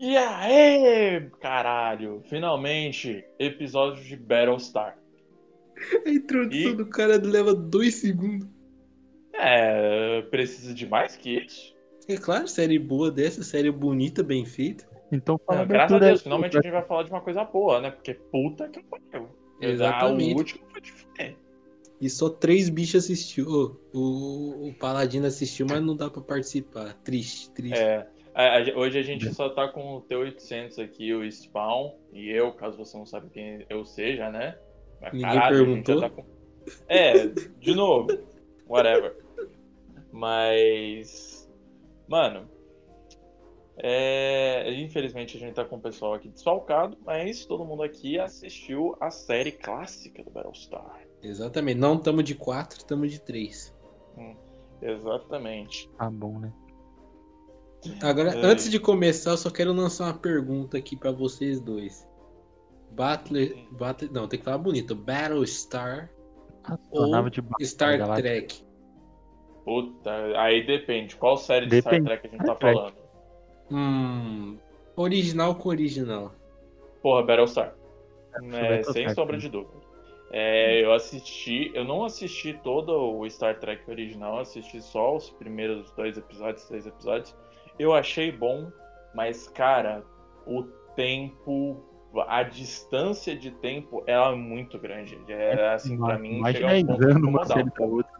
E 0.00 0.16
aí, 0.16 1.30
caralho, 1.40 2.22
finalmente, 2.28 3.24
episódio 3.38 4.02
de 4.04 4.16
Battlestar. 4.16 4.98
A 6.04 6.10
introdução 6.10 6.72
E- 6.72 6.76
do 6.76 6.86
cara 6.90 7.20
leva 7.22 7.54
dois 7.54 7.94
segundos. 7.94 8.48
É, 9.32 10.22
precisa 10.22 10.74
de 10.74 10.86
mais 10.86 11.16
que 11.16 11.38
isso? 11.38 11.75
É 12.08 12.16
claro, 12.16 12.46
série 12.46 12.78
boa 12.78 13.10
dessa, 13.10 13.42
série 13.42 13.70
bonita, 13.70 14.22
bem 14.22 14.44
feita. 14.44 14.86
Então 15.10 15.38
fala 15.46 15.60
Não, 15.60 15.66
graças 15.68 15.96
a 15.96 15.98
Deus, 16.00 16.22
finalmente 16.22 16.56
a 16.58 16.62
gente 16.62 16.72
vai 16.72 16.82
falar 16.84 17.02
de 17.04 17.10
uma 17.10 17.20
coisa 17.20 17.44
boa, 17.44 17.80
né? 17.80 17.90
Porque 17.90 18.14
puta 18.14 18.68
que 18.68 18.82
pariu. 18.84 19.28
Exatamente. 19.60 20.30
Ah, 20.30 20.34
o 20.34 20.38
último 20.38 20.64
foi 20.70 20.80
de 20.80 20.92
fuder. 20.92 21.36
E 22.00 22.10
só 22.10 22.28
três 22.28 22.68
bichos 22.68 23.04
assistiu. 23.04 23.46
Ô, 23.48 23.98
o, 23.98 24.68
o 24.68 24.74
Paladino 24.74 25.26
assistiu, 25.26 25.66
mas 25.68 25.82
não 25.82 25.96
dá 25.96 26.10
pra 26.10 26.20
participar. 26.20 26.92
Triste, 27.02 27.50
triste. 27.52 27.78
É, 27.80 28.06
a- 28.34 28.58
a- 28.58 28.76
hoje 28.78 28.98
a 28.98 29.02
gente 29.02 29.32
só 29.32 29.48
tá 29.48 29.66
com 29.68 29.96
o 29.96 30.02
T800 30.02 30.78
aqui, 30.78 31.14
o 31.14 31.24
Spawn, 31.30 31.92
e 32.12 32.28
eu, 32.30 32.52
caso 32.52 32.76
você 32.76 32.96
não 32.98 33.06
sabe 33.06 33.30
quem 33.30 33.64
eu 33.70 33.84
seja, 33.84 34.30
né? 34.30 34.58
Mas, 35.00 35.12
Ninguém 35.14 35.32
gente 35.32 35.48
perguntou? 35.48 36.00
tá 36.00 36.10
com- 36.10 36.24
É, 36.88 37.28
de 37.60 37.74
novo, 37.74 38.08
whatever. 38.68 39.16
Mas, 40.12 41.45
mano, 42.08 42.48
é, 43.78 44.72
infelizmente 44.80 45.36
a 45.36 45.40
gente 45.40 45.54
tá 45.54 45.64
com 45.64 45.76
o 45.76 45.80
pessoal 45.80 46.14
aqui 46.14 46.28
desfalcado, 46.28 46.96
mas 47.04 47.44
todo 47.44 47.64
mundo 47.64 47.82
aqui 47.82 48.18
assistiu 48.18 48.96
a 49.00 49.10
série 49.10 49.52
clássica 49.52 50.22
do 50.24 50.30
Battlestar. 50.30 51.06
Exatamente. 51.22 51.78
Não 51.78 51.96
estamos 51.96 52.24
de 52.24 52.34
quatro, 52.34 52.78
estamos 52.78 53.10
de 53.12 53.20
três. 53.20 53.74
Exatamente. 54.80 55.90
Tá 55.98 56.10
bom, 56.10 56.38
né? 56.38 56.52
Agora, 58.02 58.30
É. 58.30 58.44
antes 58.44 58.70
de 58.70 58.80
começar, 58.80 59.30
eu 59.30 59.36
só 59.36 59.50
quero 59.50 59.72
lançar 59.72 60.06
uma 60.06 60.18
pergunta 60.18 60.76
aqui 60.76 60.96
pra 60.96 61.12
vocês 61.12 61.60
dois. 61.60 62.08
Battler, 62.92 63.66
Battle, 63.72 64.10
não, 64.10 64.26
tem 64.26 64.38
que 64.38 64.44
falar 64.44 64.58
bonito. 64.58 64.94
Battlestar 64.94 66.10
ou 66.90 67.08
nave 67.08 67.30
de 67.30 67.40
barco 67.42 67.64
Star 67.64 67.98
galáctica. 67.98 68.28
Trek? 68.28 68.65
Puta, 69.66 70.12
aí 70.38 70.64
depende. 70.64 71.16
Qual 71.16 71.36
série 71.36 71.66
de 71.66 71.82
Depende. 71.82 71.96
Star 71.96 72.18
Trek 72.18 72.26
a 72.28 72.30
gente 72.30 72.38
tá 72.38 72.44
Star 72.44 72.56
Trek. 72.56 72.76
falando? 72.76 72.96
Hum, 73.68 74.58
original 74.94 75.56
com 75.56 75.68
original. 75.70 76.32
Porra, 77.02 77.24
Battlestar. 77.24 77.74
É, 78.36 78.40
Battlestar, 78.40 78.92
sem 78.92 79.08
sombra 79.08 79.36
de 79.36 79.48
dúvida. 79.48 79.84
É, 80.30 80.84
eu 80.84 80.92
assisti, 80.92 81.72
eu 81.74 81.84
não 81.84 82.04
assisti 82.04 82.52
todo 82.62 83.18
o 83.18 83.28
Star 83.28 83.58
Trek 83.58 83.90
original, 83.90 84.38
assisti 84.38 84.80
só 84.80 85.16
os 85.16 85.30
primeiros 85.30 85.90
dois 85.92 86.16
episódios, 86.16 86.64
três 86.68 86.86
episódios. 86.86 87.34
Eu 87.76 87.92
achei 87.92 88.30
bom, 88.30 88.70
mas 89.16 89.48
cara, 89.48 90.04
o 90.46 90.62
tempo, 90.94 91.82
a 92.28 92.44
distância 92.44 93.34
de 93.36 93.50
tempo, 93.50 94.04
ela 94.06 94.30
é 94.30 94.36
muito 94.36 94.78
grande. 94.78 95.18
É, 95.26 95.70
assim, 95.74 95.98
pra 95.98 96.16
mim, 96.16 96.38
Mais 96.38 96.54
chega 96.56 96.68
a 96.68 96.70
10 96.70 96.84
um 96.84 96.86
ponto 96.86 97.02
anos 97.02 97.16
uma 97.16 97.18
incomodar 97.18 97.44
um 97.44 97.60
série 97.60 97.70
pra 97.72 97.86
outra. 97.86 98.15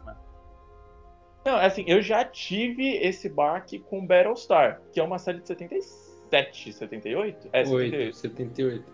Não, 1.47 1.55
assim, 1.55 1.85
eu 1.87 2.01
já 2.01 2.25
tive 2.25 2.97
esse 2.97 3.29
baque 3.29 3.79
com 3.79 4.05
Battlestar, 4.05 4.81
que 4.91 4.99
é 4.99 5.03
uma 5.03 5.17
série 5.17 5.39
de 5.39 5.47
77, 5.47 6.73
78? 6.73 7.47
É, 7.53 7.63
78. 7.63 7.95
8, 7.95 8.15
78. 8.17 8.93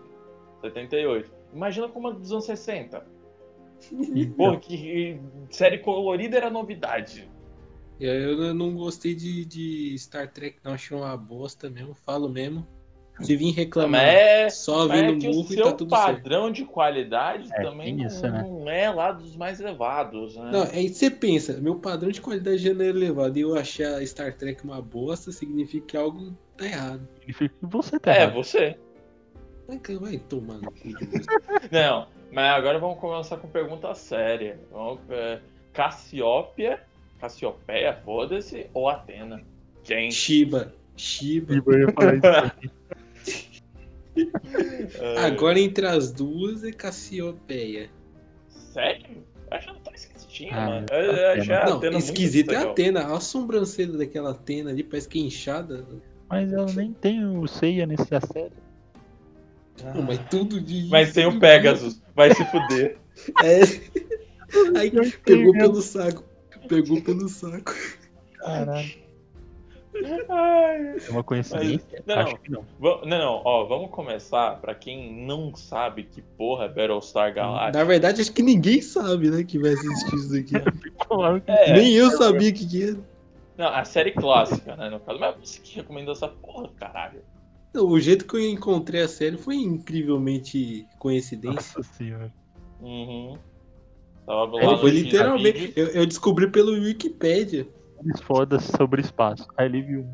78. 0.60 1.32
Imagina 1.52 1.88
como 1.88 2.06
a 2.06 2.10
dos 2.12 2.30
anos 2.30 2.44
60. 2.44 3.04
Pô, 4.36 4.56
que 4.56 5.20
série 5.50 5.78
colorida 5.78 6.36
era 6.36 6.48
novidade. 6.48 7.28
Eu 7.98 8.54
não 8.54 8.72
gostei 8.76 9.16
de, 9.16 9.44
de 9.44 9.98
Star 9.98 10.32
Trek, 10.32 10.58
não. 10.62 10.74
Achei 10.74 10.96
uma 10.96 11.16
bosta 11.16 11.68
mesmo, 11.68 11.92
falo 11.92 12.28
mesmo. 12.28 12.64
Se 13.20 13.36
vir 13.36 13.52
reclamar, 13.52 14.02
é, 14.02 14.50
só 14.50 14.88
mas 14.88 15.00
é 15.00 15.06
vindo 15.06 15.20
que 15.20 15.28
o 15.28 15.32
burro 15.32 15.52
e 15.52 15.54
seu 15.54 15.64
tá 15.64 15.72
tudo 15.72 15.90
certo. 15.94 16.04
padrão 16.06 16.50
de 16.50 16.64
qualidade 16.64 17.48
É, 17.52 17.62
também 17.62 18.02
isso, 18.02 18.22
não, 18.26 18.32
né? 18.32 18.42
não 18.42 18.68
é 18.68 18.90
lá 18.90 19.12
dos 19.12 19.36
mais 19.36 19.60
elevados, 19.60 20.36
né? 20.36 20.50
Não, 20.52 20.62
aí 20.64 20.88
você 20.88 21.08
pensa, 21.10 21.60
meu 21.60 21.76
padrão 21.76 22.10
de 22.10 22.20
qualidade 22.20 22.58
já 22.58 22.74
não 22.74 22.84
é 22.84 22.88
elevado 22.88 23.38
e 23.38 23.42
eu 23.42 23.54
achar 23.56 24.04
Star 24.04 24.36
Trek 24.36 24.64
uma 24.64 24.82
bosta 24.82 25.30
significa 25.30 25.86
que 25.86 25.96
algo 25.96 26.32
tá 26.56 26.66
errado. 26.66 27.08
Significa 27.20 27.54
que 27.60 27.66
você 27.66 28.00
tá 28.00 28.12
é, 28.12 28.22
errado. 28.22 28.34
você. 28.34 28.76
Vai, 30.00 30.18
tomar 30.18 30.54
no 30.54 30.70
cu. 30.72 30.88
Não, 31.70 32.08
mas 32.32 32.54
agora 32.56 32.78
vamos 32.78 32.98
começar 32.98 33.36
com 33.36 33.48
pergunta 33.48 33.94
séria. 33.94 34.58
Vamos, 34.72 35.00
é, 35.08 35.40
Cassiópia, 35.72 36.82
Cassiopeia, 37.20 37.94
foda-se, 38.04 38.66
ou 38.74 38.88
Atena? 38.88 39.40
Quem? 39.84 40.10
Shiba, 40.10 40.74
Shiba. 40.96 41.54
E 41.54 41.62
eu 41.64 41.78
ia 41.78 41.92
falar 41.92 42.16
isso. 42.16 42.74
É, 44.16 45.18
Agora 45.26 45.58
entre 45.58 45.86
as 45.86 46.12
duas 46.12 46.64
é 46.64 46.72
Cassiopeia. 46.72 47.90
Sério? 48.48 49.24
Eu 49.50 49.56
achava 49.56 49.78
tão 49.80 49.92
esquisitinho, 49.94 50.50
Ah, 50.52 50.66
mano. 50.66 50.86
é 50.90 51.00
Eu, 51.06 51.12
eu 51.12 51.30
achei 51.40 51.54
a 51.54 51.64
Não, 51.66 51.76
Atena 51.76 51.92
muito 51.92 52.04
esquisito 52.04 52.52
é 52.52 52.56
a. 52.56 52.62
Atena. 52.70 53.04
Olha 53.06 53.16
a 53.16 53.20
sobrancelha 53.20 53.92
daquela 53.98 54.30
Atena 54.30 54.70
ali, 54.70 54.82
parece 54.82 55.08
que 55.08 55.18
é 55.18 55.22
inchada. 55.22 55.84
Mas 56.28 56.52
ela 56.52 56.66
nem 56.72 56.92
tem 56.92 57.24
o 57.24 57.46
Seiya 57.46 57.86
nessa 57.86 58.20
série. 58.32 58.52
Não, 59.94 60.02
mas 60.02 60.18
tudo 60.30 60.60
de. 60.60 60.88
Mas 60.88 61.12
tem 61.12 61.26
o 61.26 61.38
Pegasus, 61.38 62.00
vai 62.14 62.34
se 62.34 62.44
fuder. 62.46 62.98
É. 63.44 63.60
Aí 64.78 64.90
pegou 65.24 65.52
pelo 65.52 65.80
saco. 65.80 66.24
Pegou 66.68 67.00
pelo 67.00 67.28
saco. 67.28 67.72
Caralho. 68.38 68.90
É 70.02 71.10
uma 71.10 71.22
coincidência? 71.22 72.02
Não, 72.06 72.14
Acho 72.18 72.36
que 72.38 72.50
não. 72.50 72.64
Não, 72.80 73.04
não, 73.04 73.42
ó, 73.44 73.64
vamos 73.64 73.90
começar 73.90 74.60
pra 74.60 74.74
quem 74.74 75.24
não 75.24 75.54
sabe 75.54 76.02
que 76.04 76.20
porra 76.20 76.64
é 76.64 76.68
Battlestar 76.68 77.32
Galactica. 77.34 77.78
Na 77.78 77.84
verdade, 77.84 78.20
acho 78.20 78.32
que 78.32 78.42
ninguém 78.42 78.80
sabe, 78.82 79.30
né, 79.30 79.44
que 79.44 79.58
vai 79.58 79.72
assistir 79.72 80.16
isso 80.16 80.36
aqui. 80.36 80.54
Claro 81.06 81.40
que 81.40 81.50
É, 81.50 81.72
Nem 81.74 81.92
eu 81.92 82.10
sabia 82.10 82.50
o 82.50 82.52
que, 82.52 82.66
que 82.66 82.82
era. 82.82 82.98
não, 83.56 83.68
a 83.68 83.84
série 83.84 84.12
clássica, 84.12 84.74
né, 84.76 84.90
no 84.90 84.98
caso. 85.00 85.18
Mas 85.20 85.36
você 85.36 85.60
que 85.60 85.76
recomendou 85.76 86.12
essa 86.12 86.28
porra, 86.28 86.68
caralho. 86.76 87.20
Não, 87.72 87.88
o 87.88 87.98
jeito 88.00 88.26
que 88.26 88.36
eu 88.36 88.48
encontrei 88.48 89.02
a 89.02 89.08
série 89.08 89.36
foi 89.36 89.56
incrivelmente 89.56 90.86
coincidência. 90.98 91.56
Nossa 91.56 91.82
senhora. 91.82 92.32
Uhum. 92.80 93.36
Tava 94.26 94.56
lá 94.56 94.74
É, 94.74 94.78
foi 94.78 94.90
literalmente. 94.90 95.72
Eu, 95.76 95.88
eu 95.88 96.06
descobri 96.06 96.48
pelo 96.50 96.72
Wikipedia. 96.72 97.66
Eles 98.04 98.20
foda 98.20 98.58
sobre 98.60 99.00
espaço. 99.00 99.46
Aí 99.56 99.66
ele 99.66 99.82
viu. 99.82 100.06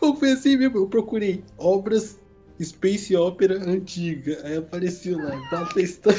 Ou 0.00 0.14
foi 0.16 0.32
assim 0.32 0.56
mesmo, 0.56 0.78
eu 0.78 0.86
procurei 0.88 1.42
obras 1.58 2.18
Space 2.62 3.14
Opera 3.16 3.58
antiga. 3.62 4.40
Aí 4.44 4.56
apareceu 4.56 5.18
lá, 5.18 5.36
Battlestar. 5.50 6.14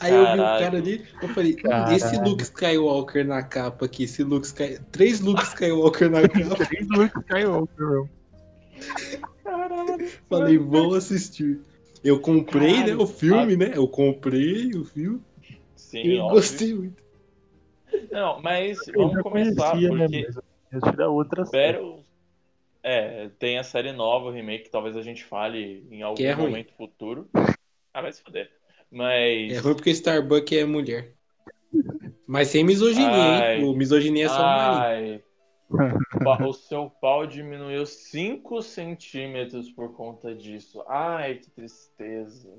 Aí 0.00 0.12
eu 0.12 0.18
vi 0.18 0.32
o 0.32 0.36
Caralho. 0.36 0.64
cara 0.64 0.78
ali, 0.78 1.04
eu 1.22 1.28
falei, 1.28 1.54
Caralho. 1.54 1.96
esse 1.96 2.16
Luke 2.16 2.42
Skywalker 2.42 3.24
na 3.24 3.42
capa 3.42 3.84
aqui, 3.86 4.02
esse 4.02 4.24
Luke 4.24 4.46
Sky... 4.46 4.80
Três 4.90 5.20
Luke 5.20 5.42
Skywalker 5.44 6.10
na 6.10 6.22
capa. 6.28 6.66
Três 6.66 6.88
Luke 6.88 7.18
Skywalker, 7.20 7.86
meu. 7.88 8.08
Caralho. 9.44 10.08
Falei, 10.28 10.58
vou 10.58 10.94
assistir. 10.94 11.60
Eu 12.02 12.18
comprei, 12.18 12.72
Caralho, 12.74 12.96
né, 12.96 13.02
o 13.02 13.06
filme, 13.06 13.56
né? 13.56 13.72
Eu 13.74 13.86
comprei 13.86 14.72
o 14.74 14.84
filme 14.84 15.20
Sim, 15.76 15.98
e 15.98 16.16
eu 16.16 16.22
óbvio. 16.24 16.36
gostei 16.40 16.74
muito. 16.74 17.01
Não, 18.10 18.40
mas 18.42 18.86
Eu 18.88 18.94
vamos 18.94 19.22
começar, 19.22 19.70
conhecia, 19.70 19.90
né, 19.90 20.06
porque 20.70 20.90
tirar 20.90 21.08
outra 21.08 21.44
série. 21.44 21.78
Battle... 21.78 22.04
É, 22.84 23.28
tem 23.38 23.58
a 23.58 23.62
série 23.62 23.92
nova, 23.92 24.26
o 24.26 24.32
remake, 24.32 24.64
que 24.64 24.70
talvez 24.70 24.96
a 24.96 25.02
gente 25.02 25.24
fale 25.24 25.86
em 25.88 26.02
algum 26.02 26.22
é 26.22 26.32
ruim. 26.32 26.46
momento 26.46 26.72
futuro. 26.74 27.30
Ah, 27.94 28.02
vai 28.02 28.12
se 28.12 28.22
foder. 28.22 28.50
Mas... 28.90 29.52
É 29.52 29.58
ruim 29.58 29.74
porque 29.74 29.90
Starbucks 29.90 30.58
é 30.58 30.64
mulher. 30.64 31.12
Mas 32.26 32.48
sem 32.48 32.64
misoginia, 32.64 33.08
Ai. 33.08 33.58
hein? 33.58 33.64
O 33.64 33.72
misoginia 33.72 34.26
é 34.26 34.28
só 34.28 34.42
marido. 34.42 34.80
Ai, 34.80 35.22
o 36.48 36.52
seu 36.52 36.90
pau 36.90 37.26
diminuiu 37.26 37.86
5 37.86 38.62
centímetros 38.62 39.70
por 39.70 39.94
conta 39.94 40.34
disso. 40.34 40.82
Ai, 40.88 41.36
que 41.36 41.50
tristeza. 41.50 42.50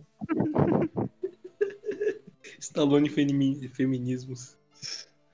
Stallone 2.59 3.09
femi- 3.09 3.67
feminismos. 3.69 4.57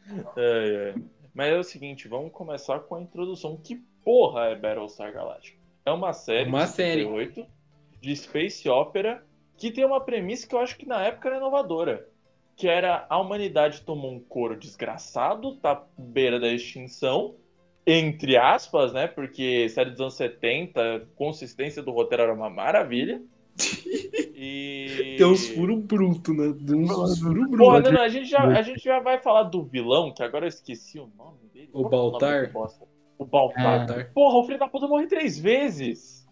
Ai, 0.10 0.94
ai. 0.96 1.04
Mas 1.34 1.54
é 1.54 1.58
o 1.58 1.64
seguinte, 1.64 2.08
vamos 2.08 2.32
começar 2.32 2.80
com 2.80 2.96
a 2.96 3.02
introdução. 3.02 3.58
Que 3.58 3.76
porra 4.04 4.46
é 4.46 4.56
Battlestar 4.56 5.14
Galactica? 5.14 5.58
É 5.86 5.92
uma 5.92 6.14
série 6.14 6.50
Uma 6.50 6.66
de 6.66 6.72
série. 6.72 7.04
78 7.04 7.48
de 8.02 8.16
Space 8.16 8.70
Opera 8.70 9.24
que 9.60 9.70
tem 9.70 9.84
uma 9.84 10.00
premissa 10.00 10.48
que 10.48 10.56
eu 10.56 10.60
acho 10.60 10.78
que 10.78 10.88
na 10.88 11.04
época 11.04 11.28
era 11.28 11.38
inovadora. 11.38 12.08
Que 12.56 12.68
era 12.68 13.06
a 13.10 13.20
humanidade 13.20 13.82
tomou 13.82 14.12
um 14.12 14.20
couro 14.20 14.58
desgraçado, 14.58 15.56
tá 15.58 15.86
beira 15.98 16.40
da 16.40 16.48
extinção, 16.48 17.36
entre 17.86 18.38
aspas, 18.38 18.94
né? 18.94 19.08
Porque 19.08 19.68
série 19.70 19.92
dos 19.92 20.00
anos 20.00 20.16
70, 20.16 21.10
consistência 21.16 21.84
do 21.84 21.92
roteiro 21.92 22.24
era 22.24 22.34
uma 22.34 22.50
maravilha. 22.50 23.22
E... 24.42 25.16
Tem 25.18 25.26
uns 25.26 25.48
furos 25.50 25.84
brutos, 25.84 26.36
né? 26.36 26.56
Tem 26.66 26.76
uns 26.76 26.90
furos 26.90 27.20
brutos. 27.20 27.58
Porra, 27.58 27.82
não, 27.82 27.92
não, 27.92 28.02
a 28.02 28.08
gente, 28.08 28.30
já, 28.30 28.42
a 28.42 28.62
gente 28.62 28.82
já 28.82 29.00
vai 29.00 29.20
falar 29.20 29.44
do 29.44 29.64
vilão, 29.64 30.14
que 30.14 30.24
agora 30.24 30.46
eu 30.46 30.50
esqueci 30.50 30.98
o 30.98 31.10
nome 31.18 31.40
dele. 31.54 31.70
O 31.74 31.84
Qual 31.84 32.18
que 32.18 32.24
é 32.26 32.48
Baltar? 32.48 32.80
O 33.18 33.26
Baltar. 33.26 33.64
Baltar. 33.64 34.12
Porra, 34.14 34.38
o 34.38 34.46
filho 34.46 34.60
da 34.60 34.68
puta 34.68 34.88
morre 34.88 35.08
três 35.08 35.38
vezes. 35.38 36.26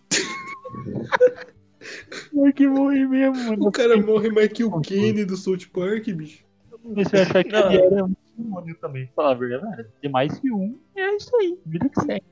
Ai, 2.43 2.53
que 2.53 2.67
morri 2.67 3.05
mesmo, 3.05 3.43
mano. 3.49 3.67
O 3.67 3.71
cara 3.71 3.97
morre 3.97 4.29
mais 4.29 4.49
que 4.49 4.63
o 4.63 4.79
Kenny 4.81 5.25
do 5.25 5.35
South 5.35 5.67
Park, 5.73 6.07
bicho. 6.07 6.45
Comecei 6.81 7.19
a 7.19 7.23
achar 7.23 7.43
que 7.43 7.51
Não. 7.51 7.71
ele 7.71 7.81
era 7.81 8.05
um 8.05 8.15
demônio 8.37 8.75
também. 8.79 9.09
Falar 9.15 9.31
a 9.31 9.35
verdade. 9.35 9.85
Tem 10.01 10.09
mais 10.09 10.39
que 10.39 10.51
um. 10.51 10.79
É 10.95 11.15
isso 11.15 11.35
aí. 11.35 11.59
Vida 11.65 11.89
que 11.89 12.01
segue. 12.01 12.25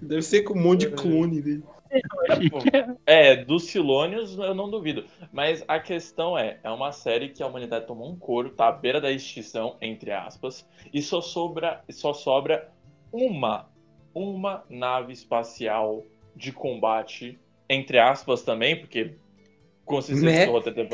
Deve 0.00 0.22
ser 0.22 0.42
com 0.42 0.58
um 0.58 0.62
monte 0.62 0.88
de 0.88 0.92
clone 0.92 1.40
dele. 1.40 1.62
É, 3.06 3.36
dos 3.36 3.64
Silônios 3.64 4.38
eu 4.38 4.54
não 4.54 4.70
duvido. 4.70 5.04
Mas 5.32 5.64
a 5.66 5.80
questão 5.80 6.38
é, 6.38 6.58
é 6.62 6.70
uma 6.70 6.92
série 6.92 7.30
que 7.30 7.42
a 7.42 7.46
humanidade 7.46 7.86
tomou 7.86 8.10
um 8.10 8.16
couro, 8.16 8.50
tá 8.50 8.68
à 8.68 8.72
beira 8.72 9.00
da 9.00 9.10
extinção, 9.10 9.76
entre 9.80 10.12
aspas, 10.12 10.66
e 10.92 11.02
só 11.02 11.20
sobra, 11.20 11.82
só 11.90 12.12
sobra 12.12 12.68
uma, 13.12 13.68
uma 14.14 14.64
nave 14.68 15.12
espacial 15.12 16.04
de 16.36 16.52
combate, 16.52 17.38
entre 17.68 17.98
aspas 17.98 18.42
também, 18.42 18.76
porque 18.76 19.16
consistência 19.84 20.40
Né? 20.40 20.46
do 20.46 20.52
roteiro 20.52 20.88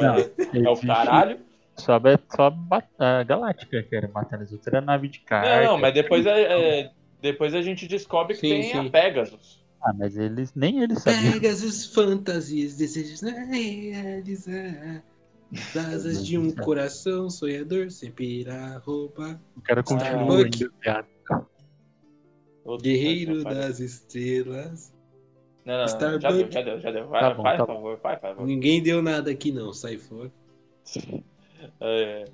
é 0.65 0.71
o 0.71 0.77
caralho. 0.81 1.41
Só, 1.77 1.97
a- 1.97 2.01
só 2.35 2.53
a 2.99 3.23
Galáctica 3.23 3.83
que 3.83 3.95
era 3.95 4.09
matando 4.09 4.45
as 4.45 4.53
outras. 4.53 4.69
Era 4.73 4.81
nave 4.81 5.09
de 5.09 5.21
carga. 5.21 5.61
Não, 5.63 5.73
não, 5.73 5.79
mas 5.79 5.93
depois, 5.93 6.25
é, 6.25 6.43
é, 6.81 6.91
depois 7.21 7.55
a 7.55 7.61
gente 7.61 7.87
descobre 7.87 8.35
que 8.35 8.41
Sim, 8.41 8.49
tem 8.49 8.63
sim. 8.63 8.79
a 8.79 8.91
Pegasus. 8.91 9.66
Ah, 9.87 9.93
mas 9.93 10.17
eles, 10.17 10.53
nem 10.55 10.83
eles 10.83 11.01
sabiam. 11.01 11.33
Pegasus, 11.35 11.87
fantasias, 11.95 12.77
desejos 12.77 13.23
na 13.23 13.31
realizar. 13.45 15.05
Asas 15.93 16.27
de 16.27 16.37
um 16.37 16.51
coração 16.51 17.31
sonhador 17.31 17.89
sempre 17.93 18.41
irá 18.41 18.79
roubar. 18.79 19.41
O 19.57 19.61
cara 19.61 19.81
Ah, 19.81 19.85
continua. 19.85 20.45
Outro 22.65 22.83
Guerreiro 22.83 23.45
das 23.45 23.79
estrelas. 23.79 24.93
Não, 25.65 25.75
não, 25.75 25.81
não, 25.81 25.87
já 25.89 26.17
Starbuck. 26.17 26.33
deu, 26.33 26.51
já 26.51 26.63
deu, 26.63 26.81
já 26.81 26.91
deu. 26.91 27.09
Vai, 27.09 27.21
Tá 27.21 27.35
bom, 27.35 27.43
vai, 27.45 27.57
tá 27.57 27.65
por 27.67 27.75
favor, 27.75 28.01
vai, 28.03 28.17
por 28.17 28.23
favor. 28.23 28.47
Ninguém 28.47 28.83
deu 28.83 29.01
nada 29.01 29.31
aqui 29.31 29.53
não, 29.53 29.73
sai 29.73 29.97
fora. 29.99 30.33
É, 31.81 32.25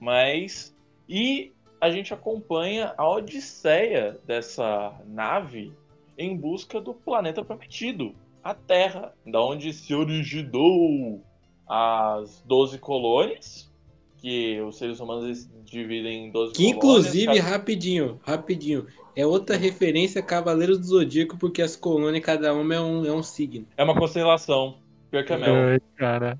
mas. 0.00 0.76
E 1.08 1.52
a 1.80 1.90
gente 1.90 2.12
acompanha 2.12 2.94
a 2.96 3.08
odisseia 3.08 4.18
dessa 4.26 5.00
nave 5.06 5.72
em 6.18 6.36
busca 6.36 6.80
do 6.80 6.94
planeta 6.94 7.44
prometido, 7.44 8.14
a 8.42 8.54
Terra, 8.54 9.12
da 9.26 9.40
onde 9.42 9.72
se 9.72 9.94
originou 9.94 11.22
as 11.68 12.42
12 12.46 12.78
colônias, 12.78 13.70
que 14.18 14.60
os 14.60 14.78
seres 14.78 15.00
humanos 15.00 15.24
eles 15.24 15.50
dividem 15.64 16.26
em 16.26 16.30
12 16.30 16.52
Que 16.54 16.72
colônias. 16.74 17.06
inclusive, 17.06 17.36
cada- 17.38 17.42
rapidinho, 17.50 18.20
rapidinho, 18.24 18.86
é 19.14 19.26
outra 19.26 19.56
referência 19.56 20.20
a 20.20 20.24
Cavaleiros 20.24 20.78
do 20.78 20.84
Zodíaco, 20.86 21.36
porque 21.38 21.60
as 21.60 21.74
colônias, 21.76 22.24
cada 22.24 22.52
uma 22.54 22.74
é 22.74 22.80
um, 22.80 23.04
é 23.04 23.12
um 23.12 23.22
signo. 23.22 23.66
É 23.76 23.82
uma 23.84 23.94
constelação. 23.98 24.78
Pior 25.10 25.24
que 25.24 25.32
é 25.32 25.36
mesmo. 25.38 25.54
Ai, 25.54 25.80
cara. 25.96 26.38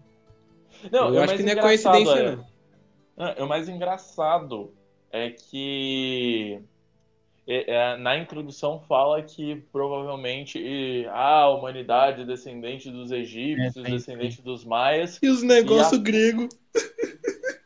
Não, 0.93 1.15
Eu 1.15 1.23
acho 1.23 1.37
que 1.37 1.43
não 1.43 1.53
é 1.53 1.57
coincidência, 1.57 2.13
é- 2.19 2.37
não. 2.37 2.47
Ah, 3.19 3.35
O 3.41 3.47
mais 3.47 3.69
engraçado 3.69 4.73
é 5.11 5.31
que 5.31 6.61
na 8.01 8.19
introdução 8.19 8.81
fala 8.89 9.23
que 9.23 9.57
provavelmente 9.73 10.59
e, 10.59 11.07
ah, 11.11 11.43
a 11.43 11.51
humanidade 11.51 12.23
é 12.23 12.25
descendente 12.25 12.91
dos 12.91 13.13
egípcios, 13.13 13.77
É, 13.85 13.91
descendente 13.91 14.43
dos 14.43 14.65
maias. 14.65 15.21
E 15.23 15.29
os 15.29 15.43
negócios 15.43 16.01
a- 16.01 16.03
grego. 16.03 16.49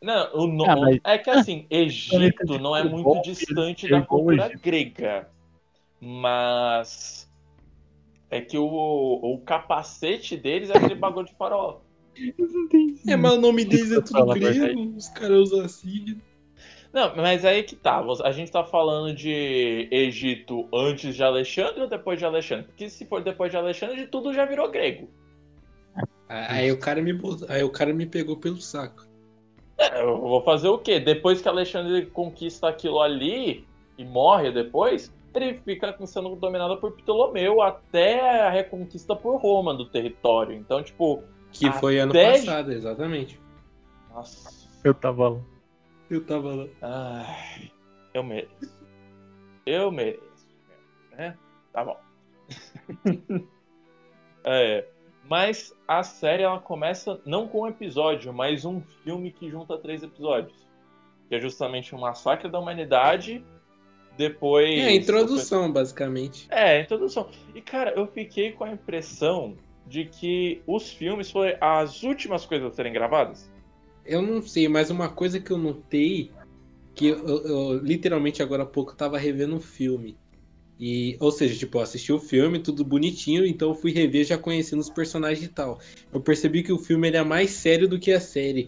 Não, 0.01 0.35
o 0.35 0.47
no- 0.47 0.65
Ah, 0.65 0.75
mas- 0.75 0.99
é 1.03 1.17
que 1.17 1.29
assim, 1.29 1.65
Egito 1.71 2.59
não 2.59 2.75
é 2.75 2.83
muito 2.83 3.21
distante 3.21 3.87
da 3.89 4.01
cultura 4.01 4.49
grega. 4.61 5.29
Mas 5.99 7.29
é 8.29 8.41
que 8.41 8.57
o, 8.57 8.65
o 8.65 9.37
capacete 9.41 10.35
deles 10.37 10.69
é 10.69 10.77
aquele 10.77 10.95
bagulho 10.95 11.27
de 11.27 11.35
farol. 11.35 11.83
É, 13.07 13.15
mas 13.15 13.33
o 13.33 13.41
nome 13.41 13.65
deles 13.65 13.91
é 13.91 14.01
tudo 14.01 14.25
grego, 14.33 14.95
os 14.95 15.07
caras 15.09 15.37
usam 15.51 15.67
signo. 15.67 16.21
Não, 16.93 17.15
mas 17.15 17.45
aí 17.45 17.63
que 17.63 17.75
tá. 17.75 18.03
A 18.23 18.31
gente 18.31 18.51
tá 18.51 18.63
falando 18.63 19.15
de 19.15 19.87
Egito 19.89 20.67
antes 20.73 21.15
de 21.15 21.23
Alexandre 21.23 21.81
ou 21.81 21.87
depois 21.87 22.19
de 22.19 22.25
Alexandre? 22.25 22.65
Porque 22.65 22.89
se 22.89 23.05
for 23.05 23.23
depois 23.23 23.49
de 23.49 23.57
Alexandre, 23.57 24.07
tudo 24.07 24.33
já 24.33 24.45
virou 24.45 24.69
grego. 24.69 25.09
Aí 26.27 26.71
o 26.71 26.79
cara 26.79 27.01
me 27.01 27.17
aí 27.49 27.63
o 27.63 27.69
cara 27.69 27.93
me 27.93 28.05
pegou 28.05 28.37
pelo 28.37 28.57
saco. 28.61 29.05
É, 29.77 30.01
Eu 30.01 30.19
vou 30.19 30.43
fazer 30.43 30.67
o 30.67 30.77
quê? 30.77 30.99
Depois 30.99 31.41
que 31.41 31.47
Alexandre 31.47 32.05
conquista 32.07 32.67
aquilo 32.67 33.01
ali 33.01 33.65
e 33.97 34.05
morre 34.05 34.51
depois, 34.51 35.13
ele 35.33 35.59
fica 35.65 35.95
sendo 36.05 36.35
dominado 36.35 36.77
por 36.77 36.91
Ptolomeu 36.91 37.61
até 37.61 38.41
a 38.41 38.49
reconquista 38.49 39.15
por 39.15 39.37
Roma 39.37 39.73
do 39.73 39.85
território. 39.85 40.55
Então, 40.55 40.83
tipo, 40.83 41.23
Que 41.51 41.71
foi 41.71 41.99
ano 41.99 42.13
passado, 42.13 42.71
exatamente. 42.71 43.39
nossa. 44.13 44.61
Eu 44.83 44.93
tava 44.93 45.29
lá. 45.29 45.39
Eu 46.11 46.25
tava 46.25 46.53
lá. 46.53 46.67
Ai, 46.81 47.71
eu 48.13 48.21
mereço. 48.21 48.77
Eu 49.65 49.89
mereço. 49.89 50.45
Né? 51.13 51.37
Tá 51.71 51.85
bom. 51.85 51.97
é, 54.43 54.85
mas 55.23 55.73
a 55.87 56.03
série 56.03 56.43
ela 56.43 56.59
começa 56.59 57.21
não 57.25 57.47
com 57.47 57.61
um 57.61 57.67
episódio, 57.67 58.33
mas 58.33 58.65
um 58.65 58.81
filme 58.81 59.31
que 59.31 59.49
junta 59.49 59.77
três 59.77 60.03
episódios. 60.03 60.67
Que 61.29 61.35
é 61.35 61.39
justamente 61.39 61.95
o 61.95 61.97
Massacre 61.97 62.51
da 62.51 62.59
Humanidade. 62.59 63.41
Depois. 64.17 64.81
É 64.81 64.87
a 64.87 64.93
introdução, 64.93 65.71
basicamente. 65.71 66.45
É, 66.51 66.79
a 66.79 66.81
introdução. 66.81 67.29
E, 67.55 67.61
cara, 67.61 67.91
eu 67.91 68.05
fiquei 68.05 68.51
com 68.51 68.65
a 68.65 68.71
impressão 68.71 69.55
de 69.87 70.03
que 70.03 70.61
os 70.67 70.91
filmes 70.91 71.31
foram 71.31 71.55
as 71.61 72.03
últimas 72.03 72.45
coisas 72.45 72.69
a 72.69 72.75
serem 72.75 72.91
gravadas. 72.91 73.49
Eu 74.05 74.21
não 74.21 74.41
sei, 74.41 74.67
mas 74.67 74.89
uma 74.89 75.09
coisa 75.09 75.39
que 75.39 75.51
eu 75.51 75.57
notei, 75.57 76.31
que 76.95 77.07
eu, 77.07 77.17
eu- 77.27 77.47
eu, 77.47 77.77
literalmente 77.83 78.41
agora 78.41 78.63
há 78.63 78.65
pouco 78.65 78.95
tava 78.95 79.17
revendo 79.17 79.55
um 79.55 79.59
filme. 79.61 80.17
E, 80.79 81.15
ou 81.19 81.31
seja, 81.31 81.55
tipo, 81.57 81.77
eu 81.77 81.81
assisti 81.83 82.11
o 82.11 82.17
filme, 82.19 82.57
tudo 82.57 82.83
bonitinho, 82.83 83.45
então 83.45 83.69
eu 83.69 83.75
fui 83.75 83.91
rever 83.91 84.25
já 84.25 84.37
conhecendo 84.37 84.79
os 84.79 84.89
personagens 84.89 85.45
e 85.45 85.49
tal. 85.49 85.79
Eu 86.11 86.19
percebi 86.19 86.63
que 86.63 86.73
o 86.73 86.79
filme 86.79 87.07
ele 87.07 87.17
é 87.17 87.23
mais 87.23 87.51
sério 87.51 87.87
do 87.87 87.99
que 87.99 88.11
a 88.11 88.19
série. 88.19 88.61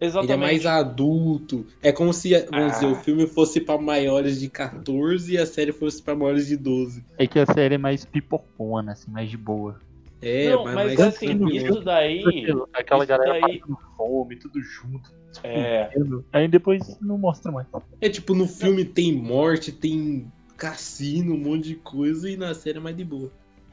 Ele 0.00 0.02
é 0.02 0.06
Exatamente. 0.06 0.38
mais 0.40 0.66
adulto. 0.66 1.64
É 1.82 1.92
como 1.92 2.12
se, 2.12 2.30
vamos 2.50 2.72
Ah. 2.72 2.74
dizer, 2.74 2.86
o 2.86 2.96
filme 2.96 3.26
fosse 3.28 3.60
pra 3.60 3.78
maiores 3.78 4.40
de 4.40 4.48
14 4.48 5.34
e 5.34 5.38
a 5.38 5.46
série 5.46 5.72
fosse 5.72 6.02
pra 6.02 6.16
maiores 6.16 6.46
de 6.48 6.56
12. 6.56 7.04
É 7.16 7.26
que 7.28 7.38
a 7.38 7.46
série 7.46 7.76
é 7.76 7.78
mais 7.78 8.04
pipocona, 8.04 8.92
assim, 8.92 9.10
mais 9.10 9.30
de 9.30 9.36
boa. 9.36 9.78
É, 10.22 10.50
Não, 10.50 10.64
mas, 10.64 10.74
mas 10.74 11.00
assim, 11.00 11.26
tranquilo. 11.38 11.66
isso 11.72 11.80
daí. 11.80 12.20
Aquilo- 12.26 12.68
Aquela 12.74 13.04
isso 13.04 13.08
galera 13.08 13.40
daí- 13.40 13.58
passando 13.60 13.78
fome, 13.96 14.36
tudo 14.36 14.60
junto. 14.62 15.10
É. 15.42 15.90
Aí 16.32 16.48
depois 16.48 16.98
não 17.00 17.16
mostra 17.16 17.50
mais. 17.52 17.66
É 18.00 18.08
tipo, 18.08 18.34
no 18.34 18.46
filme 18.46 18.84
tem 18.84 19.12
morte, 19.14 19.70
tem 19.72 20.30
cassino, 20.56 21.34
um 21.34 21.38
monte 21.38 21.68
de 21.68 21.74
coisa, 21.76 22.28
e 22.28 22.36
na 22.36 22.52
série 22.52 22.78
é 22.78 22.80
mais 22.80 22.96
de 22.96 23.04
boa. 23.04 23.30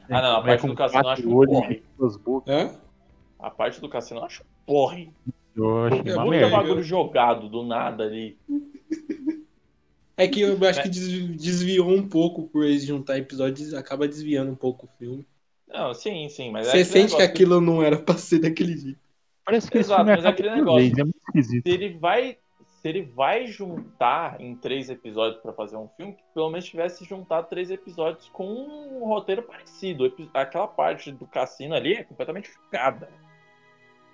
Ah, 0.09 0.21
não, 0.21 0.35
a 0.37 0.39
É 0.39 0.43
parte 0.43 0.61
com 0.61 0.67
do 0.69 0.75
cassino 0.75 1.03
eu 1.03 1.09
acho 1.09 1.23
porre. 1.23 1.83
Hã? 2.47 2.71
A 3.39 3.49
parte 3.49 3.81
do 3.81 3.89
cassino 3.89 4.19
eu 4.21 4.23
acho 4.25 4.43
porre. 4.65 5.09
Eu 5.55 5.87
É 5.87 5.89
muito 5.89 6.29
merda. 6.29 6.49
bagulho 6.49 6.83
jogado 6.83 7.49
do 7.49 7.63
nada 7.63 8.03
ali. 8.05 8.37
É 10.15 10.27
que 10.27 10.41
eu 10.41 10.57
acho 10.67 10.81
que 10.81 10.89
des- 10.89 11.35
desviou 11.37 11.89
um 11.91 12.07
pouco 12.07 12.43
por 12.47 12.63
eles 12.63 12.83
juntar 12.85 13.17
episódios, 13.17 13.73
acaba 13.73 14.07
desviando 14.07 14.51
um 14.51 14.55
pouco 14.55 14.85
o 14.85 14.89
filme. 14.97 15.25
Não, 15.67 15.93
sim, 15.93 16.27
sim, 16.29 16.51
mas 16.51 16.67
é 16.67 16.71
Você 16.71 16.77
aquele 16.77 16.91
sente 17.09 17.15
que 17.15 17.21
aquilo 17.21 17.59
não 17.61 17.83
era 17.83 17.97
pra 17.97 18.15
ser 18.17 18.39
daquele 18.39 18.77
jeito. 18.77 18.99
Parece 19.45 19.69
que 19.71 19.77
Exato, 19.77 20.01
filme 20.03 20.15
mas 20.15 20.25
é 20.25 20.27
aquele 20.29 20.49
negócio. 20.55 20.79
vez, 20.79 20.97
é 20.97 21.03
muito 21.03 21.17
esquisito. 21.27 21.63
Se 21.67 21.73
ele 21.73 21.97
vai. 21.97 22.37
Se 22.81 22.87
ele 22.89 23.01
vai 23.01 23.47
juntar 23.47 24.39
em 24.39 24.55
três 24.55 24.89
episódios 24.89 25.41
pra 25.41 25.51
fazer 25.51 25.75
um 25.77 25.89
filme, 25.97 26.13
que 26.13 26.21
pelo 26.33 26.49
menos 26.49 26.65
tivesse 26.65 27.03
juntado 27.05 27.47
três 27.49 27.71
episódios 27.71 28.29
com 28.29 28.45
um 28.45 29.05
roteiro 29.05 29.41
parecido. 29.41 30.13
Aquela 30.33 30.67
parte 30.67 31.11
do 31.11 31.25
cassino 31.25 31.73
ali 31.73 31.93
é 31.95 32.03
completamente 32.03 32.49
fugada. 32.49 33.09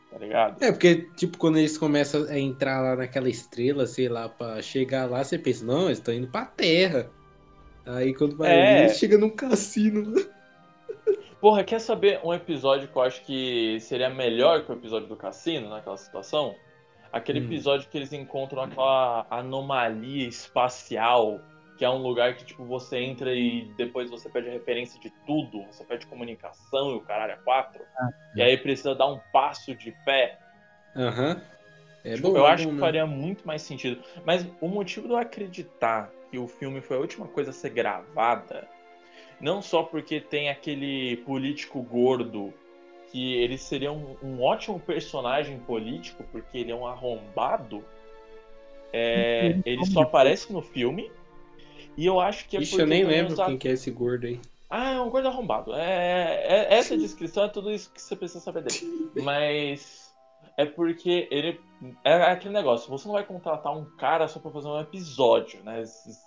Tá 0.10 0.18
ligado? 0.18 0.64
É, 0.64 0.72
porque, 0.72 1.08
tipo, 1.16 1.38
quando 1.38 1.58
eles 1.58 1.78
começam 1.78 2.24
a 2.30 2.40
entrar 2.40 2.82
lá 2.82 2.96
naquela 2.96 3.28
estrela, 3.28 3.86
sei 3.86 4.08
lá, 4.08 4.30
pra 4.30 4.62
chegar 4.62 5.10
lá, 5.10 5.24
você 5.24 5.38
pensa, 5.38 5.66
não, 5.66 5.86
eles 5.86 5.98
estão 5.98 6.14
indo 6.14 6.28
pra 6.28 6.46
terra. 6.46 7.12
Aí 7.86 8.14
quando 8.14 8.38
vai 8.38 8.50
É. 8.52 8.80
eles 8.86 8.98
chegam 8.98 9.20
num 9.20 9.30
cassino. 9.30 10.14
Porra, 11.44 11.62
quer 11.62 11.82
saber 11.82 12.22
um 12.24 12.34
episódio 12.34 12.88
que 12.88 12.96
eu 12.96 13.02
acho 13.02 13.22
que 13.26 13.78
seria 13.82 14.10
melhor 14.10 14.64
que 14.64 14.72
o 14.72 14.76
episódio 14.76 15.10
do 15.10 15.18
cassino 15.18 15.68
naquela 15.68 15.98
situação? 15.98 16.56
Aquele 17.12 17.42
Hum. 17.42 17.44
episódio 17.44 17.90
que 17.90 17.98
eles 17.98 18.14
encontram 18.14 18.62
aquela 18.64 19.28
anomalia 19.30 20.26
espacial, 20.26 21.42
que 21.78 21.84
é 21.84 21.90
um 21.90 21.98
lugar 21.98 22.38
que, 22.38 22.46
tipo, 22.46 22.64
você 22.64 23.00
entra 23.00 23.36
e 23.36 23.66
depois 23.76 24.10
você 24.10 24.30
perde 24.30 24.48
a 24.48 24.52
referência 24.54 24.98
de 25.02 25.10
tudo, 25.28 25.66
você 25.66 25.84
perde 25.84 26.08
comunicação 26.08 26.92
e 26.92 26.96
o 26.96 27.02
caralho 27.02 27.34
é 27.34 27.38
quatro. 27.44 27.86
Ah, 28.00 28.10
e 28.34 28.42
aí 28.42 28.58
precisa 28.58 28.96
dar 28.96 29.08
um 29.08 29.20
passo 29.34 29.76
de 29.76 29.92
fé. 30.06 30.40
Aham. 30.96 31.42
É 32.06 32.14
Tipo, 32.14 32.30
bom, 32.30 32.38
eu 32.38 32.48
é 32.48 32.52
acho 32.52 32.68
bom 32.68 32.76
que 32.76 32.80
faria 32.80 33.06
muito 33.06 33.46
mais 33.46 33.64
sentido. 33.64 34.02
Mas 34.24 34.48
o 34.62 34.70
motivo 34.70 35.08
de 35.08 35.14
eu 35.14 35.18
acreditar 35.18 36.10
que 36.32 36.38
o 36.38 36.48
filme 36.48 36.80
foi 36.80 36.96
a 36.96 37.02
última 37.02 37.28
coisa 37.28 37.50
a 37.50 37.54
ser 37.54 37.72
gravada, 37.72 38.66
não 39.44 39.62
só 39.62 39.84
porque 39.84 40.22
tem 40.22 40.50
aquele 40.50 41.18
político 41.18 41.82
gordo 41.82 42.54
que 43.12 43.36
ele 43.36 43.58
seria 43.58 43.92
um, 43.92 44.16
um 44.24 44.42
ótimo 44.42 44.80
personagem 44.80 45.60
político, 45.60 46.24
porque 46.32 46.58
ele 46.58 46.72
é 46.72 46.76
um 46.76 46.88
arrombado. 46.88 47.84
é, 48.94 49.48
Ele 49.48 49.62
ele 49.66 49.86
só 49.86 50.02
aparece 50.02 50.52
no 50.52 50.62
filme. 50.62 51.12
E 51.98 52.06
eu 52.06 52.20
acho 52.20 52.48
que 52.48 52.58
é 52.58 52.62
Ixi, 52.62 52.72
porque 52.72 52.82
eu 52.84 52.88
nem 52.88 53.04
lembro 53.04 53.36
quem 53.36 53.58
que 53.58 53.68
é 53.68 53.72
esse 53.72 53.92
gordo 53.92 54.26
aí. 54.26 54.40
ah, 54.70 54.92
é 54.94 55.02
um 55.02 55.10
gordo 55.10 55.28
arrombado. 55.28 55.74
É, 55.76 56.44
é- 56.48 56.74
essa 56.76 56.98
descrição 56.98 57.44
é 57.44 57.50
tudo 57.50 57.70
isso 57.70 57.92
que 57.92 58.02
você 58.02 58.16
precisa 58.16 58.40
saber 58.40 58.64
dele. 58.64 59.12
Mas 59.22 60.12
é 60.58 60.66
porque 60.66 61.28
ele. 61.30 61.60
É 62.04 62.14
aquele 62.14 62.54
negócio, 62.54 62.90
você 62.90 63.06
não 63.08 63.14
vai 63.14 63.26
contratar 63.26 63.78
um 63.78 63.86
cara 63.98 64.28
só 64.28 64.40
pra 64.40 64.50
fazer 64.52 64.70
um 64.70 64.80
episódio, 64.80 65.62
né? 65.64 65.84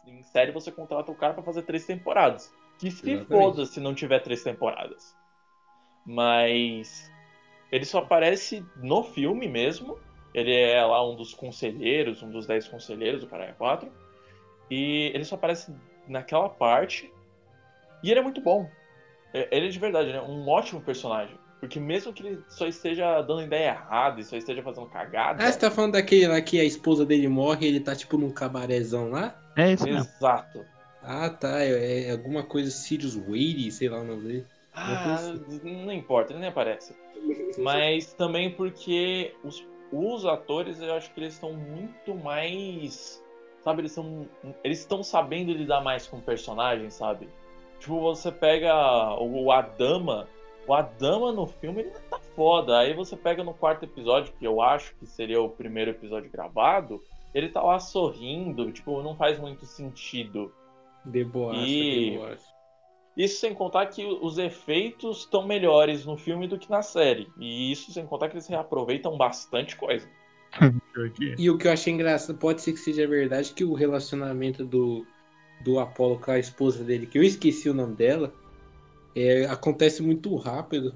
Em 0.06 0.22
série 0.22 0.52
você 0.52 0.70
contrata 0.70 1.10
o 1.10 1.16
cara 1.16 1.32
pra 1.32 1.42
fazer 1.42 1.62
três 1.62 1.86
temporadas. 1.86 2.52
Que 2.78 2.90
se 2.90 3.10
Exatamente. 3.10 3.28
foda 3.28 3.66
se 3.66 3.80
não 3.80 3.94
tiver 3.94 4.20
três 4.20 4.42
temporadas. 4.42 5.16
Mas 6.04 7.10
ele 7.72 7.84
só 7.84 7.98
aparece 7.98 8.64
no 8.76 9.02
filme 9.02 9.48
mesmo. 9.48 9.98
Ele 10.34 10.54
é 10.54 10.84
lá 10.84 11.08
um 11.08 11.16
dos 11.16 11.32
conselheiros, 11.32 12.22
um 12.22 12.30
dos 12.30 12.46
dez 12.46 12.68
conselheiros 12.68 13.22
do 13.22 13.26
Caralho 13.26 13.54
4. 13.54 13.90
E 14.70 15.10
ele 15.14 15.24
só 15.24 15.36
aparece 15.36 15.74
naquela 16.06 16.48
parte. 16.48 17.12
E 18.02 18.10
ele 18.10 18.20
é 18.20 18.22
muito 18.22 18.40
bom. 18.40 18.70
É- 19.32 19.48
Ele 19.50 19.66
é 19.66 19.70
de 19.70 19.78
verdade, 19.78 20.12
né? 20.12 20.20
Um 20.20 20.46
ótimo 20.48 20.80
personagem. 20.80 21.36
Porque 21.58 21.80
mesmo 21.80 22.12
que 22.12 22.24
ele 22.24 22.44
só 22.48 22.66
esteja 22.66 23.22
dando 23.22 23.42
ideia 23.42 23.70
errada 23.70 24.20
e 24.20 24.24
só 24.24 24.36
esteja 24.36 24.62
fazendo 24.62 24.86
cagada. 24.88 25.42
Ah, 25.42 25.50
você 25.50 25.58
tá 25.58 25.70
falando 25.70 25.92
daquele 25.92 26.28
lá 26.28 26.40
que 26.40 26.60
a 26.60 26.64
esposa 26.64 27.04
dele 27.04 27.28
morre 27.28 27.66
e 27.66 27.68
ele 27.68 27.80
tá 27.80 27.96
tipo 27.96 28.18
num 28.18 28.30
cabarézão 28.30 29.10
lá? 29.10 29.34
É 29.56 29.72
isso 29.72 29.84
mesmo. 29.84 30.00
Exato. 30.00 30.66
Ah, 31.06 31.30
tá. 31.30 31.62
É, 31.62 32.08
é 32.08 32.10
alguma 32.10 32.42
coisa 32.42 32.70
Sirius 32.70 33.14
Wade, 33.14 33.70
sei 33.70 33.88
lá 33.88 34.00
o 34.00 34.04
nome 34.04 34.22
dele. 34.22 34.46
Ah, 34.74 35.32
não 35.62 35.92
importa, 35.92 36.32
ele 36.32 36.40
nem 36.40 36.48
aparece. 36.48 36.94
Mas 37.58 38.12
também 38.12 38.50
porque 38.50 39.32
os, 39.42 39.64
os 39.92 40.26
atores, 40.26 40.80
eu 40.80 40.92
acho 40.94 41.12
que 41.14 41.20
eles 41.20 41.34
estão 41.34 41.52
muito 41.52 42.14
mais. 42.14 43.24
Sabe, 43.62 43.82
eles 43.82 43.92
estão. 43.92 44.28
Eles 44.64 44.80
estão 44.80 45.02
sabendo 45.02 45.52
lidar 45.52 45.80
mais 45.80 46.06
com 46.06 46.18
o 46.18 46.22
personagem, 46.22 46.90
sabe? 46.90 47.28
Tipo, 47.78 48.00
você 48.00 48.32
pega 48.32 48.74
o, 49.20 49.44
o 49.44 49.52
Adama. 49.52 50.28
O 50.66 50.74
Adama 50.74 51.30
no 51.30 51.46
filme 51.46 51.82
ele 51.82 51.90
tá 52.10 52.18
foda. 52.34 52.80
Aí 52.80 52.92
você 52.92 53.16
pega 53.16 53.44
no 53.44 53.54
quarto 53.54 53.84
episódio, 53.84 54.34
que 54.38 54.44
eu 54.44 54.60
acho 54.60 54.94
que 54.96 55.06
seria 55.06 55.40
o 55.40 55.48
primeiro 55.48 55.92
episódio 55.92 56.30
gravado, 56.30 57.00
ele 57.32 57.48
tá 57.48 57.62
lá 57.62 57.78
sorrindo, 57.78 58.72
tipo, 58.72 59.00
não 59.02 59.16
faz 59.16 59.38
muito 59.38 59.64
sentido. 59.64 60.52
Deboaça, 61.06 61.64
E- 61.64 62.10
deboaça. 62.10 62.56
Isso 63.16 63.40
sem 63.40 63.54
contar 63.54 63.86
que 63.86 64.04
os 64.04 64.36
efeitos 64.36 65.20
estão 65.20 65.46
melhores 65.46 66.04
no 66.04 66.18
filme 66.18 66.46
do 66.46 66.58
que 66.58 66.68
na 66.68 66.82
série. 66.82 67.32
E 67.38 67.72
isso 67.72 67.90
sem 67.90 68.04
contar 68.06 68.28
que 68.28 68.34
eles 68.34 68.46
reaproveitam 68.46 69.16
bastante 69.16 69.74
coisa. 69.74 70.06
E 71.38 71.48
o 71.48 71.56
que 71.56 71.66
eu 71.66 71.72
achei 71.72 71.92
engraçado, 71.92 72.38
pode 72.38 72.60
ser 72.60 72.72
que 72.72 72.78
seja 72.78 73.06
verdade, 73.06 73.52
que 73.52 73.64
o 73.64 73.74
relacionamento 73.74 74.64
do, 74.64 75.06
do 75.62 75.78
Apollo 75.78 76.20
com 76.20 76.30
a 76.30 76.38
esposa 76.38 76.84
dele, 76.84 77.06
que 77.06 77.18
eu 77.18 77.22
esqueci 77.22 77.68
o 77.70 77.74
nome 77.74 77.94
dela, 77.94 78.32
é, 79.14 79.46
acontece 79.46 80.02
muito 80.02 80.34
rápido 80.36 80.94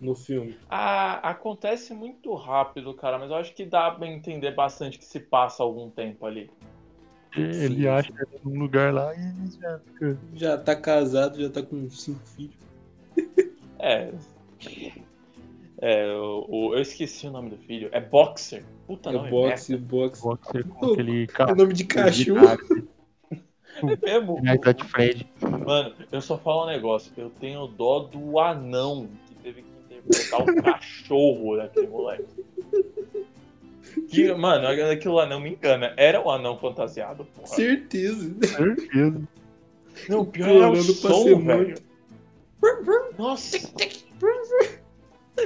no 0.00 0.14
filme. 0.14 0.56
Ah, 0.68 1.30
acontece 1.30 1.94
muito 1.94 2.34
rápido, 2.34 2.92
cara, 2.94 3.18
mas 3.18 3.30
eu 3.30 3.36
acho 3.36 3.54
que 3.54 3.64
dá 3.64 3.90
pra 3.90 4.06
entender 4.06 4.52
bastante 4.52 4.98
que 4.98 5.04
se 5.04 5.20
passa 5.20 5.62
algum 5.62 5.90
tempo 5.90 6.26
ali. 6.26 6.50
Ele 7.36 7.76
Sim, 7.82 7.86
acha 7.86 8.12
ele 8.12 8.40
num 8.44 8.60
lugar 8.60 8.92
lá 8.92 9.14
e 9.14 9.18
ele 9.18 9.50
já 9.60 9.78
fica. 9.78 10.18
Já 10.34 10.58
tá 10.58 10.76
casado, 10.76 11.40
já 11.40 11.48
tá 11.48 11.62
com 11.62 11.88
cinco 11.90 12.20
filhos. 12.36 12.56
É. 13.84 14.12
É, 15.80 16.06
o, 16.14 16.46
o- 16.48 16.74
eu 16.74 16.80
esqueci 16.82 17.26
o 17.26 17.32
nome 17.32 17.50
do 17.50 17.56
filho. 17.56 17.88
É 17.90 18.00
Boxer. 18.00 18.62
Puta 18.86 19.10
É 19.10 19.12
nome 19.12 19.28
boxe, 19.30 19.76
boxe. 19.76 20.22
Boxer 20.22 20.64
com 20.68 20.86
Oh, 20.86 20.92
aquele 20.92 21.24
É 21.24 21.26
carro. 21.26 21.56
nome 21.56 21.74
de 21.74 21.84
cachorro. 21.84 22.38
É 23.74 24.20
mesmo? 24.20 24.34
United 24.36 24.84
Fred. 24.84 25.26
Mano, 25.40 25.94
eu 26.12 26.20
só 26.20 26.36
falo 26.38 26.64
um 26.64 26.66
negócio. 26.66 27.10
Eu 27.16 27.30
tenho 27.30 27.66
dó 27.66 28.00
do 28.00 28.38
anão 28.38 29.08
que 29.26 29.34
teve 29.36 29.62
que 29.62 29.68
interpretar 29.94 30.42
o 30.42 30.54
cachorro 30.62 31.56
daquele 31.56 31.86
moleque. 31.88 32.26
Que, 34.08 34.32
mano, 34.34 34.66
aquilo 34.90 35.14
lá 35.14 35.26
não 35.26 35.40
me 35.40 35.50
engana. 35.50 35.92
Era 35.96 36.20
o 36.24 36.30
anão 36.30 36.58
fantasiado, 36.58 37.24
porra. 37.24 37.46
Certeza. 37.48 38.34
Certeza. 38.46 39.22
Não, 40.08 40.20
o 40.20 40.26
pior 40.26 40.48
é 40.48 40.68
o 40.70 40.82
som, 40.82 41.40
velho. 41.44 41.74
Nossa. 43.18 43.58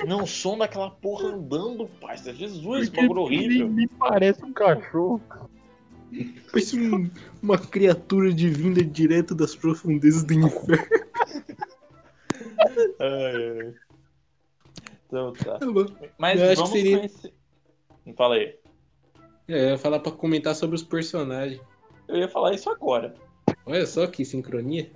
Não, 0.07 0.23
o 0.25 0.27
som 0.27 0.59
daquela 0.59 0.91
porra 0.91 1.29
andando, 1.29 1.89
parça. 2.01 2.33
Jesus, 2.35 2.89
Porque 2.89 3.01
bagulho 3.09 3.33
ele 3.33 3.63
horrível. 3.63 3.69
me 3.69 3.89
parece 3.89 4.45
um 4.45 4.53
cachorro. 4.53 5.21
Parece 6.53 6.79
um- 6.79 7.11
uma 7.43 7.59
criatura 7.59 8.33
divina 8.33 8.83
direto 8.85 9.35
das 9.35 9.55
profundezas 9.57 10.23
do 10.25 10.35
inferno. 10.35 10.87
Ai, 13.01 13.59
ai. 13.61 13.75
Então 15.07 15.33
tá. 15.33 15.59
Mas 16.19 16.41
Eu 16.41 16.45
acho 16.47 16.51
que 16.51 16.57
vamos 16.57 16.71
seria- 16.71 16.97
conhecer. 16.99 17.33
Fala 18.15 18.35
aí. 18.37 18.59
É, 19.49 19.65
eu 19.67 19.69
ia 19.71 19.79
falar 19.79 20.01
pra 20.01 20.13
comentar 20.13 20.55
sobre 20.55 20.77
os 20.77 20.83
personagens. 20.83 21.61
Eu 22.09 22.17
ia 22.17 22.29
falar 22.29 22.55
isso 22.55 22.71
agora. 22.71 23.15
Olha 23.65 23.87
só 23.87 24.07
que 24.07 24.25
sincronia. 24.25 24.91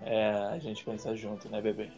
É, 0.00 0.30
a 0.30 0.58
gente 0.58 0.84
pensa 0.84 1.14
junto, 1.16 1.48
né, 1.48 1.60
bebê? 1.60 1.88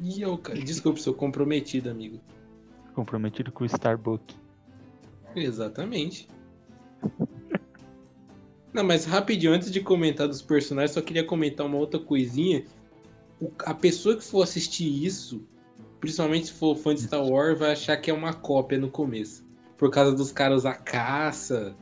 Ih, 0.00 0.22
eu, 0.22 0.36
cara, 0.38 0.58
desculpa, 0.60 0.98
sou 0.98 1.12
comprometido, 1.14 1.90
amigo. 1.90 2.18
Comprometido 2.94 3.52
com 3.52 3.64
o 3.64 3.66
Starbucks. 3.66 4.36
Exatamente. 5.36 6.26
Não, 8.72 8.84
mas 8.84 9.04
rapidinho, 9.04 9.52
antes 9.52 9.70
de 9.70 9.80
comentar 9.80 10.28
dos 10.28 10.40
personagens, 10.42 10.92
só 10.92 11.02
queria 11.02 11.24
comentar 11.24 11.66
uma 11.66 11.76
outra 11.76 11.98
coisinha. 12.00 12.64
O- 13.40 13.50
a 13.66 13.74
pessoa 13.74 14.16
que 14.16 14.24
for 14.24 14.42
assistir 14.42 15.04
isso, 15.04 15.44
principalmente 16.00 16.46
se 16.46 16.52
for 16.54 16.76
fã 16.76 16.94
de 16.94 17.02
Star 17.02 17.24
Wars, 17.24 17.58
vai 17.58 17.72
achar 17.72 17.96
que 17.96 18.10
é 18.10 18.14
uma 18.14 18.32
cópia 18.32 18.78
no 18.78 18.90
começo. 18.90 19.44
Por 19.76 19.90
causa 19.90 20.14
dos 20.14 20.32
caras 20.32 20.58
usar 20.58 20.74
caça, 20.74 21.74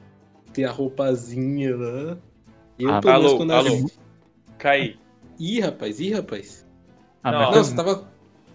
ter 0.52 0.64
a 0.64 0.70
roupazinha 0.70 1.76
lá. 1.76 2.18
Eu, 2.78 2.90
Ah, 2.94 3.00
pelo 3.00 3.12
menos, 3.14 3.26
alô, 3.28 3.36
quando 3.36 3.50
alô. 3.52 3.68
assisti- 3.68 3.98
Caí. 4.58 4.98
Ih, 5.38 5.60
rapaz, 5.60 6.00
ih, 6.00 6.12
rapaz. 6.12 6.66
Ah, 7.22 7.32
Não, 7.32 7.40
Não, 7.40 7.52
foi, 7.52 7.64
você 7.64 7.76
tava. 7.76 8.08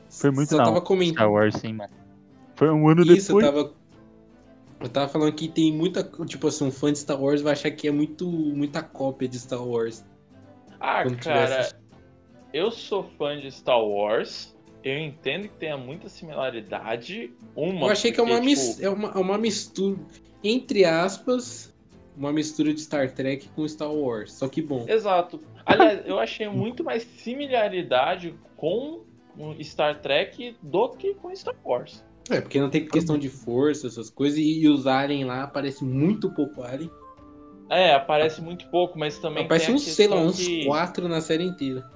foi 0.09 0.31
muito 0.31 0.49
Só 0.49 0.57
não. 0.57 0.65
tava 0.65 0.81
comentando. 0.81 1.15
Star 1.15 1.31
Wars, 1.31 1.55
sim, 1.55 1.73
mano. 1.73 1.93
Foi 2.55 2.69
um 2.69 2.87
ano 2.87 3.01
Isso, 3.03 3.31
eu 3.31 3.37
depois. 3.37 3.45
tava. 3.45 3.73
Eu 4.81 4.89
tava 4.89 5.07
falando 5.07 5.33
que 5.33 5.47
tem 5.47 5.71
muita. 5.73 6.03
Tipo 6.25 6.47
assim, 6.47 6.65
um 6.65 6.71
fã 6.71 6.91
de 6.91 6.99
Star 6.99 7.21
Wars 7.21 7.41
vai 7.41 7.53
achar 7.53 7.71
que 7.71 7.87
é 7.87 7.91
muito, 7.91 8.29
muita 8.29 8.81
cópia 8.83 9.27
de 9.27 9.39
Star 9.39 9.65
Wars. 9.65 10.05
Ah, 10.79 11.03
cara, 11.21 11.69
eu 12.53 12.69
sou 12.71 13.03
fã 13.17 13.39
de 13.39 13.49
Star 13.51 13.81
Wars. 13.81 14.53
Eu 14.83 14.97
entendo 14.99 15.43
que 15.47 15.55
tenha 15.55 15.77
muita 15.77 16.09
similaridade. 16.09 17.31
Uma. 17.55 17.87
Eu 17.87 17.91
achei 17.91 18.11
que 18.11 18.19
é 18.19 18.23
uma, 18.23 18.35
porque, 18.35 18.45
mis... 18.45 18.75
tipo, 18.75 18.85
é 18.85 18.89
uma, 18.89 19.09
é 19.11 19.17
uma 19.17 19.37
mistura. 19.37 19.97
Entre 20.43 20.83
aspas, 20.83 21.73
uma 22.17 22.33
mistura 22.33 22.73
de 22.73 22.81
Star 22.81 23.11
Trek 23.11 23.47
com 23.55 23.65
Star 23.67 23.91
Wars. 23.91 24.33
Só 24.33 24.47
que 24.47 24.61
bom. 24.61 24.85
Exato. 24.87 25.39
Aliás, 25.65 26.01
eu 26.05 26.19
achei 26.19 26.49
muito 26.49 26.83
mais 26.83 27.03
similaridade 27.03 28.35
com 28.57 29.01
Star 29.61 30.01
Trek 30.01 30.55
do 30.61 30.89
que 30.89 31.13
com 31.15 31.33
Star 31.33 31.55
Wars. 31.63 32.03
É, 32.29 32.39
porque 32.39 32.59
não 32.59 32.69
tem 32.69 32.85
questão 32.85 33.17
de 33.17 33.29
força, 33.29 33.87
essas 33.87 34.09
coisas. 34.09 34.37
E, 34.39 34.67
os 34.67 34.87
Alien 34.87 35.25
lá 35.25 35.43
aparece 35.43 35.83
muito 35.83 36.29
pouco 36.29 36.61
Alien. 36.61 36.89
É, 37.69 37.93
aparece 37.93 38.41
muito 38.41 38.67
pouco, 38.67 38.99
mas 38.99 39.17
também 39.19 39.45
Aparece 39.45 39.71
uns, 39.71 39.83
sei 39.83 40.07
lá, 40.07 40.17
uns 40.17 40.37
que- 40.37 40.65
quatro 40.65 41.07
na 41.07 41.21
série 41.21 41.43
inteira. 41.43 41.89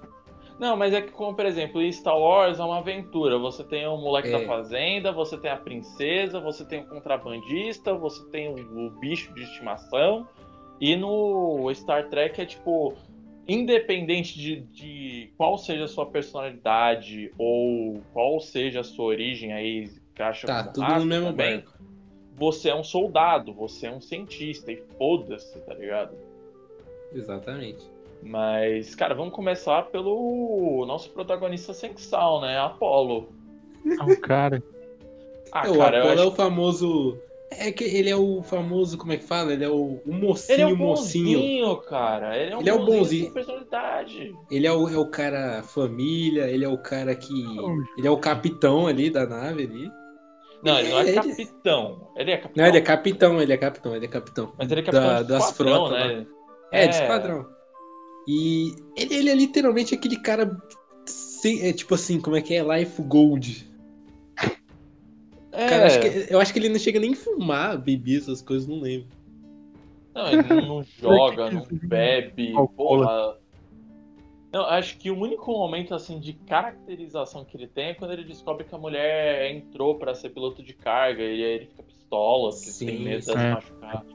Não, 0.59 0.75
mas 0.75 0.91
é 0.93 1.01
que, 1.01 1.11
como 1.11 1.35
por 1.35 1.45
exemplo, 1.45 1.81
em 1.81 1.91
Star 1.91 2.17
Wars 2.17 2.59
é 2.59 2.63
uma 2.63 2.79
aventura. 2.79 3.37
Você 3.37 3.63
tem 3.63 3.85
o 3.87 3.95
moleque 3.97 4.29
É. 4.29 4.39
da 4.39 4.45
fazenda, 4.47 5.11
você 5.11 5.37
tem 5.37 5.51
a 5.51 5.57
princesa, 5.57 6.39
você 6.39 6.65
tem 6.65 6.81
o 6.81 6.87
contrabandista, 6.87 7.93
você 7.93 8.23
tem 8.31 8.47
o, 8.49 8.87
o 8.87 8.89
bicho 8.99 9.31
de 9.35 9.43
estimação. 9.43 10.27
E 10.81 10.95
no 10.95 11.71
Star 11.75 12.09
Trek 12.09 12.41
é 12.41 12.45
tipo. 12.45 12.93
Independente 13.49 14.37
de, 14.37 14.57
de 14.57 15.31
qual 15.37 15.57
seja 15.57 15.85
a 15.85 15.87
sua 15.87 16.05
personalidade 16.05 17.31
ou 17.37 18.01
qual 18.11 18.41
seja 18.41 18.81
a 18.81 18.83
sua 18.83 19.05
origem 19.05 19.53
aí, 19.53 19.89
caixa 20.13 20.45
Tá, 20.45 20.63
tudo 20.65 20.85
no 20.85 21.05
mesmo 21.05 21.27
também, 21.27 21.61
barco. 21.61 21.73
você 22.35 22.69
é 22.69 22.75
um 22.75 22.83
soldado, 22.83 23.53
você 23.53 23.87
é 23.87 23.91
um 23.91 24.01
cientista, 24.01 24.69
e 24.69 24.83
foda-se, 24.97 25.57
tá 25.61 25.73
ligado? 25.75 26.17
Exatamente. 27.13 27.89
Mas, 28.23 28.95
cara, 28.95 29.13
vamos 29.13 29.33
começar 29.33 29.83
pelo 29.83 30.85
nosso 30.87 31.09
protagonista 31.11 31.73
sexual, 31.73 32.41
né? 32.41 32.57
Apolo. 32.59 33.29
É 33.85 34.03
um 34.03 34.15
cara. 34.19 34.61
Ah, 35.51 35.65
É, 35.65 35.69
o 35.69 35.77
cara, 35.77 35.97
eu 35.97 36.03
Apolo 36.03 36.21
é 36.21 36.25
o 36.25 36.31
famoso. 36.31 37.17
É 37.49 37.71
que 37.71 37.85
ele 37.85 38.09
é 38.09 38.15
o 38.15 38.41
famoso, 38.43 38.97
como 38.97 39.13
é 39.13 39.17
que 39.17 39.23
fala? 39.23 39.53
Ele 39.53 39.63
é 39.63 39.69
o, 39.69 40.01
o 40.05 40.13
mocinho, 40.13 40.53
Ele 40.55 40.61
é 40.63 40.73
mocinho. 40.75 41.39
bonzinho, 41.39 41.77
cara. 41.77 42.37
Ele 42.37 42.51
é 42.51 42.57
um 42.57 42.59
Ele 42.59 42.69
é 42.69 42.73
o 42.73 42.85
bonzinho, 42.85 43.33
personalidade. 43.33 44.35
Ele 44.51 44.67
é 44.67 44.71
o, 44.73 44.89
é 44.89 44.97
o 44.97 45.09
cara 45.09 45.63
família, 45.63 46.49
ele 46.49 46.65
é 46.65 46.67
o 46.67 46.77
cara 46.77 47.15
que. 47.15 47.33
Ele 47.97 48.05
é 48.07 48.11
o 48.11 48.17
capitão 48.17 48.85
ali 48.87 49.09
da 49.09 49.25
nave 49.25 49.63
ali. 49.63 49.89
Não, 50.61 50.77
ele 50.79 50.89
não 50.89 50.99
é 50.99 51.01
Ele- 51.03 51.13
capitão. 51.13 52.09
Ele 52.17 52.31
é 52.31 52.37
capitão. 52.37 52.61
Não, 52.63 52.69
ele 52.69 52.77
é 52.77 52.81
capitão, 52.81 53.41
ele 53.41 53.53
é 53.53 53.57
capitão, 53.57 53.95
ele 53.95 54.05
é 54.05 54.09
capitão. 54.09 54.53
Mas 54.57 54.71
ele 54.71 54.81
é 54.81 54.83
capitão 54.83 55.07
da- 55.07 55.21
das 55.23 55.51
frotas 55.55 55.91
né? 55.97 56.25
É, 56.73 56.87
de 56.87 56.95
esquadrão. 56.95 57.45
E 58.27 58.75
ele, 58.95 59.15
ele 59.15 59.29
é 59.29 59.35
literalmente 59.35 59.93
aquele 59.95 60.19
cara. 60.19 60.55
Sem, 61.05 61.61
é 61.65 61.71
tipo 61.71 61.95
assim, 61.95 62.19
como 62.19 62.35
é 62.35 62.41
que 62.41 62.53
é? 62.53 62.61
Life 62.61 63.01
Gold. 63.03 63.65
É. 65.51 65.69
Cara, 65.69 65.85
acho 65.87 65.99
que- 66.01 66.27
eu 66.33 66.39
acho 66.39 66.51
que 66.53 66.59
ele 66.59 66.69
não 66.69 66.77
chega 66.79 66.99
nem 66.99 67.13
a 67.13 67.15
fumar, 67.15 67.77
beber 67.77 68.17
essas 68.17 68.41
coisas, 68.41 68.67
não 68.67 68.79
lembro. 68.79 69.07
Não, 70.13 70.31
ele 70.33 70.43
não, 70.43 70.61
não 70.67 70.83
joga, 70.99 71.49
não 71.49 71.65
bebe, 71.71 72.53
porra. 72.75 73.37
Não, 74.51 74.65
acho 74.65 74.97
que 74.97 75.11
o 75.11 75.17
único 75.19 75.51
momento 75.51 75.93
assim 75.93 76.19
de 76.19 76.33
caracterização 76.33 77.45
que 77.45 77.55
ele 77.55 77.67
tem 77.67 77.87
é 77.89 77.93
quando 77.93 78.11
ele 78.11 78.23
descobre 78.23 78.63
que 78.63 78.73
a 78.73 78.77
mulher 78.77 79.51
entrou 79.51 79.95
pra 79.95 80.15
ser 80.15 80.29
piloto 80.29 80.63
de 80.63 80.73
carga 80.73 81.21
e 81.21 81.25
aí 81.27 81.41
ele 81.41 81.65
fica 81.67 81.83
pistola, 81.83 82.49
porque 82.51 82.65
Sim, 82.65 82.85
tem 82.85 83.01
medo 83.01 83.19
de 83.19 83.25
se 83.25 83.35
machucar. 83.35 84.05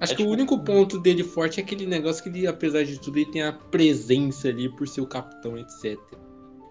Acho 0.00 0.12
É 0.12 0.16
que 0.16 0.22
o 0.22 0.26
tipo- 0.26 0.32
único 0.32 0.58
ponto 0.60 0.98
dele 1.00 1.24
forte 1.24 1.60
é 1.60 1.62
aquele 1.62 1.84
negócio 1.86 2.22
que 2.22 2.28
ele, 2.28 2.46
apesar 2.46 2.84
de 2.84 3.00
tudo, 3.00 3.18
ele 3.18 3.30
tem 3.30 3.42
a 3.42 3.52
presença 3.52 4.48
ali 4.48 4.68
por 4.76 4.86
ser 4.86 5.00
o 5.00 5.06
capitão, 5.06 5.58
etc. 5.58 5.98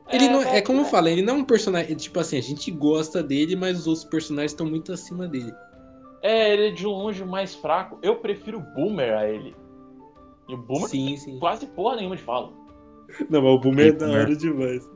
Ele 0.10 0.30
não, 0.30 0.42
é 0.42 0.62
como 0.62 0.82
eu 0.82 0.86
falei, 0.86 1.16
ele 1.16 1.22
não 1.22 1.36
é 1.36 1.38
um 1.40 1.44
personagem. 1.44 1.94
Tipo 1.98 2.20
assim, 2.22 2.38
a 2.38 2.42
gente 2.42 2.72
gosta 2.72 3.22
dele, 3.22 3.58
mas 3.58 3.80
os 3.80 3.88
outros 3.88 4.06
personagens 4.06 4.52
estão 4.54 4.66
muito 4.66 4.94
acima 4.94 5.28
dele. 5.28 5.54
É, 6.22 6.54
ele 6.54 6.68
é 6.68 6.72
de 6.72 6.86
longe 6.86 7.22
o 7.22 7.28
mais 7.28 7.54
fraco. 7.54 8.00
Eu 8.02 8.16
prefiro 8.16 8.60
o 8.60 8.62
Boomer 8.62 9.14
a 9.18 9.30
ele. 9.30 9.54
E 10.48 10.54
o 10.54 10.58
Boomer 10.58 10.88
Sim, 10.88 11.18
sim. 11.18 11.38
quase 11.40 11.66
porra 11.68 11.98
nenhuma 11.98 12.16
de 12.16 12.24
fala. 12.24 12.54
Não, 13.30 13.42
mas 13.42 13.52
o 13.52 13.60
Boomer 13.60 13.88
é 13.88 13.92
da 13.92 14.10
hora 14.10 14.36
demais. 14.36 14.90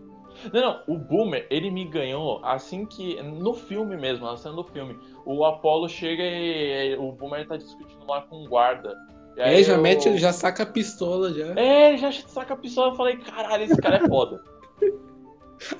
Não, 0.52 0.62
não, 0.62 0.84
o 0.88 0.98
Boomer, 0.98 1.46
ele 1.50 1.70
me 1.70 1.86
ganhou 1.86 2.40
assim 2.44 2.86
que. 2.86 3.22
No 3.22 3.54
filme 3.54 3.96
mesmo, 3.98 4.26
na 4.26 4.38
cena 4.38 4.56
do 4.56 4.64
filme. 4.64 4.98
O 5.26 5.46
Apollo 5.46 5.88
chega 5.90 6.24
e 6.24 6.96
o 6.98 7.12
Boomer 7.12 7.48
tá 7.48 7.58
discutindo 7.58 8.06
lá 8.08 8.22
com 8.24 8.44
o 8.44 8.48
guarda. 8.48 8.96
E 9.38 9.42
aí 9.42 9.60
É, 9.62 9.64
já 9.64 9.74
eu- 9.74 9.82
mete, 9.82 10.18
já 10.18 10.34
saca 10.34 10.64
a 10.64 10.66
pistola 10.66 11.34
já. 11.34 11.54
É, 11.60 11.90
ele 11.90 11.98
já 11.98 12.12
saca 12.12 12.54
a 12.54 12.58
pistola. 12.58 12.92
Eu 12.92 12.96
falei, 12.98 13.18
caralho, 13.18 13.64
esse 13.64 13.78
cara 13.78 13.98
é 13.98 14.08
foda. 14.08 14.44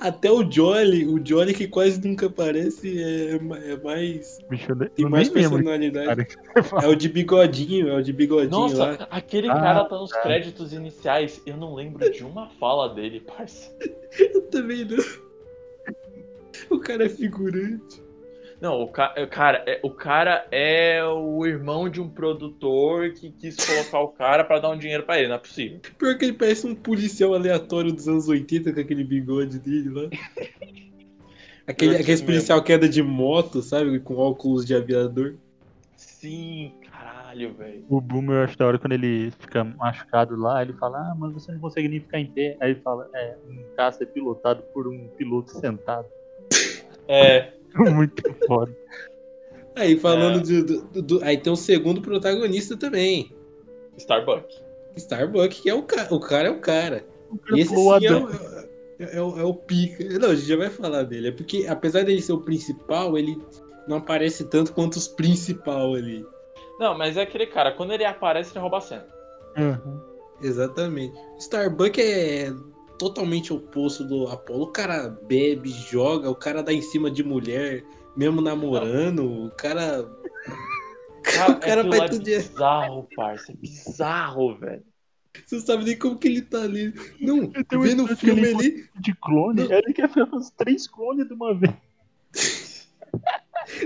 Até 0.00 0.30
o 0.30 0.48
Jolly, 0.48 1.06
o 1.06 1.24
Jolly 1.24 1.52
que 1.54 1.66
quase 1.66 2.00
nunca 2.06 2.26
aparece, 2.26 3.02
é, 3.02 3.32
é 3.72 3.76
mais. 3.82 4.38
Bicho, 4.48 4.74
Tem 4.94 5.08
mais 5.08 5.28
personalidade. 5.28 6.26
É 6.82 6.86
o 6.86 6.94
de 6.94 7.08
bigodinho, 7.08 7.88
é 7.88 7.96
o 7.96 8.02
de 8.02 8.12
bigodinho 8.12 8.50
Nossa, 8.50 8.84
lá. 8.84 9.08
aquele 9.10 9.48
Ah, 9.48 9.54
cara 9.54 9.84
tá 9.84 9.98
nos 9.98 10.12
créditos 10.12 10.72
iniciais. 10.72 11.42
Eu 11.44 11.56
não 11.56 11.74
lembro 11.74 12.10
de 12.10 12.24
uma 12.24 12.48
fala 12.48 12.94
dele, 12.94 13.20
parça. 13.20 13.74
Eu 14.18 14.42
também 14.42 14.84
não. 14.84 14.98
O 16.70 16.78
cara 16.78 17.06
é 17.06 17.08
figurante. 17.08 18.02
Não, 18.62 18.80
o, 18.80 18.86
ca... 18.86 19.12
o 19.20 19.26
cara, 19.26 19.64
é, 19.66 19.80
o 19.82 19.90
cara 19.90 20.46
é 20.52 21.04
o 21.04 21.44
irmão 21.44 21.88
de 21.88 22.00
um 22.00 22.08
produtor 22.08 23.10
que 23.10 23.28
quis 23.32 23.56
colocar 23.56 23.98
o 23.98 24.08
cara 24.10 24.44
pra 24.44 24.60
dar 24.60 24.70
um 24.70 24.78
dinheiro 24.78 25.02
pra 25.02 25.18
ele, 25.18 25.26
não 25.26 25.34
é 25.34 25.38
possível. 25.38 25.80
Pior 25.98 26.16
que 26.16 26.26
ele 26.26 26.32
parece 26.32 26.64
um 26.64 26.72
policial 26.72 27.34
aleatório 27.34 27.92
dos 27.92 28.06
anos 28.06 28.28
80 28.28 28.72
com 28.72 28.78
aquele 28.78 29.02
bigode 29.02 29.58
dele 29.58 29.90
lá. 29.90 30.08
Aquele, 31.66 31.98
mesmo. 32.04 32.26
policial 32.26 32.62
que 32.62 32.72
anda 32.72 32.88
de 32.88 33.02
moto, 33.02 33.62
sabe? 33.62 33.98
Com 34.00 34.16
óculos 34.16 34.64
de 34.64 34.74
aviador. 34.74 35.36
Sim, 35.96 36.72
caralho, 36.88 37.54
velho. 37.54 37.84
O 37.88 38.00
Boomer, 38.00 38.38
eu 38.38 38.44
acho 38.44 38.58
da 38.58 38.66
hora 38.66 38.78
quando 38.78 38.92
ele 38.92 39.32
fica 39.40 39.64
machucado 39.64 40.36
lá, 40.36 40.60
ele 40.62 40.72
fala, 40.74 40.98
ah, 40.98 41.14
mas 41.16 41.32
você 41.32 41.52
não 41.52 41.60
consegue 41.60 41.88
nem 41.88 42.00
ficar 42.00 42.18
em 42.18 42.26
pé. 42.26 42.56
Aí 42.60 42.72
ele 42.72 42.80
fala, 42.80 43.08
é, 43.14 43.36
um 43.48 43.64
caça 43.76 44.02
é 44.02 44.06
pilotado 44.06 44.62
por 44.74 44.86
um 44.86 45.08
piloto 45.16 45.50
sentado. 45.50 46.06
É, 47.08 47.52
Muito 47.94 48.22
foda. 48.46 48.74
Aí 49.74 49.98
falando 49.98 50.38
É. 50.40 50.42
de- 50.42 50.62
do, 50.62 50.82
do- 50.82 51.02
do- 51.02 51.24
Aí 51.24 51.36
tem 51.38 51.52
o 51.52 51.56
segundo 51.56 52.00
protagonista 52.02 52.76
também. 52.76 53.34
Starbuck. 53.96 54.54
Starbuck, 54.96 55.62
que 55.62 55.70
é 55.70 55.74
o 55.74 55.82
cara. 55.82 56.14
O 56.14 56.20
cara 56.20 56.48
é 56.48 56.50
o 56.50 56.60
cara. 56.60 57.04
O 57.30 57.38
cara 57.38 57.58
E 57.58 57.60
esse 57.62 57.74
sim 57.74 57.88
é 58.04 58.08
Adão. 58.08 58.24
o, 58.26 59.02
é, 59.02 59.16
é 59.16 59.22
o, 59.22 59.38
é 59.40 59.44
o 59.44 59.54
pica. 59.54 60.04
Não, 60.18 60.30
a 60.30 60.34
gente 60.34 60.46
já 60.48 60.56
vai 60.56 60.68
falar 60.70 61.02
dele. 61.04 61.28
É 61.28 61.32
porque, 61.32 61.66
apesar 61.66 62.04
dele 62.04 62.20
ser 62.20 62.32
o 62.32 62.40
principal, 62.42 63.16
ele 63.16 63.38
não 63.88 63.96
aparece 63.96 64.44
tanto 64.44 64.72
quanto 64.72 64.96
os 64.96 65.08
principal 65.08 65.94
ali. 65.94 66.24
Não, 66.78 66.96
mas 66.96 67.16
é 67.16 67.22
aquele 67.22 67.46
cara, 67.46 67.72
quando 67.72 67.92
ele 67.92 68.04
aparece, 68.04 68.52
ele 68.52 68.60
rouba 68.60 68.78
a 68.78 68.80
cena. 68.82 69.06
Uhum. 69.56 70.00
Exatamente. 70.42 71.14
Starbuck 71.38 72.00
é 72.00 72.52
totalmente 73.02 73.52
oposto 73.52 74.04
do 74.04 74.28
Apollo. 74.28 74.62
O 74.64 74.72
cara 74.72 75.08
bebe, 75.26 75.70
joga, 75.70 76.30
o 76.30 76.34
cara 76.36 76.62
dá 76.62 76.72
em 76.72 76.80
cima 76.82 77.10
de 77.10 77.24
mulher, 77.24 77.84
mesmo 78.16 78.40
namorando. 78.40 79.46
O 79.46 79.50
cara. 79.50 80.08
Cara, 81.24 81.52
O 81.52 81.60
cara 81.60 81.80
aquilo 81.82 81.96
vai 81.96 82.06
é 82.06 82.08
tudo 82.10 82.24
de- 82.24 82.36
bizarro, 82.36 83.08
parça. 83.14 83.52
É 83.52 83.54
bizarro, 83.54 84.56
velho. 84.58 84.82
Você 85.46 85.54
não 85.54 85.62
sabe 85.62 85.84
nem 85.84 85.96
como 85.96 86.18
que 86.18 86.26
ele 86.26 86.42
tá 86.42 86.62
ali. 86.62 86.92
Não, 87.20 87.48
vendo 87.80 88.02
o 88.04 88.16
filme 88.16 88.44
ali. 88.44 88.84
De 88.98 89.14
clone, 89.14 89.62
Não. 89.62 89.72
ele 89.72 89.92
quer 89.94 90.08
fazer 90.08 90.28
uns 90.34 90.50
três 90.50 90.88
clones 90.88 91.26
de 91.28 91.32
uma 91.32 91.54
vez. 91.54 91.72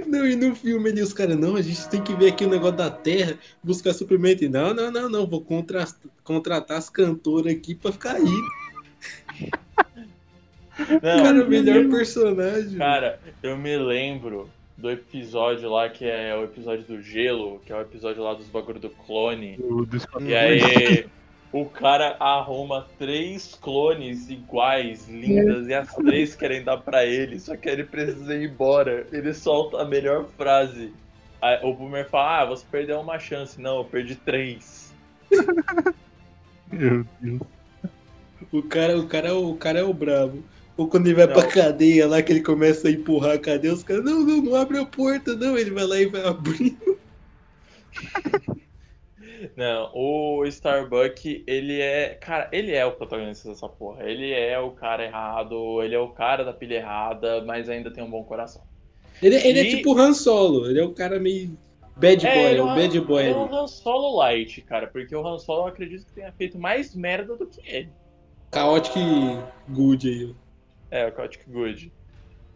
Não, 0.06 0.26
e 0.26 0.34
no 0.34 0.56
filme 0.56 0.88
ali 0.88 1.02
os 1.02 1.12
caras, 1.12 1.36
não, 1.38 1.54
a 1.54 1.60
gente 1.60 1.86
tem 1.90 2.02
que 2.02 2.14
ver 2.14 2.28
aqui 2.32 2.46
o 2.46 2.48
negócio 2.48 2.76
da 2.78 2.90
terra, 2.90 3.38
buscar 3.62 3.92
suprimento. 3.92 4.42
E, 4.42 4.48
Não, 4.48 4.72
não, 4.72 4.90
não, 4.90 5.08
não, 5.08 5.26
vou 5.26 5.42
contra- 5.42 5.86
contratar 6.24 6.78
as 6.78 6.88
cantoras 6.88 7.52
aqui 7.52 7.74
pra 7.74 7.92
ficar 7.92 8.14
aí. 8.16 8.24
Não, 10.78 11.22
cara, 11.22 11.44
o 11.44 11.48
melhor 11.48 11.88
personagem. 11.88 12.78
Cara, 12.78 13.18
eu 13.42 13.56
me 13.56 13.76
lembro 13.76 14.50
do 14.76 14.90
episódio 14.90 15.70
lá 15.70 15.88
que 15.88 16.04
é 16.04 16.34
o 16.36 16.44
episódio 16.44 16.84
do 16.84 17.00
gelo, 17.00 17.60
que 17.64 17.72
é 17.72 17.76
o 17.76 17.80
episódio 17.80 18.22
lá 18.22 18.34
dos 18.34 18.46
bagulho 18.48 18.78
do 18.78 18.90
clone. 18.90 19.56
Do 19.56 19.88
E 20.20 20.34
aí 20.34 21.06
o 21.52 21.64
cara 21.64 22.16
arruma 22.20 22.86
três 22.98 23.54
clones 23.60 24.28
iguais, 24.28 25.08
lindas, 25.08 25.66
e 25.68 25.74
as 25.74 25.94
três 25.94 26.36
querem 26.36 26.62
dar 26.62 26.76
pra 26.78 27.06
ele, 27.06 27.40
só 27.40 27.56
que 27.56 27.68
ele 27.68 27.84
precisa 27.84 28.34
ir 28.34 28.50
embora. 28.50 29.06
Ele 29.10 29.32
solta 29.32 29.80
a 29.80 29.84
melhor 29.84 30.26
frase. 30.36 30.92
Aí 31.40 31.58
o 31.62 31.72
Boomer 31.72 32.08
fala, 32.08 32.42
ah, 32.42 32.44
você 32.46 32.64
perdeu 32.70 33.00
uma 33.00 33.18
chance. 33.18 33.60
Não, 33.60 33.78
eu 33.78 33.84
perdi 33.84 34.16
três. 34.16 34.94
Meu 36.70 37.06
Deus. 37.20 37.40
O 38.52 38.62
cara, 38.62 38.98
o 38.98 39.06
cara, 39.06 39.34
o 39.34 39.56
cara 39.56 39.78
é 39.80 39.82
o 39.82 39.92
brabo. 39.94 40.42
Ou 40.76 40.88
quando 40.88 41.06
ele 41.06 41.14
vai 41.14 41.26
pra 41.26 41.42
Não. 41.42 41.48
cadeia 41.50 42.06
lá, 42.06 42.22
que 42.22 42.32
ele 42.32 42.42
começa 42.42 42.88
a 42.88 42.90
empurrar 42.90 43.32
a 43.32 43.38
cadeia, 43.38 43.72
os 43.72 43.82
caras, 43.82 44.04
não, 44.04 44.20
não, 44.20 44.42
não 44.42 44.54
abre 44.54 44.78
a 44.78 44.84
porta, 44.84 45.34
não. 45.34 45.56
Ele 45.56 45.70
vai 45.70 45.86
lá 45.86 45.98
e 45.98 46.06
vai 46.06 46.26
abrir. 46.26 46.76
Não, 49.56 49.90
o 49.94 50.44
Starbuck, 50.46 51.44
ele 51.46 51.80
é. 51.80 52.14
Cara, 52.14 52.48
ele 52.52 52.72
é 52.72 52.84
o 52.84 52.92
protagonista 52.92 53.48
dessa 53.48 53.68
porra. 53.68 54.04
Ele 54.08 54.32
é 54.32 54.58
o 54.58 54.70
cara 54.70 55.04
errado, 55.04 55.82
ele 55.82 55.94
é 55.94 55.98
o 55.98 56.08
cara 56.08 56.44
da 56.44 56.52
pilha 56.52 56.76
errada, 56.76 57.42
mas 57.44 57.68
ainda 57.68 57.90
tem 57.90 58.02
um 58.02 58.10
bom 58.10 58.24
coração. 58.24 58.62
Ele, 59.22 59.36
ele 59.36 59.58
é 59.58 59.62
E- 59.62 59.76
tipo 59.76 59.94
o 59.94 59.98
Han 59.98 60.12
Solo, 60.12 60.68
ele 60.68 60.80
é 60.80 60.84
o 60.84 60.92
cara 60.92 61.18
meio 61.18 61.56
bad 61.96 62.22
boy, 62.22 62.34
é, 62.34 62.50
ele 62.52 62.60
o 62.60 62.66
bad 62.66 63.00
boy 63.00 63.24
é 63.24 63.32
o 63.32 63.54
Han 63.54 63.66
Solo 63.66 64.16
Light, 64.18 64.60
cara, 64.62 64.86
porque 64.86 65.14
o 65.14 65.26
Han 65.26 65.38
Solo 65.38 65.62
eu 65.62 65.66
acredito 65.68 66.06
que 66.06 66.12
tenha 66.12 66.32
feito 66.32 66.58
mais 66.58 66.94
merda 66.94 67.36
do 67.36 67.46
que 67.46 67.60
ele. 67.66 67.90
Chaotic 68.56 68.94
good 69.68 70.08
aí. 70.08 70.34
É, 70.90 71.06
o 71.06 71.14
Chaotic 71.14 71.42
Good. 71.46 71.92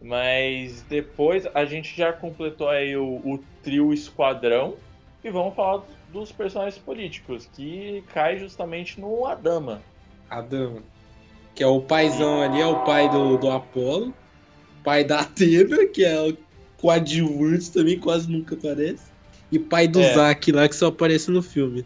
Mas 0.00 0.82
depois 0.88 1.46
a 1.52 1.66
gente 1.66 1.94
já 1.94 2.10
completou 2.10 2.70
aí 2.70 2.96
o, 2.96 3.20
o 3.22 3.38
trio 3.62 3.92
Esquadrão 3.92 4.76
e 5.22 5.28
vamos 5.28 5.54
falar 5.54 5.82
dos 6.10 6.32
personagens 6.32 6.82
políticos, 6.82 7.50
que 7.52 8.02
cai 8.14 8.38
justamente 8.38 8.98
no 8.98 9.26
Adama. 9.26 9.82
Adama. 10.30 10.82
Que 11.54 11.62
é 11.62 11.66
o 11.66 11.82
paizão 11.82 12.40
ali, 12.40 12.62
é 12.62 12.66
o 12.66 12.82
pai 12.82 13.06
do, 13.10 13.36
do 13.36 13.50
Apolo. 13.50 14.14
Pai 14.82 15.04
da 15.04 15.20
Atena, 15.20 15.86
que 15.86 16.02
é 16.02 16.18
o 16.18 16.34
coadjuvante 16.78 17.70
também, 17.70 17.98
quase 17.98 18.32
nunca 18.32 18.54
aparece. 18.54 19.10
E 19.52 19.58
pai 19.58 19.86
do 19.86 20.00
É. 20.00 20.14
Zack 20.14 20.50
lá, 20.50 20.66
que 20.66 20.76
só 20.76 20.86
aparece 20.86 21.30
no 21.30 21.42
filme. 21.42 21.84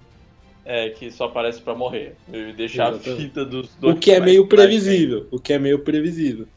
É, 0.65 0.91
que 0.91 1.11
só 1.11 1.27
aparece 1.27 1.61
pra 1.63 1.75
morrer. 1.75 2.21
E 2.27 2.53
deixar 2.55 2.89
Exatamente. 2.89 2.91
a 2.91 2.93
fita 3.01 3.45
dos 3.45 3.77
dois. 3.77 3.97
O 3.97 3.99
que 3.99 4.11
é 4.13 4.21
meio 4.21 4.49
previsível. 4.49 5.29
O 5.33 5.41
que 5.41 5.53
é 5.53 5.59
meio 5.59 5.83
previsível. 5.85 6.49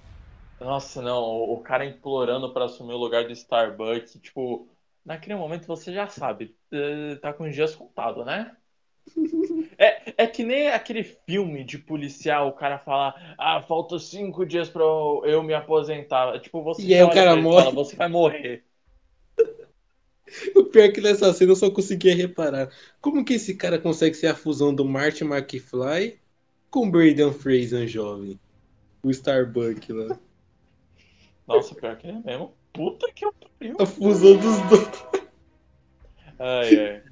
Nossa, 0.60 1.02
não, 1.02 1.20
o 1.24 1.54
o 1.58 1.62
cara 1.63 1.86
implorando 1.86 2.52
pra 2.54 2.65
assumir 2.65 2.93
o 2.93 2.98
lugar 2.98 3.26
do 3.26 3.32
Starbuck, 3.34 4.20
tipo, 4.20 4.67
naquele 5.06 5.36
momento 5.36 5.67
você 5.67 5.93
já 5.93 6.08
sabe, 6.08 6.56
eh, 6.72 7.15
tá 7.17 7.32
com 7.34 7.43
os 7.48 7.54
dias 7.56 7.76
contados, 7.76 8.26
né? 8.26 8.56
É, 9.78 10.24
é 10.24 10.28
que 10.28 10.43
nem 10.43 10.70
aquele 10.70 11.04
filme 11.04 11.63
de 11.63 11.78
policial, 11.78 12.48
o 12.50 12.54
cara 12.54 12.80
fala, 12.80 13.13
ah, 13.38 13.62
falta 13.62 14.00
cinco 14.00 14.46
dias 14.46 14.70
pra 14.70 14.82
eu, 14.84 15.43
me 15.43 15.54
aposentar. 15.54 16.39
Tipo, 16.39 16.63
você 16.63 16.88
E 16.88 16.93
aí 16.96 17.04
o 17.04 17.10
cara 17.10 17.36
morre. 17.36 17.67
fala, 17.67 17.72
você 17.72 17.96
vai 17.96 18.08
morrer. 18.08 18.65
O 20.56 20.65
pior 20.65 20.86
é 20.86 20.91
que 20.91 21.02
nessa 21.02 21.32
cena 21.34 21.52
eu 21.52 21.56
só 21.56 21.69
conseguia 21.71 22.15
reparar. 22.15 22.69
Como 23.02 23.23
que 23.26 23.34
esse 23.36 23.56
cara 23.56 23.80
consegue 23.80 24.15
ser 24.15 24.28
a 24.28 24.36
fusão 24.36 24.73
do 24.73 24.86
Martin 24.86 25.26
McFly 25.26 26.19
com 26.69 26.88
o 26.88 26.91
Braden 26.91 27.34
Fraser 27.34 27.88
jovem? 27.88 28.39
O 29.04 29.12
Starbuck 29.12 29.91
lá. 29.93 30.19
Nossa, 31.47 31.76
pior 31.76 31.97
que 31.97 32.08
é 32.08 32.13
mesmo. 32.19 32.54
Puta 32.73 33.12
que 33.13 33.26
eu 33.26 33.34
pariu. 33.34 33.78
A 33.80 33.86
fusão 33.88 34.38
dos 34.38 34.60
dois. 34.69 34.88
Ai, 36.39 36.78
ai. 36.78 37.04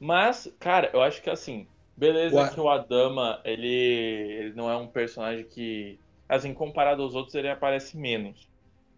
Mas, 0.00 0.48
cara, 0.58 0.90
eu 0.92 1.00
acho 1.02 1.22
que 1.22 1.30
assim, 1.30 1.66
beleza 1.96 2.44
Ua- 2.44 2.46
que 2.46 2.60
o 2.60 2.68
Adama, 2.68 3.40
ele, 3.44 3.66
ele 3.68 4.54
não 4.54 4.70
é 4.70 4.76
um 4.76 4.88
personagem 4.88 5.46
que, 5.46 5.98
assim, 6.28 6.52
comparado 6.54 7.02
aos 7.02 7.14
outros, 7.14 7.34
ele 7.34 7.48
aparece 7.48 7.96
menos. 7.96 8.48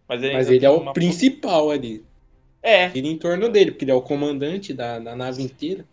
Mas 0.07 0.23
ele, 0.23 0.37
Mas 0.37 0.49
ele 0.49 0.65
é 0.65 0.69
o 0.69 0.81
uma- 0.81 0.93
principal 0.93 1.69
ali. 1.71 2.08
É, 2.61 2.89
Gira 2.89 3.07
em 3.07 3.17
torno 3.17 3.49
dele, 3.49 3.71
porque 3.71 3.85
ele 3.85 3.91
é 3.91 3.95
o 3.95 4.01
comandante 4.01 4.73
da, 4.73 4.99
da 4.99 5.15
nave 5.15 5.41
inteira. 5.41 5.85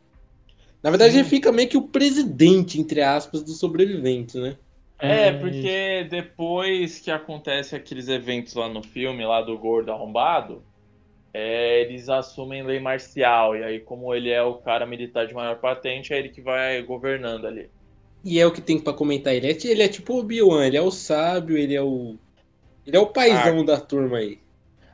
Na 0.83 0.91
verdade, 0.91 1.13
Sim. 1.13 1.21
ele 1.21 1.29
fica 1.29 1.53
meio 1.53 1.69
que 1.69 1.77
o 1.77 1.83
presidente, 1.83 2.81
entre 2.81 3.03
aspas, 3.03 3.43
dos 3.43 3.59
sobreviventes, 3.59 4.35
né? 4.35 4.57
é, 4.99 5.33
porque 5.33 6.07
depois 6.09 7.01
que 7.01 7.11
acontece 7.11 7.77
aqueles 7.77 8.09
eventos 8.09 8.55
lá 8.55 8.69
no 8.69 8.83
filme, 8.83 9.25
lá 9.27 9.43
do 9.43 9.57
gordo 9.59 9.93
arrombado, 9.93 10.63
é, 11.35 11.83
eles 11.83 12.09
assumem 12.09 12.63
lei 12.63 12.81
marcial. 12.81 13.57
E 13.57 13.63
aí, 13.63 13.81
como 13.81 14.15
ele 14.15 14.31
é 14.31 14.43
o 14.43 14.55
cara 14.55 14.87
militar 14.87 15.27
de 15.27 15.35
maior 15.35 15.57
patente, 15.57 16.15
é 16.15 16.19
ele 16.19 16.31
que 16.31 16.41
vai 16.41 16.81
governando 16.83 17.47
ali. 17.47 17.69
E 18.25 18.41
é 18.41 18.47
o 18.47 18.51
que 18.51 18.61
tem 18.61 18.79
pra 18.79 18.93
comentar. 18.93 19.35
Ele 19.35 19.47
é, 19.47 19.57
ele 19.65 19.83
é 19.83 19.89
tipo 19.89 20.15
o 20.15 20.21
Obi-Wan, 20.21 20.67
ele 20.67 20.77
é 20.77 20.83
o 20.83 20.91
sábio, 20.91 21.59
ele 21.59 21.75
é 21.75 21.83
o. 21.83 22.17
Ele 22.87 22.97
é 22.97 23.01
o 23.01 23.07
paizão 23.07 23.65
da 23.65 23.79
turma 23.79 24.19
aí. 24.19 24.39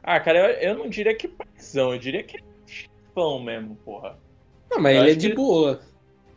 Ah, 0.03 0.19
cara, 0.21 0.38
eu, 0.62 0.71
eu 0.71 0.79
não 0.79 0.88
diria 0.88 1.15
que 1.17 1.29
paizão, 1.29 1.93
eu 1.93 1.99
diria 1.99 2.23
que 2.23 2.37
é 2.37 2.41
chefão 2.67 3.41
mesmo, 3.43 3.77
porra. 3.85 4.19
Não, 4.71 4.81
mas 4.81 4.97
Eu 4.97 5.03
ele 5.03 5.11
é 5.12 5.15
de 5.15 5.29
que- 5.29 5.35
boa. 5.35 5.81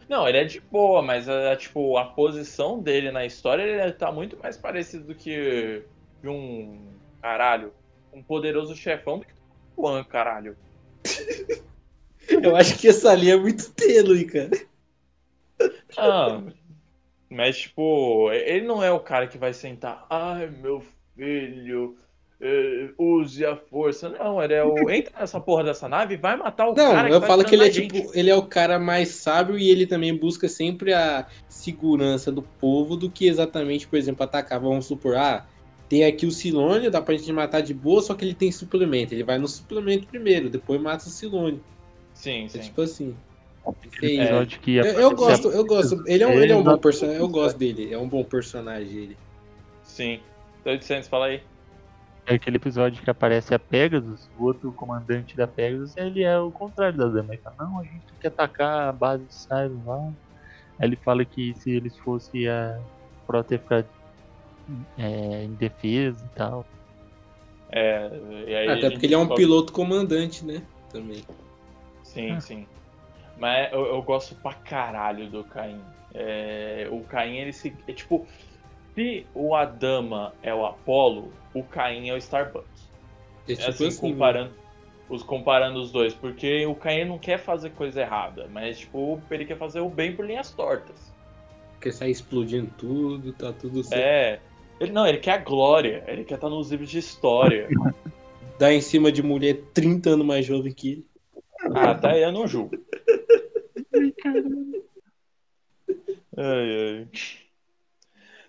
Não, 0.07 0.27
ele 0.27 0.37
é 0.37 0.43
de 0.43 0.61
boa, 0.61 1.01
mas 1.01 1.27
é, 1.27 1.55
tipo, 1.55 1.97
a 1.97 2.05
posição 2.05 2.79
dele 2.81 3.11
na 3.11 3.25
história 3.25 3.63
ele 3.63 3.93
tá 3.93 4.11
muito 4.11 4.37
mais 4.37 4.55
parecido 4.55 5.05
do 5.05 5.15
que 5.15 5.83
de 6.21 6.29
um 6.29 6.95
caralho, 7.21 7.73
um 8.13 8.21
poderoso 8.23 8.75
chefão 8.75 9.17
do 9.19 9.25
que 9.25 9.33
o 9.75 9.81
Juan, 9.81 10.03
caralho. 10.03 10.55
Eu 12.43 12.55
acho 12.55 12.77
que 12.77 12.87
essa 12.87 13.13
linha 13.15 13.33
é 13.33 13.37
muito 13.37 13.71
tênue, 13.73 14.25
cara. 14.25 14.49
Ah, 15.97 16.41
mas 17.29 17.57
tipo, 17.59 18.31
ele 18.31 18.65
não 18.65 18.83
é 18.83 18.91
o 18.91 18.99
cara 18.99 19.27
que 19.27 19.37
vai 19.37 19.53
sentar, 19.53 20.05
ai 20.09 20.47
meu 20.47 20.81
filho, 21.15 21.97
use 22.97 23.45
a 23.45 23.55
força. 23.55 24.09
Não, 24.09 24.41
ele 24.41 24.53
é 24.53 24.63
o. 24.63 24.89
Entra 24.89 25.13
nessa 25.19 25.39
porra 25.39 25.63
dessa 25.63 25.87
nave 25.89 26.13
e 26.13 26.17
vai 26.17 26.35
matar 26.35 26.65
o 26.69 26.73
Não, 26.75 26.91
cara 26.93 27.09
eu 27.09 27.19
vai 27.19 27.27
falo 27.29 27.43
que 27.45 27.55
ele 27.55 27.65
é 27.65 27.69
tipo, 27.69 27.95
gente. 27.95 28.17
ele 28.17 28.29
é 28.29 28.35
o 28.35 28.43
cara 28.43 28.77
mais 28.79 29.09
sábio 29.09 29.57
e 29.57 29.69
ele 29.69 29.85
também 29.87 30.15
busca 30.15 30.47
sempre 30.47 30.93
a 30.93 31.25
segurança 31.47 32.31
do 32.31 32.41
povo 32.41 32.95
do 32.95 33.09
que 33.09 33.27
exatamente, 33.27 33.87
por 33.87 33.97
exemplo, 33.97 34.23
atacar. 34.23 34.59
Vamos 34.59 34.85
supor, 34.85 35.15
ah, 35.15 35.45
tem 35.89 36.03
aqui 36.05 36.25
o 36.25 36.31
Silônio, 36.31 36.91
dá 36.91 37.01
pra 37.01 37.15
gente 37.15 37.31
matar 37.31 37.61
de 37.61 37.73
boa, 37.73 38.01
só 38.01 38.13
que 38.13 38.25
ele 38.25 38.33
tem 38.33 38.51
suplemento. 38.51 39.13
Ele 39.13 39.23
vai 39.23 39.37
no 39.37 39.47
suplemento 39.47 40.07
primeiro, 40.07 40.49
depois 40.49 40.79
mata 40.81 41.05
o 41.05 41.09
Silônio. 41.09 41.61
Sim, 42.13 42.45
É 42.45 42.49
sim. 42.49 42.59
tipo 42.59 42.81
assim. 42.81 43.15
Aquele 43.67 44.17
É. 44.19 44.23
episódio 44.25 44.59
que 44.59 44.75
Eu, 44.75 44.85
eu 44.85 45.11
gosto, 45.15 45.49
eu 45.49 45.65
gosto. 45.65 46.03
Ele 46.07 46.23
é 46.23 46.27
um, 46.27 46.31
ele 46.33 46.51
é 46.51 46.55
um 46.55 46.63
bom 46.63 46.77
personagem. 46.77 47.19
Eu 47.19 47.27
gosto 47.27 47.57
dele. 47.57 47.91
É 47.91 47.97
um 47.97 48.07
bom 48.07 48.23
personagem 48.23 48.95
ele. 48.95 49.17
Sim. 49.83 50.19
800, 50.63 51.07
fala 51.09 51.25
aí. 51.27 51.41
É 52.27 52.35
aquele 52.35 52.57
episódio 52.57 53.03
que 53.03 53.09
aparece 53.09 53.53
a 53.53 53.59
Pegasus, 53.59 54.29
o 54.39 54.45
outro 54.45 54.71
comandante 54.73 55.37
da 55.37 55.45
Pegasus, 55.47 55.95
ele 55.95 56.23
é 56.23 56.39
o 56.39 56.51
contrário 56.51 56.97
da 56.97 57.07
dama. 57.07 57.33
Ele 57.33 57.41
fala, 57.41 57.55
não, 57.59 57.79
a 57.79 57.83
gente 57.83 58.03
tem 58.05 58.17
que 58.19 58.27
atacar 58.27 58.89
a 58.89 58.91
base 58.91 59.25
de 59.25 59.33
Cyrus 59.35 59.85
lá. 59.85 60.11
Aí 60.79 60.87
ele 60.87 60.95
fala 60.95 61.23
que 61.23 61.53
se 61.55 61.71
eles 61.71 61.95
fossem 61.99 62.47
a 62.47 62.79
frota 63.27 63.53
ia 63.53 63.59
ficar 63.59 63.85
é, 64.97 65.43
em 65.43 65.53
defesa 65.53 66.25
e 66.25 66.35
tal. 66.35 66.65
É, 67.71 68.09
e 68.47 68.69
Até 68.69 68.89
porque 68.89 69.05
ele 69.05 69.13
é 69.13 69.17
um 69.17 69.21
descobre- 69.21 69.43
piloto 69.43 69.71
comandante, 69.73 70.43
né? 70.45 70.63
Também. 70.91 71.23
Sim, 72.03 72.31
Ah. 72.31 72.41
sim. 72.41 72.67
Mas 73.37 73.71
eu, 73.71 73.85
eu 73.85 74.01
gosto 74.01 74.33
pra 74.35 74.53
caralho 74.53 75.29
do 75.29 75.43
Caim. 75.43 75.81
É, 76.13 76.87
o 76.91 77.01
Caim, 77.01 77.35
ele 77.37 77.51
se. 77.53 77.75
É, 77.87 77.91
tipo, 77.93 78.25
se 78.95 79.27
o 79.35 79.53
Adama 79.53 80.33
é 80.41 80.53
o 80.53 80.65
Apollo, 80.65 81.31
o 81.55 81.63
Caim 81.63 82.09
é 82.09 82.13
o 82.13 82.17
Starbucks. 82.17 82.89
É 83.47 83.53
É 83.53 83.55
tipo 83.55 83.69
assim, 83.69 83.87
assim, 83.87 84.11
comparando, 84.11 84.53
os, 85.09 85.23
comparando 85.23 85.79
os 85.79 85.91
dois. 85.91 86.13
Porque 86.13 86.65
o 86.65 86.75
Caim 86.75 87.05
não 87.05 87.17
quer 87.17 87.39
fazer 87.39 87.71
coisa 87.71 88.01
errada, 88.01 88.47
mas, 88.51 88.79
tipo, 88.79 89.19
ele 89.31 89.45
quer 89.45 89.57
fazer 89.57 89.79
o 89.79 89.89
bem 89.89 90.15
por 90.15 90.25
linhas 90.25 90.51
tortas. 90.51 91.13
quer 91.79 91.93
sair 91.93 92.11
explodindo 92.11 92.69
tudo, 92.77 93.31
tá 93.33 93.53
tudo 93.53 93.83
certo. 93.83 94.01
É. 94.01 94.39
Ele, 94.79 94.91
não, 94.91 95.07
ele 95.07 95.19
quer 95.19 95.31
a 95.31 95.37
glória. 95.37 96.03
Ele 96.07 96.25
quer 96.25 96.35
estar 96.35 96.49
nos 96.49 96.69
livros 96.69 96.89
de 96.89 96.99
história. 96.99 97.69
Dá 98.59 98.73
em 98.73 98.81
cima 98.81 99.11
de 99.11 99.23
mulher 99.23 99.57
30 99.73 100.11
anos 100.11 100.25
mais 100.25 100.45
jovem 100.45 100.73
que 100.73 100.91
ele. 100.91 101.05
Ah, 101.73 101.95
tá 101.95 102.11
aí 102.11 102.21
eu 102.21 102.31
não 102.31 102.47
julgo. 102.47 102.75
Ai, 106.37 106.97
ai. 106.97 107.07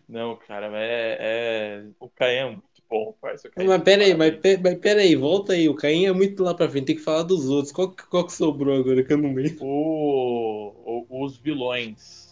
Não, 0.08 0.34
cara, 0.34 0.66
é, 0.76 1.18
é... 1.20 1.84
O 2.00 2.08
Caim 2.08 2.34
é 2.34 2.58
bom, 2.88 3.14
Caim 3.54 3.66
Mas 3.66 3.80
é 3.80 3.84
pera 3.84 4.04
aí, 4.04 4.14
mas, 4.14 4.36
pe- 4.36 4.58
mas 4.58 4.78
pera 4.78 5.00
aí, 5.00 5.16
volta 5.16 5.52
aí. 5.52 5.68
O 5.68 5.74
Caim 5.74 6.06
é 6.06 6.12
muito 6.12 6.42
lá 6.42 6.54
pra 6.54 6.68
frente, 6.68 6.86
tem 6.86 6.96
que 6.96 7.02
falar 7.02 7.22
dos 7.22 7.48
outros. 7.48 7.72
Qual, 7.72 7.90
que- 7.90 8.06
qual 8.06 8.26
que 8.26 8.32
sobrou 8.32 8.78
agora 8.78 9.02
que 9.02 9.12
eu 9.12 9.18
não 9.18 9.34
lembro? 9.34 9.64
O, 9.64 11.06
o- 11.08 11.24
os 11.24 11.38
vilões. 11.38 12.26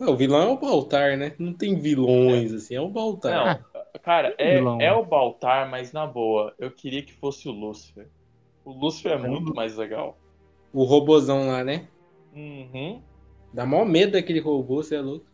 Ah, 0.00 0.10
o 0.10 0.16
vilão 0.16 0.42
é 0.42 0.46
o 0.52 0.56
Baltar, 0.58 1.16
né? 1.16 1.34
Não 1.38 1.52
tem 1.52 1.74
vilões, 1.76 2.52
assim, 2.52 2.74
é 2.74 2.80
o 2.80 2.88
Baltar. 2.88 3.32
Não, 3.74 3.82
cara, 4.00 4.34
é, 4.38 4.54
Vilão. 4.54 4.80
é 4.80 4.92
o 4.92 5.04
Baltar, 5.04 5.68
mas 5.68 5.92
na 5.92 6.06
boa, 6.06 6.54
eu 6.58 6.70
queria 6.70 7.02
que 7.02 7.12
fosse 7.14 7.48
o 7.48 7.52
Lúcifer. 7.52 8.08
O 8.64 8.72
Lúcifer 8.72 9.12
é 9.12 9.18
muito 9.18 9.54
mais 9.54 9.76
legal. 9.76 10.16
O 10.72 10.84
robozão 10.84 11.48
lá, 11.48 11.64
né? 11.64 11.88
Uhum. 12.32 13.02
Dá 13.52 13.64
mó 13.66 13.84
medo 13.84 14.12
daquele 14.12 14.38
robô, 14.40 14.82
você 14.82 14.96
é 14.96 15.00
louco. 15.00 15.26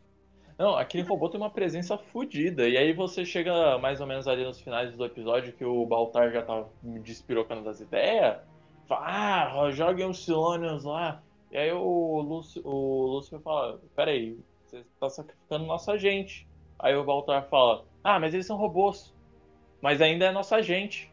Não, 0.57 0.77
aquele 0.77 1.03
robô 1.03 1.29
tem 1.29 1.41
uma 1.41 1.51
presença 1.51 1.99
fodida. 1.99 2.69
E 2.69 2.77
aí 2.77 2.93
você 2.93 3.25
chega 3.25 3.79
mais 3.79 4.01
ou 4.01 4.07
menos 4.07 4.29
ali 4.29 4.45
nos 4.45 4.61
finais 4.61 4.95
do 4.97 5.05
episódio 5.05 5.53
que 5.53 5.65
o 5.65 5.85
Baltar 5.85 6.31
já 6.31 6.43
tá 6.43 6.65
despirocando 6.83 7.65
das 7.65 7.81
ideias. 7.81 8.39
Fala, 8.87 9.65
ah, 9.65 9.71
joguem 9.71 10.09
os 10.09 10.25
Silônios 10.25 10.85
lá. 10.85 11.23
E 11.51 11.57
aí 11.57 11.73
o, 11.73 12.21
Lúcio, 12.21 12.63
o 12.65 13.07
Lúcifer 13.07 13.41
fala, 13.41 13.81
peraí, 13.97 14.39
você 14.65 14.85
tá 15.01 15.09
sacrificando 15.09 15.67
nossa 15.67 15.99
gente. 15.99 16.47
Aí 16.79 16.95
o 16.95 17.05
Baltar 17.05 17.49
fala, 17.49 17.85
ah, 18.03 18.21
mas 18.21 18.35
eles 18.35 18.47
são 18.47 18.57
robôs. 18.57 19.13
Mas 19.81 20.01
ainda 20.01 20.27
é 20.27 20.33
nossa 20.33 20.63
gente. 20.63 21.11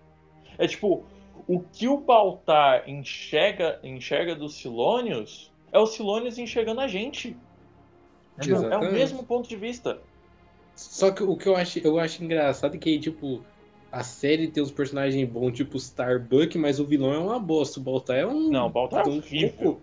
É 0.58 0.68
tipo, 0.68 1.04
o 1.48 1.60
que 1.62 1.88
o 1.88 1.98
Baltar 1.98 2.88
enxerga, 2.88 3.80
enxerga 3.84 4.36
dos 4.36 4.56
Silônios 4.56 5.52
é 5.72 5.80
os 5.80 5.94
Silônios 5.94 6.38
enxergando 6.38 6.82
a 6.82 6.88
gente. 6.88 7.36
É 8.38 8.46
o 8.46 8.56
Exatamente. 8.56 8.94
mesmo 8.94 9.24
ponto 9.24 9.48
de 9.48 9.56
vista. 9.56 10.00
Só 10.76 11.12
que 11.12 11.24
o 11.24 11.36
que 11.36 11.48
eu 11.48 11.56
acho, 11.56 11.80
eu 11.80 12.00
acho 12.00 12.24
engraçado 12.24 12.76
é 12.76 12.78
que, 12.78 12.98
tipo, 13.00 13.44
a 13.92 14.04
série 14.04 14.48
tem 14.48 14.64
uns 14.64 14.72
personagens 14.72 15.30
bons, 15.30 15.52
tipo 15.52 15.78
Starbuck, 15.78 16.58
mas 16.58 16.80
o 16.80 16.86
vilão 16.86 17.14
é 17.14 17.20
uma 17.20 17.40
bosta. 17.40 17.80
O 17.80 17.84
Baltar 17.84 18.18
é 18.18 18.26
um. 18.26 18.50
Não, 18.50 18.68
o 18.68 18.70
Baltar 18.70 19.06
é 19.06 19.10
um 19.10 19.22
cocô. 19.22 19.80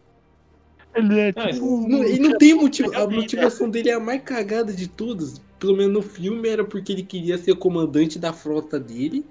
Ele 0.95 1.21
é 1.21 1.33
tipo. 1.33 1.89
Não, 1.89 2.03
e 2.05 2.19
não 2.19 2.39
tem 2.39 2.55
motivo. 2.55 2.95
A 2.97 3.07
motivação 3.07 3.69
dele 3.69 3.91
é 3.91 3.95
a 3.95 4.01
mais 4.01 4.23
cagada 4.23 4.73
de 4.73 4.89
todas. 4.89 5.41
Pelo 5.59 5.77
menos 5.77 5.93
no 5.93 6.03
filme 6.03 6.49
era 6.49 6.65
porque 6.65 6.93
ele 6.93 7.03
queria 7.03 7.37
ser 7.37 7.53
o 7.53 7.57
comandante 7.57 8.19
da 8.19 8.33
frota 8.33 8.81
dele. 8.81 9.25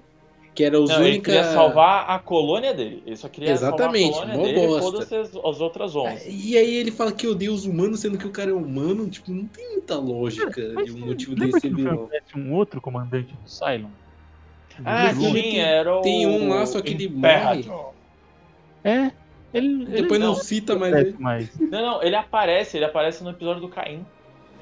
Que 0.58 0.64
era 0.64 0.82
os 0.82 0.90
Não, 0.90 1.04
ele 1.06 1.20
queria 1.22 1.44
salvar 1.44 2.10
a 2.10 2.18
colônia 2.18 2.74
dele. 2.74 3.04
Ele 3.06 3.16
só 3.16 3.30
queria 3.30 3.52
Exatamente, 3.52 4.16
salvar 4.16 4.30
a 4.30 4.34
colônia 4.34 4.54
dele 4.56 4.66
e 4.66 4.68
bosta. 4.68 4.92
foda-se 4.92 5.16
as, 5.16 5.36
as 5.36 5.62
outras 5.62 5.96
11. 5.96 6.30
E 6.32 6.58
aí 6.58 6.76
ele 6.78 6.90
fala 6.90 7.12
que 7.12 7.28
odeia 7.28 7.52
os 7.52 7.68
humanos, 7.68 8.00
sendo 8.00 8.18
que 8.18 8.26
o 8.26 8.32
cara 8.32 8.50
é 8.50 8.54
humano. 8.56 9.08
Tipo, 9.08 9.30
não 9.30 9.46
tem 9.46 9.70
muita 9.74 9.96
lógica 10.00 10.72
Mas 10.74 10.88
de 10.88 10.94
um 10.94 11.06
motivo 11.06 11.36
dele 11.36 11.52
ser 11.60 11.72
vilão. 11.72 12.10
um 12.36 12.54
outro 12.56 12.82
comandante 12.82 13.28
do 13.36 13.48
Cylon? 13.48 13.90
Ah, 14.84 15.12
ele 15.12 15.20
sim, 15.22 15.34
tem- 15.34 15.60
era 15.62 15.96
o. 15.96 16.02
tem 16.02 16.26
um 16.26 16.50
lá, 16.50 16.66
só 16.66 16.82
que 16.82 16.94
ele 16.96 17.06
Imperator. 17.06 17.94
É. 18.84 19.12
Ele, 19.54 19.84
ele 19.84 19.86
Depois 20.02 20.20
não, 20.20 20.30
não 20.30 20.36
cita 20.36 20.76
mais 20.76 20.92
ele. 20.96 21.16
mais. 21.20 21.56
Não, 21.60 21.82
não, 21.82 22.04
ele 22.04 22.16
aparece, 22.16 22.78
ele 22.78 22.86
aparece 22.86 23.24
no 23.24 23.30
episódio 23.30 23.62
do 23.62 23.70
Caim. 23.70 24.04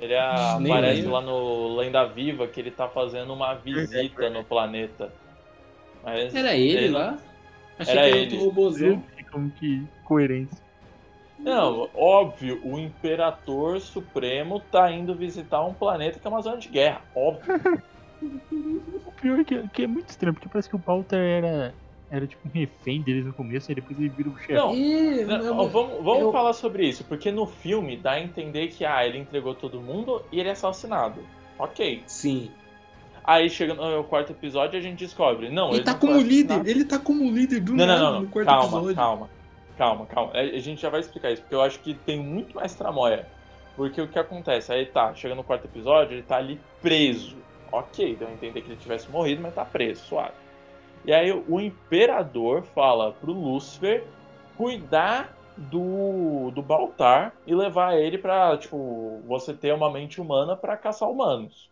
Ele 0.01 0.13
a- 0.13 0.55
aparece 0.57 1.03
lá 1.03 1.21
no 1.21 1.77
Lenda 1.77 2.03
Viva 2.05 2.47
que 2.47 2.59
ele 2.59 2.69
tá 2.71 2.89
fazendo 2.89 3.31
uma 3.33 3.53
visita 3.53 4.29
no 4.29 4.43
planeta. 4.43 5.09
Mas 6.05 6.33
Era 6.35 6.55
ele 6.55 6.89
não- 6.89 6.99
lá? 6.99 7.17
Achei 7.79 7.93
Era 7.93 8.01
que 8.03 8.07
era 8.09 8.17
ele. 8.17 8.35
outro 8.35 8.45
robôzão. 8.45 9.03
Como 9.31 9.49
que 9.51 9.83
coerência. 10.05 10.57
Não, 11.37 11.89
óbvio, 11.93 12.61
o 12.63 12.79
Imperador 12.79 13.81
Supremo 13.81 14.61
tá 14.71 14.89
indo 14.91 15.13
visitar 15.13 15.61
um 15.65 15.73
planeta 15.73 16.17
que 16.17 16.25
é 16.25 16.29
uma 16.29 16.41
zona 16.41 16.57
de 16.57 16.69
guerra. 16.69 17.01
Óbvio. 17.13 17.53
O 19.05 19.11
pior 19.11 19.39
é 19.39 19.43
que, 19.43 19.67
que 19.69 19.83
é 19.83 19.87
muito 19.87 20.09
estranho, 20.09 20.33
porque 20.33 20.47
parece 20.47 20.69
que 20.69 20.75
o 20.75 20.79
Walter 20.85 21.17
era, 21.17 21.73
era 22.09 22.25
tipo 22.25 22.47
um 22.47 22.51
refém 22.51 23.01
deles 23.01 23.25
no 23.25 23.33
começo, 23.33 23.69
e 23.71 23.75
depois 23.75 23.99
ele 23.99 24.07
vira 24.09 24.29
o 24.29 24.37
chefe. 24.37 24.53
Não, 24.53 24.73
Não, 24.73 25.37
não, 25.55 25.69
vamos 25.69 26.03
vamos 26.03 26.21
eu- 26.21 26.31
falar 26.31 26.53
sobre 26.53 26.87
isso, 26.87 27.03
porque 27.03 27.29
no 27.31 27.45
filme 27.45 27.97
dá 27.97 28.11
a 28.13 28.21
entender 28.21 28.67
que 28.69 28.85
ah, 28.85 29.05
ele 29.05 29.17
entregou 29.17 29.53
todo 29.53 29.81
mundo 29.81 30.23
e 30.31 30.39
ele 30.39 30.47
é 30.49 30.53
assassinado. 30.53 31.19
Ok. 31.59 32.03
Sim. 32.07 32.49
Aí 33.27 33.49
chega 33.49 33.73
no 33.73 34.03
quarto 34.03 34.31
episódio 34.33 34.77
e 34.77 34.79
a 34.79 34.81
gente 34.81 34.99
descobre. 34.99 35.49
Não, 35.49 35.73
Ele 35.73 35.83
tá 35.83 35.93
não 35.93 35.99
como 35.99 36.17
líder, 36.19 36.53
assassinado. 36.53 36.69
ele 36.69 36.85
tá 36.85 36.99
como 36.99 37.31
líder 37.31 37.59
do 37.61 37.73
Não, 37.73 37.85
nada 37.87 37.99
não, 37.99 38.05
não, 38.11 38.19
no 38.19 38.25
não. 38.25 38.31
quarto 38.31 38.47
Calma, 38.47 38.65
episódio. 38.77 38.95
calma. 38.95 39.29
Calma, 39.77 40.05
calma. 40.05 40.31
É, 40.35 40.41
A 40.55 40.59
gente 40.59 40.81
já 40.81 40.89
vai 40.89 40.99
explicar 40.99 41.31
isso, 41.31 41.41
porque 41.41 41.55
eu 41.55 41.61
acho 41.61 41.79
que 41.79 41.93
tem 41.93 42.19
muito 42.19 42.55
mais 42.55 42.75
tramóia. 42.75 43.27
Porque 43.75 43.99
o 44.01 44.07
que 44.07 44.17
acontece? 44.19 44.71
Aí 44.71 44.85
tá, 44.85 45.13
chega 45.15 45.33
no 45.35 45.43
quarto 45.43 45.65
episódio, 45.65 46.13
ele 46.13 46.23
tá 46.23 46.37
ali 46.37 46.59
preso. 46.81 47.35
Ok, 47.71 48.15
deu 48.15 48.27
a 48.27 48.31
entender 48.31 48.61
que 48.61 48.69
ele 48.69 48.79
tivesse 48.79 49.09
morrido, 49.09 49.41
mas 49.41 49.53
tá 49.55 49.65
preso, 49.65 50.05
suave. 50.05 50.31
E 51.03 51.11
aí 51.13 51.31
o 51.31 51.59
imperador 51.59 52.63
fala 52.63 53.11
pro 53.11 53.33
Lúcifer 53.33 54.05
cuidar 54.55 55.35
do, 55.57 56.51
do 56.51 56.61
Baltar 56.61 57.33
e 57.45 57.53
levar 57.53 57.97
ele 57.97 58.17
pra, 58.17 58.57
tipo, 58.57 59.21
você 59.27 59.53
ter 59.53 59.73
uma 59.73 59.91
mente 59.91 60.21
humana 60.21 60.55
pra 60.55 60.77
caçar 60.77 61.09
humanos. 61.09 61.69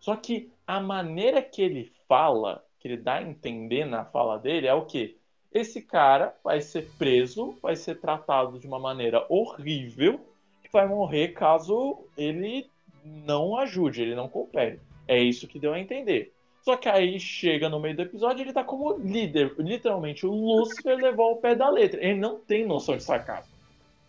Só 0.00 0.16
que 0.16 0.50
a 0.66 0.80
maneira 0.80 1.42
que 1.42 1.62
ele 1.62 1.92
fala, 2.08 2.64
que 2.78 2.88
ele 2.88 2.96
dá 2.96 3.14
a 3.14 3.22
entender 3.22 3.84
na 3.84 4.04
fala 4.04 4.38
dele, 4.38 4.66
é 4.66 4.74
o 4.74 4.84
quê? 4.84 5.16
Esse 5.52 5.82
cara 5.82 6.34
vai 6.42 6.60
ser 6.60 6.90
preso, 6.98 7.56
vai 7.62 7.76
ser 7.76 8.00
tratado 8.00 8.58
de 8.58 8.66
uma 8.66 8.78
maneira 8.78 9.24
horrível 9.28 10.20
e 10.64 10.68
vai 10.72 10.86
morrer 10.88 11.28
caso 11.28 12.04
ele 12.16 12.68
não 13.04 13.56
ajude, 13.56 14.02
ele 14.02 14.14
não 14.14 14.28
coopere. 14.28 14.80
É 15.06 15.18
isso 15.18 15.46
que 15.46 15.58
deu 15.58 15.72
a 15.72 15.78
entender. 15.78 16.32
Só 16.62 16.76
que 16.76 16.88
aí 16.88 17.20
chega 17.20 17.68
no 17.68 17.78
meio 17.78 17.94
do 17.94 18.02
episódio, 18.02 18.42
ele 18.42 18.52
tá 18.52 18.64
como 18.64 18.96
líder. 18.96 19.54
Literalmente, 19.58 20.26
o 20.26 20.32
Lúcifer 20.32 20.96
levou 20.96 21.26
ao 21.26 21.36
pé 21.36 21.54
da 21.54 21.68
letra. 21.68 22.02
Ele 22.02 22.18
não 22.18 22.40
tem 22.40 22.66
noção 22.66 22.96
de 22.96 23.02
sarcasmo. 23.02 23.52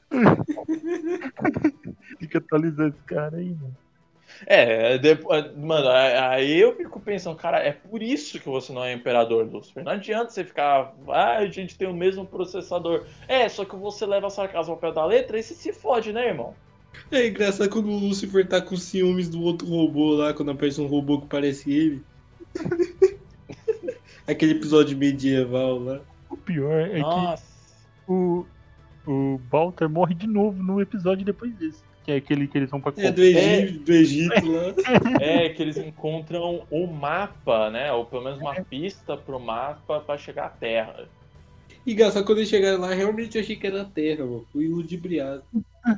Que 2.30 2.38
atualizar 2.38 2.88
esse 2.88 3.02
cara 3.04 3.38
aí, 3.38 3.54
mano. 3.54 3.76
É, 4.46 4.98
depois, 4.98 5.56
mano, 5.56 5.88
aí 5.90 6.60
eu 6.60 6.76
fico 6.76 7.00
pensando, 7.00 7.36
cara, 7.36 7.60
é 7.60 7.72
por 7.72 8.02
isso 8.02 8.40
que 8.40 8.50
você 8.50 8.74
não 8.74 8.84
é 8.84 8.94
imperador, 8.94 9.46
Lúcifer. 9.46 9.84
Não 9.84 9.94
adianta 9.94 10.32
você 10.32 10.44
ficar, 10.44 10.94
ah, 11.10 11.38
a 11.38 11.48
gente 11.48 11.78
tem 11.78 11.88
o 11.88 11.94
mesmo 11.94 12.26
processador. 12.26 13.06
É, 13.28 13.48
só 13.48 13.66
que 13.66 13.76
você 13.76 14.06
leva 14.06 14.30
sarcasmo 14.30 14.74
ao 14.74 14.80
pé 14.80 14.92
da 14.92 15.06
letra 15.06 15.40
e 15.40 15.44
você 15.44 15.54
se 15.54 15.72
fode, 15.72 16.12
né, 16.12 16.28
irmão? 16.28 16.54
É 17.12 17.28
engraçado 17.28 17.70
quando 17.70 17.90
o 17.90 18.00
Lucifer 18.00 18.48
tá 18.48 18.62
com 18.62 18.76
ciúmes 18.76 19.30
do 19.30 19.42
outro 19.42 19.68
robô 19.68 20.16
lá, 20.16 20.34
quando 20.34 20.52
aparece 20.52 20.82
um 20.82 20.88
robô 20.88 21.22
que 21.22 21.28
parece 21.28 21.72
ele. 21.72 22.04
Aquele 24.28 24.54
episódio 24.54 24.98
medieval 24.98 25.78
lá. 25.78 26.02
O 26.30 26.38
pior 26.38 26.82
é 26.82 26.96
que 26.96 27.00
Nossa. 27.00 27.44
o, 28.08 28.46
o 29.06 29.40
Walter 29.52 29.88
morre 29.88 30.16
de 30.16 30.26
novo 30.26 30.62
no 30.64 30.82
episódio 30.82 31.24
depois 31.24 31.54
desse. 31.56 31.84
Que 32.06 32.12
é 32.12 32.16
aquele 32.18 32.48
que 32.48 32.58
eles 32.58 32.70
vão 32.70 32.80
pra 32.80 32.94
É 32.98 33.12
do. 33.12 33.22
Egito, 33.24 33.80
do 33.84 33.92
Egito 33.92 34.52
lá. 34.52 34.74
É 35.20 35.50
que 35.50 35.62
eles 35.62 35.76
encontram 35.78 36.64
o 36.70 36.86
mapa, 36.86 37.72
né? 37.72 37.92
Ou 37.92 38.06
pelo 38.06 38.24
menos 38.24 38.40
uma 38.40 38.54
pista 38.64 39.18
pro 39.18 39.40
mapa 39.40 40.00
pra 40.02 40.16
chegar 40.18 40.46
à 40.46 40.50
Terra. 40.50 41.08
E 41.86 41.94
engraçado, 41.94 42.24
quando 42.26 42.40
eles 42.40 42.50
chegaram 42.50 42.80
lá, 42.80 42.94
realmente 42.94 43.38
eu 43.38 43.42
achei 43.44 43.56
que 43.56 43.66
era 43.66 43.82
a 43.82 43.86
Terra, 43.86 44.24
mano. 44.24 44.46
Fui 44.52 44.68
ludibriado. 44.68 45.44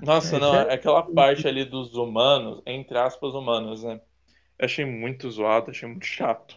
Nossa, 0.02 0.40
não, 0.40 0.54
aquela 0.54 1.04
parte 1.04 1.48
ali 1.48 1.64
dos 1.66 1.94
humanos, 1.96 2.62
entre 2.66 2.98
aspas, 2.98 3.34
humanos, 3.34 3.84
né? 3.84 4.00
Eu 4.60 4.66
achei 4.66 4.86
muito 4.86 5.30
zoado, 5.30 5.72
achei 5.72 5.88
muito 5.88 6.06
chato. 6.06 6.56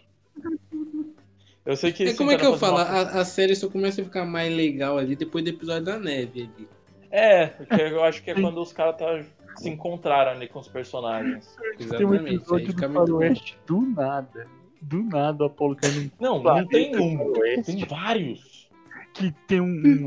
Eu 1.66 1.76
sei 1.76 1.92
que 1.92 2.04
É 2.04 2.14
como 2.14 2.30
é 2.30 2.36
que 2.36 2.46
eu 2.46 2.56
falo? 2.56 2.76
uma- 2.76 2.82
A, 2.84 3.20
a 3.20 3.24
série 3.24 3.54
só 3.54 3.68
começa 3.68 4.00
a 4.00 4.04
ficar 4.04 4.24
mais 4.24 4.52
legal 4.54 4.96
ali 4.98 5.14
depois 5.14 5.44
do 5.44 5.50
episódio 5.50 5.84
da 5.84 5.98
neve 5.98 6.48
ali. 6.56 6.68
É, 7.12 7.46
porque 7.46 7.82
eu 7.82 8.02
acho 8.04 8.22
que 8.22 8.30
é 8.30 8.34
quando 8.34 8.60
os 8.60 8.72
caras 8.72 8.96
tá- 8.96 9.24
se 9.60 9.68
encontraram 9.68 10.32
ali 10.32 10.48
com 10.48 10.58
os 10.58 10.68
personagens. 10.68 11.56
Tem 11.76 12.06
um 12.06 12.14
episódio 12.14 12.72
do. 12.72 12.92
Faroeste 12.92 13.58
do 13.66 13.82
nada. 13.82 14.46
Do 14.80 15.02
nada 15.02 15.44
o 15.44 15.46
Apolo 15.46 15.76
cai 15.76 15.90
num 15.90 16.10
Não, 16.18 16.42
não 16.42 16.66
tem 16.66 16.96
um, 16.96 17.32
tem 17.62 17.84
vários. 17.84 18.70
que 19.12 19.30
tem 19.46 19.60
um, 19.60 20.06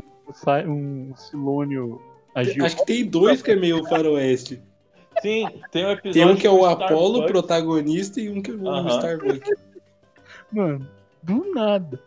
um, 0.66 0.70
um 0.70 1.16
Silônio 1.16 2.02
agil. 2.34 2.64
Acho 2.64 2.78
que 2.78 2.86
tem 2.86 3.06
dois 3.06 3.40
que 3.40 3.52
é 3.52 3.56
meio 3.56 3.84
faroeste. 3.84 4.60
Sim, 5.22 5.46
tem 5.70 5.86
um 5.86 5.90
episódio 5.90 6.12
Tem 6.12 6.26
um 6.26 6.36
que 6.36 6.46
é 6.46 6.50
o 6.50 6.68
Starbucks. 6.68 7.26
protagonista, 7.30 8.20
e 8.20 8.28
um 8.28 8.42
que 8.42 8.50
é 8.50 8.54
o 8.54 8.68
Aham. 8.68 8.88
Starbucks. 8.88 9.64
Mano, 10.50 10.88
do 11.22 11.54
nada. 11.54 12.02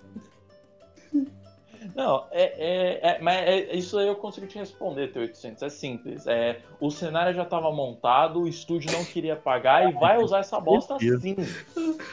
Não, 1.98 2.26
é, 2.30 2.44
é, 2.44 3.00
é- 3.02 3.20
mas 3.20 3.38
é- 3.40 3.76
isso 3.76 3.98
aí 3.98 4.08
eu 4.08 4.14
consigo 4.16 4.46
te 4.46 4.60
responder, 4.60 5.12
T800. 5.12 5.64
É 5.64 5.70
simples. 5.70 6.28
É, 6.28 6.60
o 6.80 6.92
cenário 6.92 7.34
já 7.34 7.42
estava 7.42 7.72
montado, 7.72 8.42
o 8.42 8.48
estúdio 8.48 8.92
não 8.92 9.04
queria 9.04 9.36
pagar 9.36 9.90
e 9.90 9.94
vai 9.94 10.20
usar 10.24 10.42
essa 10.42 10.60
bosta 10.60 11.00
sim. 11.00 11.36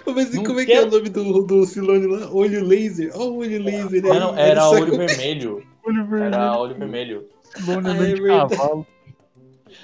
Mas 0.07 0.33
e 0.33 0.37
Não 0.39 0.45
como 0.45 0.61
é 0.61 0.65
que 0.65 0.73
é 0.73 0.81
o 0.81 0.91
nome 0.91 1.11
do, 1.11 1.43
do 1.47 1.67
Silone 1.67 2.07
lá? 2.07 2.33
Olho 2.33 2.65
laser. 2.65 3.13
Ó, 3.15 3.25
o 3.27 3.37
olho 3.37 3.63
laser. 3.63 4.03
Não, 4.03 4.35
era 4.35 4.53
ele 4.53 4.81
olho 4.81 4.97
vermelho. 4.97 5.67
Olho 5.85 6.07
vermelho. 6.07 6.25
Era 6.35 6.59
olho 6.59 6.75
vermelho. 6.75 7.29
Silônio 7.55 7.87
Ah, 7.87 7.93
andando 7.93 8.05
é 8.07 8.15
de 8.15 8.23
cavalo. 8.57 8.87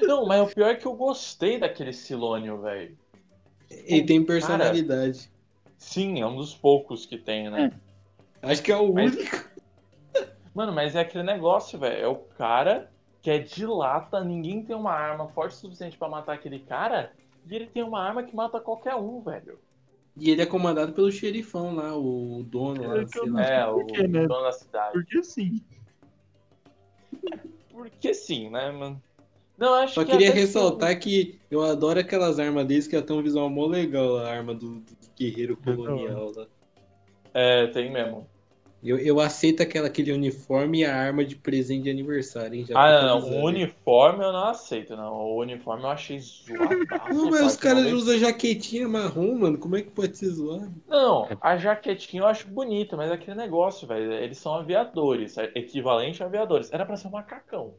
Não, 0.00 0.24
mas 0.24 0.40
o 0.50 0.54
pior 0.54 0.70
é 0.70 0.74
que 0.76 0.86
eu 0.86 0.94
gostei 0.94 1.58
daquele 1.58 1.92
Silônio, 1.92 2.58
velho. 2.62 2.96
Ele 3.70 4.02
tem 4.04 4.24
personalidade. 4.24 5.30
Sim, 5.76 6.22
é 6.22 6.26
um 6.26 6.36
dos 6.36 6.54
poucos 6.54 7.04
que 7.04 7.18
tem, 7.18 7.50
né? 7.50 7.70
Acho 8.42 8.62
que 8.62 8.72
é 8.72 8.76
o 8.78 8.90
Mas- 8.94 9.14
único. 9.14 9.49
Mano, 10.54 10.72
mas 10.72 10.96
é 10.96 11.00
aquele 11.00 11.24
negócio, 11.24 11.78
velho. 11.78 12.02
É 12.04 12.08
o 12.08 12.16
cara 12.16 12.90
que 13.22 13.30
é 13.30 13.38
de 13.38 13.66
lata, 13.66 14.24
ninguém 14.24 14.64
tem 14.64 14.74
uma 14.74 14.92
arma 14.92 15.28
forte 15.28 15.52
o 15.52 15.56
suficiente 15.58 15.98
pra 15.98 16.08
matar 16.08 16.34
aquele 16.34 16.60
cara, 16.60 17.12
e 17.46 17.54
ele 17.54 17.66
tem 17.66 17.82
uma 17.82 18.00
arma 18.00 18.22
que 18.22 18.34
mata 18.34 18.58
qualquer 18.60 18.94
um, 18.94 19.20
velho. 19.20 19.58
E 20.16 20.30
ele 20.30 20.42
é 20.42 20.46
comandado 20.46 20.92
pelo 20.92 21.10
xerifão 21.12 21.74
lá, 21.74 21.96
o 21.96 22.42
dono 22.42 22.82
lá, 22.88 22.98
É 22.98 23.30
lá. 23.30 23.44
É, 23.44 23.66
o 23.68 23.86
né? 24.08 24.26
dono 24.26 24.42
da 24.42 24.52
cidade. 24.52 24.92
Porque 24.92 25.22
sim. 25.22 25.60
Porque 27.70 28.12
sim, 28.14 28.50
né, 28.50 28.70
mano? 28.70 29.02
Não, 29.56 29.74
acho 29.74 29.94
Só 29.94 30.04
que 30.04 30.10
queria 30.12 30.28
até 30.28 30.36
que- 30.36 30.44
ressaltar 30.44 30.98
que 30.98 31.38
eu 31.50 31.62
adoro 31.62 32.00
aquelas 32.00 32.38
armas 32.38 32.66
deles 32.66 32.86
que 32.88 33.00
tem 33.00 33.16
um 33.16 33.22
visual 33.22 33.48
mó 33.50 33.66
legal, 33.66 34.18
a 34.18 34.30
arma 34.30 34.54
do, 34.54 34.80
do 34.80 34.96
guerreiro 35.18 35.56
colonial 35.56 36.32
lá. 36.34 36.46
É, 37.34 37.66
tem 37.68 37.90
mesmo. 37.92 38.26
Eu, 38.82 38.96
eu 38.98 39.20
aceito 39.20 39.62
aquela, 39.62 39.88
aquele 39.88 40.10
uniforme 40.10 40.80
e 40.80 40.84
a 40.86 40.96
arma 40.96 41.22
de 41.22 41.36
presente 41.36 41.82
de 41.82 41.90
aniversário, 41.90 42.54
hein? 42.54 42.64
Já 42.64 42.78
Ah, 42.78 43.02
não, 43.02 43.20
não. 43.20 43.28
O 43.28 43.44
uniforme 43.44 44.24
eu 44.24 44.32
não 44.32 44.46
aceito, 44.48 44.96
não. 44.96 45.12
O 45.12 45.38
uniforme 45.38 45.82
eu 45.84 45.90
achei 45.90 46.18
zoadaço. 46.18 46.80
Não, 47.12 47.28
mas 47.30 47.42
os 47.42 47.56
caras 47.56 47.92
usam 47.92 48.16
jaquetinha 48.18 48.88
marrom, 48.88 49.34
mano. 49.38 49.58
Como 49.58 49.76
é 49.76 49.82
que 49.82 49.90
pode 49.90 50.16
ser 50.16 50.28
zoado? 50.30 50.72
Não, 50.88 51.28
a 51.42 51.56
jaquetinha 51.58 52.22
eu 52.22 52.26
acho 52.26 52.48
bonita, 52.48 52.96
mas 52.96 53.10
é 53.10 53.14
aquele 53.14 53.36
negócio, 53.36 53.86
velho. 53.86 54.12
Eles 54.14 54.38
são 54.38 54.54
aviadores, 54.54 55.36
é 55.36 55.50
equivalente 55.54 56.22
a 56.22 56.26
aviadores. 56.26 56.72
Era 56.72 56.86
pra 56.86 56.96
ser 56.96 57.08
um 57.08 57.10
macacão. 57.10 57.74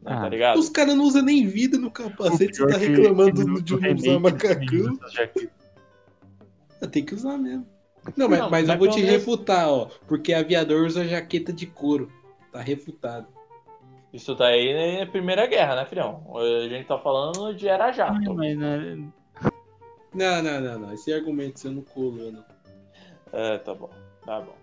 Né, 0.00 0.12
Ah, 0.12 0.20
tá 0.22 0.28
ligado? 0.30 0.58
Os 0.58 0.70
caras 0.70 0.94
não 0.94 1.04
usam 1.04 1.22
nem 1.22 1.46
vida 1.46 1.76
no 1.76 1.90
capacete, 1.90 2.56
você 2.56 2.66
tá 2.66 2.78
pior 2.78 2.78
que 2.78 2.86
reclamando 2.86 3.46
no- 3.46 3.60
de 3.60 3.78
não 3.78 3.94
usar 3.94 4.18
macacão. 4.18 4.98
Ah, 6.80 6.86
Tem 6.86 7.04
que 7.04 7.14
usar 7.14 7.36
mesmo. 7.36 7.66
Não, 8.16 8.28
mas, 8.28 8.38
Não, 8.38 8.50
mas 8.50 8.68
eu 8.68 8.78
vou 8.78 8.88
te 8.88 8.96
menos- 8.96 9.10
refutar, 9.10 9.68
ó. 9.68 9.88
Porque 10.06 10.32
aviador 10.34 10.84
usa 10.86 11.06
jaqueta 11.06 11.52
de 11.52 11.66
couro. 11.66 12.10
Tá 12.52 12.60
refutado. 12.60 13.26
Isso 14.12 14.34
daí 14.34 14.68
é 14.68 15.06
Primeira 15.06 15.46
Guerra, 15.46 15.74
né, 15.76 15.86
filhão? 15.86 16.22
A 16.36 16.68
gente 16.68 16.86
tá 16.86 16.98
falando 16.98 17.54
de 17.54 17.66
Era 17.68 17.90
Jato. 17.90 18.20
Não, 18.20 18.34
mas, 18.34 18.56
né, 18.56 18.96
Não, 20.14 20.42
não, 20.42 20.60
não, 20.60 20.78
não. 20.78 20.92
Esse 20.92 21.12
argumento 21.12 21.58
você 21.58 21.68
não 21.68 21.82
colou, 21.82 22.30
não. 22.30 22.44
É, 23.32 23.58
tá 23.58 23.74
bom, 23.74 23.90
tá 24.24 24.40
bom. 24.40 24.54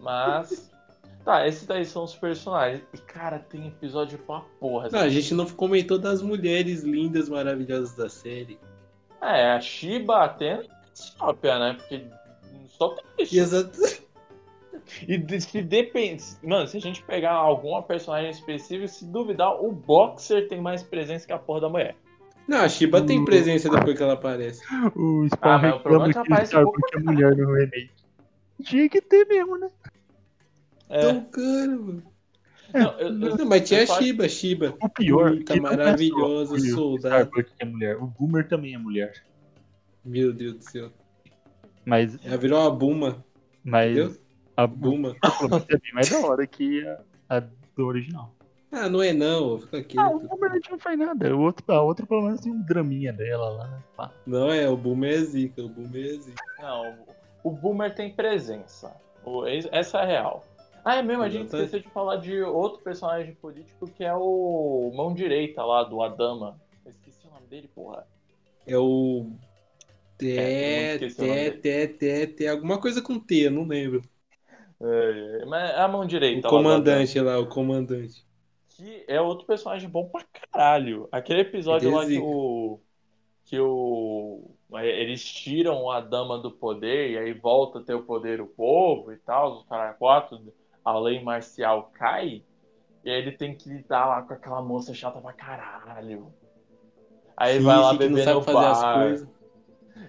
Mas. 0.00 0.72
Tá, 1.24 1.48
esses 1.48 1.64
daí 1.66 1.86
são 1.86 2.04
os 2.04 2.14
personagens. 2.14 2.82
E, 2.92 2.98
cara, 2.98 3.38
tem 3.38 3.66
episódio 3.68 4.18
pra 4.18 4.42
porra. 4.60 4.90
Não, 4.92 4.98
a 5.00 5.08
gente 5.08 5.32
não 5.32 5.46
comentou 5.46 5.98
das 5.98 6.20
mulheres 6.20 6.82
lindas, 6.82 7.30
maravilhosas 7.30 7.96
da 7.96 8.10
série. 8.10 8.58
É, 9.22 9.52
a 9.52 9.58
Shiba 9.58 10.22
até 10.22 10.66
Sópia, 10.92 11.58
né? 11.58 11.78
Porque 11.78 12.04
só 12.78 12.88
tem 12.90 13.04
isso. 13.18 13.34
E 13.34 13.38
exato. 13.38 14.04
E 15.08 15.40
se 15.40 15.62
depende. 15.62 16.22
Mano, 16.42 16.66
se 16.68 16.76
a 16.76 16.80
gente 16.80 17.02
pegar 17.04 17.32
alguma 17.32 17.82
personagem 17.82 18.30
específica, 18.30 18.86
se 18.86 19.06
duvidar, 19.06 19.62
o 19.64 19.72
Boxer 19.72 20.46
tem 20.48 20.60
mais 20.60 20.82
presença 20.82 21.26
que 21.26 21.32
a 21.32 21.38
porra 21.38 21.62
da 21.62 21.68
mulher. 21.70 21.96
Não, 22.46 22.58
a 22.58 22.68
Shiba 22.68 23.00
tem 23.00 23.24
presença 23.24 23.70
depois 23.70 23.96
que 23.96 24.02
ela 24.02 24.12
aparece. 24.12 24.60
o 24.94 25.26
Spawn 25.26 25.50
Ah, 25.52 25.58
mas 25.58 25.74
o 25.76 25.80
problema 25.80 26.04
é 26.04 26.08
reclama 26.08 26.08
que 26.08 26.12
que 26.12 26.18
aparece 26.18 26.54
eles 26.54 26.64
pouco 26.64 26.86
que 26.86 26.96
é 26.96 27.00
mulher 27.00 27.36
no 27.36 27.54
remake. 27.54 27.90
Tinha 28.62 28.88
que 28.90 29.00
ter 29.00 29.26
mesmo, 29.26 29.56
né? 29.56 29.70
É. 30.90 30.98
Então, 30.98 31.24
cara, 31.30 31.66
mano. 31.68 32.02
Não, 32.74 32.98
eu- 33.00 33.08
eu- 33.08 33.36
Não, 33.38 33.46
mas 33.46 33.66
tinha 33.66 33.80
a 33.80 33.82
acho- 33.84 34.02
Shiba, 34.02 34.28
Shiba. 34.28 34.74
O 34.82 34.88
pior 34.90 35.30
Bonita, 35.30 35.56
é 35.56 35.60
maravilhosa, 35.60 36.52
o 36.54 36.60
soldado. 36.60 37.14
Starbuck 37.30 37.44
que 37.56 37.62
é 37.62 37.64
mulher. 37.64 37.96
O 37.96 38.06
Boomer 38.06 38.46
também 38.46 38.74
é 38.74 38.78
mulher. 38.78 39.14
Meu 40.04 40.30
Deus 40.32 40.54
do 40.56 40.62
céu. 40.64 40.90
Mas, 41.84 42.18
Ela 42.24 42.36
virou 42.36 42.60
uma 42.60 42.70
Buma. 42.70 43.24
mas 43.62 43.90
Entendeu? 43.96 44.16
a 44.56 44.66
Buma. 44.66 45.14
Boomer 45.40 45.64
é 45.68 45.76
bem 45.78 45.92
mais 45.94 46.08
da 46.10 46.18
hora 46.26 46.46
que 46.46 46.86
a, 46.86 47.00
a 47.36 47.40
do 47.40 47.86
original. 47.86 48.32
Ah, 48.72 48.88
não 48.88 49.00
é 49.02 49.12
não, 49.12 49.58
fica 49.60 49.78
aqui. 49.78 49.98
Ah, 49.98 50.08
o 50.08 50.18
Boomer 50.20 50.60
não 50.70 50.78
faz 50.78 50.98
nada. 50.98 51.36
O 51.36 51.40
outro, 51.42 51.64
a 51.72 51.80
outra 51.80 52.04
pelo 52.06 52.22
menos 52.22 52.40
tem 52.40 52.52
um 52.52 52.60
draminha 52.62 53.12
dela 53.12 53.50
lá. 53.50 53.82
pá. 53.96 54.10
Não 54.26 54.50
é, 54.50 54.68
o 54.68 54.76
Buma 54.76 55.06
é 55.06 55.18
zica, 55.18 55.62
o 55.62 55.68
Buma 55.68 55.96
é 55.96 56.08
zica. 56.14 56.42
Não, 56.60 56.94
o 57.44 57.50
Boomer 57.50 57.94
tem 57.94 58.12
presença. 58.12 58.96
O- 59.24 59.46
essa 59.46 59.98
é 59.98 60.02
a 60.02 60.04
real. 60.04 60.44
Ah, 60.84 60.96
é 60.96 61.02
mesmo, 61.02 61.22
a 61.22 61.28
gente 61.28 61.46
esqueceu 61.46 61.80
de 61.80 61.88
falar 61.90 62.16
de 62.16 62.42
outro 62.42 62.80
personagem 62.82 63.34
político 63.36 63.86
que 63.86 64.04
é 64.04 64.12
o 64.14 64.92
mão 64.94 65.14
direita 65.14 65.64
lá 65.64 65.82
do 65.84 66.02
Adama. 66.02 66.60
Eu 66.84 66.90
esqueci 66.90 67.26
o 67.26 67.30
nome 67.32 67.46
dele, 67.46 67.68
porra. 67.74 68.06
É 68.66 68.76
o. 68.76 69.30
É, 70.22 70.98
Té, 70.98 71.06
o 71.06 71.14
té, 71.14 71.50
té, 71.50 71.86
té, 71.88 72.26
té, 72.26 72.48
alguma 72.48 72.80
coisa 72.80 73.02
com 73.02 73.18
T, 73.18 73.50
não 73.50 73.64
lembro. 73.64 74.02
É, 74.80 75.40
é, 75.42 75.44
mas 75.46 75.70
é 75.70 75.80
a 75.80 75.88
mão 75.88 76.02
O 76.02 76.06
direita 76.06 76.48
lá 76.48 76.52
do 76.52 76.56
comandante 76.56 77.20
lá, 77.20 77.38
o 77.38 77.46
comandante. 77.46 78.24
Que 78.68 79.04
é 79.06 79.20
outro 79.20 79.46
personagem 79.46 79.88
bom 79.88 80.08
pra 80.08 80.24
caralho. 80.24 81.08
Aquele 81.10 81.40
episódio 81.40 81.90
é 81.90 81.94
lá 81.94 82.06
que 82.06 82.18
o. 82.18 82.80
Que 83.44 83.58
o. 83.58 84.50
Eles 84.72 85.22
tiram 85.24 85.90
a 85.90 86.00
dama 86.00 86.38
do 86.38 86.50
poder 86.50 87.10
e 87.10 87.18
aí 87.18 87.32
volta 87.32 87.78
a 87.78 87.82
ter 87.82 87.94
o 87.94 88.02
poder 88.02 88.40
o 88.40 88.46
povo 88.46 89.12
e 89.12 89.16
tal, 89.18 89.58
os 89.58 89.66
caras 89.66 89.96
quatro, 89.96 90.40
a 90.84 90.98
lei 90.98 91.22
marcial 91.22 91.92
cai. 91.94 92.42
E 93.04 93.10
aí 93.10 93.18
ele 93.18 93.32
tem 93.32 93.54
que 93.54 93.68
lidar 93.68 94.06
lá 94.06 94.22
com 94.22 94.32
aquela 94.32 94.62
moça 94.62 94.92
chata 94.92 95.20
pra 95.20 95.32
caralho. 95.32 96.32
Aí 97.36 97.58
vai 97.58 97.76
lá 97.76 97.92
beber 97.92 98.26
no 98.26 98.42
fazer 98.42 98.66
as 98.66 98.80
bar. 98.80 99.28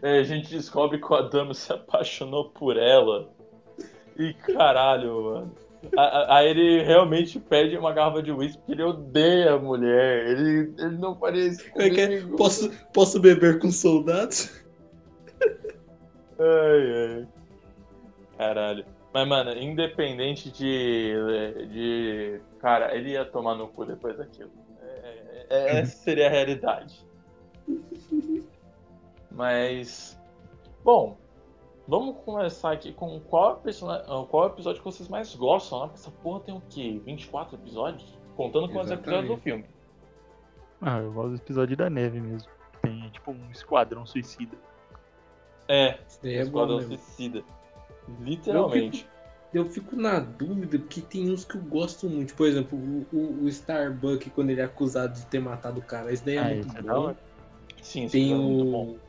Aí 0.05 0.19
a 0.19 0.23
gente 0.23 0.51
descobre 0.51 0.99
que 0.99 1.11
o 1.11 1.15
Adamo 1.15 1.55
se 1.55 1.73
apaixonou 1.73 2.49
por 2.51 2.77
ela. 2.77 3.27
E 4.15 4.35
caralho, 4.35 5.23
mano. 5.23 5.51
Aí 5.97 6.47
ele 6.47 6.83
realmente 6.83 7.39
pede 7.39 7.75
uma 7.75 7.91
garrafa 7.91 8.21
de 8.21 8.31
uísque 8.31 8.59
porque 8.59 8.73
ele 8.73 8.83
odeia 8.83 9.53
a 9.53 9.57
mulher. 9.57 10.27
Ele, 10.27 10.73
ele 10.77 10.97
não 10.97 11.15
Como 11.15 11.31
é 11.31 11.89
que 11.89 12.01
é? 12.01 12.21
Posso, 12.37 12.69
posso 12.93 13.19
beber 13.19 13.57
com 13.57 13.71
soldados? 13.71 14.63
Ai, 16.37 17.17
ai. 17.17 17.27
Caralho. 18.37 18.85
Mas, 19.11 19.27
mano, 19.27 19.57
independente 19.57 20.51
de, 20.51 21.15
de. 21.71 22.41
Cara, 22.59 22.95
ele 22.95 23.11
ia 23.11 23.25
tomar 23.25 23.55
no 23.55 23.69
cu 23.69 23.85
depois 23.85 24.15
daquilo. 24.17 24.51
É- 24.83 25.45
é- 25.49 25.79
essa 25.79 25.97
seria 25.97 26.27
a 26.27 26.29
realidade. 26.29 27.03
Mas. 29.35 30.19
Bom, 30.83 31.17
vamos 31.87 32.17
começar 32.23 32.71
aqui 32.71 32.93
com 32.93 33.19
qual, 33.19 33.57
personagem, 33.57 34.05
qual 34.29 34.47
episódio 34.47 34.79
que 34.81 34.85
vocês 34.85 35.09
mais 35.09 35.33
gostam, 35.35 35.79
né? 35.81 35.85
Porque 35.87 35.99
essa 35.99 36.11
porra 36.11 36.39
tem 36.41 36.55
o 36.55 36.61
quê? 36.69 37.01
24 37.05 37.55
episódios? 37.55 38.17
Contando 38.35 38.69
com 38.69 38.79
os 38.79 38.89
episódios 38.91 39.27
do 39.27 39.33
Exatamente. 39.33 39.41
filme. 39.43 39.65
Ah, 40.81 40.99
eu 40.99 41.11
gosto 41.11 41.29
do 41.31 41.35
episódio 41.37 41.77
da 41.77 41.89
neve 41.89 42.19
mesmo. 42.19 42.49
Tem 42.81 43.09
tipo 43.09 43.31
um 43.31 43.49
esquadrão 43.51 44.05
suicida. 44.05 44.55
É, 45.67 45.97
Isso 46.07 46.19
é 46.23 46.35
bom 46.37 46.41
Esquadrão 46.43 46.77
mesmo. 46.77 46.97
Suicida. 46.97 47.43
Literalmente. 48.19 49.07
Eu 49.53 49.69
fico 49.69 49.95
na 49.95 50.19
dúvida, 50.19 50.77
porque 50.77 50.99
tem 51.01 51.31
uns 51.31 51.45
que 51.45 51.55
eu 51.55 51.61
gosto 51.61 52.09
muito. 52.09 52.35
Por 52.35 52.45
exemplo, 52.45 52.77
o, 52.77 53.07
o, 53.15 53.43
o 53.43 53.47
Starbuck, 53.47 54.29
quando 54.31 54.49
ele 54.49 54.59
é 54.61 54.65
acusado 54.65 55.13
de 55.13 55.25
ter 55.27 55.39
matado 55.39 55.79
o 55.79 55.83
cara. 55.83 56.11
Isso 56.11 56.25
daí 56.25 56.35
é 56.35 56.39
Ah, 56.39 56.53
muito 56.55 56.77
é 56.77 56.81
da 56.81 56.93
bom. 56.93 56.99
hora. 57.01 57.17
Sim, 57.81 58.03
esse 58.05 58.11
Tem 58.11 58.31
episódio 58.31 58.43
é 58.43 58.53
muito 58.53 58.71
bom. 58.71 59.04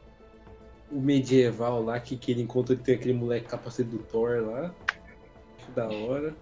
O, 0.90 1.01
medieval 1.01 1.83
lá, 1.83 1.99
que, 2.01 2.16
que 2.16 2.33
ele 2.33 2.42
encontra 2.42 2.75
ele 2.75 2.83
tem 2.83 2.94
aquele 2.94 3.14
moleque 3.14 3.49
capacete 3.49 3.88
do 3.88 3.99
Thor 3.99 4.42
lá. 4.42 4.75
Da 5.75 5.88
hora. 5.88 6.35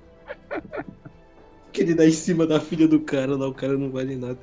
Que 1.72 1.82
ele 1.82 1.94
dá 1.94 2.06
em 2.06 2.12
cima 2.12 2.46
da 2.46 2.60
filha 2.60 2.86
do 2.86 3.00
cara 3.00 3.36
lá, 3.36 3.48
o 3.48 3.54
cara 3.54 3.76
não 3.76 3.90
vale 3.90 4.16
nada. 4.16 4.38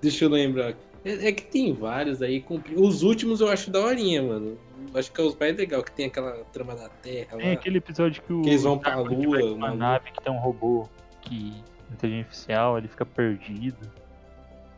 Deixa 0.00 0.24
eu 0.24 0.28
lembrar. 0.28 0.74
É, 1.04 1.28
é 1.28 1.32
que 1.32 1.44
tem 1.44 1.72
vários 1.72 2.22
aí. 2.22 2.44
Os 2.76 3.02
últimos 3.02 3.40
eu 3.40 3.48
acho 3.48 3.70
daorinha, 3.70 4.22
mano. 4.22 4.58
Acho 4.94 5.12
que 5.12 5.20
é 5.20 5.24
os 5.24 5.36
mais 5.36 5.56
legais, 5.56 5.82
que 5.84 5.92
tem 5.92 6.06
aquela 6.06 6.44
trama 6.52 6.74
da 6.74 6.88
terra 6.88 7.36
Tem 7.36 7.46
lá. 7.46 7.52
aquele 7.52 7.78
episódio 7.78 8.22
que 8.22 8.32
o. 8.32 8.42
Que 8.42 8.50
eles 8.50 8.62
vão 8.62 8.78
pra 8.78 8.96
lua, 8.96 9.44
uma 9.52 9.74
nave 9.74 10.10
que 10.10 10.22
tem 10.22 10.32
um 10.32 10.38
robô 10.38 10.88
que. 11.20 11.54
Inteligência 11.92 12.26
artificial, 12.26 12.78
ele 12.78 12.88
fica 12.88 13.04
perdido. 13.04 13.90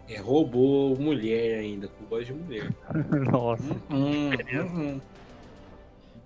É 0.09 0.19
robô, 0.19 0.95
mulher 0.99 1.59
ainda, 1.61 1.89
com 1.89 2.05
voz 2.07 2.27
de 2.27 2.33
mulher. 2.35 2.71
Nossa. 3.31 3.63
Hum, 3.91 4.31
hum, 4.31 4.61
hum. 4.75 5.01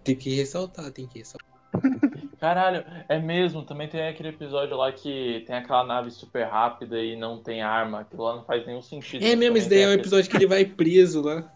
Tem 0.02 0.16
que 0.16 0.34
ressaltar, 0.34 0.90
tem 0.90 1.06
que 1.06 1.18
ressaltar. 1.18 1.48
Caralho, 2.40 2.84
é 3.08 3.18
mesmo, 3.18 3.62
também 3.62 3.88
tem 3.88 4.08
aquele 4.08 4.30
episódio 4.30 4.76
lá 4.76 4.90
que 4.92 5.44
tem 5.46 5.56
aquela 5.56 5.84
nave 5.84 6.10
super 6.10 6.44
rápida 6.44 6.98
e 7.02 7.16
não 7.16 7.38
tem 7.42 7.62
arma. 7.62 8.00
Aquilo 8.00 8.22
lá 8.24 8.36
não 8.36 8.44
faz 8.44 8.66
nenhum 8.66 8.82
sentido. 8.82 9.22
É 9.22 9.36
mesmo, 9.36 9.40
Também 9.42 9.58
esse 9.58 9.68
daí 9.68 9.82
é 9.82 9.88
o 9.88 9.92
episódio 9.92 10.30
que 10.30 10.36
ele 10.36 10.46
vai 10.46 10.64
preso 10.64 11.22
lá. 11.22 11.52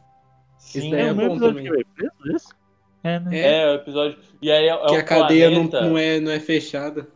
Sim, 0.59 0.79
esse 0.79 0.91
daí 0.91 1.01
É, 1.01 1.07
é 1.07 1.13
o 1.13 1.15
bom 1.15 1.21
mesmo 1.23 1.35
episódio 1.35 1.49
também. 1.49 1.65
que 1.65 1.71
vai 1.71 1.85
preso, 1.85 2.37
esse? 2.37 2.49
É, 3.05 3.21
né? 3.21 3.41
É, 3.41 3.71
o 3.71 3.75
episódio. 3.75 4.19
E 4.41 4.51
aí 4.51 4.67
é, 4.67 4.71
é 4.71 4.87
que 4.87 4.95
o 4.95 4.99
a 4.99 5.03
cadeia 5.03 5.51
não, 5.51 5.65
não, 5.65 5.99
é, 5.99 6.21
não 6.21 6.31
é 6.31 6.39
fechada. 6.39 7.09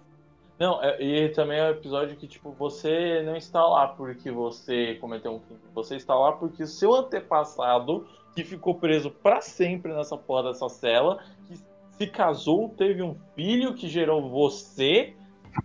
Não, 0.58 0.82
é- 0.82 1.02
e 1.02 1.28
também 1.30 1.58
é 1.58 1.68
o 1.68 1.72
episódio 1.72 2.16
que, 2.16 2.26
tipo, 2.26 2.50
você 2.52 3.22
não 3.22 3.36
está 3.36 3.64
lá 3.64 3.88
porque 3.88 4.30
você 4.30 4.94
cometeu 4.94 5.34
um 5.34 5.38
crime. 5.38 5.60
Você 5.74 5.96
está 5.96 6.14
lá 6.14 6.32
porque 6.32 6.62
o 6.62 6.66
seu 6.66 6.94
antepassado, 6.94 8.06
que 8.34 8.42
ficou 8.42 8.74
preso 8.74 9.10
pra 9.10 9.40
sempre 9.40 9.92
nessa 9.92 10.16
porra 10.16 10.44
dessa 10.44 10.68
cela, 10.68 11.22
que 11.46 11.58
se 11.90 12.06
casou, 12.06 12.70
teve 12.70 13.02
um 13.02 13.16
filho 13.34 13.74
que 13.74 13.88
gerou 13.88 14.28
você, 14.30 15.14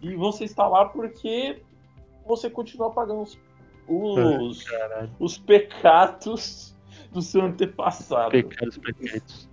e 0.01 0.15
você 0.15 0.45
está 0.45 0.67
lá 0.67 0.85
porque 0.85 1.61
você 2.25 2.49
continua 2.49 2.91
pagando 2.91 3.21
os, 3.21 3.39
os, 3.87 4.63
Caralho. 4.63 5.11
os 5.19 5.37
pecados 5.37 6.75
do 7.11 7.21
seu 7.21 7.41
antepassado. 7.41 8.31
Pecados 8.31 8.77
pretéritos. 8.77 9.49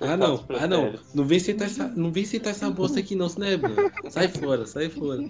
Ah 0.00 0.16
não, 0.16 0.44
ah 0.60 0.66
não. 0.66 0.94
Não 1.14 1.24
vem 1.24 1.38
sentar 1.38 1.66
essa, 1.66 1.88
não 1.88 2.12
vem 2.12 2.24
sentar 2.24 2.50
essa 2.50 2.70
bosta 2.70 3.00
aqui 3.00 3.14
não, 3.14 3.28
senão 3.28 3.46
é 3.46 3.56
bom. 3.56 3.68
Sai 4.10 4.28
fora, 4.28 4.66
sai 4.66 4.90
fora. 4.90 5.24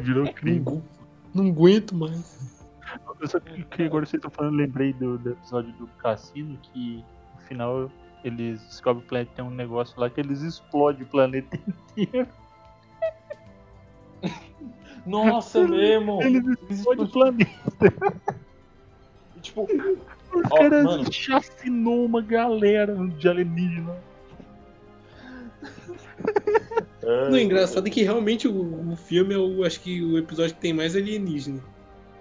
Virou 0.00 0.32
crime. 0.34 0.64
Não, 0.64 0.82
não 1.34 1.46
aguento 1.48 1.94
mais. 1.94 2.58
Eu 3.20 3.28
só 3.28 3.40
que, 3.40 3.62
que 3.64 3.82
agora 3.82 4.06
vocês 4.06 4.18
estão 4.18 4.30
falando, 4.30 4.56
lembrei 4.56 4.92
do, 4.92 5.18
do 5.18 5.30
episódio 5.30 5.72
do 5.72 5.86
cassino 5.98 6.58
que 6.62 7.04
no 7.34 7.40
final 7.46 7.90
eles 8.22 8.60
descobrem 8.62 9.00
que 9.00 9.06
o 9.06 9.08
planeta 9.08 9.32
tem 9.36 9.44
um 9.44 9.50
negócio 9.50 9.98
lá 9.98 10.10
que 10.10 10.20
eles 10.20 10.42
explodem 10.42 11.02
o 11.02 11.06
planeta 11.06 11.58
inteiro. 11.96 12.28
Nossa, 15.06 15.60
é 15.60 15.66
mesmo! 15.66 16.22
Eles 16.22 16.44
explodem 16.70 17.04
o 17.04 17.08
planeta. 17.08 17.94
Tipo, 19.40 19.66
Os 20.34 20.42
Ó, 20.50 20.56
caras 20.56 20.84
mano. 20.84 21.12
chacinou 21.12 22.04
uma 22.04 22.20
galera 22.22 22.94
de 22.96 23.28
alienígena. 23.28 23.96
Não, 27.02 27.30
o 27.32 27.38
engraçado 27.38 27.86
é 27.86 27.90
que 27.90 28.02
realmente 28.02 28.46
o, 28.48 28.92
o 28.92 28.96
filme 28.96 29.34
é 29.34 29.38
o, 29.38 29.64
acho 29.64 29.80
que 29.80 30.02
o 30.02 30.18
episódio 30.18 30.54
que 30.54 30.60
tem 30.60 30.72
mais 30.72 30.94
alienígena. 30.94 31.60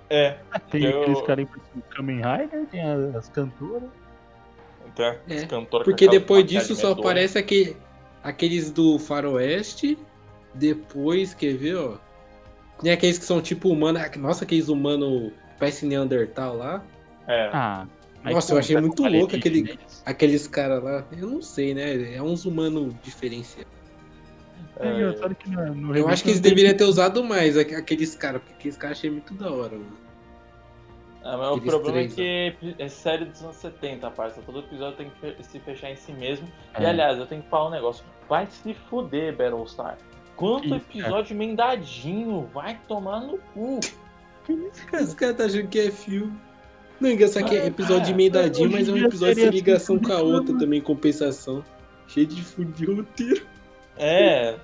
É, 0.10 0.38
Tem 0.72 0.84
Eu- 0.86 1.02
aqueles 1.02 1.22
caras 1.24 1.48
parecendo 1.50 1.84
Kamen 1.89 2.17
Rider, 2.22 2.65
tem 2.72 2.82
as, 2.82 3.15
as 3.15 3.30
cantoras. 3.30 3.89
tem 4.96 5.06
a 5.06 5.15
É, 5.28 5.46
cantora 5.46 5.84
com 5.84 5.89
Porque 5.91 6.08
depois 6.08 6.46
disso 6.46 6.76
só 6.76 6.89
medonha. 6.89 7.02
aparece 7.06 7.38
aquele, 7.38 7.76
aqueles 8.24 8.72
do 8.72 8.98
faroeste. 8.98 9.98
Depois, 10.54 11.34
quer 11.34 11.56
ver, 11.58 11.76
ó? 11.76 11.98
Tem 12.82 12.91
aqueles 12.91 13.17
que 13.17 13.26
são 13.26 13.41
tipo 13.41 13.70
humanos. 13.70 14.02
Nossa, 14.18 14.45
aqueles 14.45 14.70
humanos 14.70 15.32
que 15.32 15.60
parecem 15.60 15.89
Neandertal 15.89 16.55
lá. 16.55 16.82
É. 17.28 17.49
Ah, 17.51 17.86
aí 18.28 18.34
Nossa, 18.34 18.53
eu 18.53 18.57
achei 18.59 18.80
muito 18.80 19.03
louco 19.03 19.36
aquele-. 19.36 19.80
Aqueles 20.05 20.47
caras 20.47 20.84
lá. 20.84 21.05
Eu 21.11 21.28
não 21.30 21.41
sei, 21.41 21.73
né? 21.73 22.15
É 22.15 22.21
uns 22.21 22.45
humanos 22.45 22.93
diferenciados. 23.03 23.71
É 24.80 25.34
que 25.34 25.49
no, 25.49 25.73
no 25.73 25.95
Eu 25.97 26.07
acho 26.07 26.23
que 26.23 26.30
eles 26.30 26.39
deveriam 26.39 26.75
ter 26.75 26.84
usado 26.84 27.23
mais 27.23 27.57
aqu- 27.57 27.75
aqueles 27.75 28.13
caras, 28.15 28.41
porque 28.41 28.53
aqueles 28.55 28.78
caras 28.78 28.97
achei 28.99 29.09
muito 29.09 29.34
da 29.34 29.51
hora, 29.51 29.71
mano. 29.71 29.97
Ah, 31.23 31.36
mas 31.36 31.57
o 31.57 31.61
problema 31.61 31.91
três, 31.93 32.13
é 32.13 32.51
que 32.51 32.75
é 32.78 32.88
série 32.88 33.25
dos 33.25 33.41
anos 33.43 33.55
70, 33.57 34.09
parça. 34.11 34.41
Todo 34.45 34.59
episódio 34.59 34.97
tem 34.97 35.11
que 35.36 35.43
se 35.43 35.59
fechar 35.59 35.91
em 35.91 35.95
si 35.95 36.13
mesmo. 36.13 36.47
E 36.80 36.84
É. 36.84 36.88
aliás, 36.89 37.17
eu 37.17 37.25
tenho 37.25 37.41
que 37.41 37.49
falar 37.49 37.67
um 37.67 37.71
negócio. 37.71 38.05
Vai 38.30 38.45
se 38.49 38.73
fuder, 38.73 39.36
Battlestar. 39.36 39.97
Quanto 40.36 40.73
episódio 40.75 41.34
emendadinho, 41.34 42.47
vai 42.53 42.80
tomar 42.88 43.21
no 43.21 43.39
cu. 43.53 43.80
Os 44.93 45.13
caras 45.15 45.36
tá 45.36 45.45
achando 45.45 45.67
que 45.67 45.80
é 45.80 45.91
filme. 45.91 46.32
Não, 47.00 47.10
engraçado 47.10 47.45
que 47.45 47.56
é 47.56 47.62
Ah, 47.62 47.68
episódio 47.68 48.08
ah, 48.08 48.12
emendadinho, 48.12 48.68
hoje 48.68 48.78
mas 48.78 48.89
é 48.89 48.91
um 48.91 48.98
episódio 48.98 49.36
sem 49.36 49.50
ligação 49.50 50.00
com 50.00 50.12
a 50.12 50.22
outra 50.22 50.58
também, 50.58 50.82
compensação. 50.82 51.64
Cheio 52.08 52.26
de 52.26 52.41
fudido 52.41 52.95
roteiro. 52.95 53.45
É, 53.98 54.58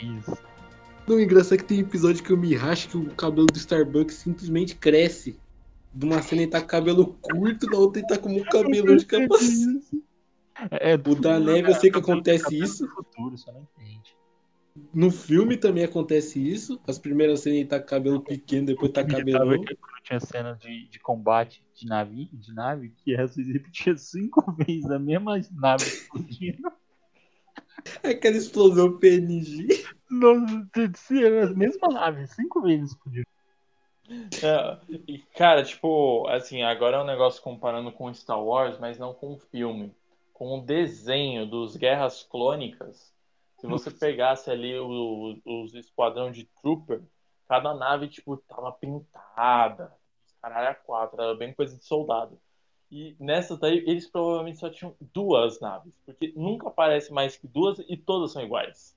Isso. 0.00 0.36
Não, 1.06 1.16
o 1.16 1.20
engraçado 1.20 1.54
é 1.54 1.58
que 1.58 1.64
tem 1.64 1.80
episódio 1.80 2.22
que 2.22 2.30
eu 2.30 2.36
me 2.36 2.54
racho 2.54 2.88
que 2.88 2.96
o 2.96 3.06
cabelo 3.14 3.46
do 3.46 3.56
Starbucks 3.56 4.16
simplesmente 4.16 4.74
cresce. 4.76 5.38
De 5.94 6.06
uma 6.06 6.22
cena 6.22 6.42
ele 6.42 6.50
tá 6.50 6.60
com 6.60 6.66
cabelo 6.68 7.06
curto, 7.20 7.66
da 7.66 7.76
outra 7.76 8.00
ele 8.00 8.08
tá 8.08 8.18
com 8.18 8.30
um 8.30 8.42
cabelo 8.44 8.96
de 8.96 9.04
capacete. 9.04 10.02
É, 10.70 10.94
O 10.94 11.14
da 11.14 11.40
neve 11.40 11.70
eu 11.70 11.74
sei 11.74 11.90
que 11.90 11.98
acontece 11.98 12.56
isso. 12.56 12.84
No 12.84 12.90
futuro, 12.90 13.36
só 13.36 13.52
não 13.52 13.60
entende. 13.60 14.14
No 14.94 15.10
filme 15.10 15.56
também 15.56 15.84
acontece 15.84 16.40
isso. 16.40 16.80
As 16.86 16.98
primeiras 16.98 17.40
cenas 17.40 17.58
ele 17.58 17.68
tá 17.68 17.78
com 17.78 17.86
cabelo 17.86 18.20
pequeno, 18.22 18.66
depois 18.66 18.90
tá 18.90 19.04
cabelão. 19.04 19.62
que 19.62 19.76
quando 19.76 20.02
tinha 20.02 20.20
cena 20.20 20.54
de, 20.54 20.88
de 20.88 20.98
combate 20.98 21.62
de 21.74 21.86
nave, 21.86 22.28
de 22.32 22.54
nave, 22.54 22.94
que 22.96 23.14
às 23.14 23.36
vezes 23.36 23.52
repetia 23.52 23.96
cinco 23.96 24.50
vezes 24.56 24.90
a 24.90 24.98
mesma 24.98 25.40
nave 25.52 25.84
explodindo. 25.84 26.72
Aquela 28.02 28.36
explosão 28.36 28.98
PNG. 28.98 29.84
Nossa, 30.10 30.66
a 30.74 31.54
mesma 31.54 31.88
nave, 31.88 32.26
cinco 32.28 32.62
vezes 32.62 32.90
explodindo. 32.90 33.26
É, 34.42 34.78
e, 35.06 35.18
cara, 35.36 35.62
tipo, 35.64 36.26
assim, 36.28 36.62
agora 36.62 36.98
é 36.98 37.00
um 37.00 37.06
negócio 37.06 37.42
comparando 37.42 37.90
com 37.92 38.12
Star 38.12 38.42
Wars, 38.42 38.78
mas 38.78 38.98
não 38.98 39.14
com 39.14 39.34
o 39.34 39.38
filme. 39.38 39.94
Com 40.32 40.58
o 40.58 40.62
desenho 40.62 41.46
dos 41.46 41.76
Guerras 41.76 42.22
Clônicas. 42.22 43.12
Se 43.62 43.68
você 43.68 43.92
pegasse 43.92 44.50
ali 44.50 44.76
o- 44.76 45.38
os 45.46 45.72
esquadrão 45.72 46.32
de 46.32 46.48
Trooper, 46.60 47.00
cada 47.48 47.72
nave, 47.72 48.08
tipo, 48.08 48.36
tava 48.36 48.72
pintada. 48.72 49.92
Caralho, 50.42 50.70
a 50.70 50.74
quatro, 50.74 51.22
era 51.22 51.32
bem 51.36 51.54
coisa 51.54 51.76
de 51.78 51.84
soldado. 51.84 52.36
E 52.90 53.14
nessa 53.20 53.56
daí, 53.56 53.78
eles 53.86 54.10
provavelmente 54.10 54.58
só 54.58 54.68
tinham 54.68 54.96
duas 55.14 55.60
naves. 55.60 55.94
Porque 56.04 56.32
nunca 56.34 56.66
aparece 56.66 57.12
mais 57.12 57.36
que 57.36 57.46
duas 57.46 57.78
e 57.88 57.96
todas 57.96 58.32
são 58.32 58.42
iguais. 58.42 58.96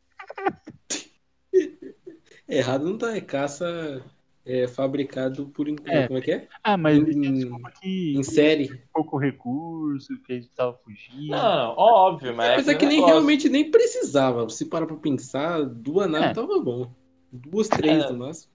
Errado 2.49 2.85
não 2.85 2.97
tá, 2.97 3.15
é 3.15 3.21
caça 3.21 4.03
é, 4.45 4.67
fabricado 4.67 5.47
por. 5.47 5.67
É. 5.85 6.07
Como 6.07 6.19
é 6.19 6.21
que 6.21 6.31
é? 6.31 6.47
Ah, 6.63 6.77
mas 6.77 6.97
Em- 6.97 7.33
desculpa 7.33 7.71
que 7.81 8.13
Em 8.15 8.23
série. 8.23 8.69
pouco 8.93 9.17
recurso, 9.17 10.21
que 10.23 10.33
a 10.33 10.35
gente 10.35 10.49
tava 10.49 10.73
fugindo. 10.73 11.31
Não, 11.31 11.73
óbvio, 11.77 12.35
mas. 12.35 12.57
Mas 12.57 12.67
é 12.67 12.75
que 12.75 12.85
nem 12.85 12.97
negócio. 12.97 13.13
realmente 13.15 13.49
nem 13.49 13.71
precisava. 13.71 14.47
Se 14.49 14.65
parar 14.69 14.85
pra 14.85 14.95
pensar, 14.97 15.63
duas 15.65 16.09
naves 16.09 16.29
É. 16.29 16.33
tava 16.33 16.59
bom. 16.59 16.91
Duas, 17.31 17.67
três 17.67 18.03
É. 18.03 18.09
no 18.11 18.19
máximo. 18.19 18.53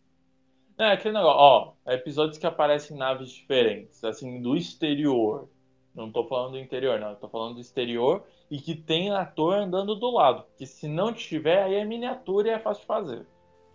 É, 0.78 0.92
aquele 0.92 1.12
negócio, 1.14 1.38
ó, 1.38 1.72
episódios 1.92 2.38
que 2.38 2.46
aparecem 2.46 2.96
em 2.96 2.98
naves 2.98 3.28
diferentes, 3.30 4.02
assim, 4.02 4.40
do 4.40 4.56
exterior. 4.56 5.48
Não 5.94 6.10
tô 6.10 6.24
falando 6.24 6.52
do 6.52 6.58
interior, 6.58 6.98
não, 6.98 7.10
eu 7.10 7.16
tô 7.16 7.28
falando 7.28 7.54
do 7.56 7.60
exterior 7.60 8.22
e 8.50 8.58
que 8.58 8.74
tem 8.74 9.10
ator 9.10 9.54
andando 9.56 9.94
do 9.96 10.10
lado. 10.10 10.44
Que 10.56 10.64
se 10.64 10.88
não 10.88 11.12
tiver, 11.12 11.64
aí 11.64 11.74
é 11.74 11.84
miniatura 11.84 12.48
e 12.48 12.50
é 12.52 12.58
fácil 12.58 12.80
de 12.82 12.86
fazer. 12.86 13.26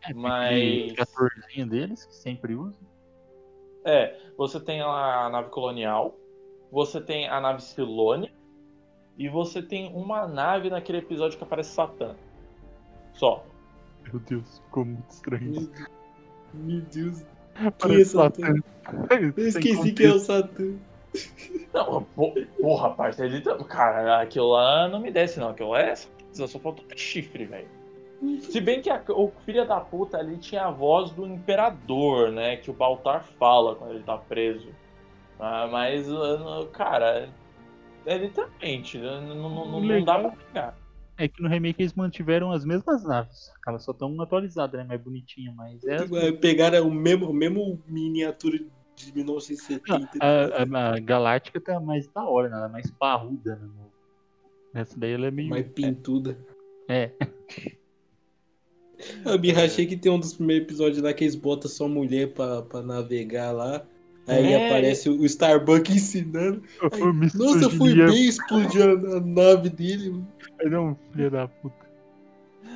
É, 0.10 0.14
mas- 0.14 0.94
O 0.98 1.02
atorzinho 1.02 1.68
deles, 1.68 2.06
que 2.06 2.16
sempre 2.16 2.56
usa. 2.56 2.80
É, 3.84 4.18
você 4.38 4.60
tem 4.60 4.82
a 4.82 5.30
nave 5.30 5.50
colonial, 5.50 6.18
você 6.72 7.00
tem 7.00 7.28
a 7.30 7.40
nave 7.40 7.62
Silone 7.64 8.32
e 9.18 9.30
você 9.30 9.62
tem 9.62 9.92
uma 9.94 10.28
nave 10.28 10.70
naquele 10.70 10.98
episódio 11.00 11.38
que 11.38 11.44
aparece 11.44 11.70
Satã. 11.72 12.16
Só. 13.14 13.46
Meu 14.12 14.20
Deus, 14.22 14.60
ficou 14.60 14.86
muito 14.86 15.10
estranho. 15.10 15.52
Meu 15.52 15.62
Deus. 15.62 15.90
Meu 16.54 16.82
Deus. 16.82 17.24
Parece 17.80 18.06
Satã? 18.12 18.42
Satã. 18.84 19.16
Eu 19.38 19.48
esqueci 19.48 19.94
que 19.94 20.04
é 20.06 20.12
o 20.12 20.20
Satã. 20.20 20.74
Não, 21.74 22.04
po- 22.04 22.34
porra, 22.60 22.90
parceiro, 22.94 23.36
ele 23.36 23.64
cara, 23.66 24.22
aquilo 24.22 24.50
lá 24.52 24.88
não 24.90 25.00
me 25.00 25.12
desce, 25.12 25.40
não. 25.40 25.50
Aquilo 25.50 25.70
lá 25.70 25.82
é 25.82 25.96
só 25.96 26.46
só 26.48 26.60
faltou 26.60 26.86
chifre, 26.98 27.46
velho. 27.46 27.68
Se 28.40 28.60
bem 28.62 28.82
que 28.82 28.90
a- 28.90 29.04
o 29.10 29.32
filho 29.46 29.68
da 29.68 29.80
puta 29.80 30.18
ali 30.18 30.38
tinha 30.38 30.66
a 30.66 30.72
voz 30.72 31.12
do 31.12 31.26
imperador, 31.28 32.32
né? 32.32 32.58
Que 32.58 32.70
o 32.72 32.74
Baltar 32.74 33.24
fala 33.24 33.76
quando 33.76 33.92
ele 33.94 34.04
tá 34.04 34.18
preso. 34.18 34.70
Ah, 35.40 35.68
mas, 35.70 36.10
ah, 36.10 36.68
cara, 36.72 37.30
é 38.06 38.18
literalmente, 38.18 38.98
não, 38.98 39.22
não, 39.36 39.66
não- 39.66 39.82
não 39.82 40.04
dá 40.04 40.20
pra 40.20 40.30
pegar. 40.32 40.78
É 41.18 41.28
que 41.30 41.42
no 41.42 41.48
remake 41.48 41.82
eles 41.82 41.94
mantiveram 41.94 42.52
as 42.52 42.66
mesmas 42.66 43.04
naves. 43.04 43.50
Elas 43.66 43.84
só 43.84 43.92
estão 43.92 44.20
atualizadas, 44.22 44.80
né? 44.82 44.86
Mais 44.88 45.02
bonitinha, 45.02 45.54
mas 45.56 45.84
é. 45.86 45.96
as 45.96 46.10
Pegaram 46.40 46.88
o 46.88 46.92
mesmo, 46.94 47.30
o 47.30 47.34
mesmo 47.34 47.82
miniatura 47.88 48.58
de 48.96 49.14
1970. 49.14 50.18
A, 50.20 50.64
a- 50.64 50.94
a 50.96 51.00
Galáctica 51.00 51.60
tá 51.62 51.80
mais 51.80 52.08
da 52.08 52.24
hora, 52.26 52.50
né? 52.50 52.58
Ela 52.58 52.66
é 52.66 52.70
mais 52.70 52.92
parruda, 52.92 53.56
né? 53.56 53.70
Essa 54.74 55.00
daí 55.00 55.14
ela 55.14 55.28
é 55.28 55.32
meio. 55.32 55.50
mais 55.50 55.68
pintuda. 55.68 56.38
É. 56.90 57.12
Eu 59.26 59.40
me 59.40 59.52
rachei 59.52 59.86
que 59.86 59.96
tem 59.98 60.12
um 60.12 60.20
dos 60.20 60.34
primeiros 60.34 60.66
episódios 60.66 61.02
lá 61.02 61.14
que 61.14 61.24
eles 61.24 61.36
botam 61.36 61.70
só 61.70 61.88
mulher 61.88 62.34
pra, 62.34 62.62
pra 62.64 62.82
navegar 62.82 63.52
lá. 63.52 63.84
Aí 64.28 64.54
É. 64.54 64.66
aparece 64.68 65.08
o 65.10 65.24
Starbucks 65.26 65.96
ensinando. 65.96 66.64
Aí, 66.92 67.02
Ô, 67.02 67.14
Nossa, 67.14 67.70
foi 67.70 67.94
misoginia. 67.94 68.06
bem 68.08 68.26
explodir 68.28 68.82
a, 68.84 69.20
nave 69.22 69.70
dele. 69.70 70.24
Aí 70.60 70.70
Não, 70.70 70.98
filha 71.14 71.30
da 71.30 71.48
puta. 71.48 71.86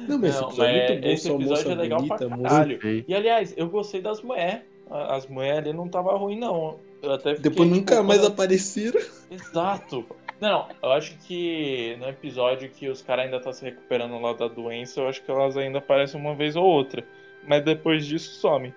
Não, 0.08 0.18
mas 0.20 0.30
esse 0.32 0.42
Não, 0.42 0.48
episódio 0.50 0.64
é 0.72 0.88
muito 0.90 1.02
bom, 1.02 1.08
esse 1.10 1.28
só 1.28 1.36
episódio 1.36 1.72
é 1.72 1.76
legal 1.76 2.04
pra 2.08 2.18
bonita, 2.18 2.38
moça. 2.38 2.50
caralho. 2.56 3.06
E 3.08 3.14
aliás, 3.16 3.54
eu 3.58 3.68
gostei 3.70 4.02
das 4.02 4.22
mulheres. 4.22 4.62
As 4.90 5.28
mulheres 5.28 5.60
ali 5.60 5.74
não 5.74 5.88
tava 5.88 6.16
ruim, 6.18 6.38
não. 6.40 6.78
Eu 7.02 7.12
até 7.14 7.36
fiquei, 7.36 7.50
Depois 7.52 7.70
nunca 7.70 7.96
tipo, 7.96 8.08
mais 8.08 8.22
quando- 8.22 8.32
apareceram. 8.32 9.00
Exato. 9.32 10.06
Não, 10.40 10.68
eu 10.82 10.92
acho 10.94 11.16
que 11.28 11.98
no 12.00 12.08
episódio 12.08 12.70
que 12.70 12.88
os 12.88 13.02
caras 13.02 13.26
ainda 13.26 13.40
tá 13.42 13.52
se 13.52 13.64
recuperando 13.66 14.18
lá 14.20 14.34
da 14.34 14.48
doença, 14.48 15.02
eu 15.02 15.10
acho 15.10 15.22
que 15.22 15.30
elas 15.30 15.58
ainda 15.58 15.80
aparecem 15.80 16.20
uma 16.20 16.34
vez 16.34 16.56
ou 16.56 16.64
outra. 16.64 17.04
Mas 17.48 17.64
depois 17.64 18.06
disso 18.06 18.40
some. 18.40 18.74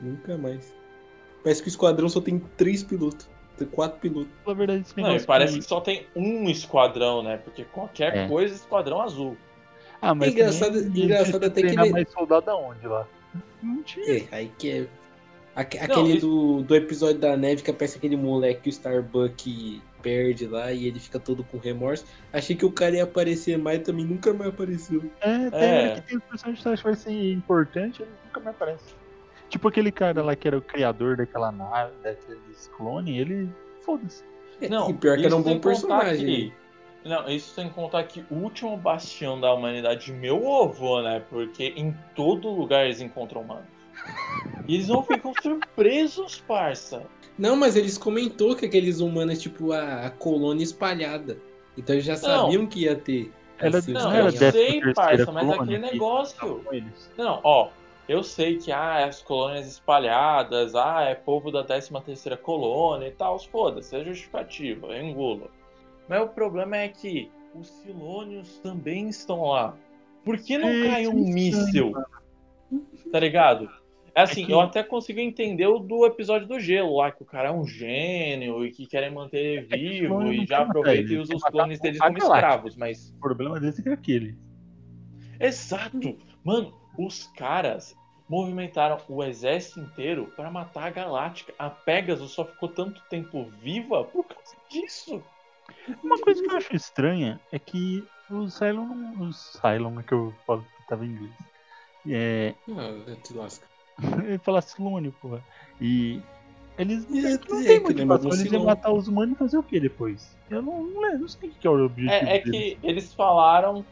Nunca 0.00 0.36
mais. 0.36 0.74
Parece 1.42 1.62
que 1.62 1.68
o 1.68 1.70
esquadrão 1.70 2.08
só 2.08 2.20
tem 2.20 2.38
três 2.56 2.82
pilotos. 2.82 3.28
Tem 3.56 3.66
quatro 3.66 3.98
pilotos. 3.98 4.30
Na 4.46 4.52
verdade, 4.52 4.80
esse 4.82 5.00
Não, 5.00 5.16
e 5.16 5.20
parece 5.24 5.58
que- 5.58 5.64
só 5.64 5.80
tem 5.80 6.06
um 6.14 6.48
esquadrão, 6.50 7.22
né? 7.22 7.38
Porque 7.38 7.64
qualquer 7.64 8.14
É. 8.14 8.28
coisa, 8.28 8.54
esquadrão 8.54 9.00
azul. 9.00 9.36
Ah, 10.02 10.14
mas 10.14 10.28
É 10.28 10.32
engraçado- 10.32 10.78
engraçado 10.78 11.44
até 11.46 11.62
que 11.62 11.68
ele- 11.68 11.90
mais 11.90 12.10
soldado 12.12 12.50
aonde 12.50 12.86
lá? 12.86 13.06
Não 13.62 13.82
tinha. 13.82 14.18
É, 14.18 14.24
aí 14.32 14.52
que 14.58 14.70
é. 14.70 14.86
Aque- 15.54 15.78
Aquele 15.78 16.16
isso- 16.18 16.26
do, 16.26 16.62
do 16.62 16.76
episódio 16.76 17.18
da 17.18 17.34
neve 17.34 17.62
que 17.62 17.70
aparece 17.70 17.96
aquele 17.96 18.14
moleque 18.16 18.60
que 18.62 18.68
o 18.68 18.70
Starbuck 18.70 19.82
perde 20.06 20.46
lá 20.46 20.72
e 20.72 20.86
ele 20.86 21.00
fica 21.00 21.18
todo 21.18 21.42
com 21.42 21.58
remorso. 21.58 22.06
Achei 22.32 22.54
que 22.54 22.64
o 22.64 22.70
cara 22.70 22.94
ia 22.94 23.02
aparecer 23.02 23.58
mais 23.58 23.80
também 23.80 24.04
nunca 24.04 24.32
mais 24.32 24.50
apareceu. 24.50 25.10
É, 25.20 25.50
tem, 25.50 25.60
É. 25.68 25.94
que 25.96 26.00
tem 26.02 26.20
que 26.20 26.82
vai 26.84 26.94
ser 26.94 27.32
importante, 27.32 28.02
eles 28.02 28.14
nunca 28.24 28.38
me 28.38 28.48
aparecem. 28.50 28.94
Tipo 29.48 29.66
aquele 29.68 29.90
cara 29.90 30.22
lá 30.22 30.36
que 30.36 30.46
era 30.46 30.56
o 30.56 30.62
criador 30.62 31.16
daquela 31.16 31.50
nave, 31.50 31.92
daqueles 32.04 32.70
clones, 32.76 33.18
ele. 33.20 33.48
Foda-se. 33.80 34.22
Não, 34.70 34.90
e 34.90 34.94
pior 34.94 35.16
que 35.18 35.26
era 35.26 35.36
um 35.36 35.42
bom 35.42 35.58
personagem. 35.58 36.24
que- 36.24 36.52
não, 37.08 37.28
isso 37.28 37.54
sem 37.54 37.68
contar 37.68 38.02
que 38.04 38.24
o 38.30 38.34
último 38.34 38.76
bastião 38.76 39.40
da 39.40 39.52
humanidade, 39.52 40.12
meu 40.12 40.62
avô, 40.62 41.02
né? 41.02 41.22
Porque 41.28 41.72
em 41.76 41.96
todo 42.14 42.48
lugar 42.48 42.84
eles 42.84 43.00
encontram 43.00 43.42
humanos. 43.42 43.64
E 44.68 44.74
eles 44.74 44.88
não 44.88 45.02
ficam 45.02 45.32
surpresos, 45.42 46.40
parça. 46.40 47.06
Não, 47.38 47.54
mas 47.54 47.76
eles 47.76 47.96
comentou 47.98 48.56
que 48.56 48.66
aqueles 48.66 49.00
humanos, 49.00 49.40
tipo, 49.40 49.72
a, 49.72 50.06
a 50.06 50.10
colônia 50.10 50.64
espalhada. 50.64 51.38
Então 51.76 51.94
eles 51.94 52.04
já 52.04 52.16
sabiam 52.16 52.66
que 52.66 52.80
ia 52.84 52.96
ter. 52.96 53.30
Era- 53.58 53.78
esse- 53.78 53.92
Não, 53.92 54.10
Não 54.10 54.16
eu 54.16 54.30
sei, 54.52 54.80
parça, 54.94 55.30
mas 55.32 55.46
colônia 55.46 55.62
aquele 55.76 55.86
que 55.88 55.92
negócio. 55.92 56.64
Não, 57.16 57.40
ó, 57.44 57.68
eu 58.08 58.22
sei 58.22 58.56
que 58.56 58.72
ah, 58.72 59.04
as 59.06 59.22
colônias 59.22 59.66
espalhadas, 59.66 60.74
ah, 60.74 61.02
é 61.02 61.14
povo 61.14 61.50
da 61.50 61.62
13 61.62 61.90
terceira 62.04 62.36
colônia 62.36 63.08
e 63.08 63.12
tal, 63.12 63.38
foda-se, 63.38 63.94
é 63.96 64.04
justificativa, 64.04 64.88
eu 64.88 65.04
engulo. 65.04 65.50
Mas 66.08 66.22
o 66.22 66.28
problema 66.28 66.76
é 66.76 66.88
que 66.88 67.30
os 67.54 67.68
Silônios 67.68 68.58
também 68.58 69.08
estão 69.08 69.42
lá. 69.44 69.74
Por 70.24 70.38
que 70.38 70.58
não 70.58 70.68
É, 70.68 70.88
cai 70.90 71.06
um 71.06 71.12
é 71.12 71.32
míssil? 71.32 71.92
Tá 73.12 73.20
ligado? 73.20 73.68
É 74.16 74.22
assim, 74.22 74.44
É 74.44 74.46
que- 74.46 74.52
eu 74.52 74.60
até 74.60 74.82
consigo 74.82 75.20
entender 75.20 75.66
o 75.66 75.78
do 75.78 76.06
episódio 76.06 76.48
do 76.48 76.58
gelo 76.58 76.96
lá, 76.96 77.12
que 77.12 77.22
o 77.22 77.26
cara 77.26 77.50
é 77.50 77.52
um 77.52 77.66
gênio 77.66 78.64
e 78.64 78.70
que 78.72 78.86
querem 78.86 79.12
manter 79.12 79.38
ele 79.38 79.66
É 79.70 79.76
que 79.76 79.88
vivo 79.88 79.94
Silônio 79.94 80.32
e 80.42 80.46
já 80.46 80.60
aproveita 80.60 81.02
ele, 81.02 81.14
e 81.14 81.18
usa 81.18 81.34
os 81.36 81.42
matar 81.42 81.52
clones 81.52 81.78
deles 81.80 82.00
como 82.00 82.16
escravos, 82.16 82.76
mas 82.76 83.10
O 83.10 83.20
problema 83.20 83.60
desse 83.60 83.86
é 83.86 83.92
aquele. 83.92 84.38
Exato! 85.38 86.16
Mano, 86.42 86.72
os 86.98 87.26
caras 87.36 87.94
movimentaram 88.26 88.96
o 89.06 89.22
exército 89.22 89.80
inteiro 89.80 90.32
para 90.34 90.50
matar 90.50 90.84
a 90.84 90.90
Galáctica. 90.90 91.54
A 91.58 91.68
Pegasus 91.68 92.32
só 92.32 92.44
ficou 92.46 92.70
tanto 92.70 93.02
tempo 93.10 93.50
viva 93.62 94.02
por 94.02 94.24
causa 94.24 94.56
disso. 94.70 95.22
Uma 96.02 96.18
coisa 96.18 96.42
que 96.42 96.50
eu 96.50 96.56
acho 96.56 96.74
estranha 96.74 97.38
é 97.52 97.58
que 97.58 98.02
os 98.30 98.54
Cylon. 98.54 98.88
Os 99.20 99.52
Cylon, 99.60 100.00
é 100.00 100.02
que 100.02 100.14
eu 100.14 100.32
falo 100.46 100.62
que 100.62 100.86
tava 100.88 101.04
em 101.04 101.10
inglês. 101.10 101.34
É. 102.08 102.54
Ah, 102.70 103.16
te 103.22 103.34
lasca. 103.34 103.75
Ele 104.26 104.38
fala 104.38 104.60
Silônio, 104.60 105.12
porra. 105.20 105.42
E. 105.80 106.20
Eles 106.78 107.08
não, 107.08 107.18
É, 107.18 107.22
não 107.22 107.28
é 107.32 107.38
tem 107.38 107.48
que 107.48 107.94
nem 107.94 108.06
motivação, 108.06 108.28
mais 108.28 108.40
eles 108.40 108.52
iam 108.52 108.64
matar 108.64 108.92
os 108.92 109.08
humanos 109.08 109.34
e 109.34 109.38
fazer 109.38 109.56
o 109.56 109.62
que 109.62 109.80
depois? 109.80 110.36
Eu 110.50 110.60
não, 110.60 110.82
não, 110.82 111.00
lembro, 111.00 111.20
não 111.20 111.28
sei 111.28 111.48
o 111.48 111.52
que 111.52 111.66
é 111.66 111.70
o 111.70 111.84
objetivo 111.86 112.12
É, 112.12 112.36
é 112.36 112.40
deles. 112.42 112.50
que 112.50 112.78
eles 112.86 113.14
falaram. 113.14 113.84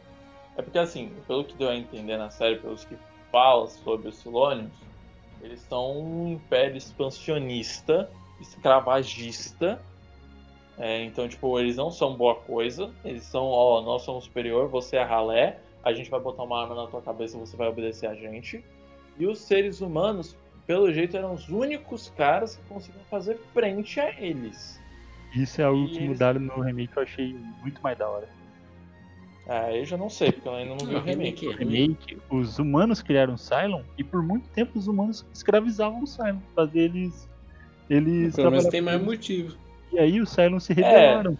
É 0.55 0.61
porque 0.61 0.77
assim, 0.77 1.11
pelo 1.27 1.43
que 1.43 1.55
deu 1.55 1.69
a 1.69 1.75
entender 1.75 2.15
na 2.17 2.29
série, 2.29 2.57
pelos 2.57 2.85
que 2.85 2.95
fala 3.31 3.67
sobre 3.67 4.07
os 4.07 4.17
Silônios, 4.17 4.71
eles 5.41 5.61
são 5.61 5.99
um 5.99 6.33
império 6.33 6.77
expansionista, 6.77 8.09
escravagista. 8.39 9.81
É, 10.77 11.03
então, 11.03 11.27
tipo, 11.27 11.59
eles 11.59 11.75
não 11.77 11.89
são 11.89 12.15
boa 12.15 12.35
coisa. 12.35 12.91
Eles 13.03 13.23
são, 13.23 13.45
ó, 13.45 13.81
nós 13.81 14.03
somos 14.03 14.25
superior, 14.25 14.67
você 14.69 14.97
é 14.97 15.03
ralé. 15.03 15.59
A 15.83 15.93
gente 15.93 16.09
vai 16.09 16.19
botar 16.19 16.43
uma 16.43 16.61
arma 16.61 16.75
na 16.75 16.87
tua 16.87 17.01
cabeça, 17.01 17.37
você 17.37 17.55
vai 17.57 17.67
obedecer 17.67 18.07
a 18.07 18.15
gente. 18.15 18.63
E 19.17 19.25
os 19.27 19.39
seres 19.39 19.81
humanos, 19.81 20.35
pelo 20.67 20.91
jeito, 20.91 21.15
eram 21.15 21.33
os 21.33 21.47
únicos 21.49 22.11
caras 22.17 22.55
que 22.55 22.63
conseguiam 22.67 23.03
fazer 23.05 23.37
frente 23.53 23.99
a 23.99 24.09
eles. 24.21 24.79
Isso 25.35 25.61
é 25.61 25.63
algo 25.65 25.83
E 25.85 25.89
que 25.89 25.95
eles- 25.97 26.07
mudaram 26.09 26.39
no 26.39 26.61
remake 26.61 26.93
que 26.93 26.99
eu 26.99 27.03
achei 27.03 27.33
muito 27.61 27.81
mais 27.81 27.97
da 27.97 28.07
hora. 28.09 28.27
Ah, 29.47 29.71
eu 29.71 29.85
já 29.85 29.95
não 29.95 30.09
sei, 30.09 30.31
porque 30.31 30.47
eu 30.47 30.53
ainda 30.55 30.71
não 30.75 30.85
vi 30.87 30.95
o 30.95 30.99
remake. 30.99 31.45
remake 31.45 31.45
é 31.45 31.49
No 31.65 31.71
remake, 31.71 32.17
os 32.31 32.57
humanos 32.57 33.01
criaram 33.03 33.35
o 33.35 33.37
Cylon 33.37 33.83
e 33.97 34.03
por 34.03 34.23
muito 34.23 34.49
tempo 34.49 34.77
os 34.79 34.87
humanos 34.87 35.23
escravizavam 35.33 36.01
o 36.01 36.07
Cylon, 36.07 36.39
fazer 36.55 36.79
eles. 36.79 37.29
Eles 37.87 38.35
Pelo 38.35 38.49
menos 38.49 38.65
tem 38.67 38.81
mais 38.81 38.99
motivo. 39.01 39.55
E 39.93 39.99
aí 39.99 40.19
os 40.19 40.29
Cylons 40.31 40.63
se 40.63 40.73
rebelaram. 40.73 41.37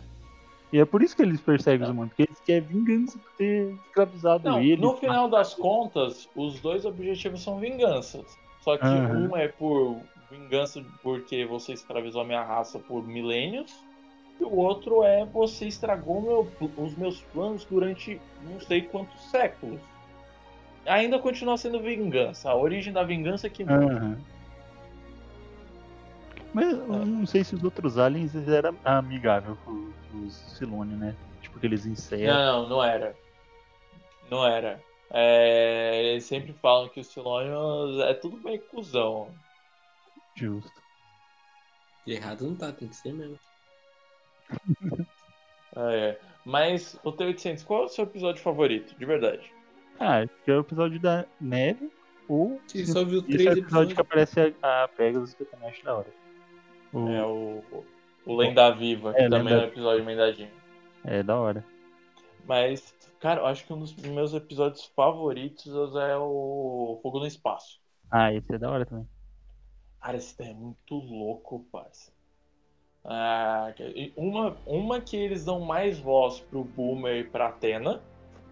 E 0.75 0.79
é 0.79 0.83
por 0.83 1.01
isso 1.01 1.15
que 1.15 1.21
eles 1.21 1.39
perseguem 1.39 1.85
os 1.85 1.89
humanos, 1.89 2.09
porque 2.09 2.23
eles 2.23 2.41
querem 2.41 2.67
vingança 2.67 3.17
por 3.17 3.31
ter 3.37 3.77
escravizado 3.85 4.43
Não, 4.43 4.59
eles. 4.59 4.77
no 4.77 4.97
final 4.97 5.29
das 5.29 5.53
contas, 5.53 6.27
os 6.35 6.59
dois 6.59 6.83
objetivos 6.83 7.41
são 7.41 7.57
vinganças. 7.61 8.37
Só 8.59 8.77
que 8.77 8.83
Aham. 8.85 9.29
um 9.29 9.37
é 9.37 9.47
por 9.47 10.01
vingança 10.29 10.83
porque 11.01 11.45
você 11.45 11.71
escravizou 11.71 12.23
a 12.23 12.25
minha 12.25 12.43
raça 12.43 12.77
por 12.77 13.07
milênios. 13.07 13.71
E 14.37 14.43
o 14.43 14.53
outro 14.53 15.01
é 15.01 15.23
você 15.23 15.65
estragou 15.65 16.21
meu- 16.21 16.51
os 16.75 16.93
meus 16.97 17.21
planos 17.21 17.63
durante 17.63 18.19
não 18.43 18.59
sei 18.59 18.81
quantos 18.81 19.31
séculos. 19.31 19.79
Ainda 20.85 21.19
continua 21.19 21.55
sendo 21.55 21.79
vingança. 21.79 22.49
A 22.49 22.55
origem 22.57 22.91
da 22.91 23.01
vingança 23.03 23.47
é 23.47 23.49
que 23.49 23.63
muda. 23.63 23.93
Aham. 23.95 24.17
Mas 26.55 26.71
eu 26.71 27.05
não 27.05 27.25
sei 27.25 27.43
se 27.43 27.53
os 27.53 27.61
outros 27.65 27.97
aliens 27.97 28.33
eles 28.33 28.47
eram 28.47 28.77
amigáveis 28.85 29.57
com 29.65 29.91
os 30.25 30.33
Silone, 30.33 30.95
né? 30.95 31.13
Tipo 31.41 31.57
aqueles 31.57 31.85
insetos. 31.85 32.33
Não, 32.33 32.61
não, 32.61 32.69
não 32.69 32.83
era. 32.83 33.13
Não 34.31 34.47
era. 34.47 34.81
É, 35.11 36.01
eles 36.01 36.23
sempre 36.23 36.53
falam 36.53 36.87
que 36.87 37.01
os 37.01 37.07
Silônios 37.07 37.99
é 38.05 38.13
tudo 38.13 38.37
meio 38.37 38.61
cuzão. 38.67 39.35
Justo. 40.33 40.71
De 42.07 42.13
errado 42.13 42.47
não 42.47 42.55
tá, 42.55 42.71
tem 42.71 42.87
que 42.87 42.95
ser 42.95 43.11
mesmo. 43.11 43.37
É, 45.77 46.17
mas, 46.45 46.97
o 47.03 47.11
T800, 47.11 47.65
qual 47.65 47.81
é 47.81 47.85
o 47.87 47.89
seu 47.89 48.05
episódio 48.05 48.41
favorito, 48.41 48.97
de 48.97 49.05
verdade? 49.05 49.51
Ah, 49.99 50.19
acho 50.19 50.31
que 50.45 50.49
é 50.49 50.55
o 50.55 50.61
episódio 50.61 51.01
da 51.01 51.25
neve. 51.41 51.91
Ou 52.29 52.61
Você 52.65 52.85
só 52.85 53.03
viu 53.03 53.19
esse 53.19 53.27
três 53.27 53.45
é 53.45 53.49
o 53.49 53.57
episódio 53.59 53.93
que 53.93 53.99
episódios. 53.99 53.99
aparece 53.99 54.55
a, 54.63 54.83
a 54.85 54.87
Pegasus, 54.87 55.33
que 55.33 55.43
eu 55.43 55.47
também 55.47 55.67
acho 55.67 55.83
da 55.83 55.95
hora. 55.95 56.24
O- 56.95 57.09
É 57.09 57.25
o, 57.25 57.63
o 58.25 58.35
Lenda 58.35 58.71
Viva, 58.71 59.13
que 59.13 59.19
É, 59.21 59.29
também 59.29 59.53
Lenda- 59.53 59.55
é 59.55 59.65
um 59.65 59.67
episódio 59.69 60.03
emendadinho. 60.03 60.49
é 61.03 61.23
da 61.23 61.37
hora. 61.37 61.63
Mas, 62.47 62.93
cara, 63.19 63.41
eu 63.41 63.45
acho 63.47 63.65
que 63.65 63.73
um 63.73 63.79
dos 63.79 63.95
meus 63.95 64.33
episódios 64.33 64.85
favoritos 64.95 65.67
é 65.95 66.15
o 66.17 66.99
Fogo 67.01 67.19
no 67.19 67.25
Espaço. 67.27 67.79
Ah, 68.11 68.31
esse 68.33 68.53
é 68.53 68.57
da 68.57 68.69
hora 68.69 68.85
também. 68.85 69.07
Cara, 69.99 70.17
esse 70.17 70.37
daí 70.37 70.49
é 70.49 70.53
muito 70.53 70.95
louco, 70.95 71.65
parça. 71.71 72.11
Ah, 73.03 73.73
uma, 74.15 74.55
uma 74.65 75.01
que 75.01 75.15
eles 75.17 75.45
dão 75.45 75.59
mais 75.59 75.99
voz 75.99 76.39
pro 76.39 76.63
Boomer 76.63 77.17
e 77.17 77.23
pra 77.23 77.47
Atena. 77.47 78.01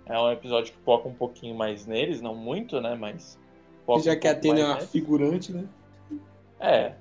É 0.05 0.19
um 0.19 0.31
episódio 0.31 0.73
que 0.73 0.79
foca 0.81 1.07
um 1.07 1.13
pouquinho 1.13 1.55
mais 1.55 1.85
neles, 1.85 2.21
não 2.21 2.35
muito, 2.35 2.81
né? 2.81 2.95
Mas. 2.95 3.39
foca 3.85 4.01
Já 4.03 4.13
um 4.13 4.19
que 4.19 4.27
a 4.27 4.31
Atena 4.31 4.59
é 4.59 4.65
uma 4.65 4.73
neles. 4.75 4.91
figurante, 4.91 5.53
né? 5.53 5.67
É. 6.59 6.95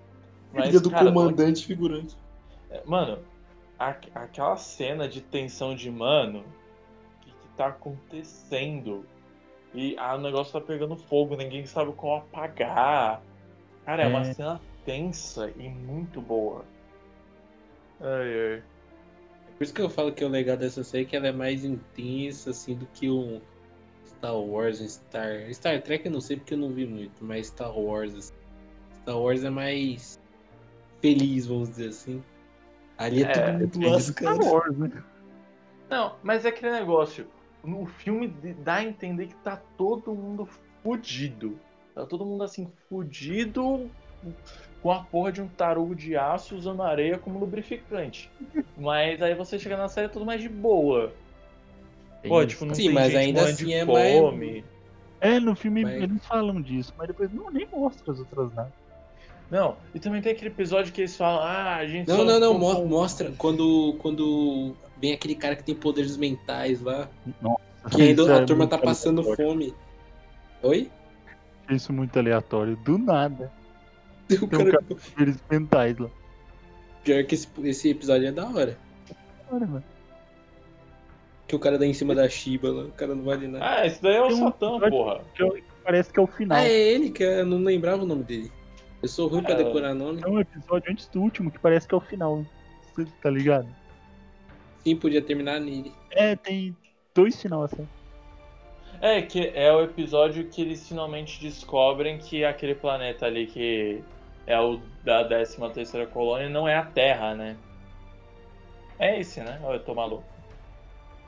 Mas, 0.53 0.67
Filha 0.67 0.81
do 0.81 0.91
cara, 0.91 1.07
comandante 1.11 1.67
figurante. 1.67 2.17
É, 2.71 2.83
Mano, 2.85 3.19
a- 3.79 3.97
aquela 4.15 4.57
cena 4.57 5.09
de 5.09 5.21
tensão 5.21 5.75
de 5.75 5.91
mano, 5.91 6.41
o 6.41 7.21
que, 7.25 7.31
que 7.31 7.49
tá 7.57 7.69
acontecendo? 7.69 9.07
E 9.75 9.97
ah, 9.99 10.15
o 10.17 10.21
negócio 10.21 10.53
tá 10.53 10.61
pegando 10.61 10.97
fogo, 10.97 11.35
ninguém 11.37 11.65
sabe 11.65 11.93
como 11.93 12.17
apagar. 12.17 13.23
Cara, 13.87 14.03
é, 14.03 14.07
uma 14.07 14.21
É. 14.21 14.35
cena 14.35 14.61
tensa 14.85 15.51
e 15.57 15.69
muito 15.69 16.21
boa. 16.21 16.65
Ai, 18.01 18.55
ai. 18.57 18.63
Por 19.57 19.65
isso 19.65 19.73
que 19.75 19.81
eu 19.81 19.89
falo 19.89 20.13
que 20.13 20.25
o 20.25 20.29
legal 20.29 20.57
dessa 20.57 20.83
série 20.85 21.05
é 21.05 21.07
que 21.07 21.17
ela 21.17 21.29
é 21.29 21.33
mais 21.33 21.65
intensa, 21.65 22.51
assim, 22.51 22.75
do 22.75 22.85
que 22.87 23.09
um 23.09 23.41
Star 24.07 24.37
Wars, 24.37 24.81
um 24.81 24.89
Star... 24.89 25.53
Star 25.55 25.81
Trek 25.83 26.05
eu 26.07 26.13
não 26.13 26.21
sei 26.21 26.37
porque 26.37 26.55
eu 26.55 26.59
não 26.59 26.71
vi 26.71 26.85
muito, 26.87 27.25
mas 27.25 27.47
Star 27.47 27.77
Wars, 27.77 28.15
assim. 28.15 28.35
Star 29.03 29.19
Wars 29.19 29.45
é 29.45 29.51
mais 29.51 30.21
feliz, 31.03 31.47
vamos 31.47 31.69
dizer 31.71 31.89
assim. 31.89 32.23
Ali 32.97 33.23
é, 33.25 33.27
É, 33.27 33.33
tudo 33.33 33.59
muito 33.59 33.79
do 33.79 34.01
Star 34.01 34.37
lascado. 34.37 34.47
Wars, 34.47 34.79
né? 34.79 35.03
Não, 35.91 36.15
mas 36.23 36.45
é 36.47 36.49
aquele 36.49 36.73
negócio. 36.73 37.27
No 37.63 37.85
filme 37.87 38.29
de- 38.29 38.55
dá 38.55 38.77
a 38.77 38.85
entender 38.85 39.27
que 39.27 39.35
tá 39.37 39.61
todo 39.77 40.15
mundo 40.15 40.49
fudido. 40.83 41.59
Tá 41.95 42.07
todo 42.07 42.25
mundo 42.25 42.43
assim, 42.45 42.71
fudido 42.89 43.91
com 44.83 44.91
a 44.91 45.03
porra 45.03 45.31
de 45.33 45.43
um 45.43 45.49
tarugo 45.49 45.95
de 45.95 46.17
aço 46.17 46.57
usando 46.57 46.83
areia 46.83 47.19
como 47.19 47.39
lubrificante. 47.39 48.31
Mas 48.77 49.21
aí 49.21 49.35
você 49.35 49.59
chega 49.59 49.77
na 49.77 49.89
série 49.89 50.07
é 50.07 50.09
tudo 50.09 50.25
mais 50.25 50.41
de 50.41 50.49
boa. 50.49 51.13
Pô, 52.27 52.45
tipo, 52.47 52.65
não 52.65 52.75
Sim, 52.75 52.85
tem 52.85 52.93
mas 52.95 53.15
ainda 53.15 53.43
assim 53.43 53.67
de 53.67 53.73
é 53.75 53.85
mais- 53.85 54.17
fome. 54.19 54.65
É, 55.21 55.39
no 55.39 55.55
filme 55.55 55.83
Mas- 55.85 56.03
eles 56.03 56.27
falam 56.27 56.61
disso, 56.61 56.93
mas 56.97 57.07
depois 57.09 57.33
não, 57.33 57.49
nem 57.51 57.67
mostra 57.67 58.13
as 58.13 58.19
outras 58.19 58.53
naves. 58.55 58.73
Não, 59.53 59.77
e 59.95 60.01
também 60.01 60.23
tem 60.23 60.33
aquele 60.33 60.49
episódio 60.49 60.91
que 60.95 61.03
eles 61.03 61.15
falam, 61.15 61.43
ah, 61.43 61.77
a 61.77 61.87
gente 61.87 62.09
Não, 62.09 62.17
só 62.17 62.25
não, 62.25 62.41
não, 62.41 62.59
mo- 62.59 62.87
mostra 62.87 63.31
quando, 63.37 63.95
quando 63.99 64.75
vem 64.99 65.13
aquele 65.13 65.35
cara 65.35 65.55
que 65.55 65.63
tem 65.63 65.75
poderes 65.75 66.17
mentais 66.17 66.81
lá, 66.81 67.07
Nossa, 67.39 67.61
que 67.95 68.01
ainda 68.01 68.39
a 68.39 68.41
é 68.41 68.45
turma 68.47 68.67
tá 68.67 68.79
passando 68.79 69.21
aleatório. 69.21 69.51
fome. 69.51 69.75
Oi? 70.63 70.91
Isso 71.71 71.93
é 71.93 71.95
muito 71.95 72.19
aleatório. 72.19 72.77
Do 72.77 72.97
nada. 72.97 73.53
O 74.25 74.27
Tem 74.29 74.39
um 74.43 74.49
cara... 74.49 74.65
cara 74.71 74.85
com 74.89 74.95
poderes 74.95 75.37
mentais 75.51 75.99
lá. 75.99 76.09
Pior 77.05 77.23
que 77.25 77.35
esse, 77.35 77.49
esse 77.65 77.91
episódio 77.91 78.29
é 78.29 78.33
da 78.33 78.49
hora. 78.49 78.79
Olha, 79.51 79.67
mano. 79.67 79.85
Que 81.47 81.55
o 81.55 81.59
cara 81.59 81.77
dá 81.77 81.85
em 81.85 81.93
cima 81.93 82.15
da 82.15 82.27
Shiba 82.27 82.71
lá, 82.73 82.85
o 82.85 82.93
cara 82.93 83.15
não 83.15 83.25
vale 83.25 83.49
nada. 83.49 83.67
Ah, 83.69 83.87
esse 83.87 84.01
daí 84.03 84.15
é 84.17 84.23
o 84.23 84.29
um 84.29 84.37
Satã, 84.39 84.81
porra. 84.89 85.21
Que 85.35 85.43
eu- 85.43 85.53
que 85.53 85.63
parece 85.85 86.11
que 86.11 86.19
é 86.19 86.23
o 86.23 86.27
final. 86.27 86.57
Ah, 86.57 86.65
é 86.65 86.73
ele, 86.73 87.11
que 87.11 87.23
eu 87.23 87.45
não 87.45 87.59
lembrava 87.59 88.03
o 88.03 88.07
nome 88.07 88.23
dele. 88.23 88.51
Eu 89.03 89.09
sou 89.09 89.29
ruim 89.29 89.43
pra 89.43 89.55
É. 89.55 89.65
decorar 89.65 89.95
nome. 89.95 90.23
Tem 90.23 90.33
um 90.33 90.41
episódio 90.41 90.91
antes 90.93 91.09
do 91.09 91.21
último 91.21 91.51
que 91.51 91.59
parece 91.59 91.89
que 91.89 91.95
é 91.95 91.99
o 91.99 92.01
final. 92.01 92.45
Tá 93.21 93.31
ligado? 93.31 93.67
Sim, 94.79 94.97
podia 94.97 95.23
terminar 95.23 95.59
nele. 95.61 95.93
É, 96.11 96.37
tem 96.37 96.77
dois 97.15 97.41
finais 97.41 97.73
assim. 97.73 97.89
É, 99.01 99.23
que 99.23 99.49
é 99.55 99.73
o 99.73 99.83
episódio 99.83 100.49
que 100.49 100.61
eles 100.63 100.87
finalmente 100.87 101.41
descobrem 101.41 102.19
que 102.19 102.45
aquele 102.45 102.75
planeta 102.75 103.27
ali 103.27 103.47
que 103.47 104.03
é 104.47 104.61
o 104.61 104.81
da 105.03 105.25
13 105.25 105.57
terceira 105.73 106.07
colônia 106.07 106.49
não 106.49 106.69
é 106.69 106.77
a 106.77 106.85
Terra, 106.85 107.35
né? 107.35 107.57
É 108.99 109.19
esse, 109.19 109.41
né? 109.41 109.59
Ou 109.65 109.73
eu 109.73 109.81
tô 109.81 109.95
maluco? 109.95 110.25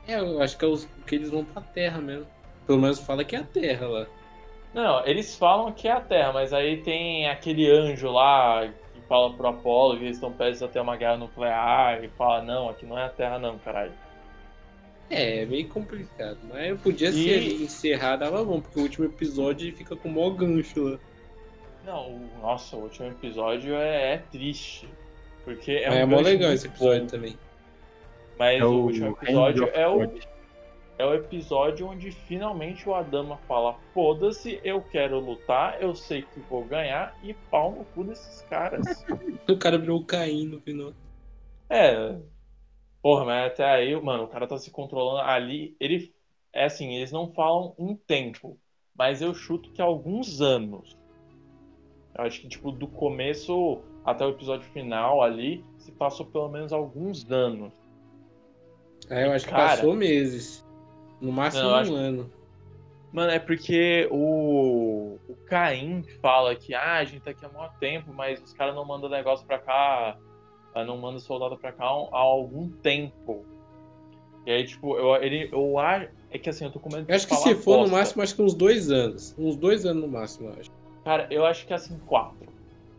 É, 0.07 0.19
eu 0.19 0.41
acho 0.41 0.57
que 0.57 0.63
é 0.63 0.67
os 0.67 0.85
que 1.07 1.15
eles 1.15 1.29
vão 1.31 1.43
pra 1.43 1.61
Terra 1.61 1.99
mesmo. 1.99 2.27
Pelo 2.65 2.79
menos 2.79 2.99
fala 2.99 3.25
que 3.25 3.35
é 3.35 3.39
a 3.39 3.43
Terra 3.43 3.87
lá. 3.87 4.07
Não, 4.75 5.05
eles 5.05 5.37
falam 5.37 5.71
que 5.71 5.87
é 5.87 5.91
a 5.93 6.01
Terra, 6.01 6.33
mas 6.33 6.51
aí 6.51 6.81
tem 6.81 7.29
aquele 7.29 7.71
anjo 7.71 8.11
lá 8.11 8.67
que 8.93 8.99
fala 9.07 9.33
pro 9.33 9.47
Apolo 9.47 9.97
que 9.97 10.03
eles 10.03 10.17
estão 10.17 10.33
prestes 10.33 10.61
a 10.61 10.67
ter 10.67 10.81
uma 10.81 10.97
guerra 10.97 11.15
nuclear 11.15 12.03
e 12.03 12.09
fala, 12.09 12.41
não, 12.43 12.67
aqui 12.67 12.85
não 12.85 12.99
é 12.99 13.05
a 13.05 13.09
Terra 13.09 13.39
não, 13.39 13.57
caralho. 13.57 13.93
É, 15.09 15.43
é 15.43 15.45
meio 15.45 15.69
complicado. 15.69 16.37
Mas 16.49 16.77
podia 16.81 17.07
E- 17.07 17.13
ser 17.13 17.37
ali, 17.37 17.63
encerrar, 17.63 18.17
dava 18.17 18.43
bom, 18.43 18.59
porque 18.59 18.77
o 18.77 18.83
último 18.83 19.05
episódio 19.05 19.73
fica 19.73 19.95
com 19.95 20.09
o 20.09 20.11
maior 20.11 20.31
gancho 20.31 20.83
lá. 20.83 20.99
Não, 21.85 22.09
o- 22.09 22.29
nossa, 22.41 22.75
o 22.75 22.81
último 22.81 23.07
episódio 23.07 23.75
é, 23.75 24.15
é 24.15 24.17
triste. 24.17 24.89
Porque 25.45 25.71
é 25.71 25.87
Mas 25.87 25.97
um 25.99 26.01
é 26.01 26.05
mó 26.05 26.19
legal 26.19 26.51
esse 26.51 26.67
episódio 26.67 27.01
bom. 27.03 27.07
também. 27.07 27.39
Mas 28.37 28.59
É 28.59 28.65
o, 28.65 28.69
o 28.71 28.83
último 28.87 29.17
episódio 29.21 29.69
é 29.73 29.87
o. 29.87 30.11
é 30.97 31.05
o 31.05 31.13
episódio 31.13 31.87
onde 31.87 32.11
finalmente 32.11 32.87
o 32.87 32.93
Adama 32.95 33.37
fala: 33.47 33.77
foda-se, 33.93 34.59
eu 34.63 34.81
quero 34.81 35.19
lutar, 35.19 35.81
eu 35.81 35.93
sei 35.95 36.21
que 36.21 36.39
vou 36.41 36.63
ganhar 36.63 37.17
e 37.23 37.33
pau 37.33 37.71
no 37.71 37.85
cu 37.85 38.03
desses 38.03 38.41
caras. 38.43 39.05
O 39.47 39.57
cara 39.57 39.77
virou 39.77 39.99
o 39.99 40.05
Caim 40.05 40.47
no 40.47 40.59
final. 40.59 40.93
é. 41.69 42.17
Porra, 43.01 43.23
mas 43.23 43.51
até 43.51 43.63
aí, 43.63 43.95
mano, 44.01 44.23
o 44.23 44.27
cara 44.27 44.47
tá 44.47 44.57
se 44.57 44.71
controlando 44.71 45.21
ali. 45.21 45.75
Ele. 45.79 46.11
É 46.51 46.65
assim, 46.65 46.95
eles 46.95 47.11
não 47.11 47.31
falam 47.33 47.75
um 47.77 47.95
tempo, 47.95 48.57
mas 48.97 49.21
eu 49.21 49.31
chuto 49.35 49.69
que 49.71 49.79
há 49.79 49.85
alguns 49.85 50.41
anos. 50.41 50.97
Eu 52.17 52.23
acho 52.23 52.41
que, 52.41 52.47
tipo, 52.47 52.71
do 52.71 52.87
começo 52.87 53.83
até 54.03 54.25
o 54.25 54.29
episódio 54.29 54.67
final 54.71 55.21
ali, 55.21 55.63
se 55.77 55.91
passou 55.91 56.25
pelo 56.25 56.49
menos 56.49 56.73
alguns 56.73 57.29
anos. 57.29 57.71
Aí 59.07 59.23
eu 59.23 59.33
acho 59.33 59.45
que 59.45 59.51
Cara. 59.51 59.69
passou 59.69 59.93
meses. 59.93 60.64
No 61.19 61.31
máximo 61.31 61.63
Não, 61.63 61.69
eu 61.69 61.75
um 61.75 61.79
acho- 61.79 61.93
ano. 61.93 62.31
Mano, 63.11 63.31
é 63.31 63.39
porque 63.39 64.09
o, 64.11 65.17
o 65.29 65.35
Caim 65.47 66.03
fala 66.21 66.53
que 66.53 66.73
ah, 66.73 66.97
a 66.97 67.03
gente 67.05 67.21
tá 67.21 67.31
aqui 67.31 67.45
há 67.45 67.49
muito 67.49 67.71
tempo, 67.79 68.13
mas 68.13 68.41
os 68.43 68.51
caras 68.51 68.75
não 68.75 68.83
mandam 68.83 69.09
negócio 69.09 69.47
pra 69.47 69.57
cá, 69.57 70.17
ah, 70.73 70.83
não 70.83 70.97
mandam 70.97 71.19
soldado 71.19 71.57
pra 71.57 71.71
cá 71.71 71.85
há 71.85 72.17
algum 72.17 72.69
tempo. 72.69 73.45
E 74.45 74.51
aí, 74.51 74.65
tipo, 74.65 74.97
eu, 74.97 75.15
ele, 75.23 75.49
eu 75.51 75.79
acho. 75.79 76.09
É 76.29 76.37
que 76.37 76.49
assim, 76.49 76.65
eu 76.65 76.71
tô 76.71 76.79
com 76.79 76.89
medo 76.89 77.05
de 77.05 77.11
Eu 77.11 77.15
acho 77.15 77.27
que 77.27 77.35
se 77.35 77.55
for 77.55 77.85
no 77.85 77.91
máximo, 77.93 78.21
acho 78.21 78.35
que 78.35 78.41
uns 78.41 78.53
dois 78.53 78.91
anos. 78.91 79.33
Uns 79.37 79.55
dois 79.55 79.85
anos 79.85 80.03
no 80.03 80.09
máximo, 80.09 80.49
eu 80.49 80.59
acho. 80.59 80.69
Cara, 81.05 81.27
eu 81.31 81.45
acho 81.45 81.65
que 81.65 81.71
é 81.71 81.77
assim, 81.77 81.97
quatro. 81.99 82.47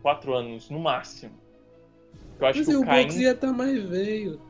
Quatro 0.01 0.33
anos, 0.33 0.69
no 0.69 0.79
máximo. 0.79 1.33
Eu 2.39 2.47
acho 2.47 2.59
mas 2.59 2.67
que 2.67 2.75
o, 2.75 2.81
o 2.81 2.85
Caim... 2.85 3.03
Box 3.03 3.17
ia 3.17 3.31
estar 3.31 3.47
tá 3.47 3.53
mais 3.53 3.83
velho. 3.83 4.41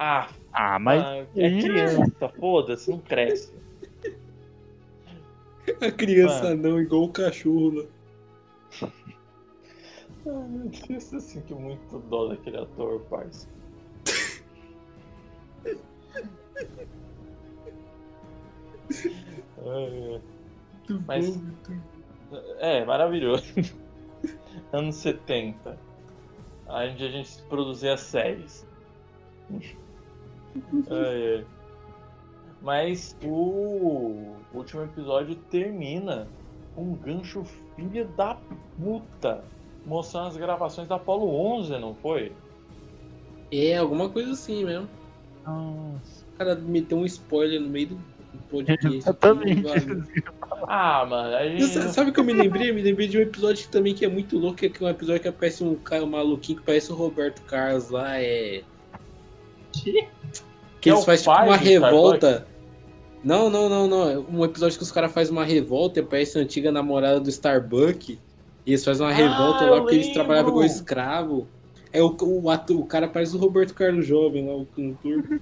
Ah, 0.00 0.30
ah, 0.52 0.78
mas. 0.78 1.02
Ah, 1.02 1.26
é 1.34 1.60
criança, 1.60 2.28
foda-se, 2.38 2.88
não 2.88 3.00
cresce. 3.00 3.52
A 5.82 5.90
criança 5.90 6.44
Mano. 6.44 6.70
não, 6.70 6.80
igual 6.80 7.02
o 7.02 7.12
cachorro 7.12 7.70
lá. 7.70 7.84
Ai 8.80 10.48
meu 10.48 10.68
Deus, 10.68 11.12
eu 11.12 11.20
sinto 11.20 11.56
muito 11.56 11.98
dó 11.98 12.28
daquele 12.28 12.58
ator, 12.58 13.00
parça. 13.10 13.48
é, 19.58 20.20
Mas, 21.06 21.36
bom, 21.36 21.44
é, 22.60 22.84
maravilhoso. 22.84 23.44
Anos 24.72 24.94
70. 24.96 25.76
Onde 26.68 27.04
a 27.04 27.10
gente 27.10 27.42
produzia 27.48 27.96
séries. 27.96 28.66
É, 30.90 31.40
é. 31.40 31.44
Mas 32.60 33.16
o 33.22 34.34
último 34.52 34.82
episódio 34.82 35.36
termina 35.50 36.26
com 36.74 36.82
um 36.82 36.94
gancho 36.94 37.44
filha 37.76 38.04
da 38.16 38.36
puta 38.80 39.44
mostrando 39.86 40.28
as 40.28 40.36
gravações 40.36 40.86
da 40.86 40.96
Apollo 40.96 41.28
11, 41.56 41.78
não 41.78 41.94
foi? 41.94 42.32
É, 43.50 43.76
alguma 43.78 44.08
coisa 44.10 44.32
assim 44.32 44.64
mesmo. 44.64 44.88
Nossa. 45.46 46.24
O 46.34 46.38
cara 46.38 46.54
meteu 46.56 46.98
um 46.98 47.06
spoiler 47.06 47.60
no 47.60 47.68
meio 47.68 47.88
do 47.88 47.98
podcast. 48.50 48.86
Exatamente. 48.96 49.64
ah, 50.68 51.06
mano. 51.06 51.58
Gente... 51.58 51.92
Sabe 51.92 52.10
o 52.10 52.12
que 52.12 52.20
eu 52.20 52.24
me 52.24 52.34
lembrei? 52.34 52.70
Eu 52.70 52.74
me 52.74 52.82
lembrei 52.82 53.08
de 53.08 53.18
um 53.18 53.22
episódio 53.22 53.68
também 53.70 53.94
que 53.94 54.04
é 54.04 54.08
muito 54.08 54.38
louco, 54.38 54.56
que 54.56 54.66
é 54.66 54.86
um 54.86 54.90
episódio 54.90 55.22
que 55.22 55.28
aparece 55.28 55.64
um 55.64 55.74
cara 55.74 56.04
um 56.04 56.10
maluquinho 56.10 56.58
que 56.58 56.64
parece 56.64 56.92
o 56.92 56.94
Roberto 56.94 57.40
Carlos 57.42 57.88
lá, 57.88 58.20
é. 58.20 58.62
Que? 59.72 60.06
Que 60.80 60.90
eles 60.90 61.02
é 61.02 61.04
fazem 61.04 61.32
tipo 61.32 61.44
uma 61.44 61.56
revolta. 61.56 62.46
Não, 63.24 63.50
não, 63.50 63.68
não, 63.68 63.86
não. 63.86 64.26
Um 64.30 64.44
episódio 64.44 64.76
que 64.78 64.84
os 64.84 64.92
caras 64.92 65.12
fazem 65.12 65.32
uma 65.32 65.44
revolta 65.44 65.98
e 65.98 66.02
aparece 66.02 66.38
a 66.38 66.42
antiga 66.42 66.70
namorada 66.70 67.20
do 67.20 67.28
Starbuck. 67.28 68.18
E 68.64 68.70
eles 68.70 68.84
fazem 68.84 69.04
uma 69.04 69.12
ah, 69.12 69.14
revolta 69.14 69.64
lá 69.64 69.80
porque 69.80 69.94
lembro. 69.94 69.94
eles 69.94 70.12
trabalhavam 70.12 70.52
como 70.52 70.64
escravo. 70.64 71.48
É 71.92 72.02
o, 72.02 72.14
o, 72.20 72.50
ato, 72.50 72.78
o 72.78 72.84
cara 72.84 73.08
parece 73.08 73.34
o 73.34 73.38
Roberto 73.38 73.74
Carlos 73.74 74.06
Jovem 74.06 74.46
lá, 74.46 74.54
o 74.54 74.66
cantor. 74.66 75.40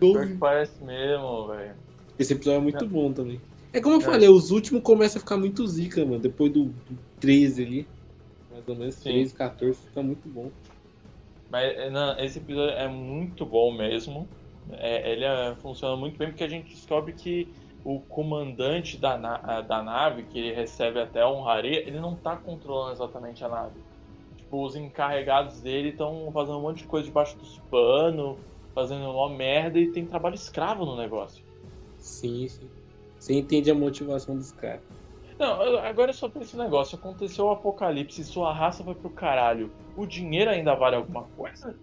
parece 0.40 0.82
mesmo, 0.82 1.48
velho. 1.48 1.74
Esse 2.18 2.32
episódio 2.32 2.58
é 2.58 2.62
muito 2.62 2.86
bom 2.86 3.12
também. 3.12 3.40
É 3.72 3.80
como 3.80 3.96
eu 3.96 4.00
é. 4.00 4.04
falei, 4.04 4.28
os 4.28 4.50
últimos 4.50 4.82
começam 4.82 5.18
a 5.18 5.20
ficar 5.20 5.36
muito 5.36 5.66
zica, 5.66 6.04
mano. 6.04 6.18
Depois 6.18 6.52
do, 6.52 6.64
do 6.64 6.98
13 7.20 7.62
ali. 7.62 7.88
Mais 8.50 8.66
ou 8.66 8.74
menos, 8.74 8.94
Sim. 8.96 9.10
13, 9.10 9.34
14, 9.34 9.78
fica 9.86 10.02
muito 10.02 10.28
bom. 10.28 10.50
Mas 11.50 11.92
não, 11.92 12.18
esse 12.18 12.38
episódio 12.38 12.74
é 12.76 12.88
muito 12.88 13.44
bom 13.44 13.72
mesmo. 13.72 14.28
É, 14.78 15.12
ele 15.12 15.24
é, 15.24 15.54
funciona 15.56 15.96
muito 15.96 16.18
bem 16.18 16.28
porque 16.28 16.44
a 16.44 16.48
gente 16.48 16.74
descobre 16.74 17.12
que 17.12 17.52
o 17.84 18.00
comandante 18.00 18.98
da, 18.98 19.16
na, 19.16 19.60
da 19.62 19.82
nave, 19.82 20.24
que 20.24 20.38
ele 20.38 20.52
recebe 20.52 21.00
até 21.00 21.24
honraria, 21.26 21.80
ele 21.80 21.98
não 21.98 22.14
tá 22.14 22.36
controlando 22.36 22.92
exatamente 22.92 23.44
a 23.44 23.48
nave. 23.48 23.80
Tipo, 24.36 24.64
os 24.64 24.76
encarregados 24.76 25.60
dele 25.60 25.90
estão 25.90 26.30
fazendo 26.32 26.58
um 26.58 26.62
monte 26.62 26.78
de 26.78 26.84
coisa 26.84 27.06
debaixo 27.06 27.38
dos 27.38 27.58
panos, 27.70 28.36
fazendo 28.74 29.10
uma 29.10 29.28
merda 29.30 29.78
e 29.78 29.90
tem 29.90 30.04
trabalho 30.04 30.34
escravo 30.34 30.84
no 30.84 30.96
negócio. 30.96 31.44
Sim, 31.98 32.48
sim. 32.48 32.68
Você 33.18 33.34
entende 33.34 33.70
a 33.70 33.74
motivação 33.74 34.36
dos 34.36 34.52
caras. 34.52 34.82
Não, 35.38 35.78
agora 35.78 36.10
é 36.10 36.12
só 36.12 36.28
pra 36.28 36.42
esse 36.42 36.56
negócio. 36.56 36.98
Aconteceu 36.98 37.46
o 37.46 37.50
apocalipse, 37.50 38.24
sua 38.24 38.52
raça 38.52 38.82
vai 38.82 38.94
pro 38.94 39.08
caralho. 39.08 39.70
O 39.96 40.06
dinheiro 40.06 40.50
ainda 40.50 40.74
vale 40.74 40.96
alguma 40.96 41.24
coisa? 41.24 41.74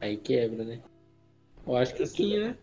Aí 0.00 0.16
quebra, 0.16 0.64
né? 0.64 0.82
Eu 1.66 1.76
acho 1.76 1.94
que 1.94 2.06
sim, 2.06 2.38
né? 2.38 2.58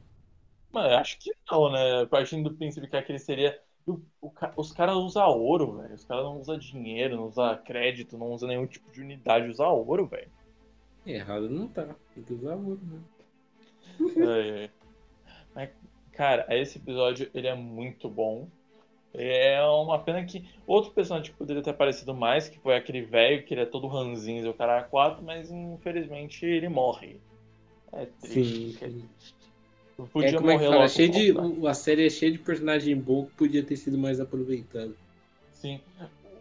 Mas 0.72 0.92
acho 0.94 1.20
que 1.20 1.32
não, 1.50 1.72
né? 1.72 2.06
Partindo 2.06 2.50
do 2.50 2.56
princípio 2.56 2.90
que 2.90 2.96
aquele 2.98 3.20
seria. 3.20 3.60
O, 3.86 4.00
o, 4.22 4.32
os 4.56 4.72
caras 4.72 4.96
usam 4.96 5.28
ouro, 5.28 5.78
velho. 5.78 5.96
Os 5.96 6.04
caras 6.04 6.24
não 6.24 6.40
usam 6.40 6.58
dinheiro, 6.58 7.16
não 7.16 7.28
usam 7.28 7.58
crédito, 7.64 8.18
não 8.18 8.32
usam 8.32 8.48
nenhum 8.50 8.68
tipo 8.68 8.92
de 8.92 9.02
unidade, 9.02 9.50
usam 9.50 9.74
ouro, 9.74 10.06
velho. 10.06 10.30
Errado 11.06 11.50
não 11.50 11.68
tá. 11.68 11.96
Tem 12.14 12.24
que 12.24 12.34
usar 12.34 12.56
ouro, 12.56 12.80
né? 12.84 13.00
É, 14.18 14.66
é. 14.66 14.70
Mas, 15.56 15.70
cara, 16.12 16.46
esse 16.50 16.78
episódio 16.78 17.30
ele 17.34 17.48
é 17.48 17.56
muito 17.56 18.10
bom. 18.10 18.48
É 19.12 19.60
uma 19.64 19.98
pena 19.98 20.24
que 20.24 20.48
outro 20.68 20.92
personagem 20.92 21.34
poderia 21.34 21.64
ter 21.64 21.72
aparecido 21.72 22.14
mais, 22.14 22.48
que 22.48 22.60
foi 22.60 22.76
aquele 22.76 23.02
velho 23.02 23.44
que 23.44 23.56
ele 23.56 23.62
é 23.62 23.66
todo 23.66 23.88
ranzinho 23.88 24.48
o 24.48 24.54
cara 24.54 24.78
é 24.78 24.84
quatro, 24.84 25.24
mas 25.24 25.50
infelizmente 25.50 26.46
ele 26.46 26.70
morre. 26.70 27.20
É 27.94 28.06
triste. 28.06 28.78
Sim, 28.78 29.10
Podia 30.14 30.30
é, 30.30 30.34
como 30.34 30.52
é 30.52 30.58
que 30.58 30.66
fala? 30.66 30.88
Cheio 30.88 31.12
de, 31.12 31.68
a 31.68 31.74
série 31.74 32.08
é 32.08 32.10
cheia 32.10 32.32
de 32.32 32.38
personagem 32.38 32.96
bom 32.96 33.26
que 33.26 33.34
podia 33.34 33.64
ter 33.64 33.76
sido 33.76 33.98
mais 33.98 34.20
aproveitado. 34.20 34.96
Sim. 35.52 35.82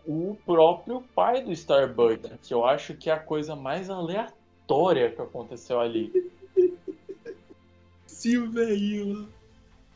O 0.06 0.36
próprio 0.46 1.02
pai 1.14 1.42
do 1.42 1.52
Starbuck, 1.52 2.30
que 2.40 2.54
eu 2.54 2.64
acho 2.64 2.94
que 2.94 3.10
é 3.10 3.12
a 3.12 3.18
coisa 3.18 3.56
mais 3.56 3.90
aleatória 3.90 5.10
que 5.10 5.20
aconteceu 5.20 5.80
ali. 5.80 6.30
Sim, 8.06 8.48
velho. 8.48 9.28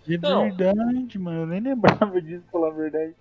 De 0.04 0.18
Não. 0.18 0.42
verdade, 0.42 1.18
mano. 1.18 1.42
Eu 1.42 1.46
nem 1.46 1.60
lembrava 1.60 2.20
disso, 2.20 2.44
falar 2.50 2.68
a 2.68 2.72
verdade. 2.72 3.14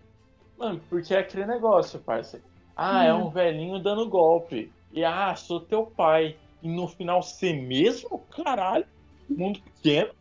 Mano, 0.57 0.81
porque 0.89 1.13
é 1.13 1.19
aquele 1.19 1.45
negócio, 1.45 1.99
parceiro. 1.99 2.45
Ah, 2.75 3.01
hum. 3.01 3.03
é 3.03 3.13
um 3.13 3.29
velhinho 3.29 3.79
dando 3.79 4.09
golpe. 4.09 4.71
E 4.91 5.03
ah, 5.03 5.35
sou 5.35 5.59
teu 5.59 5.85
pai. 5.85 6.35
E 6.61 6.69
no 6.69 6.87
final 6.87 7.23
ser 7.23 7.53
mesmo? 7.53 8.19
Caralho. 8.35 8.85
Mundo 9.29 9.59
pequeno. 9.61 10.11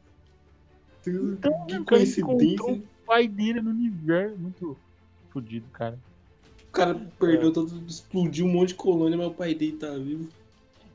Então, 1.06 1.66
que 1.66 1.82
coincidência. 1.84 2.72
O 2.72 2.82
pai 3.06 3.26
dele 3.26 3.60
no 3.60 3.70
universo. 3.70 4.38
Muito 4.38 4.76
fodido, 5.30 5.66
cara. 5.72 5.98
O 6.68 6.72
cara 6.72 6.94
perdeu 7.18 7.52
todo. 7.52 7.84
Explodiu 7.86 8.46
um 8.46 8.52
monte 8.52 8.68
de 8.68 8.74
colônia, 8.74 9.18
mas 9.18 9.26
o 9.26 9.32
pai 9.32 9.54
dele 9.54 9.76
tá 9.76 9.90
vivo. 9.90 10.28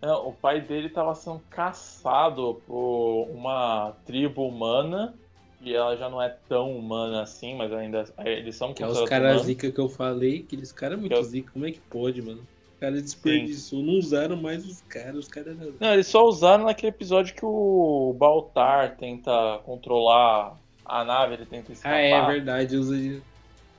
É, 0.01 0.11
o 0.11 0.31
pai 0.31 0.61
dele 0.61 0.89
tava 0.89 1.15
sendo 1.15 1.41
caçado 1.49 2.61
por 2.67 3.27
uma 3.31 3.93
tribo 4.05 4.47
humana. 4.47 5.13
E 5.61 5.73
ela 5.73 5.97
já 5.97 6.09
não 6.09 6.21
é 6.21 6.29
tão 6.47 6.77
humana 6.77 7.23
assim, 7.23 7.55
mas 7.55 7.73
ainda. 7.73 8.05
Eles 8.19 8.55
são 8.55 8.73
Que 8.73 8.83
é 8.83 8.87
os 8.87 9.01
caras 9.09 9.43
zica 9.43 9.71
que 9.71 9.79
eu 9.79 9.89
falei, 9.89 10.43
aqueles 10.45 10.71
caras 10.71 10.99
muito 10.99 11.13
eu... 11.13 11.23
zica. 11.23 11.51
Como 11.51 11.65
é 11.65 11.71
que 11.71 11.79
pode, 11.79 12.21
mano? 12.21 12.45
O 12.75 12.79
cara 12.79 13.01
desperdiçou, 13.01 13.79
Sim. 13.79 13.85
não 13.85 13.93
usaram 13.93 14.35
mais 14.35 14.65
os 14.65 14.81
caras, 14.81 15.15
os 15.15 15.27
caras 15.29 15.55
Não, 15.79 15.93
eles 15.93 16.07
só 16.07 16.25
usaram 16.25 16.65
naquele 16.65 16.89
episódio 16.89 17.33
que 17.33 17.45
o 17.45 18.13
Baltar 18.17 18.97
tenta 18.97 19.59
controlar 19.65 20.59
a 20.83 21.03
nave, 21.05 21.35
ele 21.35 21.45
tenta 21.45 21.71
escapar. 21.71 21.95
Ah, 21.95 22.01
é 22.01 22.25
verdade, 22.27 22.75
usa 22.75 22.97
de... 22.97 23.21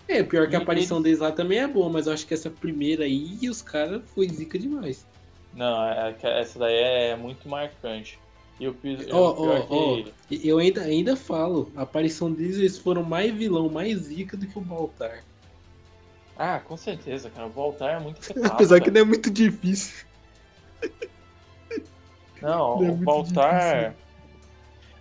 É, 0.08 0.22
pior 0.22 0.48
que 0.48 0.56
a 0.56 0.60
aparição 0.60 1.02
deles 1.02 1.18
lá 1.18 1.30
também 1.30 1.58
é 1.58 1.66
boa, 1.66 1.90
mas 1.90 2.06
eu 2.06 2.12
acho 2.12 2.26
que 2.26 2.32
essa 2.32 2.48
primeira 2.48 3.04
aí, 3.04 3.38
os 3.50 3.60
caras 3.60 4.02
foi 4.14 4.28
zica 4.28 4.58
demais. 4.58 5.06
Não, 5.52 5.84
é, 5.84 6.14
essa 6.22 6.58
daí 6.58 6.74
é 6.74 7.16
muito 7.16 7.48
marcante. 7.48 8.18
E 8.58 8.64
eu, 8.64 8.74
oh, 9.12 10.04
que... 10.28 10.40
eu 10.48 10.58
ainda, 10.58 10.80
ainda 10.80 11.14
falo, 11.14 11.70
a 11.76 11.82
aparição 11.82 12.32
deles 12.32 12.56
eles 12.56 12.78
foram 12.78 13.02
mais 13.02 13.34
vilão, 13.34 13.68
mais 13.68 13.98
zica 13.98 14.36
do 14.36 14.46
que 14.46 14.58
o 14.58 14.62
Baltar. 14.62 15.22
Ah, 16.36 16.60
com 16.60 16.76
certeza, 16.76 17.30
cara. 17.30 17.48
Voltar 17.48 17.92
é 17.92 17.98
muito 17.98 18.22
fetado, 18.22 18.46
Apesar 18.46 18.80
que 18.80 18.90
não 18.90 19.00
é 19.00 19.04
muito 19.04 19.30
difícil. 19.30 20.06
Não, 22.42 22.80
não 22.80 22.88
é 22.88 23.04
voltar. 23.04 23.94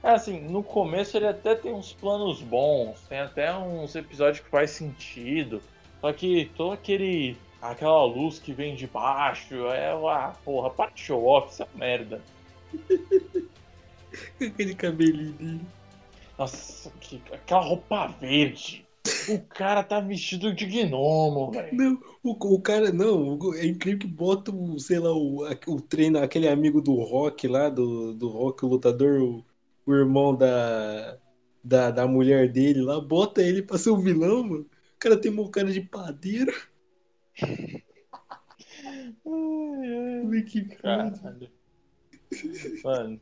É 0.06 0.10
assim, 0.12 0.40
no 0.40 0.62
começo 0.62 1.18
ele 1.18 1.28
até 1.28 1.56
tem 1.56 1.74
uns 1.74 1.92
planos 1.92 2.42
bons, 2.42 3.02
tem 3.10 3.20
até 3.20 3.52
uns 3.58 3.96
episódios 3.96 4.40
que 4.40 4.50
faz 4.50 4.72
sentido. 4.72 5.62
Só 6.00 6.14
que 6.14 6.52
todo 6.56 6.74
aquele. 6.74 7.36
aquela 7.62 8.06
luz 8.06 8.38
que 8.38 8.54
vem 8.54 8.76
de 8.76 8.86
baixo, 8.86 9.68
é. 9.68 9.92
Ah, 9.92 10.36
porra, 10.46 10.70
parte 10.70 11.04
show 11.06 11.26
off, 11.26 11.48
essa 11.50 11.68
merda. 11.74 12.22
aquele 14.40 14.76
cabelinho 14.76 15.34
dele. 15.34 15.66
Nossa, 16.38 16.92
que, 17.00 17.22
aquela 17.32 17.62
roupa 17.62 18.08
verde. 18.08 18.85
O 19.30 19.40
cara 19.40 19.84
tá 19.84 20.00
vestido 20.00 20.54
de 20.54 20.66
gnomo, 20.66 21.52
velho. 21.52 21.76
Não, 21.76 22.02
o, 22.24 22.56
o 22.56 22.62
cara, 22.62 22.92
não, 22.92 23.38
é 23.54 23.66
incrível 23.66 24.00
que 24.00 24.08
bota 24.08 24.52
o, 24.52 24.80
sei 24.80 25.00
lá, 25.00 25.12
o, 25.14 25.46
o 25.68 25.82
treino, 25.82 26.20
aquele 26.20 26.48
amigo 26.48 26.82
do 26.82 26.94
Rock 26.96 27.48
lá, 27.48 27.70
do, 27.70 28.14
do 28.14 28.28
Rock, 28.28 28.66
o 28.66 28.70
lutador, 28.70 29.22
o, 29.22 29.46
o 29.86 29.94
irmão 29.94 30.36
da, 30.36 31.18
da, 31.64 31.92
da 31.92 32.08
mulher 32.08 32.52
dele 32.52 32.82
lá, 32.82 33.00
bota 33.00 33.42
ele 33.42 33.62
pra 33.62 33.78
ser 33.78 33.92
o 33.92 33.98
vilão, 33.98 34.44
mano. 34.44 34.62
O 34.96 35.00
cara 35.00 35.18
tem 35.18 35.32
uma 35.32 35.50
cara 35.50 35.72
de 35.72 35.82
padeiro. 35.82 36.54
Ai, 39.28 40.42
que 40.44 40.66
cara. 40.66 41.14
Mano. 42.84 43.20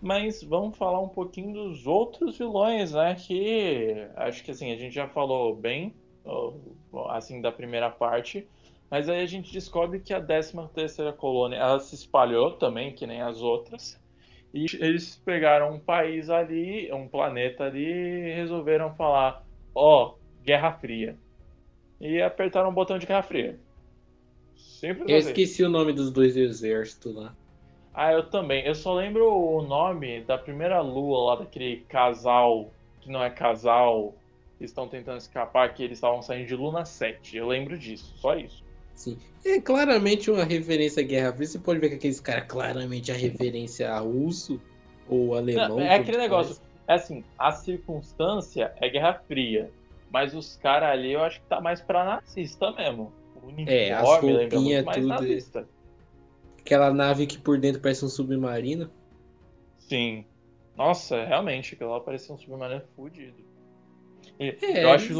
Mas 0.00 0.42
vamos 0.42 0.76
falar 0.76 1.00
um 1.00 1.08
pouquinho 1.08 1.52
dos 1.52 1.86
outros 1.86 2.38
vilões, 2.38 2.92
né? 2.92 3.14
Que 3.14 4.06
acho 4.16 4.44
que 4.44 4.50
assim, 4.50 4.72
a 4.72 4.76
gente 4.76 4.94
já 4.94 5.08
falou 5.08 5.54
bem, 5.54 5.94
assim, 7.08 7.40
da 7.40 7.50
primeira 7.50 7.90
parte. 7.90 8.46
Mas 8.90 9.08
aí 9.08 9.22
a 9.22 9.26
gente 9.26 9.52
descobre 9.52 10.00
que 10.00 10.12
a 10.12 10.20
13 10.20 10.52
terceira 10.74 11.12
colônia, 11.12 11.56
ela 11.56 11.80
se 11.80 11.94
espalhou 11.94 12.52
também, 12.52 12.94
que 12.94 13.06
nem 13.06 13.22
as 13.22 13.40
outras. 13.40 13.98
E 14.52 14.66
eles 14.78 15.16
pegaram 15.24 15.74
um 15.74 15.80
país 15.80 16.28
ali, 16.28 16.92
um 16.92 17.08
planeta 17.08 17.64
ali, 17.64 17.86
e 17.86 18.34
resolveram 18.34 18.94
falar, 18.94 19.42
ó, 19.74 20.14
Guerra 20.44 20.72
Fria. 20.74 21.16
E 21.98 22.20
apertaram 22.20 22.68
o 22.68 22.72
botão 22.72 22.98
de 22.98 23.06
Guerra 23.06 23.22
Fria. 23.22 23.58
Simples 24.54 25.08
Eu 25.08 25.16
assim. 25.16 25.28
esqueci 25.28 25.62
o 25.64 25.70
nome 25.70 25.94
dos 25.94 26.10
dois 26.10 26.36
exércitos 26.36 27.14
lá. 27.14 27.34
Ah, 27.94 28.12
eu 28.12 28.22
também. 28.24 28.64
Eu 28.64 28.74
só 28.74 28.94
lembro 28.94 29.30
o 29.30 29.62
nome 29.62 30.22
da 30.22 30.38
primeira 30.38 30.80
lua 30.80 31.30
lá 31.32 31.36
daquele 31.40 31.78
casal, 31.88 32.70
que 33.00 33.10
não 33.10 33.22
é 33.22 33.28
casal, 33.30 34.14
que 34.58 34.64
estão 34.64 34.88
tentando 34.88 35.18
escapar, 35.18 35.72
que 35.74 35.82
eles 35.82 35.98
estavam 35.98 36.22
saindo 36.22 36.46
de 36.46 36.56
Luna 36.56 36.84
7. 36.84 37.36
Eu 37.36 37.48
lembro 37.48 37.78
disso, 37.78 38.14
só 38.16 38.34
isso. 38.34 38.64
Sim. 38.94 39.18
É 39.44 39.60
claramente 39.60 40.30
uma 40.30 40.44
referência 40.44 41.02
à 41.02 41.06
Guerra 41.06 41.32
Fria. 41.32 41.46
Você 41.46 41.58
pode 41.58 41.80
ver 41.80 41.88
que 41.90 41.96
aqueles 41.96 42.20
caras 42.20 42.46
claramente 42.46 43.10
a 43.10 43.14
referência 43.14 43.90
a 43.92 43.98
russo 43.98 44.60
ou 45.08 45.34
alemão. 45.34 45.68
Não, 45.76 45.80
é 45.80 45.88
tanto 45.96 46.02
aquele 46.02 46.18
negócio. 46.18 46.62
É 46.86 46.94
assim, 46.94 47.24
a 47.38 47.52
circunstância 47.52 48.72
é 48.80 48.88
Guerra 48.88 49.20
Fria. 49.26 49.70
Mas 50.10 50.34
os 50.34 50.56
caras 50.56 50.90
ali 50.90 51.12
eu 51.12 51.22
acho 51.22 51.40
que 51.40 51.46
tá 51.46 51.60
mais 51.60 51.80
pra 51.80 52.04
nazista 52.04 52.70
mesmo. 52.72 53.12
O 53.42 53.46
uniforme 53.48 53.72
É, 53.72 53.92
as 53.92 54.22
lembra 54.22 54.60
muito 54.60 54.84
mais 54.84 54.96
tudo. 54.98 55.08
nazista. 55.08 55.68
Aquela 56.64 56.92
nave 56.92 57.26
que 57.26 57.38
por 57.38 57.58
dentro 57.58 57.80
parece 57.82 58.04
um 58.04 58.08
submarino. 58.08 58.90
Sim. 59.78 60.24
Nossa, 60.76 61.24
realmente, 61.24 61.74
aquilo 61.74 61.90
lá 61.90 62.00
parecia 62.00 62.34
um 62.34 62.38
submarino 62.38 62.82
fudido. 62.96 63.36
E 64.38 64.56
É, 64.62 64.84
eu, 64.84 64.90
acho, 64.90 65.12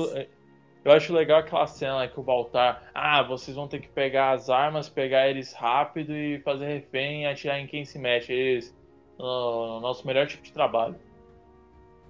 eu 0.84 0.92
acho 0.92 1.12
legal 1.12 1.40
aquela 1.40 1.66
cena 1.66 2.08
que 2.08 2.18
o 2.18 2.22
Baltar. 2.22 2.90
Ah, 2.94 3.22
vocês 3.22 3.56
vão 3.56 3.68
ter 3.68 3.80
que 3.80 3.88
pegar 3.88 4.30
as 4.32 4.48
armas, 4.48 4.88
pegar 4.88 5.28
eles 5.28 5.52
rápido 5.52 6.12
e 6.16 6.38
fazer 6.40 6.66
refém 6.66 7.22
e 7.22 7.26
atirar 7.26 7.58
em 7.60 7.66
quem 7.66 7.84
se 7.84 7.98
mexe. 7.98 8.32
Eles. 8.32 8.74
ah, 9.18 9.78
nosso 9.82 10.06
melhor 10.06 10.26
tipo 10.26 10.42
de 10.44 10.52
trabalho. 10.52 10.94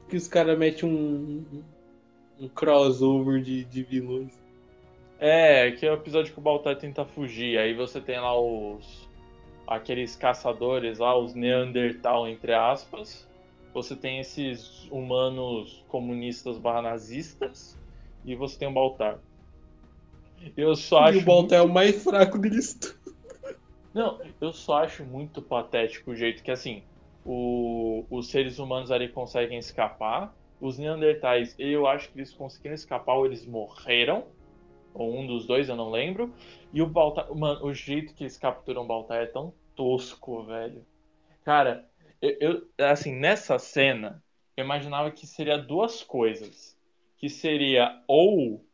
Que 0.09 0.17
os 0.17 0.29
caras 0.29 0.59
metem 0.59 0.89
um, 0.89 1.45
um- 1.53 2.45
um 2.45 2.49
crossover 2.49 3.41
de, 3.41 3.65
de 3.65 3.83
vilões. 3.83 4.39
É, 5.19 5.71
que 5.73 5.87
é 5.87 5.91
o 5.91 5.95
episódio 5.95 6.33
que 6.33 6.39
o 6.39 6.43
Baltar 6.43 6.77
tenta 6.77 7.05
fugir. 7.05 7.59
Aí 7.59 7.75
você 7.75 8.01
tem 8.01 8.21
lá 8.21 8.39
os. 8.39 9.09
Aqueles 9.67 10.17
caçadores 10.17 10.99
lá, 10.99 11.17
os 11.19 11.35
Neandertal, 11.35 12.29
entre 12.29 12.53
aspas. 12.55 13.29
Você 13.73 13.97
tem 13.97 14.21
esses 14.21 14.85
humanos 14.91 15.85
comunistas 15.89 16.59
barra 16.59 16.83
nazistas. 16.83 17.79
E 18.25 18.35
você 18.37 18.59
tem 18.59 18.69
o 18.69 18.73
Baltar. 18.75 19.21
Eu 20.57 20.75
só 20.77 21.01
e 21.01 21.11
acho. 21.11 21.19
o 21.19 21.23
Baltar 21.25 21.59
é 21.59 21.63
o 21.63 21.69
mais 21.69 22.03
fraco 22.03 22.39
deles. 22.39 22.79
Não, 23.93 24.21
eu 24.41 24.53
só 24.53 24.83
acho 24.85 25.05
muito 25.05 25.43
patético 25.43 26.11
o 26.11 26.15
jeito 26.17 26.43
que, 26.43 26.51
assim, 26.51 26.87
o- 27.25 28.07
os 28.11 28.31
seres 28.31 28.59
humanos 28.59 28.91
ali 28.91 29.09
conseguem 29.11 29.59
escapar. 29.59 30.35
Os 30.61 30.79
Neandertais, 30.79 31.55
eu 31.59 31.87
acho 31.87 32.11
que 32.11 32.19
eles 32.19 32.33
conseguiram 32.35 32.75
escapar 32.75 33.15
ou 33.17 33.27
eles 33.27 33.47
morreram. 33.47 34.35
Ou 34.95 35.19
um 35.19 35.27
dos 35.27 35.47
dois, 35.47 35.69
eu 35.69 35.77
não 35.77 35.91
lembro. 35.91 36.33
E 36.73 36.83
o 36.83 36.87
Baltar. 36.87 37.33
Mano, 37.35 37.65
o 37.65 37.73
jeito 37.75 38.15
que 38.15 38.25
eles 38.25 38.37
capturam 38.37 38.83
o 38.83 38.87
Baltar 38.87 39.23
é 39.23 39.27
tão 39.27 39.53
tosco, 39.75 40.43
velho. 40.45 40.85
Cara, 41.45 41.89
eu, 42.21 42.37
eu- 42.41 42.87
assim, 42.87 43.13
nessa 43.15 43.59
cena, 43.59 44.23
eu 44.57 44.65
imaginava 44.65 45.11
que 45.11 45.27
seria 45.27 45.57
duas 45.59 46.03
coisas. 46.03 46.79
Que 47.19 47.29
seria 47.29 48.03
ou 48.07 48.65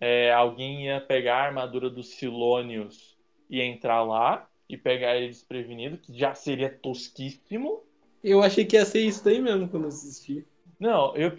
é, 0.00 0.32
alguém 0.32 0.86
ia 0.86 1.00
pegar 1.00 1.36
a 1.36 1.46
armadura 1.46 1.88
dos 1.88 2.10
Silônios 2.10 3.16
e 3.48 3.60
entrar 3.60 4.02
lá 4.02 4.48
e 4.68 4.76
pegar 4.76 5.16
ele 5.16 5.28
desprevenido, 5.28 5.98
que 5.98 6.16
já 6.16 6.34
seria 6.34 6.70
tosquíssimo. 6.70 7.82
Eu 8.22 8.42
achei 8.42 8.64
que 8.64 8.76
ia 8.76 8.84
ser 8.84 9.00
isso 9.00 9.24
daí 9.24 9.40
mesmo 9.40 9.68
quando 9.68 9.86
assisti. 9.86 10.44
Não, 10.78 11.14
eu, 11.16 11.32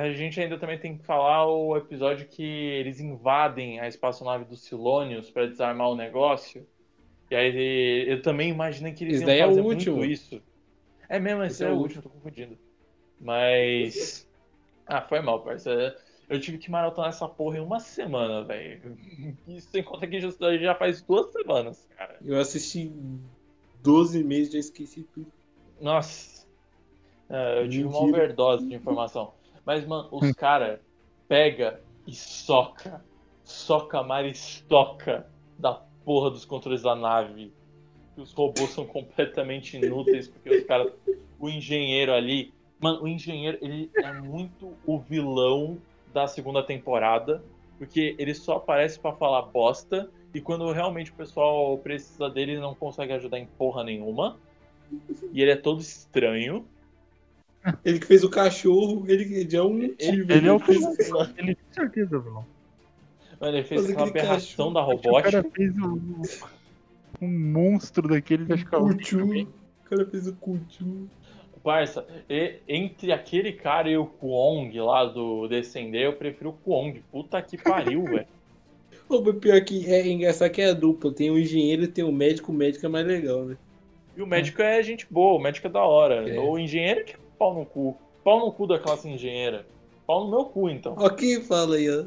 a 0.00 0.10
gente 0.12 0.40
ainda 0.40 0.58
também 0.58 0.78
tem 0.78 0.96
que 0.96 1.04
falar 1.04 1.46
o 1.46 1.76
episódio 1.76 2.26
que 2.26 2.42
eles 2.42 3.00
invadem 3.00 3.80
a 3.80 3.88
espaçonave 3.88 4.44
dos 4.44 4.62
Silônios 4.62 5.30
para 5.30 5.46
desarmar 5.46 5.88
o 5.88 5.96
negócio. 5.96 6.66
E 7.30 7.34
aí 7.34 8.04
eu 8.08 8.22
também 8.22 8.50
imaginei 8.50 8.92
que 8.92 9.04
eles 9.04 9.20
Esse 9.20 9.24
iam 9.24 9.30
é 9.30 9.46
fazer 9.46 9.60
último. 9.60 9.96
muito 9.96 10.04
isso. 10.04 10.40
É 11.08 11.18
mesmo, 11.18 11.42
esse, 11.42 11.54
Esse 11.54 11.64
é, 11.64 11.68
é 11.68 11.72
o 11.72 11.76
último, 11.76 12.02
tô 12.02 12.08
confundindo. 12.08 12.56
Mas. 13.20 14.28
Ah, 14.86 15.02
foi 15.02 15.20
mal, 15.20 15.42
parça. 15.42 15.96
Eu 16.28 16.40
tive 16.40 16.58
que 16.58 16.70
maratonar 16.70 17.10
essa 17.10 17.28
porra 17.28 17.58
em 17.58 17.60
uma 17.60 17.78
semana, 17.80 18.44
velho. 18.44 18.96
Isso 19.46 19.68
sem 19.70 19.82
conta 19.82 20.06
que 20.06 20.20
já, 20.20 20.30
já 20.58 20.74
faz 20.74 21.02
duas 21.02 21.32
semanas, 21.32 21.86
cara. 21.96 22.16
Eu 22.24 22.38
assisti 22.38 22.92
12 23.82 24.22
meses 24.24 24.48
e 24.48 24.52
já 24.54 24.58
esqueci 24.58 25.02
tudo. 25.14 25.32
Nossa. 25.80 26.35
É, 27.28 27.62
eu 27.62 27.68
tive 27.68 27.84
uma 27.84 28.00
Mentira. 28.00 28.24
overdose 28.24 28.66
de 28.66 28.74
informação. 28.74 29.32
Mas, 29.64 29.86
mano, 29.86 30.08
os 30.12 30.32
cara 30.32 30.80
pega 31.28 31.80
e 32.06 32.14
soca. 32.14 33.04
Soca, 33.42 34.02
maristoca 34.02 35.26
da 35.58 35.82
porra 36.04 36.30
dos 36.30 36.44
controles 36.44 36.82
da 36.82 36.94
nave. 36.94 37.52
E 38.16 38.20
os 38.20 38.32
robôs 38.32 38.70
são 38.70 38.86
completamente 38.86 39.76
inúteis, 39.76 40.28
porque 40.28 40.50
os 40.50 40.64
caras. 40.64 40.92
O 41.38 41.48
engenheiro 41.48 42.12
ali. 42.12 42.54
Mano, 42.78 43.02
o 43.02 43.08
engenheiro, 43.08 43.58
ele 43.60 43.90
é 43.96 44.12
muito 44.12 44.74
o 44.86 44.98
vilão 44.98 45.78
da 46.12 46.26
segunda 46.26 46.62
temporada. 46.62 47.42
Porque 47.78 48.14
ele 48.18 48.34
só 48.34 48.56
aparece 48.56 48.98
pra 48.98 49.12
falar 49.12 49.42
bosta. 49.42 50.08
E 50.32 50.40
quando 50.40 50.70
realmente 50.72 51.10
o 51.10 51.14
pessoal 51.14 51.76
precisa 51.78 52.28
dele, 52.30 52.52
ele 52.52 52.60
não 52.60 52.74
consegue 52.74 53.12
ajudar 53.12 53.38
em 53.38 53.46
porra 53.46 53.82
nenhuma. 53.84 54.38
E 55.32 55.42
ele 55.42 55.50
é 55.50 55.56
todo 55.56 55.80
estranho. 55.80 56.66
Ele 57.84 57.98
que 57.98 58.06
fez 58.06 58.22
o 58.24 58.30
cachorro, 58.30 59.04
ele 59.08 59.48
já 59.48 59.58
é 59.58 59.62
um 59.62 59.74
motivo. 59.74 60.32
Ele 60.32 60.48
é 60.48 60.52
o 60.52 60.58
fez. 60.58 60.80
Ele 61.36 61.54
com 61.54 61.74
certeza, 61.74 62.18
vilão. 62.18 62.44
Mano, 63.40 63.56
ele 63.56 63.64
fez 63.66 63.80
Fazer 63.82 63.92
aquela 63.92 64.08
aberração 64.08 64.38
cachorro. 64.38 64.74
da 64.74 64.80
O 64.80 64.84
robótica. 64.86 65.30
cara 65.42 65.50
fez 65.54 65.76
um, 65.78 66.22
um 67.20 67.28
monstro 67.52 68.08
daqueles, 68.08 68.50
acho 68.50 68.64
que 68.64 68.74
é 68.74 68.78
o 68.78 68.86
O 68.86 69.88
cara 69.90 70.06
fez 70.06 70.26
o 70.26 70.32
Cuchu. 70.36 71.08
Parça, 71.62 72.06
e- 72.30 72.60
entre 72.68 73.10
aquele 73.12 73.52
cara 73.52 73.90
e 73.90 73.96
o 73.96 74.06
Kwong 74.06 74.78
lá 74.80 75.04
do 75.04 75.48
Descender, 75.48 76.02
eu 76.02 76.12
prefiro 76.12 76.50
o 76.50 76.52
Kwong. 76.52 77.02
Puta 77.10 77.42
que 77.42 77.58
pariu, 77.58 78.04
velho. 78.06 78.26
Mas 79.10 79.36
pior 79.38 79.60
que 79.62 79.84
é 79.92 80.06
engraçado 80.06 80.50
que 80.50 80.62
é 80.62 80.70
a 80.70 80.72
dupla. 80.72 81.12
Tem 81.12 81.30
o 81.30 81.38
engenheiro 81.38 81.82
e 81.82 81.88
tem 81.88 82.04
o 82.04 82.12
médico. 82.12 82.52
O 82.52 82.54
médico 82.54 82.86
é 82.86 82.88
mais 82.88 83.06
legal, 83.06 83.44
né? 83.44 83.56
E 84.16 84.22
o 84.22 84.26
médico 84.26 84.62
é 84.62 84.82
gente 84.82 85.06
boa, 85.10 85.38
o 85.38 85.42
médico 85.42 85.66
é 85.66 85.70
da 85.70 85.82
hora. 85.82 86.28
É. 86.28 86.38
O 86.38 86.58
engenheiro 86.58 87.04
que 87.04 87.14
é 87.14 87.16
pau 87.38 87.54
no 87.54 87.64
cu. 87.66 87.96
Pau 88.24 88.40
no 88.40 88.52
cu 88.52 88.66
da 88.66 88.78
classe 88.78 89.08
engenheira. 89.08 89.66
Pau 90.06 90.24
no 90.24 90.30
meu 90.30 90.44
cu, 90.46 90.68
então. 90.68 90.94
Ó, 90.98 91.08
quem 91.10 91.42
fala 91.42 91.76
aí, 91.76 91.88
ó. 91.90 92.04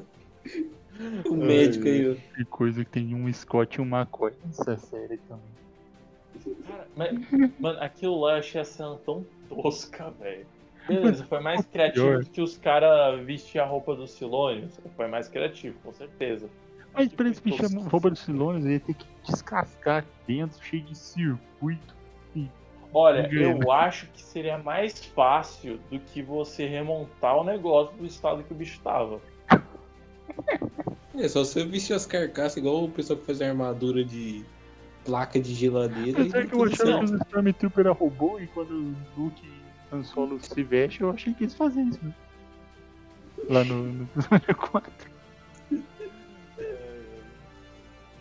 O 1.30 1.36
médico 1.36 1.86
aí, 1.88 2.12
ó. 2.12 2.36
Que 2.36 2.46
coisa 2.46 2.84
que 2.84 2.92
tem 2.92 3.14
um 3.16 3.32
Scott 3.32 3.78
e 3.78 3.82
um 3.82 3.86
McCoy 3.86 4.34
nessa 4.46 4.78
série 4.78 5.18
também. 5.18 6.56
Cara, 6.66 6.88
mas, 6.96 7.18
mano, 7.60 7.80
aquilo 7.82 8.20
lá 8.20 8.34
eu 8.34 8.40
achei 8.40 8.62
a 8.62 8.66
cena 8.66 8.98
tão 9.06 9.26
tosca, 9.48 10.12
velho. 10.12 10.46
Beleza, 10.88 11.24
foi 11.26 11.40
mais 11.40 11.66
criativo 11.66 12.20
do 12.20 12.26
que 12.26 12.42
os 12.42 12.58
caras 12.58 13.24
vestir 13.24 13.60
a 13.60 13.66
roupa 13.66 13.96
dos 13.96 14.12
Silônios. 14.12 14.80
Foi 14.96 15.08
mais 15.08 15.28
criativo, 15.28 15.78
com 15.84 15.94
certeza. 15.94 16.50
Mas 16.94 17.14
pra 17.14 17.30
esse 17.30 17.42
Foi 17.42 17.52
bicho 17.52 17.64
tosco. 17.64 17.90
rouba 17.90 18.10
dos 18.10 18.20
Silônios, 18.20 18.66
ele 18.66 18.74
ia 18.76 18.80
ter 18.80 18.94
que 18.96 19.06
descascar 19.24 19.98
aqui 20.00 20.10
dentro, 20.28 20.64
cheio 20.64 20.84
de 20.84 20.98
circuito. 20.98 21.99
Olha, 22.94 23.30
eu 23.32 23.72
acho 23.72 24.08
que 24.08 24.22
seria 24.22 24.58
mais 24.58 25.06
fácil 25.06 25.80
do 25.92 26.00
que 26.00 26.22
você 26.22 26.66
remontar 26.66 27.38
o 27.38 27.44
negócio 27.44 27.96
do 27.96 28.06
estado 28.06 28.44
que 28.44 28.52
o 28.52 28.56
bicho 28.56 28.80
tava. 28.84 29.22
É 31.16 31.28
só 31.28 31.44
você 31.44 31.64
vestir 31.66 31.94
as 31.94 32.06
carcaças 32.06 32.58
igual 32.58 32.86
o 32.86 32.90
pessoal 32.90 33.20
que 33.20 33.26
faz 33.26 33.42
armadura 33.42 34.04
de 34.04 34.44
placa 35.06 35.40
de 35.40 35.54
geladeira. 35.54 36.22
Apesar 36.22 36.44
e 36.44 36.48
que 36.48 36.56
eu 36.56 36.64
achava 36.64 37.00
que 37.00 37.06
os 37.06 37.12
Stormtrooper 37.12 37.80
era 37.86 37.92
robô 37.92 38.40
e 38.40 38.48
quando 38.48 38.72
o 38.72 38.96
Luke 39.18 39.46
e 39.46 39.96
Han 39.96 40.04
Solo 40.04 40.40
se 40.40 40.64
veste, 40.64 41.02
eu 41.02 41.12
achei 41.12 41.34
que 41.34 41.44
eles 41.44 41.54
faziam 41.54 41.90
isso. 41.90 42.00
mesmo. 42.02 42.16
Lá 43.50 43.64
no, 43.64 43.84
no 43.84 44.04
episódio 44.16 44.56
4. 44.56 45.19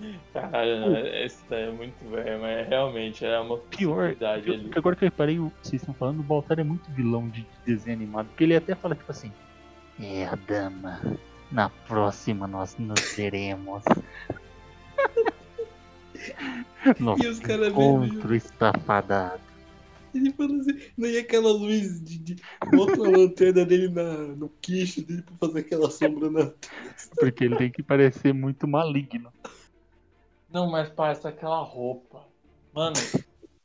Caralho, 0.32 0.96
esse 1.24 1.42
daí 1.48 1.64
é 1.64 1.70
muito 1.70 2.08
velho, 2.08 2.40
mas 2.40 2.68
realmente 2.68 3.24
é 3.24 3.38
uma 3.40 3.58
Pior, 3.58 4.16
eu- 4.20 4.28
ali. 4.28 4.58
porque 4.62 4.78
agora 4.78 4.96
que 4.96 5.04
eu 5.04 5.08
reparei, 5.08 5.38
o- 5.38 5.52
vocês 5.62 5.82
estão 5.82 5.94
falando, 5.94 6.20
o 6.20 6.22
Baltar 6.22 6.58
é 6.58 6.64
muito 6.64 6.90
vilão 6.92 7.28
de 7.28 7.46
desenho 7.66 7.96
animado. 7.96 8.26
Porque 8.28 8.44
ele 8.44 8.56
até 8.56 8.74
fala 8.74 8.94
tipo 8.94 9.10
assim: 9.10 9.32
É 10.00 10.26
a 10.26 10.36
dama, 10.36 11.00
na 11.50 11.68
próxima 11.68 12.46
nós 12.46 12.76
nos 12.78 13.16
veremos. 13.16 13.82
Nosso 16.98 17.28
os 17.28 17.38
caras 17.40 17.68
encontro 17.68 18.34
está 18.34 18.72
fadado. 18.72 19.40
Ele 20.14 20.32
falou 20.32 20.58
assim, 20.60 20.78
não 20.96 21.08
ia 21.08 21.20
aquela 21.20 21.52
luz 21.52 22.02
de, 22.02 22.18
de 22.18 22.36
bota 22.72 22.92
a 23.04 23.10
lanterna 23.10 23.64
dele 23.64 23.88
na, 23.88 24.14
no 24.16 24.48
queixo 24.60 25.02
dele 25.02 25.22
pra 25.22 25.36
fazer 25.36 25.60
aquela 25.60 25.90
sombra 25.90 26.30
na. 26.30 26.50
Porque 27.20 27.44
ele 27.44 27.56
tem 27.56 27.70
que 27.70 27.82
parecer 27.82 28.32
muito 28.32 28.66
maligno. 28.66 29.30
Não, 30.50 30.70
mas 30.70 30.88
parça, 30.88 31.28
aquela 31.28 31.62
roupa. 31.62 32.26
Mano, 32.72 32.96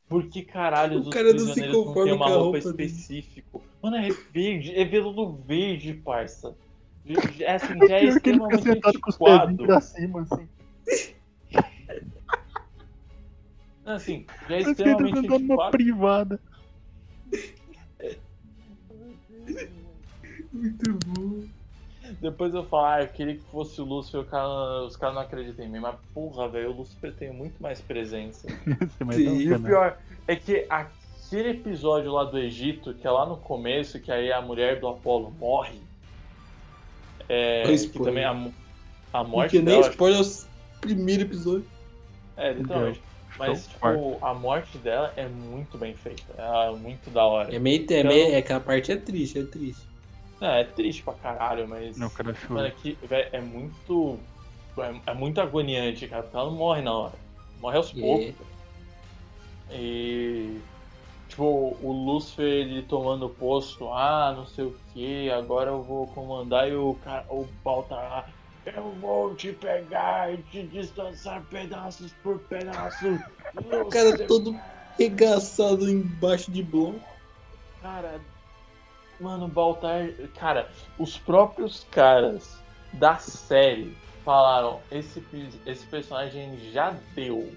por 0.07 0.27
que 0.27 0.43
caralho 0.43 0.97
O 0.99 1.01
os 1.01 1.09
cara 1.09 1.33
não 1.33 1.53
se 1.53 1.61
não 1.61 1.73
conforma 1.85 2.03
tem 2.03 2.13
uma 2.13 2.27
roupa, 2.27 2.41
roupa 2.43 2.57
específica? 2.57 3.59
Mano, 3.81 3.97
é 3.97 4.09
verde, 4.31 4.75
é 4.75 4.85
veludo 4.85 5.33
verde, 5.45 5.93
parça. 5.93 6.55
É 7.41 7.55
assim, 7.55 7.77
já 7.85 7.97
é 7.97 7.99
Pior 8.01 8.21
que 8.21 8.29
ele 8.29 8.39
fica 8.39 8.55
extremamente 8.55 8.63
sentado 8.63 8.99
com 9.01 9.09
os 9.09 9.15
antiquado. 9.15 9.45
pezinhos 9.47 9.65
pra 9.67 9.81
cima, 9.81 10.21
assim. 10.21 10.49
Assim, 13.85 14.25
já 14.47 14.55
é 14.55 14.63
tá 14.63 14.71
extremamente 14.71 15.17
andando 15.17 15.39
numa 15.39 15.53
antiquado. 15.67 15.71
privada. 15.71 16.39
Muito 20.53 20.93
bom. 21.07 21.43
Depois 22.21 22.53
eu 22.53 22.63
falo, 22.65 22.85
ah, 22.85 23.01
eu 23.01 23.07
queria 23.07 23.35
que 23.35 23.43
fosse 23.51 23.79
o 23.81 23.85
Lúcifer, 23.85 24.21
o 24.21 24.25
cara- 24.25 24.83
os 24.85 24.95
caras 24.95 25.15
não 25.15 25.21
acreditam 25.21 25.65
em 25.65 25.69
mim. 25.69 25.79
Mas 25.79 25.95
porra, 26.13 26.47
velho, 26.49 26.71
o 26.71 26.73
Lúcifer 26.77 27.13
tem 27.13 27.31
muito 27.31 27.61
mais 27.61 27.81
presença. 27.81 28.47
Vai 28.99 29.15
Sim, 29.17 29.37
E 29.39 29.47
o 29.47 29.49
canal. 29.51 29.65
pior 29.67 29.97
é 30.27 30.35
que 30.35 30.65
aquele 30.69 31.49
episódio 31.49 32.11
lá 32.11 32.23
do 32.23 32.37
Egito, 32.37 32.93
que 32.93 33.05
é 33.07 33.11
lá 33.11 33.25
no 33.25 33.37
começo, 33.37 33.99
que 33.99 34.11
aí 34.11 34.31
a 34.31 34.41
mulher 34.41 34.79
do 34.79 34.87
Apolo 34.87 35.31
morre. 35.39 35.79
É, 37.29 37.63
que 37.63 37.99
também 37.99 38.23
a, 38.25 38.31
a 39.13 39.23
morte 39.23 39.51
Porque 39.51 39.61
nem 39.65 39.79
dela. 39.79 39.89
spoiler 39.89 40.19
é 40.19 40.23
o 40.23 40.79
primeiro 40.81 41.21
episódio. 41.23 41.65
É, 42.35 42.51
literalmente. 42.51 43.01
Mas, 43.37 43.67
tipo, 43.67 44.17
a 44.21 44.33
morte 44.33 44.77
dela 44.77 45.11
é 45.15 45.27
muito 45.27 45.75
bem 45.77 45.95
feita. 45.95 46.23
É 46.37 46.69
muito 46.71 47.09
da 47.09 47.23
hora. 47.25 47.55
É 47.55 47.57
meio. 47.57 47.79
É, 47.89 47.99
Então- 47.99 48.11
meio, 48.11 48.35
é 48.35 48.41
que 48.41 48.53
a 48.53 48.59
parte 48.59 48.91
é 48.91 48.95
triste, 48.95 49.39
é 49.39 49.43
triste. 49.43 49.81
Não, 50.43 50.49
é 50.49 50.65
triste 50.65 51.01
pra 51.03 51.13
caralho, 51.13 51.65
mas. 51.69 51.95
Não, 51.97 52.09
cara 52.09 52.33
Mano, 52.33 52.47
chorou. 52.47 52.65
aqui, 52.65 52.97
velho, 53.01 53.29
é 53.31 53.39
muito. 53.39 54.19
É, 54.77 55.11
é 55.11 55.13
muito 55.13 55.39
agoniante, 55.39 56.05
cara, 56.05 56.23
porque 56.23 56.35
ela 56.35 56.47
não 56.47 56.57
morre 56.57 56.81
na 56.81 56.93
hora. 56.93 57.13
Morre 57.61 57.77
aos 57.77 57.93
É. 57.95 58.01
poucos. 58.01 58.45
E. 59.71 60.59
Tipo, 61.29 61.77
o 61.81 61.91
Lúcifer 61.93 62.45
ele 62.45 62.81
tomando 62.81 63.27
o 63.27 63.29
posto, 63.29 63.89
ah, 63.89 64.33
não 64.35 64.45
sei 64.45 64.65
o 64.65 64.75
que, 64.93 65.31
agora 65.31 65.71
eu 65.71 65.81
vou 65.81 66.05
comandar 66.07 66.69
e 66.69 66.75
o 66.75 66.93
cara, 66.95 67.25
o 67.29 67.45
Baltar 67.63 67.97
lá, 67.97 68.29
eu 68.65 68.91
vou 68.91 69.33
te 69.33 69.51
pegar 69.53 70.31
e 70.31 70.43
te 70.43 70.61
destroçar 70.63 71.41
pedaços 71.45 72.11
por 72.21 72.37
pedaços. 72.39 73.17
O 73.55 73.85
cara 73.85 74.27
todo 74.27 74.59
regaçado 74.97 75.89
embaixo 75.89 76.51
de 76.51 76.61
bloco. 76.61 77.15
Cara, 77.81 78.19
mano, 79.23 79.47
Baltar. 79.47 80.09
Cara, 80.37 80.69
os 80.99 81.17
próprios 81.17 81.85
caras 81.89 82.57
da 82.93 83.15
série 83.17 83.95
falaram: 84.23 84.79
esse, 84.91 85.23
esse 85.65 85.85
personagem 85.87 86.57
já 86.71 86.95
deu. 87.15 87.51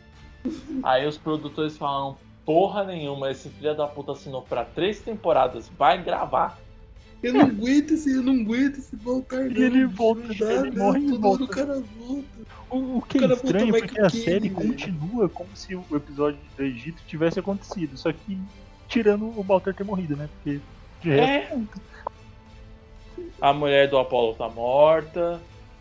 Aí 0.83 1.07
os 1.07 1.19
produtores 1.19 1.77
falaram: 1.77 2.17
porra 2.45 2.85
nenhuma, 2.85 3.31
esse 3.31 3.49
filho 3.51 3.77
da 3.77 3.87
puta 3.87 4.13
assinou 4.13 4.43
pra 4.43 4.65
três 4.65 5.01
temporadas, 5.01 5.69
vai 5.77 6.03
gravar. 6.03 6.59
Eu 7.23 7.33
não 7.33 7.41
aguento 7.43 7.93
esse, 7.93 8.15
eu 8.15 8.23
não 8.23 8.35
aguento 8.35 8.79
esse 8.79 8.95
voltar. 8.95 9.51
E 9.51 9.63
ele 9.63 9.87
volta, 9.87 10.21
ele 10.45 10.71
morre 10.71 11.01
e 11.01 11.09
Todo 11.09 11.21
volta. 11.21 11.45
o 11.45 11.49
cara 11.49 11.83
volta. 11.99 12.29
O, 12.71 12.99
o 12.99 13.03
que 13.03 13.19
O 13.19 13.25
é 13.25 13.35
estranho 13.35 13.75
é 13.77 13.81
porque 13.81 14.01
a 14.01 14.11
Kenny, 14.11 14.25
série 14.25 14.49
velho. 14.49 14.55
continua 14.55 15.29
como 15.29 15.49
se 15.55 15.75
o 15.75 15.85
episódio 15.95 16.39
do 16.57 16.63
Egito 16.63 17.03
tivesse 17.07 17.39
acontecido, 17.41 17.97
só 17.97 18.13
que 18.13 18.39
tirando 18.89 19.27
o 19.39 19.43
Baltar 19.43 19.75
ter 19.75 19.85
morrido, 19.85 20.17
né? 20.17 20.29
Porque 20.35 20.61
É. 21.05 21.49
A 23.41 23.53
mulher 23.53 23.89
do 23.89 23.99
Apolo 23.99 24.35
tá 24.35 24.49
morta, 24.49 25.41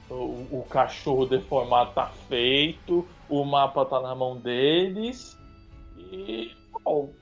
o, 0.09 0.59
o 0.59 0.65
cachorro 0.69 1.25
deformado 1.25 1.93
tá 1.93 2.07
feito, 2.27 3.07
o 3.29 3.43
mapa 3.43 3.85
tá 3.85 4.01
na 4.01 4.13
mão 4.13 4.37
deles. 4.37 5.37
E. 5.97 6.51
Bom, 6.83 7.13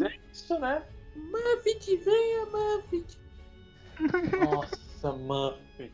é 0.00 0.12
isso, 0.30 0.58
né? 0.58 0.82
Muffet, 1.16 1.96
venha, 1.96 2.46
Muffet. 2.46 3.18
Nossa, 4.40 5.12
Muffet. 5.12 5.92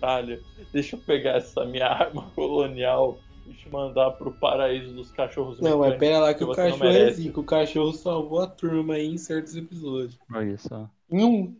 Caralho, 0.00 0.42
deixa 0.72 0.96
eu 0.96 1.00
pegar 1.00 1.36
essa 1.36 1.64
minha 1.64 1.86
arma 1.86 2.30
colonial 2.34 3.18
e 3.48 3.54
te 3.54 3.68
mandar 3.68 4.10
pro 4.12 4.32
paraíso 4.32 4.92
dos 4.94 5.10
cachorros 5.10 5.60
Não, 5.60 5.78
mas 5.78 5.96
pera 5.96 6.18
lá 6.18 6.32
que 6.32 6.38
que 6.38 6.44
o 6.44 6.54
cachorro 6.54 6.90
é 6.90 7.10
zica. 7.10 7.40
O 7.40 7.44
cachorro 7.44 7.92
salvou 7.92 8.40
a 8.40 8.46
turma 8.46 8.94
aí 8.94 9.06
em 9.06 9.18
certos 9.18 9.56
episódios. 9.56 10.18
olha 10.32 10.58
só. 10.58 10.88
Em 11.10 11.24
um. 11.24 11.56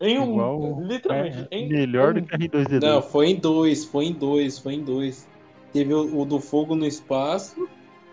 Em 0.00 0.18
um. 0.18 0.32
Igual, 0.32 0.80
literalmente. 0.82 1.48
é, 1.50 1.56
em 1.58 1.68
melhor 1.68 2.10
um. 2.10 2.20
do 2.20 2.26
que 2.26 2.34
a 2.34 2.38
R2D2. 2.38 2.80
Não, 2.80 3.02
foi 3.02 3.28
em 3.28 3.36
dois, 3.36 3.84
foi 3.84 4.06
em 4.06 4.12
dois, 4.12 4.58
foi 4.58 4.74
em 4.74 4.84
dois. 4.84 5.28
Teve 5.72 5.94
o, 5.94 6.20
o 6.20 6.24
do 6.24 6.40
fogo 6.40 6.74
no 6.74 6.86
espaço 6.86 7.68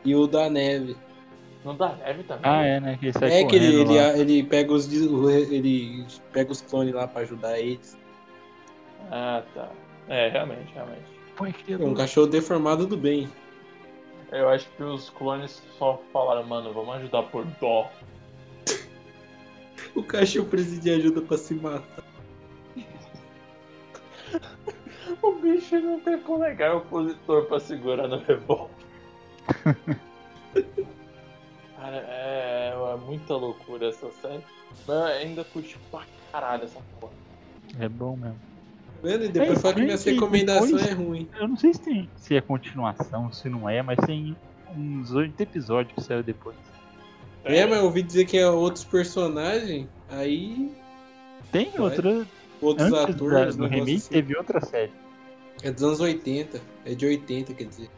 e 0.06 0.16
o 0.16 0.28
da 0.28 0.50
neve. 0.50 0.96
Não 1.64 1.76
dá 1.76 1.96
neve 1.96 2.24
também? 2.24 2.44
Ah, 2.44 2.66
é, 2.66 2.80
né? 2.80 2.98
Que 2.98 3.08
ele 3.08 3.14
sai 3.14 3.32
É 3.32 3.46
que 3.46 3.56
ele, 3.56 3.82
ele, 3.82 3.98
ele 4.20 4.44
pega 4.44 4.74
os 4.74 4.92
ele 4.92 6.06
pega 6.32 6.52
os 6.52 6.62
clones 6.62 6.94
lá 6.94 7.08
pra 7.08 7.22
ajudar 7.22 7.60
eles. 7.60 7.98
Ah, 9.12 9.44
tá. 9.54 9.70
É, 10.08 10.30
realmente, 10.30 10.74
realmente. 10.74 11.21
Põe 11.42 11.56
É 11.68 11.76
um 11.84 11.96
cachorro 11.96 12.28
deformado 12.28 12.86
do 12.86 12.96
bem. 12.96 13.28
Eu 14.32 14.48
acho 14.50 14.70
que 14.78 14.84
os 14.84 15.10
clones 15.10 15.60
só 15.80 16.00
falaram, 16.14 16.46
mano, 16.46 16.72
vamos 16.72 16.96
ajudar 16.98 17.24
por 17.24 17.44
dó. 17.60 17.90
O 19.96 20.04
cachorro 20.04 20.46
precisa 20.46 20.80
de 20.80 20.92
ajuda 20.92 21.22
pra 21.22 21.38
se 21.38 21.56
matar. 21.56 22.04
O 25.22 25.34
bicho 25.34 25.78
não 25.80 26.00
tem 26.00 26.18
polegar 26.20 26.76
opositor 26.76 27.46
pra 27.46 27.60
segurar 27.60 28.08
no 28.08 28.20
revólver. 28.20 28.74
Cara, 31.76 31.98
é, 32.08 32.74
é 32.74 32.96
muita 32.98 33.36
loucura 33.36 33.90
essa 33.90 34.10
série. 34.12 34.44
Mas 34.88 34.96
eu 34.96 35.04
ainda 35.04 35.44
curti 35.44 35.78
pra 35.90 36.06
caralho 36.32 36.64
essa 36.64 36.80
porra. 37.00 37.12
É 37.80 37.90
bom 37.90 38.16
mesmo. 38.16 38.51
Vendo? 39.04 39.26
E 39.26 39.30
depois 39.30 39.58
É, 39.58 39.62
fala 39.62 39.74
que 39.74 39.82
minha 39.82 39.98
gente, 39.98 40.12
recomendação 40.14 40.66
depois- 40.68 40.88
é 40.88 40.92
ruim. 40.94 41.30
Eu 41.40 41.48
não 41.48 41.58
sei 41.58 41.74
se 41.74 41.82
tem 41.82 42.10
se 42.16 42.36
é 42.36 42.42
continuação, 42.42 43.32
se 43.32 43.50
não 43.50 43.68
é, 43.68 43.82
mas 43.82 43.98
tem 44.06 44.36
uns 44.78 45.12
oito 45.14 45.40
episódios 45.42 45.94
que 45.96 46.02
saiu 46.04 46.22
depois. 46.24 46.56
É, 47.44 47.66
mas 47.66 47.80
eu 47.80 47.86
ouvi 47.86 48.04
dizer 48.04 48.26
que 48.26 48.38
é 48.38 48.48
outros 48.50 48.84
personagens, 48.84 49.88
aí 50.10 50.72
Tem 51.52 51.70
Vai. 51.72 51.82
outra. 51.82 52.28
outros 52.62 52.88
Antes 52.94 53.16
atores. 53.16 53.56
negócio 53.58 53.64
remake 53.68 53.96
assim. 53.96 54.10
teve 54.14 54.38
outra 54.38 54.62
série. 54.62 54.92
É 55.64 55.72
dos 55.72 55.84
anos 55.84 56.00
80. 56.00 56.62
É 56.86 56.94
de 56.94 57.06
80, 57.06 57.54
quer 57.54 57.64
dizer. 57.66 57.90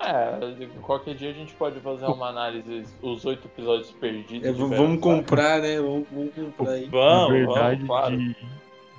É, 0.00 0.66
qualquer 0.82 1.14
dia 1.14 1.30
a 1.30 1.32
gente 1.32 1.54
pode 1.54 1.78
fazer 1.80 2.06
uma 2.06 2.28
análise, 2.28 2.84
os 3.00 3.24
oito 3.24 3.46
episódios 3.46 3.92
perdidos. 3.92 4.48
É, 4.48 4.52
Velho 4.52 4.68
vamos 4.68 5.00
comprar, 5.00 5.60
né? 5.62 5.80
Vamos, 5.80 6.06
vamos 6.10 6.34
comprar 6.34 6.72
aí. 6.72 6.88
Vamos, 6.90 7.28
Na 7.28 7.34
verdade, 7.34 7.76
vamos, 7.76 7.86
claro. 7.86 8.18
de- 8.18 8.36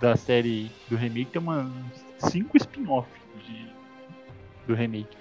da 0.03 0.17
série 0.17 0.69
do 0.89 0.97
remake 0.97 1.31
tem 1.31 1.41
umas 1.41 1.71
cinco 2.17 2.57
spin-off 2.57 3.09
de- 3.45 3.71
do 4.67 4.75
remake. 4.75 5.15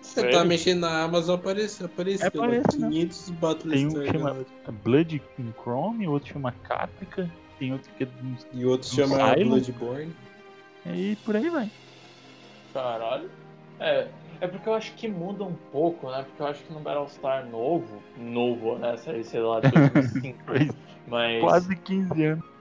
Você 0.00 0.20
Sério? 0.20 0.38
tá 0.38 0.44
mexendo 0.44 0.80
na 0.82 1.02
Amazon, 1.02 1.34
apareceu. 1.34 1.86
Apareceu. 1.86 2.28
Aparece, 2.28 2.78
lá, 2.78 2.86
né? 2.86 2.92
500 2.92 3.30
Tem 3.68 3.86
um 3.86 3.94
que 3.94 4.12
chama. 4.12 4.46
Blood 4.84 5.20
in 5.38 5.52
Chrome, 5.60 6.06
outro 6.06 6.32
chama 6.32 6.52
Caprica, 6.62 7.28
tem 7.58 7.72
outro 7.72 7.90
que 7.98 8.04
é 8.04 8.08
E 8.52 8.64
outro 8.64 8.88
chama. 8.88 9.34
Bloodborne. 9.34 10.14
E 10.86 11.16
por 11.24 11.34
aí 11.34 11.50
vai. 11.50 11.68
Caralho. 12.72 13.28
É, 13.80 14.06
é 14.40 14.46
porque 14.46 14.68
eu 14.68 14.74
acho 14.74 14.92
que 14.94 15.08
muda 15.08 15.42
um 15.42 15.54
pouco, 15.72 16.08
né? 16.08 16.22
Porque 16.22 16.40
eu 16.42 16.46
acho 16.46 16.62
que 16.62 16.72
no 16.72 16.78
Battlestar 16.78 17.46
novo, 17.46 18.00
novo, 18.16 18.78
né? 18.78 18.96
Sei, 18.96 19.40
lá, 19.40 19.58
de 19.58 19.70
2005, 19.92 20.38
Faz 20.44 20.70
mas... 21.08 21.40
quase 21.40 21.76
15 21.76 22.24
anos. 22.24 22.53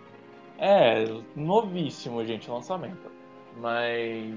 É, 0.66 1.04
novíssimo, 1.36 2.24
gente, 2.26 2.50
lançamento. 2.50 3.12
Mas 3.58 4.34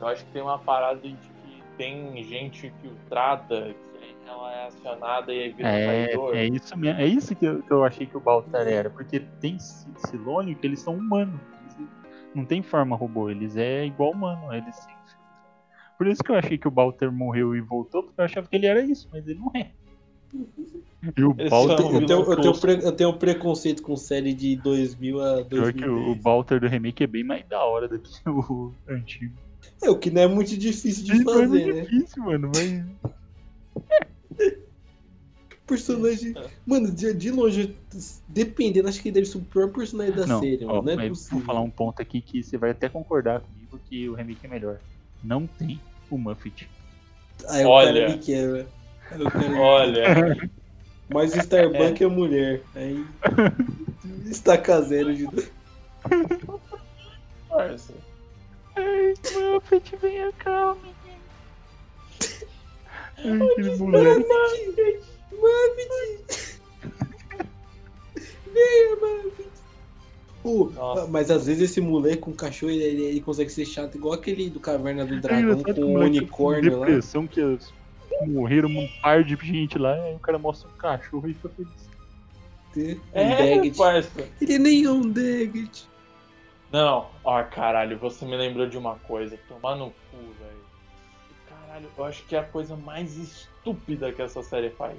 eu 0.00 0.08
acho 0.08 0.24
que 0.24 0.32
tem 0.32 0.42
uma 0.42 0.58
parada 0.58 0.98
de 1.00 1.12
que 1.12 1.62
tem 1.78 2.20
gente 2.24 2.72
filtrada 2.82 3.72
que 3.92 4.28
ela 4.28 4.52
é 4.52 4.66
acionada 4.66 5.32
e 5.32 5.40
aí 5.40 5.52
vira 5.52 5.68
É, 5.68 6.06
traidor. 6.06 6.36
é 6.36 6.46
isso 6.46 6.76
mesmo. 6.76 7.00
É 7.00 7.06
isso 7.06 7.36
que 7.36 7.44
eu, 7.44 7.62
que 7.62 7.70
eu 7.70 7.84
achei 7.84 8.06
que 8.08 8.16
o 8.16 8.20
Baltar 8.20 8.66
era. 8.66 8.90
Porque 8.90 9.20
tem 9.40 9.56
Silônio 9.60 10.56
que 10.56 10.66
eles 10.66 10.80
são 10.80 10.96
humanos. 10.96 11.40
Eles 11.78 11.88
Não 12.34 12.44
tem 12.44 12.60
forma 12.60 12.96
robô, 12.96 13.30
eles 13.30 13.56
é 13.56 13.86
igual 13.86 14.10
humano, 14.10 14.52
eles. 14.52 14.76
Por 15.96 16.08
isso 16.08 16.24
que 16.24 16.32
eu 16.32 16.36
achei 16.36 16.58
que 16.58 16.66
o 16.66 16.72
Balter 16.72 17.12
morreu 17.12 17.54
e 17.54 17.60
voltou, 17.60 18.02
porque 18.02 18.20
eu 18.20 18.24
achava 18.24 18.48
que 18.48 18.56
ele 18.56 18.66
era 18.66 18.80
isso, 18.82 19.08
mas 19.12 19.28
ele 19.28 19.38
não 19.38 19.52
é. 19.54 19.70
E 21.16 21.22
o 21.22 21.34
Balter. 21.34 21.86
Eu 21.86 22.06
tenho, 22.06 22.20
eu, 22.20 22.36
tenho 22.36 22.80
eu 22.80 22.92
tenho 22.92 23.10
um 23.10 23.18
preconceito 23.18 23.82
com 23.82 23.94
série 23.94 24.32
de 24.32 24.56
2000 24.56 25.22
a 25.22 25.44
Pior 25.44 25.72
que 25.72 25.84
o, 25.84 25.92
o 25.92 26.14
2010. 26.14 26.22
Balter 26.22 26.60
do 26.60 26.66
remake 26.66 27.04
é 27.04 27.06
bem 27.06 27.22
mais 27.22 27.46
da 27.46 27.62
hora 27.62 27.86
do 27.86 27.98
que 27.98 28.10
o 28.28 28.72
antigo. 28.88 29.34
É 29.82 29.90
o 29.90 29.98
que 29.98 30.10
não 30.10 30.22
é 30.22 30.26
muito 30.26 30.56
difícil 30.56 31.04
de 31.04 31.20
é 31.20 31.24
fazer, 31.24 31.46
muito 31.46 31.74
né? 31.74 31.82
difícil, 31.82 32.22
mano, 32.22 32.50
mas. 32.54 32.84
Personagem. 35.66 36.34
É. 36.36 36.50
Mano, 36.66 36.90
de, 36.90 37.14
de 37.14 37.30
longe, 37.30 37.74
dependendo, 38.28 38.86
acho 38.88 39.00
que 39.00 39.10
deve 39.10 39.26
ser 39.26 39.38
o 39.38 39.40
pior 39.40 39.70
personagem 39.72 40.14
da 40.14 40.26
Não, 40.26 40.40
série, 40.40 40.64
ó, 40.64 40.82
mano. 40.82 40.96
Não 40.96 41.02
é 41.02 41.08
possível. 41.08 41.38
vou 41.38 41.46
falar 41.46 41.60
um 41.62 41.70
ponto 41.70 42.02
aqui 42.02 42.20
que 42.20 42.42
você 42.42 42.58
vai 42.58 42.70
até 42.70 42.88
concordar 42.88 43.40
comigo 43.40 43.80
que 43.88 44.08
o 44.08 44.14
remake 44.14 44.44
é 44.44 44.48
melhor. 44.48 44.78
Não 45.22 45.46
tem 45.46 45.80
o 46.10 46.18
Muffet. 46.18 46.68
Aí 47.48 47.64
o 47.64 47.68
Olha. 47.68 47.92
cara 47.92 48.16
me 48.16 48.18
quebra. 48.22 48.66
Olha, 49.58 50.36
Mas 51.08 51.34
o 51.34 51.38
Starbuck 51.38 52.02
é. 52.02 52.06
mulher. 52.06 52.62
Aí. 52.74 53.04
Estaca 54.26 54.80
zero 54.82 55.14
de. 55.14 55.28
parça. 57.48 57.94
Ai, 58.76 59.14
Muffet, 59.52 59.96
venha 60.02 60.32
cá, 60.32 60.74
menino. 60.82 60.96
Ai, 63.18 63.48
aquele 63.52 63.76
moleque. 63.76 64.26
Venha, 68.52 68.96
Nossa. 70.74 71.06
mas 71.06 71.30
às 71.30 71.46
vezes 71.46 71.70
esse 71.70 71.80
moleque 71.80 72.18
com 72.18 72.32
cachorro 72.32 72.70
ele, 72.72 72.82
ele- 72.84 73.02
ele 73.04 73.20
consegue 73.20 73.50
ser 73.50 73.64
chato, 73.64 73.96
igual 73.96 74.12
aquele 74.14 74.50
do 74.50 74.60
Caverna 74.60 75.04
do 75.06 75.14
É 75.14 75.18
Dragão 75.20 75.62
que 75.62 75.72
com 75.74 75.80
o 75.80 75.88
moleque 75.92 76.18
unicórnio 76.18 76.78
lá. 76.80 76.86
depressão 76.86 77.26
que 77.26 77.40
as- 77.40 77.72
morreram 78.22 78.68
um 78.68 78.88
par 79.02 79.22
de 79.24 79.36
gente 79.42 79.78
lá, 79.78 79.94
aí 79.94 80.14
o 80.14 80.18
cara 80.18 80.38
mostra 80.38 80.68
um 80.68 80.76
cachorro 80.78 81.28
e 81.28 81.34
fica 81.34 81.48
feliz. 81.50 81.88
Um 82.76 83.00
É, 83.12 83.36
Daggett. 83.56 83.76
parça. 83.78 84.28
Ele 84.40 84.58
nem 84.58 84.84
é 84.84 84.90
um 84.90 85.08
Daggett. 85.10 85.86
Não, 86.72 87.08
ó, 87.22 87.42
caralho, 87.44 87.96
você 87.98 88.24
me 88.24 88.36
lembrou 88.36 88.66
de 88.68 88.76
uma 88.76 88.96
coisa. 88.96 89.38
Tomar 89.48 89.76
no 89.76 89.90
cu, 90.10 90.16
velho. 90.40 90.64
Caralho, 91.48 91.88
eu 91.96 92.04
acho 92.04 92.24
que 92.24 92.34
é 92.34 92.40
a 92.40 92.44
coisa 92.44 92.74
mais 92.76 93.16
estúpida 93.16 94.12
que 94.12 94.20
essa 94.22 94.42
série 94.42 94.70
faz. 94.70 94.98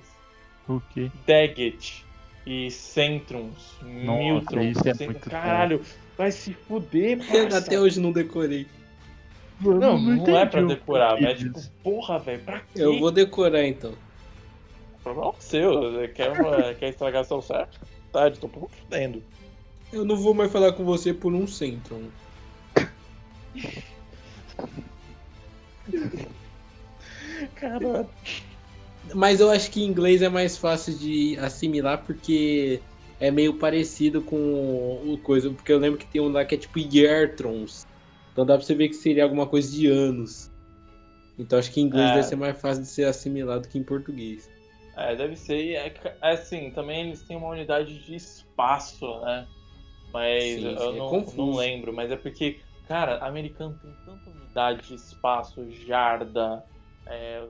O 0.70 0.80
quê? 0.93 1.11
Daggett 1.28 2.05
e 2.45 2.72
Centrums, 2.72 3.76
Miltrons. 3.82 4.78
isso 4.78 4.88
é 4.88 4.93
Cent- 4.93 5.09
muito 5.11 5.30
Caralho, 5.30 5.82
vai 6.18 6.32
se 6.32 6.53
fuder, 6.53 7.18
parça. 7.28 7.57
até 7.57 7.80
hoje 7.80 7.99
não 7.99 8.11
decorei. 8.13 8.68
Não, 9.59 9.79
não, 9.79 10.13
é 10.13 10.17
entendi 10.17 10.45
pra 10.47 10.63
o 10.63 10.67
decorar, 10.67 11.21
mas 11.21 11.39
tipo, 11.39 11.53
disso. 11.53 11.71
porra, 11.83 12.19
velho, 12.19 12.43
pra 12.43 12.59
quê? 12.59 12.65
Eu 12.75 12.99
vou 12.99 13.11
decorar 13.11 13.65
então. 13.65 13.93
Problema 15.03 15.33
seu, 15.39 15.91
você 15.91 16.07
quer, 16.09 16.35
quer 16.77 16.89
estragar 16.89 17.23
seu 17.23 17.41
certo? 17.41 17.79
Tá, 18.11 18.27
eu 18.27 18.31
tô 18.31 18.49
pouco 18.49 18.75
fudendo. 18.75 19.23
Eu 19.93 20.03
não 20.03 20.15
vou 20.15 20.33
mais 20.33 20.51
falar 20.51 20.73
com 20.73 20.83
você 20.83 21.13
por 21.13 21.33
um 21.33 21.47
centro. 21.47 22.11
Cara, 27.55 28.07
Mas 29.13 29.39
eu 29.39 29.49
acho 29.49 29.71
que 29.71 29.81
em 29.81 29.87
inglês 29.87 30.21
é 30.21 30.29
mais 30.29 30.57
fácil 30.57 30.97
de 30.97 31.37
assimilar 31.39 32.03
porque 32.05 32.81
é 33.19 33.31
meio 33.31 33.53
parecido 33.53 34.21
com 34.21 35.01
o 35.05 35.17
coisa. 35.19 35.49
Porque 35.49 35.71
eu 35.71 35.79
lembro 35.79 35.99
que 35.99 36.07
tem 36.07 36.21
um 36.21 36.29
lá 36.29 36.43
que 36.43 36.55
é 36.55 36.57
tipo 36.57 36.79
Yeartrons. 36.79 37.85
Então 38.36 38.45
dá 38.45 38.57
pra 38.57 38.65
você 38.65 38.75
ver 38.75 38.89
que 38.89 38.95
seria 38.95 39.23
alguma 39.23 39.47
coisa 39.47 39.71
de 39.71 39.88
anos. 39.88 40.51
Então 41.39 41.57
acho 41.57 41.71
que 41.71 41.79
em 41.79 41.86
inglês 41.86 42.09
É. 42.09 42.13
deve 42.15 42.23
ser 42.27 42.36
mais 42.36 42.59
fácil 42.59 42.83
de 42.83 42.89
ser 42.89 43.05
assimilado 43.05 43.69
que 43.69 43.77
em 43.77 43.83
português. 43.83 44.51
É, 44.97 45.15
deve 45.15 45.38
ser. 45.38 45.75
É, 45.75 45.93
é 46.21 46.31
assim, 46.31 46.69
também 46.71 47.07
eles 47.07 47.21
têm 47.21 47.38
uma 47.38 47.47
unidade 47.47 47.97
de 47.97 48.13
espaço, 48.13 49.05
né? 49.21 49.47
Mas 50.11 50.43
Sim, 50.43 50.65
eu 50.65 50.77
sim, 50.77 50.95
é 50.95 50.97
não, 50.97 51.21
não 51.38 51.55
lembro. 51.55 51.93
Mas 51.93 52.11
é 52.11 52.17
porque, 52.17 52.59
cara, 52.89 53.19
americano 53.19 53.79
tem 53.81 53.93
tanta 54.05 54.29
unidade 54.29 54.86
de 54.86 54.95
espaço, 54.95 55.65
jarda, 55.71 56.61
é, 57.07 57.41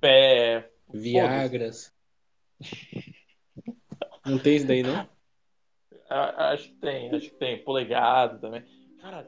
pé. 0.00 0.70
Viagras. 0.94 1.92
Não 4.24 4.38
tem 4.38 4.54
isso 4.54 4.68
daí, 4.68 4.84
não? 4.84 5.04
Acho 6.08 6.68
que 6.68 6.74
tem, 6.76 7.10
acho 7.14 7.30
que 7.30 7.36
tem. 7.36 7.64
Polegado 7.64 8.38
também. 8.38 8.62
Cara, 9.00 9.26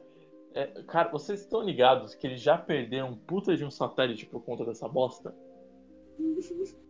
é, 0.55 0.67
cara, 0.87 1.09
vocês 1.09 1.41
estão 1.41 1.61
ligados 1.61 2.15
que 2.15 2.25
eles 2.25 2.41
já 2.41 2.57
perderam 2.57 3.09
um 3.09 3.15
puta 3.15 3.55
de 3.55 3.63
um 3.65 3.69
satélite 3.71 4.25
por 4.25 4.41
conta 4.43 4.65
dessa 4.65 4.87
bosta? 4.87 5.35
Não 6.17 6.35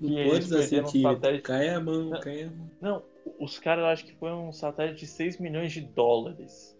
E 0.00 0.18
eles 0.18 0.48
perderam 0.48 0.84
um 0.84 0.86
centímetro. 0.88 1.14
satélite. 1.20 1.42
Cai 1.44 1.68
a 1.68 1.80
mão, 1.80 2.04
Não. 2.10 2.20
cai 2.20 2.42
a 2.42 2.46
mão. 2.50 2.70
Não, 2.80 3.02
os 3.38 3.58
caras 3.58 3.84
acho 3.84 4.04
que 4.06 4.14
foi 4.16 4.32
um 4.32 4.50
satélite 4.50 5.00
de 5.00 5.06
6 5.06 5.38
milhões 5.38 5.70
de 5.72 5.80
dólares. 5.80 6.76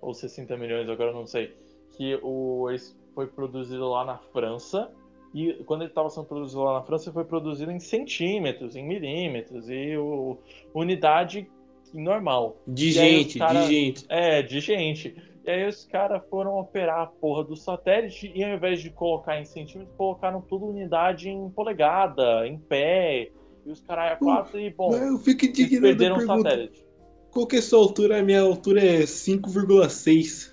Ou 0.00 0.14
60 0.14 0.56
milhões, 0.56 0.88
agora 0.88 1.10
eu 1.10 1.14
não 1.14 1.26
sei. 1.26 1.54
Que 1.96 2.18
o, 2.22 2.66
foi 3.14 3.26
produzido 3.26 3.86
lá 3.88 4.04
na 4.04 4.16
França. 4.18 4.90
E 5.34 5.52
quando 5.64 5.82
ele 5.82 5.90
estava 5.90 6.08
sendo 6.10 6.26
produzido 6.26 6.62
lá 6.62 6.74
na 6.74 6.82
França, 6.82 7.12
foi 7.12 7.24
produzido 7.24 7.70
em 7.70 7.78
centímetros, 7.78 8.74
em 8.74 8.86
milímetros. 8.86 9.68
E 9.68 9.96
o, 9.96 10.38
unidade 10.74 11.46
normal. 11.92 12.56
De 12.66 12.88
E 12.88 12.92
gente, 12.92 13.38
cara- 13.38 13.66
de 13.66 13.66
gente. 13.74 14.04
É, 14.08 14.40
de 14.42 14.60
gente. 14.60 15.14
E 15.44 15.50
aí 15.50 15.68
os 15.68 15.84
caras 15.84 16.22
foram 16.30 16.56
operar 16.58 17.00
a 17.00 17.06
porra 17.06 17.44
do 17.44 17.56
satélite 17.56 18.30
e 18.34 18.44
ao 18.44 18.54
invés 18.54 18.80
de 18.80 18.90
colocar 18.90 19.40
em 19.40 19.44
centímetros, 19.44 19.96
colocaram 19.96 20.40
tudo 20.40 20.66
unidade 20.66 21.28
em 21.28 21.50
polegada, 21.50 22.46
em 22.46 22.58
pé. 22.58 23.30
E 23.64 23.70
os 23.70 23.80
caras 23.80 24.12
é 24.12 24.16
quatro 24.16 24.58
e 24.60 24.70
bom. 24.70 24.94
Eu 24.94 25.18
fico 25.18 25.44
indignado 25.44 25.82
perderam 25.82 26.16
o 26.16 26.20
satélite. 26.20 26.86
Qual 27.30 27.46
que 27.46 27.56
é 27.56 27.58
a 27.58 27.62
sua 27.62 27.80
altura? 27.80 28.20
A 28.20 28.22
minha 28.22 28.40
altura 28.40 28.84
é 28.84 29.00
5,6. 29.00 30.52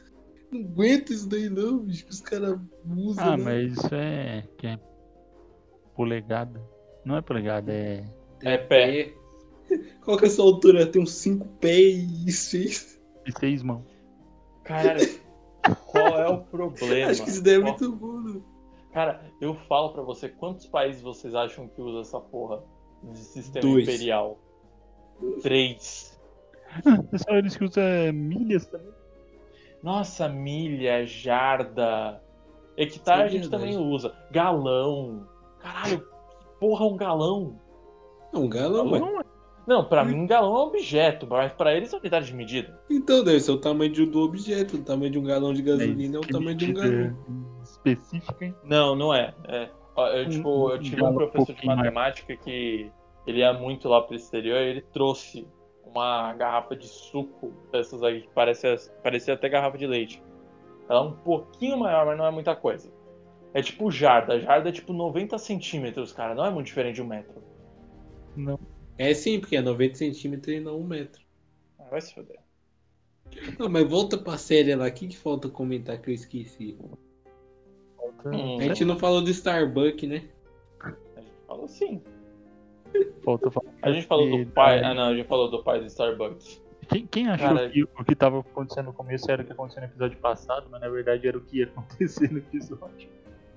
Não 0.52 0.62
aguento 0.62 1.14
isso 1.14 1.30
daí 1.30 1.50
não, 1.50 1.80
bicho, 1.80 2.06
que 2.06 2.12
os 2.12 2.22
caras 2.22 2.58
usam. 2.98 3.34
Ah, 3.34 3.38
né? 3.38 3.44
mas 3.44 3.74
isso 3.74 3.94
é. 3.94 4.44
Que 4.58 4.68
é 4.68 4.80
polegada. 5.96 6.60
Não 7.06 7.16
é 7.18 7.22
polegada, 7.22 7.72
é. 7.72 8.04
É 8.44 8.58
pé. 8.58 9.14
Qual 10.04 10.18
que 10.18 10.26
é 10.26 10.28
a 10.28 10.32
sua 10.32 10.46
altura? 10.46 10.88
Tem 10.88 11.02
uns 11.02 11.12
5 11.12 11.46
pés 11.60 12.26
e 12.26 12.32
6. 12.32 13.00
De 13.26 13.40
seis 13.40 13.62
mãos. 13.62 13.99
Cara, 14.70 14.98
qual 15.88 16.20
é 16.20 16.28
o 16.30 16.42
problema? 16.44 17.10
Acho 17.12 17.24
que 17.24 17.30
isso 17.32 17.44
daí 17.44 17.56
é 17.56 17.60
Qual- 17.60 17.70
muito 17.80 17.92
bom. 17.96 18.42
Cara, 18.94 19.22
eu 19.42 19.54
falo 19.56 19.90
pra 19.94 20.02
você, 20.04 20.30
quantos 20.30 20.66
países 20.68 21.02
vocês 21.02 21.34
acham 21.36 21.68
que 21.68 21.82
usa 21.82 22.02
essa 22.02 22.20
porra 22.20 22.64
de 23.04 23.18
sistema 23.18 23.62
Dois. 23.62 23.84
imperial? 23.88 24.38
Três. 25.42 26.20
É 27.12 27.18
só 27.18 27.32
eles 27.36 27.58
que 27.58 27.64
usam 27.66 27.84
milhas 28.14 28.68
também. 28.68 28.94
Nossa, 29.82 30.30
milha, 30.30 31.06
jarda. 31.06 32.22
Hectare 32.78 33.22
é 33.22 33.26
a 33.26 33.28
gente 33.28 33.50
verdade. 33.50 33.64
também 33.74 33.78
usa. 33.92 34.16
Galão. 34.32 35.28
Caralho, 35.60 36.08
porra 36.60 36.86
é 36.86 36.88
um 36.90 36.96
galão? 36.98 37.60
Um 38.34 38.48
galão, 38.48 38.92
ué. 38.92 39.00
Não, 39.00 39.24
Não, 39.68 39.86
pra 39.86 40.04
mim 40.04 40.26
galão 40.26 40.56
é 40.56 40.60
um 40.60 40.68
objeto, 40.68 41.28
mas 41.30 41.52
pra 41.54 41.76
eles 41.76 41.94
é 41.94 41.98
unidade 41.98 42.26
de 42.28 42.34
medida. 42.34 42.80
Então 42.90 43.24
deve 43.24 43.40
ser 43.40 43.52
o 43.52 43.58
tamanho 43.58 43.92
de- 43.92 44.06
do 44.06 44.22
objeto. 44.22 44.78
O 44.78 44.84
tamanho 44.84 45.12
de 45.12 45.20
um 45.20 45.24
galão 45.24 45.54
de 45.54 45.62
gasolina 45.62 46.16
é 46.16 46.20
o 46.20 46.22
que 46.22 46.32
tamanho 46.34 46.58
de 46.58 46.66
um 46.66 46.68
medida 46.70 46.90
galão. 46.90 47.16
Específica, 47.64 48.46
hein? 48.46 48.56
Não, 48.64 48.96
não 48.96 49.14
é. 49.14 49.34
É, 49.48 49.70
eu, 49.98 50.26
Um- 50.26 50.30
tipo, 50.30 50.70
eu 50.72 50.76
um 50.78 50.80
tive 50.80 51.04
um 51.04 51.14
professor 51.14 51.54
de 51.56 51.66
matemática 51.68 52.36
que 52.36 52.92
ele 53.28 53.40
ia 53.40 53.54
muito 53.54 53.88
lá 53.88 54.02
pro 54.02 54.16
exterior 54.16 54.58
e 54.60 54.70
ele 54.70 54.82
trouxe 54.82 55.48
uma 55.86 56.34
garrafa 56.34 56.76
de 56.76 56.88
suco 56.88 57.52
dessas 57.72 58.02
aí 58.04 58.22
que 58.22 58.30
parecia, 58.30 58.76
parecia 59.04 59.34
até 59.36 59.50
garrafa 59.50 59.78
de 59.78 59.86
leite. 59.88 60.24
Ela 60.90 61.00
é 61.00 61.04
um 61.04 61.12
pouquinho 61.12 61.78
maior, 61.78 62.06
mas 62.08 62.18
não 62.18 62.26
é 62.26 62.32
muita 62.32 62.56
coisa. 62.56 62.92
É 63.54 63.62
tipo 63.62 63.92
jarda. 63.92 64.40
Jarda 64.40 64.70
é 64.70 64.72
tipo 64.72 64.94
90 64.94 65.38
centímetros, 65.38 66.12
cara. 66.12 66.34
Não 66.34 66.46
é 66.46 66.50
muito 66.50 66.68
diferente 66.68 66.96
de 66.96 67.02
um 67.04 67.08
metro. 67.08 67.44
Não. 68.36 68.60
É 69.00 69.14
sim, 69.14 69.40
porque 69.40 69.56
é 69.56 69.62
90 69.62 69.96
centímetros 69.96 70.56
e 70.56 70.60
não 70.60 70.78
um 70.80 70.84
metro. 70.84 71.22
Ah, 71.80 71.86
vai 71.90 72.02
se 72.02 72.14
foder. 72.14 72.38
Não, 73.58 73.70
mas 73.70 73.88
volta 73.90 74.18
pra 74.18 74.38
série 74.38 74.76
lá. 74.76 74.88
O 74.88 74.92
que, 74.92 75.08
que 75.08 75.18
falta 75.18 75.48
comentar 75.50 75.98
que 76.02 76.10
eu 76.10 76.14
esqueci? 76.14 76.78
Falta, 77.96 78.30
Hum. 78.30 78.60
A 78.60 78.64
gente 78.64 78.84
não 78.84 79.00
falou 79.00 79.22
do 79.22 79.30
Starbuck, 79.30 80.06
né? 80.06 80.24
A 80.84 80.90
gente 81.22 81.32
falou 81.48 81.66
assim. 81.66 82.02
falta 83.24 83.50
falar 83.50 83.72
A 83.82 83.92
gente 83.92 84.06
falou 84.08 84.30
do 84.38 84.46
pai. 84.52 84.84
Ah, 84.84 84.94
não, 84.94 85.04
a 85.10 85.16
gente 85.16 85.28
falou 85.28 85.50
do 85.50 85.64
pai 85.64 85.80
do 85.80 85.86
Starbucks. 85.86 86.62
Quem, 86.90 87.06
quem 87.08 87.28
achou 87.30 87.48
Cara, 87.56 87.70
que 87.70 87.84
o 87.84 88.04
que 88.04 88.16
tava 88.16 88.40
acontecendo 88.40 88.88
no 88.88 88.94
começo 88.94 89.30
era 89.32 89.44
o 89.44 89.46
que 89.46 89.52
aconteceu 89.54 89.82
no 89.84 89.88
episódio 89.88 90.18
passado, 90.18 90.68
mas 90.72 90.82
na 90.82 90.90
verdade 90.90 91.28
era 91.28 91.38
o 91.38 91.42
que 91.42 91.60
ia 91.60 91.66
acontecer 91.66 92.32
no 92.32 92.40
episódio. 92.40 93.08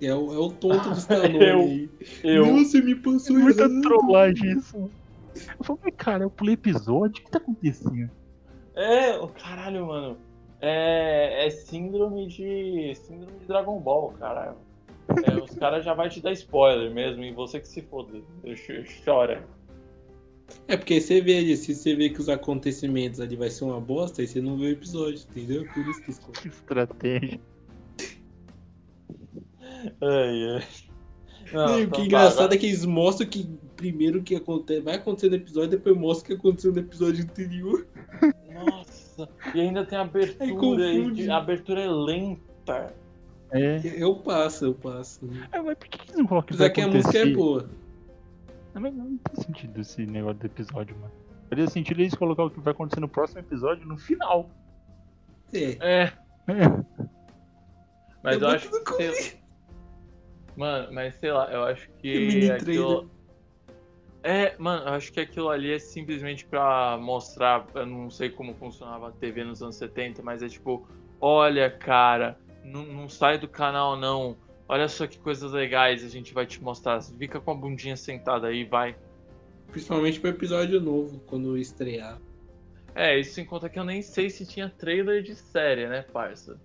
É 0.03 0.15
o, 0.15 0.35
é 0.35 0.39
o 0.39 0.51
tonto 0.53 0.91
do 0.91 0.99
Stallone 0.99 1.39
Eu- 1.43 1.61
aí. 1.61 1.91
Eu. 2.23 2.45
Você 2.59 2.81
me 2.83 2.95
passou 2.95 3.37
Muita 3.39 3.63
errado. 3.63 3.81
trollagem 3.81 4.53
isso. 4.59 4.91
Eu 5.59 5.65
falei, 5.65 5.93
cara, 5.93 6.25
eu 6.25 6.31
pulei 6.31 6.55
episódio, 6.55 7.21
o 7.23 7.25
que 7.25 7.31
tá 7.31 7.39
acontecendo? 7.39 8.11
É, 8.75 9.17
o 9.19 9.29
caralho, 9.29 9.87
mano. 9.87 10.17
É, 10.61 11.47
é 11.47 11.51
síndrome 11.51 12.29
de. 12.29 12.95
síndrome 12.95 13.39
de 13.41 13.47
Dragon 13.47 13.79
Ball, 13.81 14.13
cara. 14.19 14.55
É, 15.25 15.35
os 15.35 15.51
caras 15.57 15.85
já 15.85 15.93
vai 15.95 16.09
te 16.09 16.21
dar 16.21 16.33
spoiler 16.33 16.93
mesmo, 16.93 17.23
e 17.25 17.33
você 17.33 17.59
que 17.61 17.67
se 17.69 17.83
foda. 17.83 18.21
Chora. 19.05 19.45
É 20.69 20.77
porque 20.77 21.01
você 21.01 21.21
vê 21.21 21.39
ali, 21.39 21.57
se 21.57 21.75
você 21.75 21.97
vê 21.97 22.11
que 22.11 22.21
os 22.21 22.29
acontecimentos 22.29 23.21
ali 23.21 23.37
vai 23.37 23.51
ser 23.51 23.65
uma 23.65 23.81
bosta, 23.81 24.21
aí 24.23 24.29
você 24.29 24.41
não 24.41 24.57
vê 24.57 24.67
o 24.67 24.71
episódio, 24.71 25.25
entendeu? 25.31 25.67
Por 25.73 25.87
isso 25.89 26.03
que 26.03 26.11
escolhe. 26.11 26.33
Que 26.39 26.49
estratégia. 26.49 27.41
Ai, 30.01 30.57
ai. 30.57 30.65
Não, 31.53 31.67
Não, 31.67 31.77
o 31.77 31.81
então 31.81 31.91
que 31.91 31.97
é 31.97 32.01
tá, 32.01 32.03
engraçado 32.07 32.39
agora- 32.41 32.55
é 32.55 32.59
que 32.59 32.67
eles 32.67 32.85
mostram 32.85 33.29
que 33.29 33.49
primeiro 33.83 34.21
o 34.21 34.23
que 34.23 34.37
acontece, 34.37 34.81
vai 34.81 34.95
acontecer 34.95 35.29
no 35.29 35.35
episódio, 35.37 35.71
depois 35.71 35.97
mostra 35.97 36.23
o 36.23 36.27
que 36.27 36.41
aconteceu 36.41 36.73
no 36.73 36.79
episódio 36.79 37.25
anterior. 37.25 37.87
Nossa, 38.55 39.29
e 39.55 39.61
ainda 39.61 39.85
tem 39.85 39.99
abertura, 39.99 40.85
Aí 40.85 41.31
a 41.31 41.37
abertura 41.37 41.81
é 41.81 41.91
lenta. 41.91 42.95
É. 43.51 43.81
Eu 43.85 44.15
passo, 44.17 44.67
eu 44.67 44.75
passo. 44.75 45.29
É, 45.51 45.61
mas 45.61 45.77
por 45.77 45.89
que, 45.89 46.01
eles 46.01 46.17
não 46.17 46.27
colocam 46.27 46.49
que 46.49 46.57
vai 46.57 46.69
Apesar 46.69 46.71
que 46.71 46.81
a 46.81 46.97
música 46.97 47.19
é 47.19 47.27
boa. 47.35 47.69
Não, 48.73 48.81
mas 48.83 48.95
não 48.95 49.17
tem 49.19 49.45
sentido 49.45 49.81
esse 49.81 50.07
negócio 50.07 50.39
do 50.39 50.47
episódio, 50.47 50.97
mano. 50.97 51.13
Faria 51.49 51.67
sentido 51.69 52.01
eles 52.01 52.15
colocar 52.15 52.45
o 52.45 52.51
que 52.51 52.61
vai 52.61 52.73
acontecer 52.73 53.01
no 53.01 53.09
próximo 53.09 53.41
episódio 53.41 53.87
no 53.87 53.99
final. 53.99 54.49
É. 55.53 55.77
É, 55.81 56.13
É. 56.49 56.85
mas 58.23 58.41
eu 58.41 58.49
É 58.49 58.55
acho 58.55 58.71
que. 58.71 59.13
sei- 59.13 59.43
Mano, 60.57 60.93
mas 60.93 61.15
sei 61.17 61.33
lá, 61.33 61.51
eu 61.53 61.65
acho 61.65 61.89
que. 61.99 62.51
Aquilo... 62.51 63.11
É, 64.23 64.55
mano, 64.57 64.85
eu 64.85 64.93
acho 64.93 65.13
que 65.13 65.21
aquilo 65.21 65.49
ali 65.49 65.73
é 65.73 65.79
simplesmente 65.79 66.45
pra 66.45 66.97
mostrar. 67.01 67.67
Eu 67.75 67.87
não 67.87 68.09
sei 68.09 68.31
como 68.31 68.55
funcionava 68.55 69.09
a 69.09 69.13
TV 69.13 69.43
nos 69.45 69.63
anos 69.63 69.77
70, 69.77 70.23
mas 70.23 70.43
é 70.43 70.49
tipo: 70.49 70.87
olha, 71.21 71.71
cara, 71.71 72.39
não, 72.65 72.85
não 72.85 73.09
sai 73.09 73.39
do 73.39 73.49
canal 73.49 73.97
não. 73.97 74.37
Olha 74.69 74.89
só 74.89 75.07
que 75.07 75.19
coisas 75.19 75.53
legais 75.53 76.05
a 76.05 76.09
gente 76.09 76.33
vai 76.33 76.47
te 76.47 76.63
mostrar. 76.63 77.03
Fica 77.03 77.41
com 77.41 77.51
a 77.51 77.55
bundinha 77.55 77.97
sentada 77.97 78.47
aí, 78.47 78.65
vai. 78.65 78.97
Principalmente 79.71 80.21
pro 80.21 80.31
episódio 80.31 80.81
novo, 80.81 81.21
quando 81.27 81.59
estrear. 81.59 82.21
É, 82.95 83.19
isso 83.19 83.41
em 83.41 83.45
conta 83.45 83.69
que 83.69 83.79
eu 83.79 83.85
nem 83.85 84.03
sei 84.03 84.31
se 84.31 84.47
tinha 84.47 84.69
trailer 84.69 85.23
de 85.23 85.35
série, 85.35 85.89
né, 85.89 86.03
parça? 86.13 86.61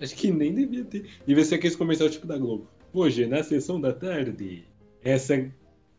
Acho 0.00 0.14
que 0.14 0.30
nem 0.30 0.54
devia 0.54 0.84
ter. 0.84 1.06
Devia 1.26 1.44
ser 1.44 1.56
aqueles 1.56 1.74
comercial 1.74 2.08
tipo 2.10 2.26
da 2.26 2.36
Globo. 2.36 2.68
Hoje, 2.92 3.26
na 3.26 3.42
sessão 3.42 3.80
da 3.80 3.92
tarde, 3.92 4.68
essa 5.02 5.50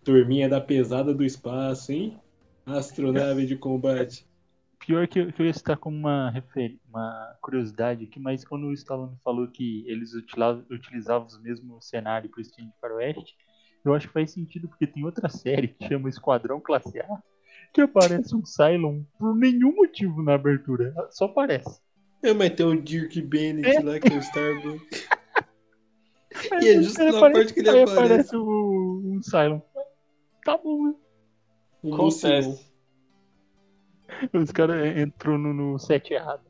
turminha 0.06 0.48
da 0.48 0.62
pesada 0.62 1.14
do 1.14 1.26
espaço, 1.26 1.92
hein? 1.92 2.18
Astronave 2.66 3.46
de 3.46 3.58
combate. 3.58 4.26
Pior 4.80 5.08
que 5.08 5.20
eu, 5.20 5.34
que 5.34 5.42
eu 5.42 5.46
ia 5.48 5.54
citar 5.54 5.78
como 5.78 5.98
uma, 5.98 6.32
uma 6.88 7.36
curiosidade 7.42 8.06
aqui, 8.06 8.20
mas 8.20 8.46
quando 8.46 8.68
o 8.68 8.74
Stallone 8.74 9.18
falou 9.24 9.48
que 9.48 9.84
eles 9.88 10.14
utilizavam, 10.14 10.64
utilizavam 10.70 11.28
os 11.28 11.42
mesmos 11.42 11.90
cenários 11.90 12.32
pro 12.32 12.44
Steam 12.44 12.68
de 12.68 12.80
Faroeste, 12.80 13.36
eu 13.84 13.94
acho 13.94 14.08
que 14.08 14.14
faz 14.14 14.32
sentido, 14.32 14.68
porque 14.68 14.86
tem 14.86 15.04
outra 15.04 15.28
série 15.28 15.70
que 15.70 15.88
chama 15.88 16.08
Esquadrão 16.10 16.60
Classe 16.60 17.00
A, 17.00 17.08
que 17.74 17.82
aparece 17.82 18.36
um 18.36 18.46
Cylon 18.46 19.02
por 19.18 19.36
nenhum 19.36 19.76
motivo 19.76 20.22
na 20.22 20.36
abertura, 20.36 20.94
só 21.10 21.26
aparece. 21.26 21.80
É, 22.24 22.34
mas 22.34 22.52
tem 22.52 22.66
o 22.66 22.80
Dirk 22.80 23.20
Bennett 23.22 23.82
lá, 23.84 24.00
que 24.00 24.08
é 24.08 24.18
o 24.18 24.20
Starbucks. 24.20 25.08
Aí 26.52 26.66
E 26.66 26.70
é 26.70 26.82
justo 26.82 27.04
na 27.04 27.20
parte 27.20 27.54
que 27.54 27.60
ele 27.62 27.70
aí 27.70 27.84
aparece. 27.84 28.00
aparece 28.06 28.36
o, 28.36 29.02
um 29.06 29.22
Cylon. 29.24 29.62
Tá 30.46 30.58
bom, 30.58 30.88
né? 30.90 30.96
Acontece. 31.92 32.72
Os 34.32 34.52
caras 34.52 34.96
entrou 34.96 35.38
no, 35.40 35.52
no 35.54 35.80
set 35.80 36.14
errado. 36.14 36.44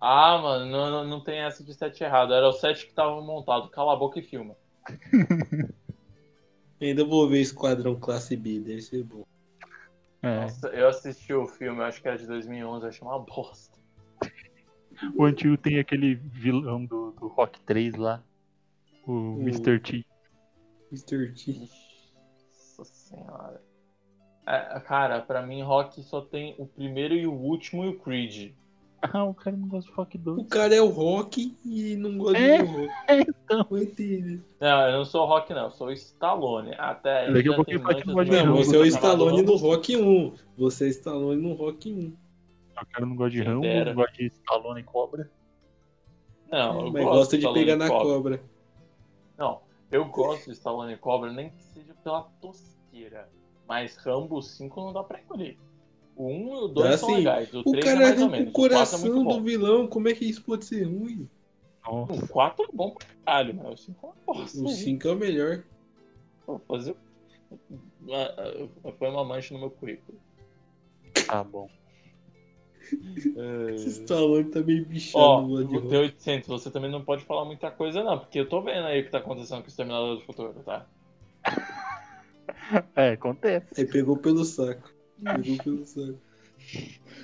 Ah, 0.00 0.38
mano, 0.38 0.66
não, 0.70 0.90
não, 0.90 1.04
não 1.06 1.20
tem 1.22 1.40
essa 1.40 1.62
de 1.62 1.74
set 1.74 2.02
errado. 2.02 2.32
Era 2.32 2.48
o 2.48 2.52
set 2.52 2.86
que 2.86 2.94
tava 2.94 3.20
montado. 3.20 3.68
Cala 3.70 3.92
a 3.92 3.96
boca 3.96 4.18
e 4.18 4.22
filma. 4.22 4.56
Ainda 6.80 7.04
vou 7.04 7.28
ver 7.28 7.40
Esquadrão 7.40 7.94
Classe 7.94 8.36
B, 8.36 8.58
deve 8.58 8.80
ser 8.80 9.04
bom. 9.04 9.22
É. 10.22 10.40
Nossa, 10.40 10.68
eu 10.68 10.88
assisti 10.88 11.32
o 11.34 11.46
filme, 11.46 11.82
acho 11.82 12.00
que 12.00 12.08
era 12.08 12.16
de 12.16 12.26
2011, 12.26 12.84
eu 12.84 12.88
achei 12.88 13.06
uma 13.06 13.18
bosta. 13.18 13.78
O 15.14 15.24
antigo 15.24 15.56
tem 15.58 15.78
aquele 15.78 16.14
vilão 16.14 16.84
do, 16.86 17.12
do 17.12 17.28
Rock 17.28 17.60
3 17.60 17.94
lá. 17.96 18.22
O 19.06 19.12
O- 19.36 19.40
Mr. 19.40 19.78
T. 19.78 20.04
Mr. 20.90 21.32
T. 21.34 21.68
Nossa 22.82 22.94
senhora. 22.94 23.62
É, 24.46 24.80
cara, 24.80 25.20
pra 25.20 25.40
mim, 25.40 25.62
Rock 25.62 26.02
só 26.02 26.20
tem 26.20 26.54
o 26.58 26.66
primeiro 26.66 27.14
e 27.14 27.26
o 27.26 27.32
último 27.32 27.84
e 27.84 27.88
o 27.88 27.98
Creed. 27.98 28.52
Ah, 29.00 29.24
o 29.24 29.34
cara 29.34 29.56
não 29.56 29.66
gosta 29.68 29.90
de 29.90 29.96
Rock 29.96 30.18
2. 30.18 30.38
O 30.38 30.44
cara 30.44 30.74
é 30.74 30.80
o 30.80 30.88
Rock 30.88 31.56
e 31.64 31.96
não 31.96 32.18
gosta 32.18 32.38
É, 32.38 32.58
de 32.58 32.64
rock. 32.64 32.92
é, 33.08 33.20
então. 33.20 33.66
Não 34.60 34.88
eu 34.88 34.92
não 34.98 35.04
sou 35.04 35.26
Rock, 35.26 35.52
não, 35.52 35.64
eu 35.64 35.70
sou 35.72 35.88
o 35.88 35.92
Stallone. 35.92 36.74
Até 36.78 37.32
Daqui 37.32 37.48
a 37.48 37.50
já 37.50 37.56
pouquinho 37.56 37.78
que 37.84 38.06
não 38.06 38.24
de 38.24 38.30
Não, 38.30 38.56
você 38.56 38.76
é 38.76 38.78
o 38.78 38.84
Stallone 38.86 39.42
no 39.42 39.52
Rambo. 39.54 39.56
Rock 39.56 39.96
1. 39.96 40.34
Você 40.56 40.86
é 40.86 40.88
Stallone 40.90 41.42
no 41.42 41.54
Rock 41.54 41.92
1. 41.92 42.16
O 42.80 42.86
cara 42.86 43.06
não 43.06 43.16
gosta 43.16 43.30
de 43.30 43.42
Rambo, 43.42 43.66
não 43.66 43.94
gosta 43.94 44.12
de 44.16 44.26
Stallone 44.26 44.80
e 44.80 44.84
Cobra. 44.84 45.30
Não, 46.50 46.86
eu 46.86 46.92
Mas 46.92 47.04
gosto 47.04 47.16
gosta 47.16 47.38
de 47.38 47.42
Stallone 47.44 47.64
pegar 47.64 47.76
na 47.76 47.88
Cobra. 47.88 48.14
cobra. 48.14 48.42
Não, 49.38 49.60
eu 49.90 50.04
gosto 50.04 50.44
de 50.46 50.52
Stallone 50.52 50.92
e 50.92 50.96
Cobra, 50.96 51.32
nem 51.32 51.50
que 51.50 51.62
seja 51.64 51.94
pela 52.04 52.22
tosqueira. 52.92 53.28
Mas 53.66 53.96
Rambo 53.96 54.42
5 54.42 54.80
não 54.80 54.92
dá 54.92 55.02
pra 55.02 55.20
engolir. 55.20 55.56
O 56.14 56.26
1 56.26 56.30
e 56.30 56.58
o 56.64 56.68
2 56.68 56.90
Dá 56.90 56.98
são 56.98 57.08
sim. 57.08 57.14
legais, 57.16 57.54
o 57.54 57.60
O 57.60 57.62
3 57.72 57.76
é 57.78 57.88
cara 57.88 58.00
mais 58.00 58.22
ou 58.22 58.28
menos. 58.28 58.46
o 58.46 58.50
O 58.50 58.52
4 58.52 58.74
é 58.74 58.78
coração 58.78 59.24
bom. 59.24 59.36
do 59.38 59.44
vilão. 59.44 59.86
Como 59.86 60.08
é 60.08 60.14
que 60.14 60.24
isso 60.26 60.42
pode 60.44 60.64
ser 60.66 60.84
ruim? 60.84 61.28
Nossa. 61.84 62.12
O 62.12 62.28
4 62.28 62.64
é 62.64 62.68
bom 62.72 62.90
pra 62.94 63.06
caralho, 63.24 63.54
mas 63.54 63.72
o 63.72 63.76
5 63.84 64.06
é 64.06 64.08
uma 64.08 64.34
bosta. 64.34 64.58
O 64.60 64.68
hein? 64.68 64.74
5 64.74 65.08
é 65.08 65.12
o 65.12 65.16
melhor. 65.16 65.64
Vou 66.46 66.58
fazer. 66.58 66.94
Foi 68.98 69.08
uma 69.08 69.24
mancha 69.24 69.54
no 69.54 69.60
meu 69.60 69.70
currículo. 69.70 70.18
Tá 71.26 71.42
bom. 71.42 71.68
Esse 73.74 73.88
Stallone 73.88 74.50
tá 74.50 74.60
meio 74.60 74.84
bichado 74.84 75.24
Ó, 75.24 75.40
o 75.42 75.64
Rock. 75.64 75.88
T-800, 75.88 76.46
você 76.46 76.70
também 76.70 76.90
não 76.90 77.02
pode 77.02 77.24
falar 77.24 77.44
muita 77.46 77.70
coisa, 77.70 78.02
não, 78.04 78.18
porque 78.18 78.38
eu 78.40 78.48
tô 78.48 78.60
vendo 78.60 78.84
aí 78.86 79.00
o 79.00 79.04
que 79.04 79.10
tá 79.10 79.18
acontecendo 79.18 79.60
com 79.60 79.66
o 79.66 79.68
Exterminador 79.68 80.16
do 80.16 80.22
Futuro, 80.22 80.52
tá? 80.64 80.84
É, 82.96 83.10
acontece. 83.12 83.66
Aí 83.78 83.84
pegou 83.86 84.16
pelo 84.16 84.44
saco. 84.44 84.90
Pegou 85.22 85.56
pelo 85.62 85.84
saco. 85.84 86.18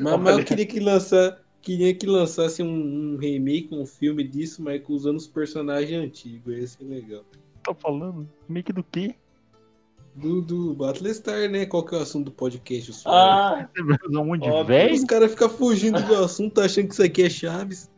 Mas, 0.00 0.20
mas 0.20 0.38
eu 0.38 0.44
queria 0.44 0.66
que 0.66 0.80
lançar, 0.80 1.40
queria 1.62 1.94
que 1.94 2.06
lançasse 2.06 2.62
um, 2.62 3.14
um 3.14 3.16
remake, 3.16 3.68
um 3.74 3.86
filme 3.86 4.24
disso, 4.24 4.62
mas 4.62 4.82
usando 4.88 5.16
os 5.16 5.26
personagens 5.26 6.04
antigos. 6.04 6.56
Ia 6.56 6.66
ser 6.66 6.84
legal. 6.84 7.24
Tá 7.62 7.74
falando? 7.74 8.28
Meio 8.48 8.64
que 8.64 8.72
do 8.72 8.82
quê? 8.84 9.14
Do, 10.14 10.40
do 10.42 10.74
Battlestar, 10.74 11.48
né? 11.48 11.64
Qual 11.66 11.84
que 11.84 11.94
é 11.94 11.98
o 11.98 12.02
assunto 12.02 12.26
do 12.26 12.32
podcast? 12.32 12.90
os 12.90 13.06
Ah, 13.06 13.68
Você 13.72 13.82
vai 13.82 13.96
usar 14.08 14.20
um 14.20 14.24
monte 14.24 14.42
de 14.50 14.64
velho? 14.64 14.94
Os 14.94 15.04
caras 15.04 15.30
ficam 15.30 15.48
fugindo 15.48 16.02
do 16.02 16.14
assunto, 16.16 16.60
achando 16.60 16.88
que 16.88 16.94
isso 16.94 17.02
aqui 17.02 17.22
é 17.22 17.30
Chaves. 17.30 17.88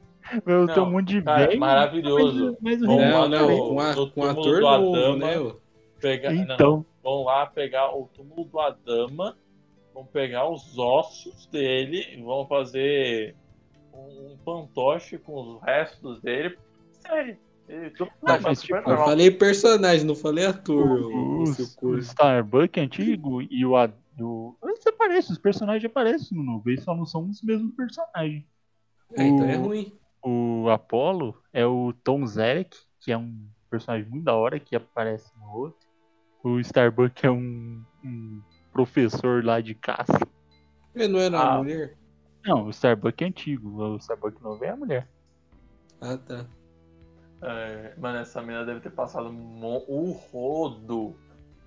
Usar 0.47 0.77
Não, 0.77 0.87
um 0.87 0.91
monte 0.93 1.09
de 1.15 1.23
cara, 1.23 1.47
velho? 1.47 1.59
maravilhoso. 1.61 2.57
Mas, 2.61 2.81
mas 2.81 2.83
o 2.83 2.87
remake- 2.95 3.11
Não, 3.13 3.29
não, 3.29 3.59
com, 3.69 3.81
a, 3.81 3.95
com 4.11 4.25
ator 4.25 4.61
novo, 4.61 4.95
Adama. 4.97 5.17
né? 5.17 5.53
pegar, 5.99 6.33
não, 6.33 6.43
Então, 6.55 6.87
vão 7.03 7.25
lá 7.25 7.47
pegar 7.47 7.95
o 7.97 8.07
túmulo 8.09 8.45
do 8.45 8.59
Adama, 8.61 9.37
vão 9.95 10.05
pegar 10.07 10.49
os 10.49 10.79
ossos 10.79 11.47
dele, 11.47 12.07
e 12.13 12.23
vão 12.23 12.47
fazer 12.47 13.35
um, 13.93 14.33
um 14.33 14.39
fantoche 14.45 15.19
com 15.19 15.57
os 15.57 15.63
restos 15.63 16.21
dele. 16.23 16.59
Sério. 16.93 17.39
Mundo 17.69 18.11
Não, 18.23 18.41
mas, 18.41 18.59
super 18.59 18.61
tipo, 18.61 18.75
Eu 18.77 18.83
normal. 18.83 19.05
falei 19.07 19.31
personagem, 19.31 20.05
não 20.05 20.17
falei 20.17 20.45
ator. 20.45 21.03
o, 21.03 21.45
o 21.45 21.75
corno. 21.77 21.99
Starbuck 22.01 22.81
antigo 22.81 23.41
e 23.43 23.65
o, 23.65 23.77
Ad- 23.77 23.95
o. 24.21 24.57
Eles 24.65 24.85
aparecem, 24.89 25.33
os 25.33 25.39
personagens 25.39 25.85
aparecem 25.85 26.37
no 26.37 26.43
novo. 26.43 26.69
Eles 26.69 26.83
só 26.83 26.97
não 26.97 27.07
são 27.07 27.29
os 27.29 27.41
mesmos 27.43 27.73
personagens. 27.77 28.45
É, 29.17 29.23
então 29.25 29.49
é 29.49 29.57
o- 29.57 29.63
ruim. 29.63 29.93
O 30.23 30.69
Apollo 30.69 31.41
é 31.53 31.65
o 31.65 31.93
Tom 32.05 32.27
Zarek, 32.27 32.77
que 33.01 33.13
é 33.13 33.17
um 33.17 33.49
personagem 33.71 34.09
muito 34.11 34.25
da 34.25 34.35
hora 34.35 34.59
que 34.59 34.75
aparece 34.75 35.31
no 35.39 35.51
outro. 35.53 35.89
O 36.43 36.59
Starbuck 36.61 37.25
é 37.27 37.31
um, 37.31 37.83
um 38.05 38.41
professor 38.73 39.45
lá 39.45 39.61
de 39.61 39.75
caça. 39.75 40.19
Ele 40.95 41.09
não 41.09 41.19
era 41.21 41.39
Ah. 41.39 41.51
uma 41.55 41.59
mulher? 41.65 41.97
Não, 42.47 42.67
o 42.67 42.71
Starbuck 42.71 43.23
é 43.23 43.27
antigo. 43.27 43.83
O 43.83 43.97
Starbuck 43.97 44.43
novo 44.43 44.65
é 44.65 44.71
a 44.71 44.77
mulher. 44.77 45.09
Ah, 46.01 46.17
tá. 46.17 46.47
É, 47.43 47.95
mano, 47.99 48.19
essa 48.19 48.41
mina 48.43 48.65
deve 48.65 48.81
ter 48.81 48.91
passado 48.91 49.29
o 49.31 50.13
rodo 50.13 51.15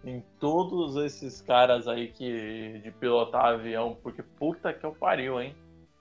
em 0.04 0.24
todos 0.40 0.96
esses 0.98 1.42
caras 1.42 1.88
aí 1.88 2.10
que 2.10 2.80
de 2.84 2.92
pilotar 2.92 3.46
avião, 3.54 3.98
porque 4.04 4.22
puta 4.22 4.74
que 4.74 4.86
eu 4.86 4.92
pariu, 4.92 5.40
hein? 5.40 5.56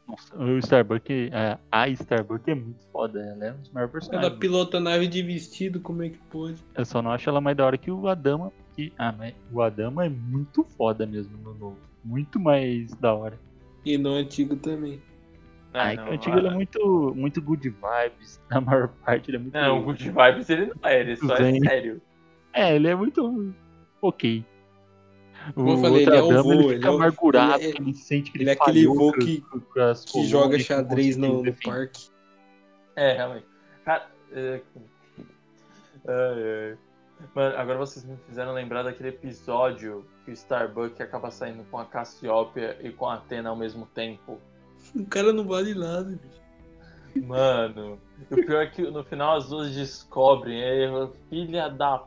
Nossa, 0.08 0.36
o 0.36 0.58
Starbuck, 0.58 1.30
é, 1.32 1.56
a 1.70 1.88
Starbuck 1.90 2.50
é 2.50 2.54
muito 2.54 2.84
foda. 2.90 3.20
Ela 3.20 3.46
é 3.46 3.52
um 3.52 3.56
dos 3.58 3.70
maiores 3.70 3.94
Ela 3.94 4.00
personagens. 4.08 4.38
pilota 4.38 4.80
nave 4.80 5.06
de 5.06 5.22
vestido, 5.22 5.80
como 5.80 6.02
é 6.02 6.08
que 6.10 6.18
pode? 6.30 6.56
Eu 6.74 6.84
só 6.84 7.00
não 7.00 7.12
acho 7.12 7.28
ela 7.30 7.40
mais 7.40 7.56
da 7.56 7.64
hora 7.64 7.78
que 7.78 7.90
o 7.90 8.08
Adama. 8.08 8.52
Que, 8.74 8.92
ah, 8.98 9.12
mas 9.16 9.34
o 9.52 9.60
Adama 9.60 10.06
é 10.06 10.08
muito 10.08 10.64
foda 10.64 11.04
mesmo 11.06 11.36
no 11.38 11.54
novo. 11.54 11.78
Muito 12.04 12.40
mais 12.40 12.92
da 12.94 13.12
hora. 13.14 13.38
E 13.84 13.98
no 13.98 14.10
antigo 14.14 14.56
também. 14.56 15.00
Ah, 15.74 15.84
Ah, 15.84 15.92
é 15.92 15.96
que 15.96 16.02
não, 16.02 16.08
o 16.10 16.12
antigo 16.14 16.38
ele 16.38 16.46
é 16.46 16.50
ah, 16.50 16.54
muito, 16.54 17.14
muito 17.16 17.42
good 17.42 17.68
vibes. 17.68 18.40
Na 18.50 18.60
maior 18.60 18.88
parte 18.88 19.30
ele 19.30 19.36
é 19.36 19.40
muito. 19.40 19.54
Não, 19.54 19.78
o 19.80 19.82
Good 19.84 20.04
Vibes 20.10 20.50
ele 20.50 20.66
não 20.66 20.88
é, 20.90 21.00
ele 21.00 21.16
só 21.16 21.34
é 21.36 21.58
sério. 21.60 22.02
É, 22.52 22.74
ele 22.76 22.88
é 22.88 22.94
muito. 22.94 23.54
Ok. 24.00 24.44
Como 25.54 25.70
eu 25.70 25.78
falei, 25.78 26.02
ele 26.02 26.16
é 26.16 26.22
o 26.22 26.42
vô, 26.42 26.52
ele 26.52 26.64
ele 26.64 26.74
fica 26.74 26.86
é 26.88 26.90
o- 26.90 26.94
amargurado, 26.94 27.62
ele 27.62 27.70
é- 27.70 27.72
que 27.72 27.82
ele 27.82 27.94
sente 27.94 28.30
que 28.30 28.36
ele, 28.38 28.44
ele 28.44 28.50
é 28.50 28.52
aquele 28.52 28.86
vô 28.86 29.12
que- 29.12 29.40
Que 29.40 29.40
colônias, 29.50 30.28
joga 30.30 30.56
que 30.58 30.62
xadrez 30.62 31.16
no, 31.16 31.42
no 31.42 31.52
parque. 31.64 32.08
É, 32.94 33.12
realmente. 33.14 33.46
Cara, 33.84 34.08
é... 34.32 34.60
ai, 36.06 36.42
ai. 36.70 36.78
Mano, 37.34 37.56
agora 37.56 37.78
vocês 37.78 38.04
me 38.04 38.16
fizeram 38.26 38.52
lembrar 38.52 38.82
daquele 38.82 39.10
episódio 39.10 40.04
que 40.24 40.30
o 40.30 40.34
Starbuck 40.34 41.02
acaba 41.02 41.30
saindo 41.30 41.64
com 41.70 41.78
a 41.78 41.84
Cassiopeia 41.84 42.76
e 42.82 42.90
com 42.90 43.08
a 43.08 43.14
Atena 43.14 43.50
ao 43.50 43.56
mesmo 43.56 43.86
tempo. 43.86 44.38
O 44.94 45.06
cara 45.06 45.32
não 45.32 45.46
vale 45.46 45.74
nada, 45.74 46.10
bicho. 46.10 46.42
Mano, 47.26 47.98
o 48.30 48.36
pior 48.36 48.62
é 48.62 48.66
que 48.66 48.82
no 48.82 49.04
final 49.04 49.36
as 49.36 49.48
duas 49.48 49.74
descobrem, 49.74 50.60
é 50.62 51.08
filha 51.28 51.68
da. 51.68 52.04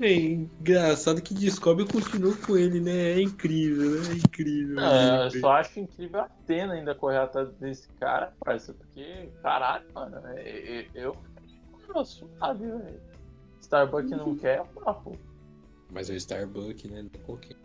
É 0.00 0.12
engraçado 0.12 1.22
que 1.22 1.32
descobre 1.32 1.84
e 1.84 1.88
continua 1.88 2.34
com 2.36 2.56
ele, 2.56 2.80
né? 2.80 3.12
É 3.12 3.22
incrível, 3.22 4.00
né? 4.00 4.08
É 4.10 4.14
incrível. 4.16 4.80
É, 4.80 5.26
eu 5.26 5.30
só 5.40 5.52
acho 5.52 5.78
incrível 5.78 6.20
a 6.20 6.24
Atena 6.24 6.74
ainda 6.74 6.94
correr 6.94 7.18
atrás 7.18 7.48
desse 7.60 7.88
cara, 8.00 8.32
parça, 8.44 8.74
porque, 8.74 9.28
caralho, 9.42 9.84
mano, 9.94 10.20
é- 10.36 10.80
é- 10.80 10.86
eu. 10.94 11.16
Eu 11.94 12.04
suave, 12.04 12.66
velho. 12.66 13.11
Starbuck 13.62 14.08
não 14.10 14.36
quer, 14.36 14.58
é 14.60 14.64
papo. 14.80 15.18
Mas 15.92 16.10
é 16.10 16.14
o 16.14 16.16
Starbuck, 16.16 16.88
né? 16.88 17.02
Não 17.02 17.20
qualquer. 17.24 17.56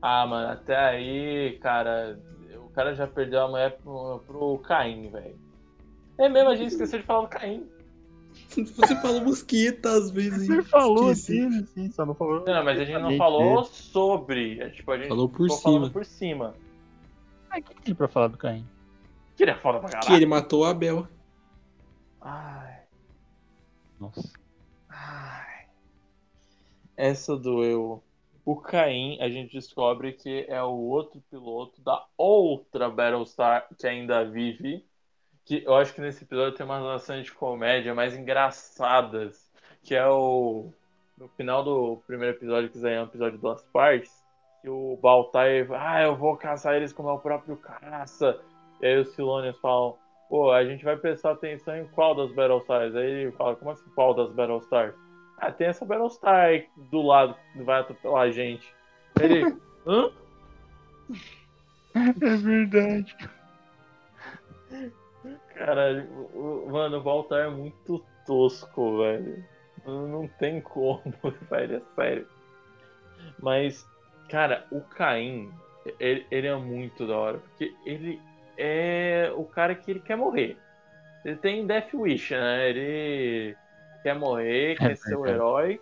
Ah, 0.00 0.26
mano, 0.26 0.48
até 0.52 0.76
aí, 0.76 1.58
cara, 1.60 2.18
o 2.56 2.68
cara 2.70 2.94
já 2.94 3.06
perdeu 3.06 3.42
a 3.42 3.48
mulher 3.48 3.78
pro, 3.78 4.20
pro 4.26 4.58
Caim, 4.58 5.10
velho. 5.10 5.38
É 6.18 6.28
mesmo, 6.28 6.50
a 6.50 6.56
gente 6.56 6.72
esqueceu 6.72 6.98
de 7.00 7.04
falar 7.06 7.22
do 7.22 7.28
Caim. 7.28 7.66
Você 8.50 8.96
falou 9.00 9.20
mosquita 9.22 9.90
às 9.90 10.10
vezes. 10.10 10.46
Você 10.46 10.62
falou 10.62 11.10
assim, 11.10 11.66
sim, 11.66 11.90
só 11.90 12.04
não 12.06 12.14
falou. 12.14 12.44
Não, 12.44 12.64
mas 12.64 12.80
a 12.80 12.84
gente 12.84 12.98
não 13.00 13.16
falou 13.16 13.62
dele. 13.62 13.74
sobre. 13.74 14.60
é, 14.60 14.70
Tipo, 14.70 14.92
a 14.92 14.96
gente 14.98 15.08
Falou 15.08 15.28
por 15.28 15.50
cima. 15.50 15.90
por 15.90 16.04
cima. 16.04 16.54
Ah, 17.50 17.58
o 17.58 17.62
que 17.62 17.82
tem 17.82 17.94
pra 17.94 18.08
falar 18.08 18.28
do 18.28 18.38
Caim? 18.38 18.66
Que 19.36 19.44
ele 19.44 19.50
é 19.52 19.56
foda 19.56 19.78
pra 19.80 19.88
caralho. 19.90 20.06
Que 20.06 20.14
ele 20.14 20.26
matou 20.26 20.62
o 20.62 20.64
Abel. 20.64 21.06
Ai, 22.20 22.80
Nossa. 24.00 24.30
ai. 24.88 25.41
Essa 27.02 27.36
doeu. 27.36 28.00
O 28.44 28.54
Caim, 28.54 29.20
a 29.20 29.28
gente 29.28 29.54
descobre 29.54 30.12
que 30.12 30.46
é 30.48 30.62
o 30.62 30.70
outro 30.70 31.20
piloto 31.28 31.82
da 31.82 32.06
outra 32.16 32.88
Battlestar 32.88 33.66
que 33.76 33.88
ainda 33.88 34.24
vive. 34.24 34.86
Que 35.44 35.64
eu 35.66 35.74
acho 35.74 35.92
que 35.92 36.00
nesse 36.00 36.22
episódio 36.22 36.56
tem 36.56 36.64
umas 36.64 36.84
ações 36.84 37.24
de 37.24 37.32
comédia 37.32 37.92
mais 37.92 38.16
engraçadas. 38.16 39.50
Que 39.82 39.96
é 39.96 40.06
o. 40.06 40.72
No 41.18 41.26
final 41.30 41.64
do 41.64 42.00
primeiro 42.06 42.36
episódio, 42.36 42.70
que 42.70 42.78
é 42.86 43.00
um 43.00 43.06
episódio 43.06 43.32
de 43.32 43.42
duas 43.42 43.64
partes. 43.72 44.24
Que 44.60 44.68
o 44.68 44.96
Baltai. 45.02 45.66
Ah, 45.72 46.04
eu 46.04 46.14
vou 46.14 46.36
caçar 46.36 46.76
eles 46.76 46.92
como 46.92 47.08
é 47.08 47.12
o 47.14 47.18
próprio 47.18 47.56
caça. 47.56 48.40
E 48.80 48.86
aí 48.86 49.00
os 49.00 49.08
Silônios 49.08 49.58
falam. 49.58 49.98
Pô, 50.28 50.52
a 50.52 50.64
gente 50.64 50.84
vai 50.84 50.96
prestar 50.96 51.32
atenção 51.32 51.76
em 51.76 51.88
qual 51.88 52.14
das 52.14 52.32
Battlestars? 52.32 52.94
Aí 52.94 53.10
ele 53.10 53.32
fala, 53.32 53.56
como 53.56 53.72
assim 53.72 53.90
qual 53.90 54.14
das 54.14 54.32
Battlestars? 54.32 54.94
Ah, 55.42 55.50
tem 55.50 55.66
essa 55.66 55.84
Battlestar 55.84 56.46
aí 56.46 56.68
do 56.76 57.02
lado 57.02 57.36
que 57.52 57.64
vai 57.64 57.80
atropelar 57.80 58.22
a 58.22 58.30
gente. 58.30 58.72
Ele. 59.18 59.42
Hã? 59.84 60.08
É 61.96 62.36
verdade. 62.36 63.16
O- 66.32 66.68
mano, 66.70 66.98
o 66.98 67.02
Baltar 67.02 67.46
é 67.46 67.50
muito 67.50 67.98
tosco, 68.24 68.98
velho. 68.98 69.44
Não 69.84 70.06
não 70.06 70.28
tem 70.28 70.60
como, 70.60 71.02
velho, 71.50 71.76
é 71.78 71.80
sério. 71.96 72.26
Mas, 73.40 73.84
cara, 74.28 74.64
o 74.70 74.80
Caim, 74.80 75.52
ele, 75.98 76.24
ele 76.30 76.46
é 76.46 76.54
muito 76.54 77.04
da 77.04 77.18
hora, 77.18 77.38
porque 77.38 77.74
ele 77.84 78.20
é 78.56 79.32
o 79.34 79.42
cara 79.44 79.74
que 79.74 79.90
ele 79.90 79.98
quer 80.00 80.16
morrer. 80.16 80.56
Ele 81.24 81.36
tem 81.36 81.66
Death 81.66 81.94
Wish, 81.94 82.32
né? 82.32 82.70
Ele 82.70 83.56
quer 84.02 84.18
morrer, 84.18 84.76
quer 84.76 84.96
ser 84.96 85.16
o 85.16 85.26
herói. 85.26 85.80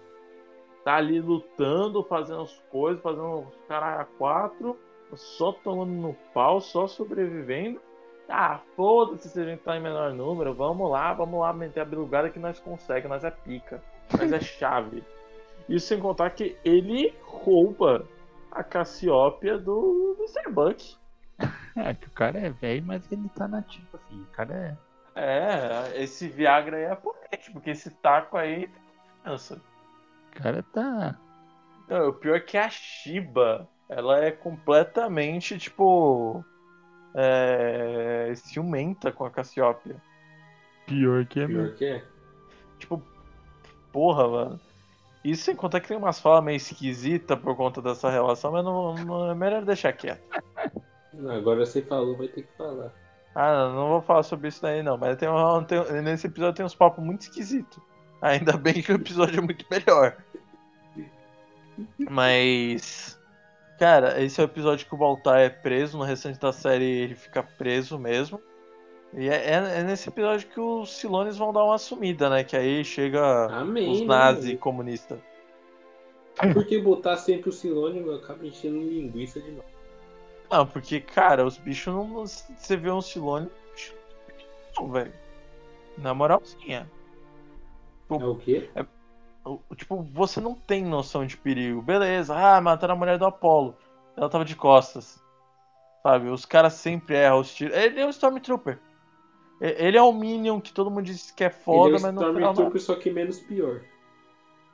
Tá 0.85 0.97
ali 0.97 1.21
lutando, 1.21 2.03
fazendo 2.05 2.43
as 2.43 2.59
coisas, 2.71 3.03
fazendo 3.03 3.41
os 3.41 3.57
caras 3.69 4.01
a 4.01 4.05
quatro, 4.05 4.79
só 5.15 5.53
tomando 5.53 5.93
no 5.93 6.15
pau, 6.33 6.61
só 6.61 6.87
sobrevivendo. 6.87 7.81
Ah, 8.29 8.61
foda-se 8.77 9.29
se 9.29 9.41
a 9.41 9.45
gente 9.45 9.61
tá 9.61 9.77
em 9.77 9.83
menor 9.83 10.13
número, 10.13 10.55
vamos 10.55 10.91
lá, 10.91 11.13
vamos 11.13 11.41
lá 11.41 11.53
meter 11.53 11.81
a 11.81 11.85
bilugada 11.85 12.31
que 12.31 12.39
nós 12.39 12.61
conseguimos, 12.61 13.11
nós 13.11 13.25
é 13.25 13.31
pica, 13.31 13.83
nós 14.17 14.33
é 14.33 14.39
chave. 14.41 15.03
Isso 15.69 15.89
sem 15.89 16.01
contar 16.01 16.31
que 16.31 16.57
ele 16.65 17.15
rouba 17.23 18.07
a 18.51 18.63
Cassiópia 18.63 19.59
do, 19.59 20.15
do. 20.17 20.25
É, 21.77 21.95
que 21.95 22.09
o 22.09 22.11
cara 22.11 22.39
é 22.39 22.51
velho, 22.51 22.85
mas 22.85 23.11
ele 23.11 23.29
tá 23.31 23.47
nativo, 23.47 23.87
assim. 23.95 24.21
O 24.21 24.27
cara 24.27 24.55
é. 24.55 24.90
É, 25.23 26.03
esse 26.03 26.29
Viagra 26.29 26.79
aí 26.79 26.85
é 26.85 26.95
potente, 26.95 27.51
porque 27.53 27.71
esse 27.71 27.91
taco 27.91 28.39
aí 28.39 28.71
cansa. 29.23 29.61
O 30.31 30.43
cara 30.43 30.63
tá. 30.73 31.15
Não, 31.87 32.09
o 32.09 32.13
pior 32.15 32.37
é 32.37 32.41
que 32.41 32.57
a 32.57 32.71
Shiba, 32.71 33.69
ela 33.87 34.25
é 34.25 34.31
completamente, 34.31 35.59
tipo, 35.59 36.43
é, 37.15 38.33
ciumenta 38.35 39.13
com 39.13 39.27
a 39.27 39.31
Cassiópia. 39.31 40.01
Pior 40.87 41.27
que 41.27 41.41
é 41.41 41.47
mesmo. 41.47 41.65
Pior 41.67 41.77
que 41.77 41.85
é. 41.85 42.05
Tipo, 42.79 43.03
porra, 43.93 44.27
mano. 44.27 44.61
Isso 45.23 45.43
sem 45.45 45.55
contar 45.55 45.81
que 45.81 45.89
tem 45.89 45.99
umas 45.99 46.19
falas 46.19 46.43
meio 46.43 46.57
esquisitas 46.57 47.39
por 47.39 47.55
conta 47.55 47.83
dessa 47.83 48.09
relação, 48.09 48.53
mas 48.53 48.65
não, 48.65 48.95
não- 48.95 49.31
é 49.31 49.35
melhor 49.35 49.67
deixar 49.67 49.93
quieto. 49.93 50.23
Não, 51.13 51.31
agora 51.31 51.67
você 51.67 51.83
falou, 51.83 52.17
vai 52.17 52.29
ter 52.29 52.43
que 52.45 52.57
falar. 52.57 52.91
Ah, 53.35 53.69
não, 53.73 53.89
vou 53.89 54.03
falar 54.03 54.23
sobre 54.25 54.49
isso 54.49 54.61
daí 54.61 54.83
não, 54.83 54.97
mas 54.99 55.17
tem, 55.17 55.29
um- 55.29 55.65
tem- 55.65 56.03
nesse 56.03 56.27
episódio 56.27 56.55
tem 56.57 56.67
uns 56.67 56.75
papos 56.75 57.03
muito 57.05 57.23
esquisitos. 57.23 57.79
Ainda 58.21 58.57
bem 58.57 58.83
que 58.83 58.93
o 58.93 58.97
episódio 58.97 59.39
é 59.39 59.43
muito 59.43 59.65
melhor. 59.71 60.17
Mas. 61.99 63.19
Cara, 63.79 64.23
esse 64.23 64.39
é 64.41 64.45
o 64.45 64.47
episódio 64.47 64.87
que 64.87 64.95
o 64.95 64.99
Baltar 64.99 65.39
é 65.41 65.49
preso, 65.49 65.97
no 65.97 66.05
restante 66.05 66.39
da 66.39 66.53
série 66.53 66.85
ele 66.85 67.15
fica 67.15 67.43
preso 67.43 67.99
mesmo. 67.99 68.39
E 69.15 69.29
é, 69.29 69.53
é- 69.53 69.79
é 69.81 69.83
nesse 69.83 70.09
episódio 70.09 70.49
que 70.49 70.61
os 70.61 70.91
Silones 70.99 71.37
vão 71.39 71.53
dar 71.53 71.65
uma 71.65 71.79
sumida, 71.79 72.29
né? 72.29 72.45
Que 72.45 72.57
aí 72.57 72.85
chega 72.85 73.47
Amém. 73.47 73.91
os 73.91 74.01
né, 74.01 74.07
nazis 74.07 74.47
mano? 74.47 74.59
comunistas. 74.59 75.19
Porque 76.53 76.79
botar 76.79 77.17
sempre 77.17 77.49
o 77.49 77.53
sinônimo 77.53 78.13
acaba 78.13 78.47
enchendo 78.47 78.79
linguiça 78.79 79.41
de 79.41 79.51
novo. 79.51 79.65
Não, 80.51 80.67
porque, 80.67 81.01
cara, 81.01 81.45
os 81.47 81.57
bichos 81.59 81.95
não. 81.95 82.27
Você 82.27 82.77
vê 82.77 82.91
um 82.91 83.01
Silone. 83.01 83.49
Não, 84.77 84.91
velho. 84.91 85.13
Na 85.99 86.13
moralzinha. 86.15 86.91
É 88.11 88.15
o 88.15 88.37
quê? 88.37 88.69
O- 89.45 89.61
Tipo, 89.77 90.03
você 90.03 90.41
não 90.41 90.55
tem 90.55 90.85
noção 90.85 91.25
de 91.25 91.37
perigo. 91.37 91.81
Beleza, 91.83 92.35
ah, 92.37 92.61
mataram 92.61 92.95
a 92.95 92.97
mulher 92.99 93.19
do 93.19 93.27
Apollo. 93.27 93.77
Ela 94.17 94.29
tava 94.29 94.45
de 94.45 94.57
costas. 94.57 95.23
Sabe? 96.03 96.29
Os 96.29 96.45
caras 96.45 96.75
sempre 96.75 97.15
erram 97.17 97.41
os 97.41 97.55
tiros. 97.55 97.77
Ele 97.77 98.01
é 98.01 98.07
um 98.07 98.11
Stormtrooper. 98.11 98.79
Ele 99.61 99.97
é 99.99 100.03
o 100.03 100.13
Minion 100.13 100.59
que 100.61 100.73
todo 100.73 100.91
mundo 100.91 101.05
diz 101.05 101.31
que 101.31 101.45
é 101.45 101.51
foda, 101.51 101.91
Ele 101.91 101.99
é 101.99 102.01
mas 102.01 102.11
o 102.11 102.15
no 102.15 102.21
final 102.21 102.41
não. 102.41 102.51
Stormtrooper, 102.53 102.81
só 102.81 102.95
que 102.97 103.11
menos 103.11 103.39
pior. 103.41 103.83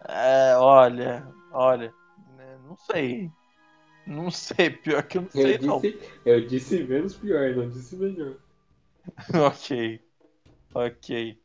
É, 0.09 0.57
olha, 0.57 1.27
olha. 1.53 1.93
né, 2.37 2.59
Não 2.65 2.77
sei. 2.77 3.31
Não 4.07 4.31
sei, 4.31 4.71
pior 4.71 5.03
que 5.03 5.19
eu 5.19 5.23
não 5.23 5.31
sei, 5.31 5.57
Eu 5.57 5.63
não. 5.63 5.81
disse, 5.81 6.01
eu 6.25 6.47
disse 6.47 6.85
menos 6.85 7.15
pior, 7.17 7.55
não 7.57 7.69
disse 7.69 7.97
melhor. 7.97 8.35
ok. 9.35 10.01
Ok. 10.75 11.39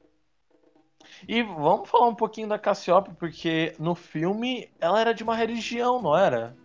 E 1.28 1.44
vamos 1.44 1.90
falar 1.90 2.08
um 2.08 2.16
pouquinho 2.16 2.48
da 2.48 2.60
Cassiope, 2.60 3.14
porque 3.16 3.74
no 3.80 3.96
filme 3.96 4.70
ela 4.80 5.00
era 5.00 5.14
de 5.14 5.24
uma 5.24 5.36
religião, 5.36 6.02
não 6.02 6.18
era? 6.18 6.56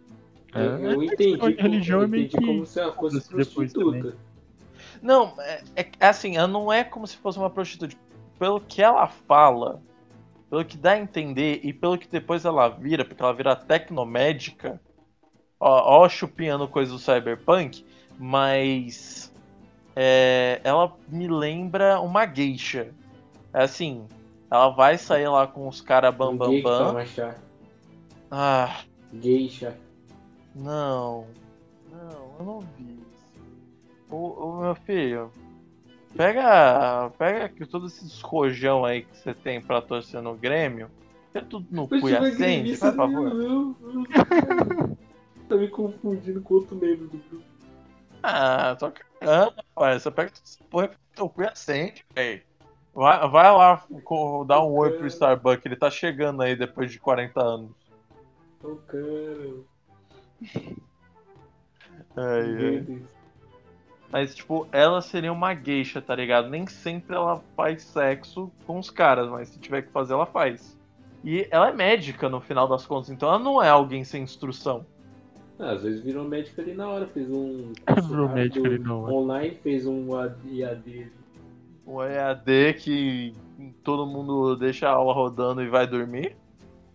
É, 0.55 0.61
eu, 0.61 0.79
eu 0.79 1.03
é, 1.03 1.05
entendi, 1.07 1.17
questão 1.17 1.51
de 1.51 1.57
como, 1.57 1.69
religião 1.69 1.99
eu 2.01 2.05
é 2.05 2.09
entendi 2.09 2.29
que 2.29 2.47
como 2.47 2.67
se 2.67 2.81
ela 2.81 2.93
fosse 2.93 3.29
prostituta. 3.29 4.17
Não, 5.03 5.35
é, 5.41 5.63
é- 5.77 5.91
é 6.01 6.07
assim, 6.07 6.37
ela 6.37 6.49
não 6.49 6.73
é 6.73 6.85
como 6.85 7.07
se 7.07 7.17
fosse 7.17 7.39
uma 7.39 7.51
prostituta. 7.51 7.97
Pelo 8.39 8.61
que 8.61 8.83
ela 8.83 9.07
fala, 9.07 9.83
pelo 10.51 10.65
que 10.65 10.77
dá 10.77 10.93
a 10.93 10.99
entender 10.99 11.61
e 11.63 11.73
pelo 11.73 11.99
que 11.99 12.09
depois 12.09 12.45
ela 12.45 12.69
vira, 12.69 13.05
porque 13.05 13.23
ela 13.23 13.35
vira 13.35 13.57
tecnomédica, 13.57 14.81
ó, 15.59 16.03
ó 16.05 16.09
chupinhando 16.09 16.69
coisa 16.69 16.93
do 16.93 16.99
cyberpunk, 16.99 17.85
mas 18.19 19.33
é, 19.95 20.61
ela 20.65 20.97
me 21.09 21.29
lembra 21.29 22.01
uma 22.01 22.27
geisha. 22.27 22.93
É 23.53 23.63
assim, 23.63 24.07
ela 24.51 24.69
vai 24.71 24.99
sair 24.99 25.29
lá 25.29 25.47
com 25.47 25.69
os 25.69 25.81
caras 25.81 26.15
bam 26.15 26.37
bam 26.37 26.61
bam. 26.63 27.07
chá. 27.07 27.35
Ah, 28.31 28.81
Geisha. 29.13 29.77
não. 30.55 31.27
Não, 31.91 32.35
eu 32.39 32.45
não 32.45 32.61
vi 32.61 32.99
isso. 33.01 33.35
Ô, 34.11 34.17
ô, 34.17 34.61
meu 34.61 34.75
filho, 34.75 35.31
Pega, 36.17 37.11
pega 37.19 37.49
que 37.51 37.67
todos 37.67 37.95
esses 37.95 38.21
rojão 38.23 38.85
aí 38.85 39.03
que 39.03 39.17
você 39.19 39.35
tem 39.35 39.61
pra 39.61 39.83
torcer 39.83 40.23
no 40.23 40.35
Grêmio. 40.35 40.89
É 41.35 41.41
tudo 41.43 41.67
no 41.71 41.87
cu 41.87 42.09
e 42.09 42.17
acende, 42.17 42.77
por 42.79 42.95
favor. 42.95 43.35
Não, 43.35 43.77
não, 43.83 44.97
tá 45.47 45.57
me 45.57 45.69
confundindo 45.69 46.41
com 46.43 46.55
outro 46.55 46.77
membro 46.77 47.09
do 47.09 47.19
grupo. 47.19 47.45
Ah, 48.23 48.77
tô 48.77 48.91
cagando, 48.91 49.55
rapaz. 49.57 50.03
Você 50.03 50.11
pega 50.11 50.33
essa 50.33 50.65
porra 50.65 50.91
teu 51.15 51.29
cu 51.29 51.43
e 51.43 51.47
acende, 51.47 52.05
velho. 52.15 52.43
Vai, 52.95 53.29
vai 53.29 53.53
lá 53.53 53.87
dar 54.47 54.65
um 54.65 54.73
oi 54.73 54.91
pro 54.93 55.07
Starbucks, 55.07 55.67
ele 55.67 55.77
tá 55.77 55.91
chegando 55.91 56.43
aí 56.43 56.57
depois 56.57 56.91
de 56.91 56.99
40 56.99 57.43
anos. 57.43 57.71
Ô, 58.63 58.77
cara. 58.77 59.55
Ai, 62.17 62.57
ai. 62.59 63.03
Mas, 64.11 64.35
tipo, 64.35 64.67
ela 64.73 65.03
seria 65.03 65.31
uma 65.31 65.55
geisha, 65.55 66.01
tá 66.01 66.15
ligado? 66.15 66.49
Nem 66.49 66.67
sempre 66.67 67.15
ela 67.15 67.43
faz 67.55 67.83
sexo 67.83 68.51
com 68.67 68.79
os 68.79 68.89
caras, 68.89 69.29
mas 69.29 69.51
se 69.51 69.59
tiver 69.59 69.83
que 69.83 69.93
fazer, 69.93 70.15
ela 70.15 70.25
faz. 70.25 70.79
E 71.23 71.47
ela 71.51 71.69
é 71.69 71.73
médica 71.73 72.29
no 72.29 72.41
final 72.41 72.67
das 72.67 72.87
contas, 72.87 73.11
então 73.11 73.29
ela 73.29 73.39
não 73.39 73.63
é 73.63 73.69
alguém 73.69 74.05
sem 74.05 74.23
instrução. 74.23 74.87
Ah, 75.59 75.73
às 75.73 75.83
vezes 75.83 76.01
virou 76.03 76.25
médico 76.25 76.61
ali 76.61 76.75
na 76.75 76.87
hora, 76.89 77.07
fez 77.07 77.31
um. 77.31 77.73
Virou 78.09 78.29
médico 78.29 78.67
ali 78.67 78.79
na 78.79 78.95
hora. 78.95 79.13
Online, 79.15 79.55
fez 79.63 79.87
um 79.87 80.09
IAD. 80.45 81.11
Um 81.87 82.03
EAD 82.03 82.75
que 82.79 83.33
todo 83.83 84.07
mundo 84.07 84.55
deixa 84.57 84.89
a 84.89 84.93
aula 84.93 85.15
rodando 85.15 85.63
e 85.63 85.69
vai 85.69 85.87
dormir. 85.87 86.37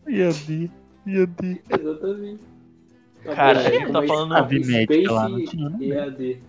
Iadi, 0.07 0.69
Iadi. 1.07 1.61
Exatamente. 1.69 2.43
Cara, 3.23 3.61
Tá 3.61 3.67
a 3.67 3.71
gente 3.71 3.91
tá 3.91 4.03
falando- 4.07 4.33
A 4.35 4.43
médica 4.47 5.11
lá 5.11 5.29
não 5.29 5.37
Space 5.39 5.51
tinha, 5.57 5.69
né? 5.69 5.77
EAD. 5.85 6.41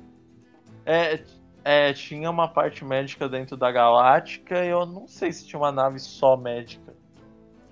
É, 0.85 1.21
é, 1.65 1.93
tinha 1.93 2.31
uma 2.31 2.49
parte 2.49 2.85
médica 2.85 3.29
dentro 3.29 3.57
da 3.57 3.71
galáctica 3.71 4.65
e 4.65 4.69
eu 4.69 4.85
não 4.85 5.07
sei 5.07 5.33
se 5.33 5.47
tinha 5.47 5.61
uma 5.61 5.71
nave 5.73 5.99
só 5.99 6.37
médica. 6.37 6.93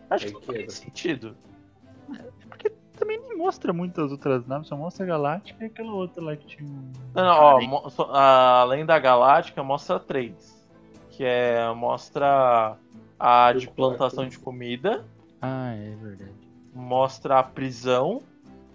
Acho 0.09 0.27
É 0.27 0.29
que 0.29 0.35
não 0.35 0.41
que 0.41 0.47
faz 0.47 0.59
era. 0.59 0.71
sentido. 0.71 1.37
Mostra 3.41 3.73
muitas 3.73 4.12
outras 4.12 4.47
naves, 4.47 4.69
só 4.69 4.77
mostra 4.77 5.03
a 5.05 5.09
Galáctica 5.09 5.65
e 5.65 5.67
aquela 5.69 5.93
outra 5.93 6.23
lá 6.23 6.37
que 6.37 6.47
tinha 6.47 6.69
um. 6.69 6.93
Não, 7.15 7.25
não, 7.25 7.83
ó, 7.97 8.15
além 8.15 8.85
da 8.85 8.99
galáctica, 8.99 9.62
mostra 9.62 9.99
três. 9.99 10.61
Que 11.09 11.25
é, 11.25 11.73
mostra 11.73 12.77
a 13.19 13.53
de 13.55 13.67
plantação 13.69 14.27
de 14.29 14.39
comida, 14.39 15.05
Ah, 15.41 15.73
é 15.75 15.95
verdade. 15.97 16.35
mostra 16.75 17.39
a 17.39 17.43
prisão 17.43 18.23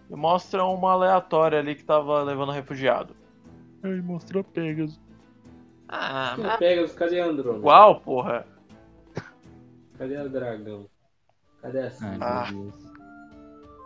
e 0.10 0.16
mostra 0.16 0.64
uma 0.66 0.94
aleatória 0.94 1.60
ali 1.60 1.76
que 1.76 1.84
tava 1.84 2.24
levando 2.24 2.52
refugiado. 2.52 3.16
Aí 3.84 4.02
mostrou 4.02 4.44
Pegasus. 4.44 5.00
Ah, 5.88 6.34
Quem 6.36 6.58
pega 6.58 6.84
os 6.84 6.94
cadê 6.94 7.22
a 7.22 7.26
Andrômeda? 7.28 7.60
igual, 7.60 8.00
porra. 8.02 8.48
Cadê 9.98 10.18
a 10.18 10.24
Dragão? 10.28 10.88
Cadê 11.62 11.80
a 11.82 11.92
Ai? 12.02 12.18
Ah. 12.20 12.48
Deus. 12.52 12.95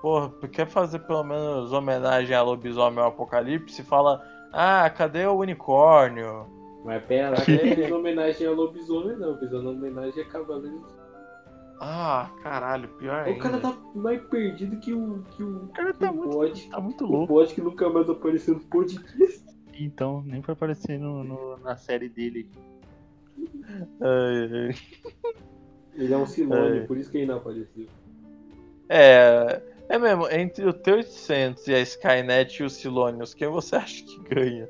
Porra, 0.01 0.29
quer 0.51 0.67
fazer 0.67 0.99
pelo 0.99 1.23
menos 1.23 1.73
homenagem 1.73 2.35
a 2.35 2.41
Lobisomem 2.41 2.99
ao 2.99 3.09
Apocalipse? 3.09 3.83
Fala, 3.83 4.21
ah, 4.53 4.89
cadê 4.89 5.25
o 5.25 5.33
unicórnio? 5.37 6.45
Mas 6.85 7.03
pera 7.03 7.31
lá, 7.31 7.35
não 7.45 7.45
fez 7.75 7.91
homenagem 7.91 8.47
a 8.47 8.51
lobisomem, 8.51 9.17
não. 9.17 9.33
Uma 9.33 9.69
homenagem 9.71 10.23
a 10.23 10.25
Cavaleiro. 10.27 10.81
Ah, 11.81 12.29
caralho, 12.41 12.87
pior 12.97 13.23
O 13.23 13.29
ainda. 13.29 13.39
cara 13.41 13.57
tá 13.59 13.77
mais 13.95 14.21
perdido 14.27 14.77
que 14.79 14.93
o. 14.93 15.23
que 15.31 15.43
o. 15.43 15.65
O 15.65 15.67
cara 15.69 15.93
tá 15.93 16.09
o 16.11 16.15
muito, 16.15 16.69
tá 16.69 16.79
muito 16.79 17.03
O 17.05 17.07
louco. 17.07 17.33
bode 17.33 17.53
que 17.53 17.61
nunca 17.61 17.89
mais 17.89 18.09
apareceu 18.09 18.55
no 18.55 18.59
podcast. 18.61 19.43
Então, 19.77 20.21
nem 20.25 20.41
foi 20.41 20.53
aparecer 20.53 20.97
no, 20.99 21.23
no- 21.23 21.57
na 21.57 21.75
série 21.77 22.09
dele. 22.09 22.49
Ai, 24.01 24.49
ai. 24.69 24.75
Ele 25.95 26.13
é 26.13 26.17
um 26.17 26.23
É. 26.23 26.79
por 26.85 26.97
isso 26.97 27.11
que 27.11 27.17
ele 27.17 27.27
não 27.27 27.37
apareceu. 27.37 27.87
É, 28.89 29.61
é 29.89 29.97
mesmo, 29.97 30.29
entre 30.29 30.65
o 30.65 30.73
T-800 30.73 31.67
e 31.67 31.73
a 31.73 31.79
Skynet 31.79 32.61
e 32.61 32.65
os 32.65 32.73
Silônios, 32.73 33.33
quem 33.33 33.47
você 33.47 33.75
acha 33.77 34.03
que 34.03 34.35
ganha? 34.35 34.69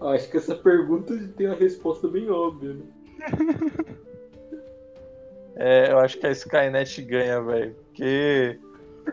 Acho 0.00 0.30
que 0.30 0.36
essa 0.36 0.54
pergunta 0.54 1.14
tem 1.36 1.46
uma 1.46 1.56
resposta 1.56 2.08
bem 2.08 2.28
óbvia, 2.30 2.74
né? 2.74 2.84
É, 5.56 5.92
eu 5.92 6.00
acho 6.00 6.18
que 6.18 6.26
a 6.26 6.32
Skynet 6.32 7.00
ganha, 7.02 7.40
velho. 7.40 7.76
Porque 7.76 8.58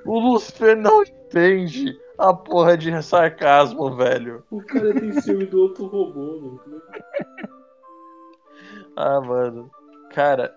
o 0.03 0.19
Lucifer 0.19 0.75
não 0.75 1.03
entende 1.03 1.95
a 2.17 2.33
porra 2.33 2.75
de 2.75 3.01
sarcasmo, 3.03 3.95
velho. 3.95 4.43
O 4.49 4.59
cara 4.63 4.93
tem 4.93 5.13
ciúme 5.21 5.45
do 5.45 5.61
outro 5.61 5.85
robô, 5.85 6.39
mano. 6.41 6.81
Ah, 8.93 9.21
mano. 9.21 9.71
Cara, 10.13 10.53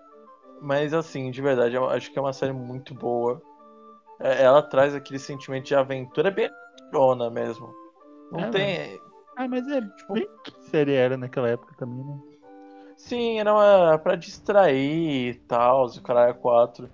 mas 0.61 0.93
assim, 0.93 1.31
de 1.31 1.41
verdade, 1.41 1.75
eu 1.75 1.89
acho 1.89 2.11
que 2.11 2.19
é 2.19 2.21
uma 2.21 2.33
série 2.33 2.51
muito 2.51 2.93
boa. 2.93 3.41
É, 4.19 4.43
Ela 4.43 4.61
traz 4.61 4.95
aquele 4.95 5.19
sentimento 5.19 5.65
de 5.65 5.75
aventura 5.75 6.31
bem 6.31 6.49
trona 6.89 7.29
mesmo. 7.29 7.73
Não 8.31 8.39
É, 8.41 8.49
tem. 8.49 8.99
Ah, 9.35 9.47
mas 9.47 9.67
é 9.67 9.81
bem 9.81 10.27
que 10.43 10.51
série 10.69 10.93
era 10.93 11.17
naquela 11.17 11.49
época 11.49 11.75
também, 11.77 12.03
né? 12.03 12.19
Sim, 12.95 13.39
era 13.39 13.53
uma, 13.53 13.97
pra 13.99 14.15
distrair 14.15 15.29
e 15.29 15.33
tal, 15.33 15.85
o 15.85 16.01
caralho 16.01 16.35
4. 16.35 16.89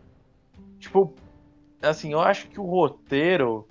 Tipo, 0.80 1.14
assim, 1.82 2.14
eu 2.14 2.20
acho 2.20 2.50
que 2.50 2.60
o 2.60 2.66
roteiro, 2.66 3.68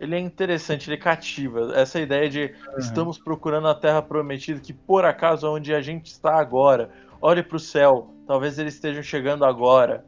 ele 0.00 0.14
é 0.16 0.18
interessante, 0.18 0.88
ele 0.88 0.96
cativa. 0.96 1.72
Essa 1.74 2.00
ideia 2.00 2.28
de 2.28 2.54
estamos 2.78 3.18
procurando 3.18 3.68
a 3.68 3.74
Terra 3.74 4.00
Prometida, 4.00 4.58
que 4.60 4.72
por 4.72 5.04
acaso 5.04 5.46
é 5.46 5.50
onde 5.50 5.74
a 5.74 5.82
gente 5.82 6.06
está 6.06 6.40
agora. 6.40 6.90
Olhe 7.20 7.42
pro 7.42 7.58
céu, 7.58 8.08
talvez 8.26 8.58
eles 8.58 8.74
estejam 8.74 9.02
chegando 9.02 9.44
agora. 9.44 10.06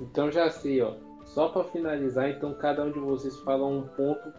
Então 0.00 0.32
já 0.32 0.50
sei, 0.50 0.80
ó. 0.80 0.94
Só 1.34 1.48
pra 1.48 1.64
finalizar, 1.64 2.30
então 2.30 2.54
cada 2.54 2.84
um 2.84 2.92
de 2.92 3.00
vocês 3.00 3.36
fala 3.40 3.66
um 3.66 3.82
ponto, 3.88 4.32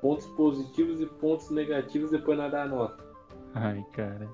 pontos 0.00 0.26
positivos 0.26 1.00
e 1.00 1.06
pontos 1.06 1.48
negativos, 1.48 2.10
depois 2.10 2.36
nós 2.36 2.50
dá 2.50 2.64
a 2.64 2.66
nota. 2.66 3.04
Ai, 3.54 3.86
cara. 3.92 4.28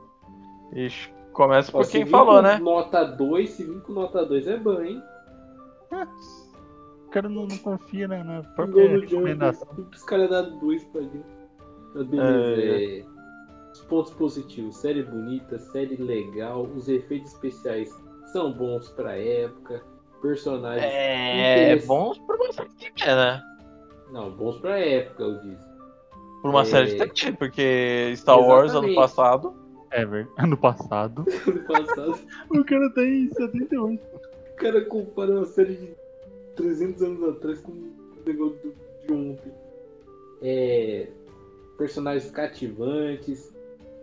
Ixi, 0.73 1.13
começa 1.35 1.71
Ó, 1.77 1.83
por 1.83 1.91
quem 1.91 2.07
falou, 2.07 2.37
com 2.37 2.43
né? 2.43 2.59
Nota 2.59 3.05
2, 3.05 3.51
se 3.51 3.65
vir 3.65 3.83
com 3.83 3.93
nota 3.93 4.25
2 4.25 4.49
é 4.49 4.57
bom, 4.57 4.81
hein? 4.81 5.03
O 7.07 7.11
cara 7.11 7.29
não, 7.29 7.47
não 7.47 7.59
confia 7.59 8.09
na, 8.09 8.25
na 8.25 8.43
própria 8.43 8.89
no 8.89 9.07
Django, 9.07 9.27
recomendação. 9.27 9.69
os 9.93 10.03
caras 10.05 10.31
dão 10.31 10.59
2 10.59 10.85
pra 10.85 11.03
gente. 11.03 11.37
Mas 11.95 12.07
beleza, 12.07 12.63
é... 12.63 13.05
Os 13.75 13.81
pontos 13.83 14.15
positivos, 14.15 14.79
série 14.79 15.03
bonita, 15.03 15.59
série 15.59 15.97
legal, 15.97 16.63
os 16.63 16.89
efeitos 16.89 17.35
especiais 17.35 17.95
são 18.33 18.55
bons 18.55 18.89
pra 18.89 19.19
época, 19.19 19.85
personagens. 20.27 20.85
É, 20.85 21.63
Interesse- 21.65 21.87
bons 21.87 22.19
por 22.19 22.37
uma 22.37 22.53
série 22.53 22.69
de 22.71 22.77
TV, 22.93 23.15
né? 23.15 23.43
Não, 24.13 24.31
bons 24.31 24.59
pra 24.59 24.79
época, 24.79 25.23
eu 25.23 25.41
disse. 25.41 25.67
Por 26.43 26.51
uma 26.51 26.63
É. 26.63 26.65
série 26.65 26.87
de 26.97 27.07
TV, 27.15 27.33
porque 27.37 28.13
Star 28.17 28.39
Wars 28.39 28.71
ano 28.73 28.89
Exatamente. 28.89 28.95
passado. 28.97 29.55
É 29.91 30.05
verdade. 30.05 30.35
Ano 30.39 30.57
passado. 30.57 31.25
Ano 31.47 31.63
passado, 31.67 32.19
o 32.51 32.65
cara 32.65 32.91
tá 32.95 33.03
em 33.03 33.29
78. 33.31 34.03
o 34.53 34.57
cara 34.57 34.85
compara 34.85 35.31
uma 35.33 35.45
série 35.47 35.75
de 35.77 35.95
300 36.57 37.03
anos 37.03 37.29
atrás 37.37 37.61
com 37.61 37.73
um 37.73 37.93
negócio 38.27 38.75
de 39.07 39.13
ontem. 39.13 39.53
É, 40.43 41.09
personagens 41.79 42.31
cativantes. 42.31 43.55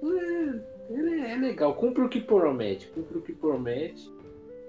É, 0.03 0.93
ele 0.93 1.21
é, 1.21 1.33
é 1.33 1.37
legal, 1.37 1.73
cumpre 1.75 2.03
o 2.03 2.09
que 2.09 2.19
promete, 2.19 2.87
cumpre 2.87 3.17
o 3.17 3.21
que 3.21 3.33
promete, 3.33 4.11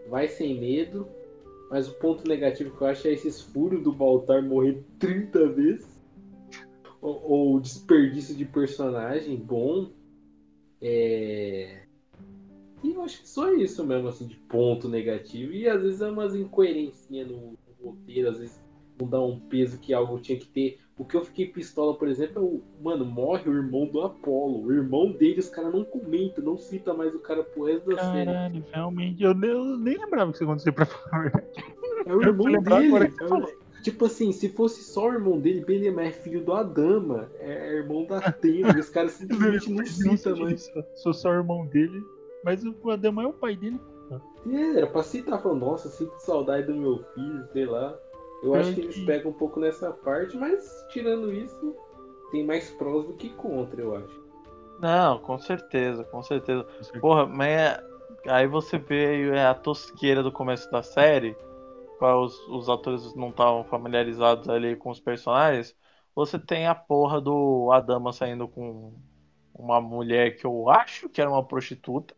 vai 0.08 0.28
sem 0.28 0.58
medo. 0.60 1.08
Mas 1.74 1.88
o 1.88 1.94
ponto 1.94 2.28
negativo 2.28 2.76
que 2.76 2.82
eu 2.84 2.86
acho 2.86 3.08
é 3.08 3.12
esses 3.12 3.40
furos 3.40 3.82
do 3.82 3.90
Baltar 3.90 4.40
morrer 4.40 4.80
30 5.00 5.48
vezes. 5.48 6.00
Ou, 7.02 7.20
ou 7.28 7.60
desperdício 7.60 8.32
de 8.36 8.44
personagem 8.44 9.36
bom. 9.36 9.90
É... 10.80 11.82
E 12.80 12.92
eu 12.92 13.02
acho 13.02 13.22
que 13.22 13.28
só 13.28 13.52
isso 13.52 13.84
mesmo, 13.84 14.06
assim, 14.06 14.28
de 14.28 14.36
ponto 14.36 14.88
negativo. 14.88 15.52
E 15.52 15.68
às 15.68 15.82
vezes 15.82 16.00
é 16.00 16.08
umas 16.08 16.36
incoerências 16.36 17.26
no 17.26 17.58
roteiro, 17.82 18.30
às 18.30 18.38
vezes 18.38 18.62
não 18.96 19.08
dá 19.08 19.20
um 19.20 19.40
peso 19.40 19.80
que 19.80 19.92
algo 19.92 20.20
tinha 20.20 20.38
que 20.38 20.46
ter. 20.46 20.78
O 20.96 21.04
que 21.04 21.16
eu 21.16 21.24
fiquei 21.24 21.46
pistola, 21.48 21.96
por 21.96 22.06
exemplo, 22.06 22.38
é 22.38 22.40
o. 22.44 22.62
Mano, 22.82 23.04
morre 23.04 23.50
o 23.50 23.52
irmão 23.54 23.84
do 23.86 24.00
Apolo. 24.00 24.64
O 24.66 24.72
irmão 24.72 25.10
dele, 25.10 25.40
os 25.40 25.48
caras 25.48 25.72
não 25.72 25.84
comentam, 25.84 26.44
não 26.44 26.56
cita 26.56 26.94
mais 26.94 27.14
o 27.14 27.18
cara 27.18 27.42
pro 27.42 27.64
resto 27.64 27.90
da 27.90 27.98
série. 28.12 28.26
Caralho, 28.26 28.64
realmente. 28.72 29.22
Eu, 29.24 29.34
nem- 29.34 29.50
eu 29.50 29.76
nem 29.76 29.98
lembrava 29.98 30.30
que 30.30 30.36
isso 30.36 30.44
acontecia 30.44 30.72
pra 30.72 30.86
falar 30.86 31.18
a 31.18 31.22
verdade. 31.22 31.46
É 32.06 32.14
o 32.14 32.22
irmão 32.22 32.62
dele. 32.62 33.12
É 33.20 33.24
o-. 33.24 33.64
Tipo 33.82 34.06
assim, 34.06 34.32
se 34.32 34.48
fosse 34.48 34.82
só 34.84 35.08
o 35.08 35.12
irmão 35.12 35.38
dele, 35.40 35.62
beleza, 35.64 35.94
mas 35.94 36.08
é 36.08 36.12
filho 36.12 36.42
do 36.44 36.52
Adama. 36.52 37.28
É 37.40 37.74
irmão 37.74 38.06
da 38.06 38.18
Atena. 38.18 38.78
os 38.78 38.88
caras 38.88 39.12
simplesmente 39.18 39.70
não 39.72 39.84
citam 39.84 40.36
mais. 40.38 40.70
Sou 40.94 41.12
só 41.12 41.30
o 41.30 41.34
irmão 41.34 41.66
dele, 41.66 42.02
mas 42.44 42.62
o 42.64 42.90
Adama 42.90 43.24
é 43.24 43.26
o 43.26 43.32
pai 43.32 43.56
dele. 43.56 43.80
É, 44.48 44.76
era 44.78 44.86
pra 44.86 45.02
citar, 45.02 45.42
falando, 45.42 45.60
nossa, 45.60 45.88
sinto 45.88 46.12
saudade 46.18 46.66
do 46.66 46.74
meu 46.74 47.02
filho, 47.14 47.44
sei 47.52 47.64
lá. 47.66 47.98
Eu 48.44 48.54
acho 48.54 48.74
que 48.74 48.80
eles 48.82 48.94
que- 48.94 49.06
pegam 49.06 49.30
um 49.30 49.34
pouco 49.34 49.58
nessa 49.58 49.90
parte, 49.90 50.36
mas 50.36 50.84
tirando 50.90 51.32
isso, 51.32 51.74
tem 52.30 52.44
mais 52.44 52.70
prós 52.72 53.06
do 53.06 53.14
que 53.14 53.30
contra, 53.30 53.80
eu 53.80 53.96
acho. 53.96 54.24
Não, 54.80 55.18
com 55.18 55.38
certeza, 55.38 56.04
com 56.04 56.22
certeza. 56.22 56.66
Porra, 57.00 57.26
mas 57.26 57.48
é- 57.48 57.84
aí 58.26 58.46
você 58.46 58.76
vê 58.76 59.28
é, 59.30 59.46
a 59.46 59.54
tosqueira 59.54 60.22
do 60.22 60.30
começo 60.32 60.70
da 60.70 60.82
série, 60.82 61.34
qual 61.98 62.24
os, 62.24 62.36
os 62.48 62.68
atores 62.68 63.14
não 63.14 63.30
estavam 63.30 63.64
familiarizados 63.64 64.48
ali 64.48 64.76
com 64.76 64.90
os 64.90 65.00
personagens. 65.00 65.74
Você 66.14 66.38
tem 66.38 66.66
a 66.66 66.74
porra 66.74 67.20
do 67.20 67.70
Adama 67.72 68.12
saindo 68.12 68.46
com 68.46 68.92
uma 69.54 69.80
mulher 69.80 70.36
que 70.36 70.44
eu 70.46 70.68
acho 70.68 71.08
que 71.08 71.20
era 71.20 71.30
uma 71.30 71.44
prostituta 71.46 72.14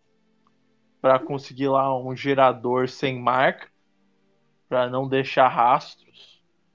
pra 1.01 1.19
conseguir 1.19 1.69
lá 1.69 1.97
um 1.97 2.15
gerador 2.17 2.89
sem 2.89 3.21
marca 3.21 3.69
pra 4.69 4.89
não 4.89 5.09
deixar 5.09 5.49
rastros 5.49 6.06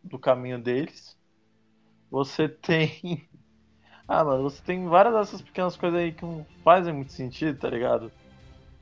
do 0.03 0.19
caminho 0.19 0.59
deles. 0.61 1.17
Você 2.09 2.47
tem 2.49 3.27
Ah, 4.07 4.25
mano, 4.25 4.43
você 4.43 4.61
tem 4.61 4.87
várias 4.87 5.13
dessas 5.13 5.41
pequenas 5.41 5.77
coisas 5.77 5.97
aí 5.99 6.11
que 6.11 6.25
não 6.25 6.45
fazem 6.63 6.93
muito 6.93 7.13
sentido, 7.13 7.57
tá 7.57 7.69
ligado? 7.69 8.11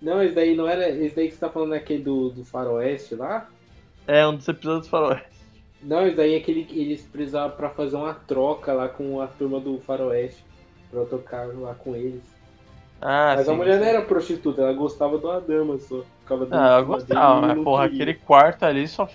Não, 0.02 0.24
esse 0.24 0.34
daí 0.34 0.56
não 0.56 0.68
era. 0.68 0.90
Esse 0.90 1.16
daí 1.16 1.28
que 1.28 1.34
você 1.36 1.40
tá 1.40 1.50
falando 1.50 1.76
é 1.76 1.78
aquele 1.78 2.04
do, 2.04 2.30
do 2.30 2.44
Faroeste 2.46 3.16
lá? 3.16 3.48
É 4.08 4.26
um 4.28 4.36
dos 4.36 4.48
episódios 4.48 4.88
do 4.88 4.90
Faroeste. 4.90 5.30
Não, 5.82 6.08
isso 6.08 6.18
daí 6.18 6.34
é 6.34 6.38
aquele 6.38 6.66
que 6.66 6.80
eles 6.80 7.04
precisavam 7.06 7.56
pra 7.56 7.70
fazer 7.70 7.96
uma 7.96 8.14
troca 8.14 8.74
lá 8.74 8.90
com 8.90 9.22
a 9.22 9.28
turma 9.28 9.60
do 9.60 9.80
Faroeste. 9.80 10.44
Pra 10.90 11.02
eu 11.02 11.06
tocar 11.06 11.48
lá 11.56 11.76
com 11.76 11.96
eles. 11.96 12.24
Ah, 13.02 13.34
Mas 13.36 13.46
sim, 13.46 13.52
a 13.52 13.56
mulher 13.56 13.74
sim. 13.76 13.80
não 13.80 13.86
era 13.88 14.02
prostituta, 14.02 14.62
ela 14.62 14.74
gostava 14.74 15.18
do 15.18 15.30
Adama 15.30 15.78
só. 15.78 16.04
Ficava 16.22 16.48
Ah, 16.52 16.82
gostava, 16.82 17.42
mas 17.42 17.64
porra, 17.64 17.86
aquele 17.86 18.14
quarto 18.16 18.64
ali 18.64 18.88
só. 18.88 19.08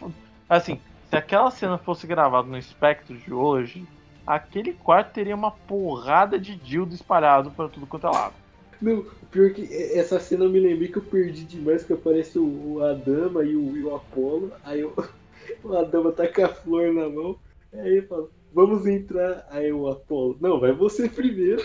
Assim, 0.49 0.81
se 1.15 1.19
aquela 1.19 1.51
cena 1.51 1.79
fosse 1.79 2.07
gravada 2.07 2.49
no 2.49 2.59
espectro 2.59 3.17
de 3.17 3.33
hoje, 3.33 3.87
aquele 4.27 4.73
quarto 4.73 5.13
teria 5.13 5.35
uma 5.35 5.53
porrada 5.53 6.39
de 6.39 6.57
dildo 6.57 6.93
espalhado 6.95 7.53
pra 7.53 7.69
tudo 7.69 7.87
quanto 7.87 8.07
é 8.09 8.11
lado. 8.11 8.35
Não, 8.83 9.05
pior 9.31 9.51
que 9.53 9.63
essa 9.97 10.19
cena 10.19 10.45
eu 10.45 10.51
me 10.51 10.59
lembrei 10.59 10.89
que 10.89 10.99
eu 10.99 11.03
perdi 11.03 11.45
demais, 11.45 11.85
que 11.85 11.93
aparece 11.93 12.39
o, 12.39 12.45
o 12.75 12.83
Adama 12.85 13.45
e 13.45 13.55
o, 13.55 13.77
e 13.77 13.85
o 13.85 13.95
Apolo. 13.95 14.53
Aí 14.65 14.81
eu- 14.81 14.93
o 15.63 15.77
Adama 15.77 16.11
tá 16.11 16.27
com 16.27 16.45
a 16.45 16.49
flor 16.49 16.93
na 16.93 17.09
mão. 17.09 17.39
Aí 17.73 17.99
ele 17.99 18.03
fala, 18.03 18.29
vamos 18.53 18.85
entrar. 18.87 19.47
Aí 19.51 19.73
o 19.73 19.89
Apolo, 19.89 20.37
não, 20.41 20.59
vai 20.59 20.73
você 20.73 21.09
primeiro. 21.09 21.63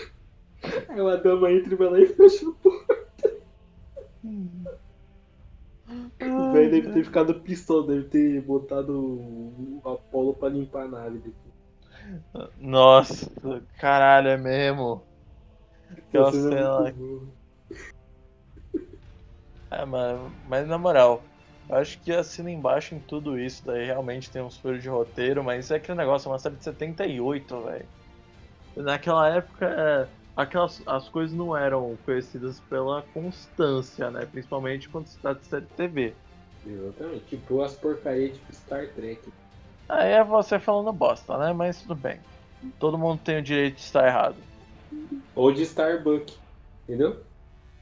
Aí 0.88 1.00
o 1.00 1.08
Adama 1.08 1.50
entra 1.50 1.74
e 1.74 1.76
vai 1.76 1.88
lá 1.90 1.98
e 2.00 2.06
fecha 2.06 2.48
a 2.48 2.52
porta. 2.52 3.32
O 6.20 6.52
velho 6.52 6.70
deve 6.70 6.92
ter 6.92 7.04
ficado 7.04 7.40
pistola, 7.40 7.86
deve 7.86 8.04
ter 8.04 8.40
botado 8.42 8.98
o, 8.98 9.82
Apolo 9.84 10.34
pra 10.34 10.48
limpar 10.48 10.84
a 10.84 10.88
nave 10.88 11.18
depois. 11.18 12.54
Nossa, 12.58 13.30
caralho, 13.78 14.28
é 14.28 14.36
mesmo. 14.36 15.02
Aquela 15.90 16.32
cena 16.32 16.88
é. 16.88 16.94
É, 19.72 19.84
mano, 19.84 20.32
mas 20.48 20.66
na 20.66 20.76
moral, 20.76 21.22
eu 21.68 21.76
acho 21.76 22.00
que 22.00 22.12
assina 22.12 22.50
embaixo 22.50 22.94
em 22.94 22.98
tudo 22.98 23.38
isso, 23.38 23.64
daí 23.64 23.86
realmente 23.86 24.30
tem 24.30 24.42
uns 24.42 24.58
furos 24.58 24.82
de 24.82 24.88
roteiro, 24.88 25.44
mas 25.44 25.70
é 25.70 25.76
aquele 25.76 25.98
negócio, 25.98 26.28
é 26.28 26.32
uma 26.32 26.38
série 26.38 26.56
de 26.56 26.64
78, 26.64 27.62
velho. 27.62 27.86
Naquela 28.76 29.28
época, 29.28 29.66
é, 29.66 30.08
aquelas, 30.36 30.82
as 30.86 31.08
coisas 31.08 31.36
não 31.36 31.56
eram 31.56 31.96
conhecidas 32.04 32.60
pela 32.60 33.02
constância, 33.14 34.10
né? 34.10 34.24
Principalmente 34.26 34.88
quando 34.88 35.06
se 35.06 35.18
trata 35.18 35.40
de 35.40 35.46
série 35.46 35.64
de 35.66 35.72
TV. 35.72 36.14
Exatamente, 36.66 37.24
tipo 37.26 37.62
as 37.62 37.74
porcarias 37.74 38.36
tipo 38.36 38.52
Star 38.54 38.88
Trek. 38.94 39.32
Aí 39.88 40.12
é 40.12 40.22
você 40.22 40.58
falando 40.60 40.92
bosta, 40.92 41.36
né? 41.38 41.52
Mas 41.52 41.82
tudo 41.82 41.94
bem. 41.94 42.20
Todo 42.78 42.98
mundo 42.98 43.20
tem 43.24 43.38
o 43.38 43.42
direito 43.42 43.76
de 43.76 43.80
estar 43.82 44.06
errado. 44.06 44.36
Ou 45.34 45.50
de 45.52 45.62
Starbuck, 45.62 46.36
entendeu? 46.84 47.24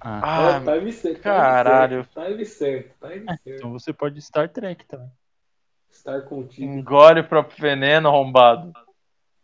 Ah, 0.01 0.57
Ah, 0.57 0.61
time 0.61 0.93
certo. 0.93 1.21
caralho. 1.23 2.09
Time 2.15 2.45
certo, 2.45 2.95
time 3.01 3.27
certo. 3.27 3.43
então 3.47 3.73
você 3.73 3.93
pode 3.93 4.23
Star 4.23 4.49
Trek 4.49 4.87
também. 4.87 5.11
Estar 5.91 6.23
contigo. 6.23 6.71
engole 6.71 7.21
o 7.21 7.29
próprio 7.29 7.61
veneno, 7.61 8.09
arrombado. 8.09 8.73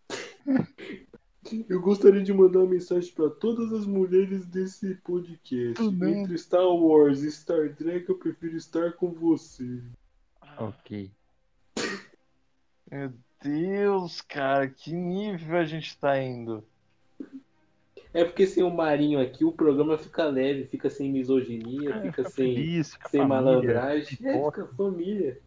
Eu 1.69 1.81
gostaria 1.81 2.23
de 2.23 2.33
mandar 2.33 2.61
uma 2.61 2.71
mensagem 2.71 3.13
pra 3.13 3.29
todas 3.29 3.73
as 3.73 3.87
mulheres 3.87 4.47
desse 4.47 4.95
podcast. 4.97 5.75
Tudo 5.75 5.93
bem. 5.93 6.23
Entre 6.23 6.37
Star 6.39 6.67
Wars 6.67 7.23
e 7.23 7.31
Star 7.31 7.75
Trek, 7.75 8.09
eu 8.09 8.17
prefiro 8.19 8.57
estar 8.57 8.93
com 8.93 9.11
você. 9.13 9.81
Ok. 10.59 11.11
Meu 12.91 13.13
Deus, 13.43 14.21
cara, 14.21 14.69
que 14.69 14.93
nível 14.93 15.59
a 15.59 15.65
gente 15.65 15.99
tá 15.99 16.21
indo? 16.21 16.65
É 18.13 18.25
porque 18.25 18.47
sem 18.47 18.63
o 18.63 18.71
Marinho 18.71 19.21
aqui, 19.21 19.45
o 19.45 19.51
programa 19.51 19.99
fica 19.99 20.25
leve, 20.27 20.67
fica 20.67 20.89
sem 20.89 21.11
misoginia, 21.11 21.91
É, 21.91 21.93
fica 22.03 22.11
fica 22.19 22.31
sem, 22.31 22.55
feliz, 22.55 22.93
fica 22.93 23.09
sem 23.09 23.21
família. 23.21 23.43
malandragem. 23.43 24.19
É, 24.23 24.45
fica 24.45 24.67
família. 24.77 25.41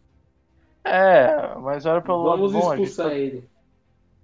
É, 0.84 1.54
mas 1.60 1.86
olha 1.86 2.00
pelo 2.02 2.24
Vamos 2.24 2.52
lado 2.52 2.62
bom. 2.64 2.70
expulsar 2.72 3.08
tá- 3.08 3.14
ele. 3.14 3.44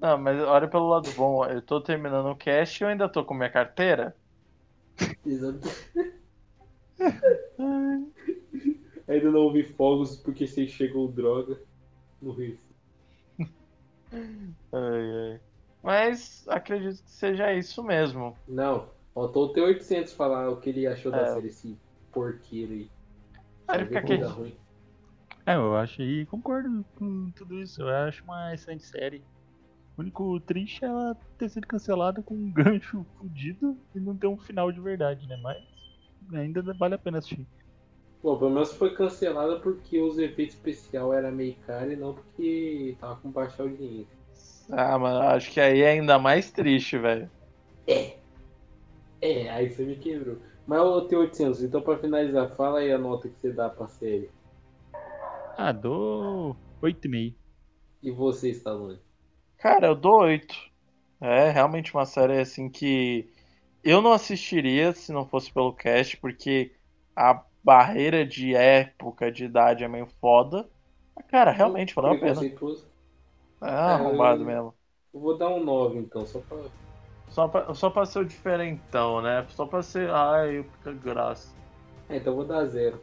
Não, 0.05 0.19
mas 0.19 0.39
olha 0.39 0.69
pelo 0.69 0.87
lado 0.87 1.11
bom. 1.13 1.47
Eu 1.47 1.63
tô 1.63 1.81
terminando 1.81 2.27
o 2.27 2.37
cast 2.37 2.79
e 2.79 2.85
eu 2.85 2.91
ainda 2.91 3.09
tô 3.09 3.25
com 3.25 3.33
minha 3.33 3.49
carteira. 3.49 4.15
Exato. 5.25 5.67
Ainda 9.09 9.31
não 9.31 9.41
ouvi 9.41 9.63
fogos 9.63 10.17
porque 10.19 10.47
você 10.47 10.69
chegou 10.69 11.09
droga 11.09 11.59
no 12.21 12.33
Rio. 12.33 12.59
Ai, 14.13 15.33
ai. 15.33 15.41
Mas 15.83 16.45
acredito 16.49 17.03
que 17.03 17.11
seja 17.11 17.55
isso 17.55 17.83
mesmo. 17.83 18.37
Não, 18.47 18.91
faltou 19.15 19.47
o 19.47 19.53
T800 19.55 20.15
falar 20.15 20.51
o 20.51 20.61
que 20.61 20.69
ele 20.69 20.87
achou 20.87 21.11
da 21.11 21.23
É. 21.23 21.35
série, 21.35 21.49
esse 21.49 21.79
porqueiro 22.13 22.75
aí. 22.75 22.91
Só 23.65 23.79
fica 23.79 23.99
aqui. 24.01 24.17
ruim. 24.17 24.55
É, 25.47 25.55
eu 25.55 25.75
acho 25.77 26.03
e 26.03 26.27
concordo 26.27 26.85
com 26.95 27.31
tudo 27.35 27.59
isso. 27.63 27.81
Eu 27.81 27.89
acho 27.89 28.23
uma 28.25 28.53
excelente 28.53 28.85
série. 28.85 29.25
O 29.97 30.01
único 30.01 30.41
triste 30.41 30.85
é 30.85 30.89
ela 30.89 31.17
ter 31.39 31.49
sido 31.49 31.67
cancelada 31.67 32.23
com 32.23 32.35
um 32.35 32.51
gancho 32.53 33.07
fudido 33.17 33.77
e 33.95 34.01
não 34.01 34.17
ter 34.17 34.27
um 34.27 34.37
final 34.37 34.73
de 34.73 34.81
verdade, 34.81 35.27
né? 35.27 35.37
Mas 35.43 35.63
ainda 36.33 36.63
vale 36.75 36.95
a 36.95 36.99
pena 36.99 37.19
assistir. 37.19 37.47
Bom, 38.23 38.39
pelo 38.39 38.51
menos 38.51 38.73
foi 38.73 38.95
cancelada 38.95 39.61
porque 39.61 40.01
os 40.01 40.19
efeitos 40.19 40.57
especiais 40.57 41.13
eram 41.13 41.31
meio 41.31 41.55
caros 41.67 41.93
e 41.93 41.97
não 41.97 42.15
porque 42.15 42.97
tava 42.99 43.17
com 43.17 43.31
baixa 43.31 43.63
audiência. 43.63 44.17
Ah, 44.71 44.99
mano, 44.99 45.21
acho 45.29 45.53
que 45.53 45.61
aí 45.61 45.83
é 45.83 45.91
ainda 45.91 46.19
mais 46.19 46.51
triste, 46.51 46.97
velho. 46.99 47.31
É, 49.21 49.51
aí 49.51 49.71
você 49.71 49.85
me 49.85 49.97
quebrou. 49.97 50.39
Mas 50.67 50.81
o 50.81 51.07
T800, 51.07 51.63
então 51.63 51.83
pra 51.83 51.99
finalizar, 51.99 52.49
fala 52.57 52.79
aí 52.79 52.91
a 52.91 52.99
nota 52.99 53.29
que 53.29 53.39
você 53.41 53.53
dá 53.53 53.69
pra 53.69 53.87
série. 53.89 54.31
Ah, 55.57 55.73
dou 55.73 56.57
8,5. 56.83 57.35
E 58.03 58.11
você, 58.11 58.51
Stallone? 58.51 58.99
Cara, 59.65 59.87
eu 59.87 59.95
dou 59.95 60.21
8. 60.21 60.55
É 61.23 61.49
realmente 61.49 61.95
uma 61.95 62.05
série 62.05 62.39
assim 62.39 62.69
que 62.69 63.27
eu 63.83 64.03
não 64.03 64.13
assistiria 64.13 64.93
se 64.93 65.11
não 65.11 65.27
fosse 65.27 65.51
pelo 65.51 65.73
cast, 65.73 66.19
porque 66.19 66.73
a 67.17 67.43
barreira 67.65 68.27
de 68.27 68.55
época, 68.55 69.33
de 69.33 69.47
idade 69.47 69.83
é 69.83 69.89
meio 69.89 70.07
foda. 70.21 70.69
Mas, 71.17 71.25
Cara, 71.29 71.51
realmente 71.51 71.95
valeu 71.95 72.11
a 72.11 72.15
pena. 72.15 72.35
Preconceituoso. 72.35 72.87
É 73.63 73.67
arrombado 73.67 74.45
mesmo. 74.45 74.75
Eu 75.15 75.21
vou 75.21 75.39
dar 75.39 75.49
um 75.49 75.65
9 75.65 75.99
então, 75.99 76.27
só 76.27 76.41
pra. 76.41 76.59
Só 77.29 77.49
pra, 77.49 77.73
só 77.73 77.89
pra 77.89 78.05
ser 78.05 78.19
o 78.19 78.25
diferentão, 78.27 79.23
né? 79.23 79.47
Só 79.49 79.65
pra 79.65 79.83
ser. 79.83 80.11
Ai, 80.11 80.63
que 80.83 80.93
graça. 80.93 81.57
É, 82.11 82.19
então 82.19 82.35
eu 82.35 82.37
vou 82.37 82.45
dar 82.45 82.67
0. 82.67 83.01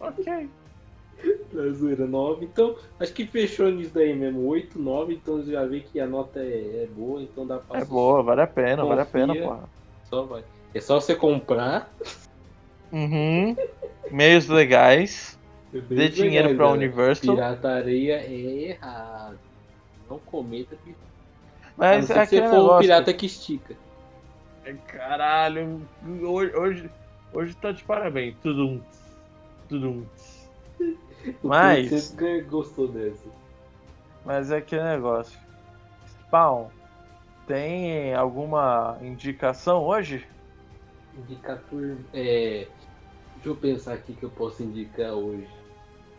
Ok. 0.00 0.48
Da 1.52 1.70
zoeira 1.72 2.06
9. 2.06 2.44
Então, 2.44 2.76
acho 2.98 3.12
que 3.12 3.26
fechou 3.26 3.70
nisso 3.70 3.92
daí 3.94 4.14
mesmo. 4.14 4.46
8, 4.46 4.78
9, 4.78 5.14
então 5.14 5.36
você 5.36 5.52
já 5.52 5.64
vê 5.66 5.80
que 5.80 6.00
a 6.00 6.06
nota 6.06 6.40
é, 6.40 6.84
é 6.84 6.88
boa, 6.96 7.20
então 7.22 7.46
dá 7.46 7.58
pra 7.58 7.80
É 7.80 7.84
boa, 7.84 8.22
vale 8.22 8.40
a 8.40 8.46
pena, 8.46 8.84
vale 8.84 9.02
a 9.02 9.04
Confia. 9.04 9.26
pena, 9.26 9.36
porra. 9.36 9.68
Só 10.04 10.22
vai. 10.22 10.42
É 10.74 10.80
só 10.80 11.00
você 11.00 11.14
comprar. 11.14 11.92
Uhum. 12.90 13.54
Meios 14.10 14.48
legais. 14.48 15.38
Dê 15.72 16.08
dinheiro 16.08 16.48
pra 16.48 16.66
galera. 16.66 16.76
Universal. 16.76 17.34
Pirataria 17.34 18.16
é 18.16 18.32
errado. 18.70 19.38
Não 20.08 20.18
cometa 20.18 20.76
pirataria. 20.76 21.12
Mas 21.76 22.10
é 22.10 22.18
aquele 22.20 22.42
você 22.42 22.54
for 22.54 22.76
um 22.76 22.78
pirata 22.78 23.12
que 23.14 23.26
estica. 23.26 23.74
Caralho, 24.86 25.82
hoje, 26.22 26.56
hoje, 26.56 26.90
hoje 27.32 27.56
tá 27.56 27.72
de 27.72 27.82
parabéns. 27.82 28.36
Tudum. 28.42 28.80
Tudum. 29.68 30.02
O 30.02 30.06
Mas- 31.42 31.90
Você 31.90 32.16
ganha- 32.16 32.42
gostou 32.44 32.88
dessa. 32.88 33.28
Mas 34.24 34.50
é 34.50 34.56
aquele 34.58 34.82
negócio. 34.84 35.38
Spawn, 36.26 36.66
tem 37.46 38.14
alguma 38.14 38.98
indicação 39.02 39.82
hoje? 39.84 40.26
Indicator. 41.16 41.96
É. 42.14 42.66
Deixa 43.34 43.48
eu 43.48 43.56
pensar 43.56 43.94
aqui 43.94 44.12
que 44.14 44.22
eu 44.22 44.30
posso 44.30 44.62
indicar 44.62 45.12
hoje. 45.12 45.48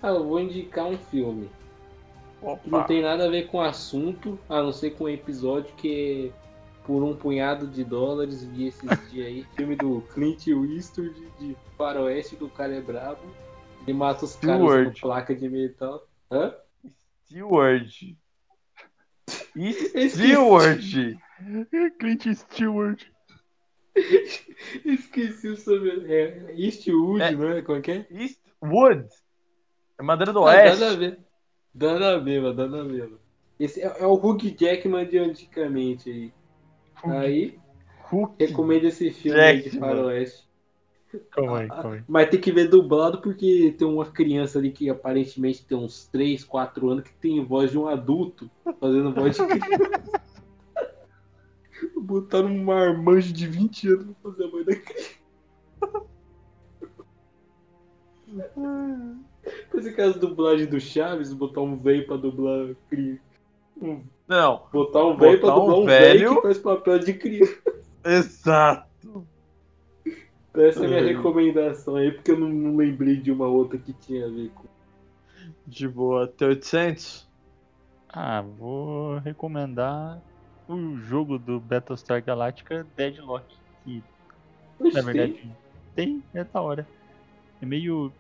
Ah, 0.02 0.10
eu 0.10 0.26
vou 0.28 0.40
indicar 0.40 0.86
um 0.86 0.98
filme. 0.98 1.50
Que 2.62 2.70
não 2.70 2.80
Opa. 2.80 2.84
tem 2.84 3.02
nada 3.02 3.26
a 3.26 3.30
ver 3.30 3.48
com 3.48 3.58
o 3.60 3.62
assunto, 3.62 4.38
a 4.50 4.62
não 4.62 4.74
ser 4.74 4.92
com 4.92 5.06
o 5.06 5.10
episódio, 5.10 5.74
que 5.78 6.30
por 6.86 7.02
um 7.02 7.16
punhado 7.16 7.66
de 7.66 7.86
dólares, 7.86 8.44
vi 8.44 8.68
esses 8.68 8.82
dias 9.10 9.28
aí, 9.28 9.46
filme 9.56 9.78
do 9.78 10.02
Clint 10.14 10.48
Eastwood 10.48 11.16
de 11.40 11.56
faroeste, 11.78 12.36
que 12.36 12.44
o 12.44 12.50
cara 12.50 12.76
é 12.76 12.82
brabo. 12.82 13.22
Ele 13.86 13.98
mata 13.98 14.26
os 14.26 14.36
caras 14.36 14.94
com 14.94 15.02
placa 15.02 15.36
de 15.36 15.50
metal. 15.50 16.08
Hã? 16.32 16.54
Steward. 17.26 18.18
Steward. 20.10 21.20
Clint 22.00 22.26
Stewart. 22.34 23.04
Esqueci 24.86 25.48
o 25.50 25.58
sobrenome. 25.58 26.12
É 26.12 26.54
Eastwood, 26.58 27.22
É. 27.22 27.32
não 27.32 27.50
é? 27.50 27.62
Como 27.62 27.78
é 27.78 27.82
que 27.82 27.92
é? 27.92 28.08
Eastwood. 28.10 29.08
É 30.00 30.04
madeira 30.04 30.34
do 30.34 30.42
Oeste. 30.42 30.80
Dá 30.80 30.90
na 30.90 30.98
mesma. 30.98 31.18
Dá 31.74 32.00
na 32.00 32.20
mesma, 32.20 32.54
dá 32.54 32.68
na. 32.68 33.18
Esse 33.60 33.82
é, 33.82 33.86
é 34.00 34.06
o 34.06 34.14
Hugh 34.14 34.56
Jackman 34.58 35.08
de 35.08 35.18
antigamente 35.20 36.10
aí. 36.10 36.34
Aí, 37.04 37.60
Hulk. 38.04 38.36
recomendo 38.44 38.86
esse 38.86 39.12
filme 39.12 39.40
aí 39.40 39.62
de 39.62 39.78
faroeste. 39.78 40.48
Calma 41.32 41.60
aí, 41.60 41.68
calma 41.68 41.94
aí. 41.96 42.04
Mas 42.08 42.30
tem 42.30 42.40
que 42.40 42.52
ver 42.52 42.68
dublado 42.68 43.20
porque 43.22 43.74
tem 43.78 43.88
uma 43.88 44.06
criança 44.06 44.58
ali 44.60 44.72
que 44.72 44.90
aparentemente 44.90 45.64
tem 45.66 45.78
uns 45.78 46.08
3, 46.08 46.44
4 46.44 46.90
anos 46.90 47.04
que 47.04 47.14
tem 47.14 47.44
voz 47.46 47.72
de 47.72 47.78
um 47.78 47.88
adulto 47.88 48.50
fazendo 48.80 49.14
voz 49.14 49.36
de 49.36 49.46
criança. 49.46 50.22
Botaram 51.98 52.48
um 52.48 52.64
marmanjo 52.64 53.32
de 53.34 53.48
20 53.48 53.88
anos 53.90 54.06
pra 54.22 54.32
fazer 54.32 54.46
a 54.46 54.48
voz 54.50 54.66
da 54.66 54.76
criança. 54.76 55.14
Parece 59.72 59.90
aquelas 59.90 60.16
dublagens 60.16 60.70
do 60.70 60.80
Chaves, 60.80 61.34
botar 61.34 61.62
um 61.62 61.78
velho 61.78 62.06
pra 62.08 62.16
dublar 62.18 62.76
criança. 62.90 63.22
Não, 64.28 64.64
Botar 64.72 65.04
um 65.06 65.18
velho 65.18 65.40
pra 65.42 65.50
dublar 65.54 65.80
um 65.80 65.86
velho 65.86 66.20
velho- 66.20 66.36
que 66.38 66.42
faz 66.44 66.58
papel 66.60 67.00
de 67.00 67.14
criança. 67.14 67.62
exato. 68.06 68.93
Essa 70.56 70.84
é 70.84 70.86
a 70.86 70.90
minha 70.90 71.04
recomendação 71.04 71.96
aí, 71.96 72.12
porque 72.12 72.32
eu 72.32 72.40
não, 72.40 72.50
não 72.50 72.76
lembrei 72.76 73.18
de 73.18 73.32
uma 73.32 73.48
outra 73.48 73.78
que 73.78 73.94
tinha 73.94 74.26
a 74.26 74.30
ver 74.30 74.50
com. 74.50 74.66
De 75.66 75.88
boa. 75.88 76.26
Até 76.26 76.46
800? 76.46 77.28
Ah, 78.10 78.42
vou 78.42 79.18
recomendar 79.18 80.22
o 80.68 80.96
jogo 80.98 81.40
do 81.40 81.60
Battlestar 81.60 82.24
Galactica 82.24 82.86
Deadlock. 82.96 83.46
Que 83.84 84.04
Oxe, 84.80 84.96
na 84.96 85.04
tem? 85.04 85.14
verdade 85.14 85.54
tem, 85.96 86.24
é 86.34 86.44
da 86.44 86.62
hora. 86.62 86.88
É 87.62 87.66
meio 87.66 88.12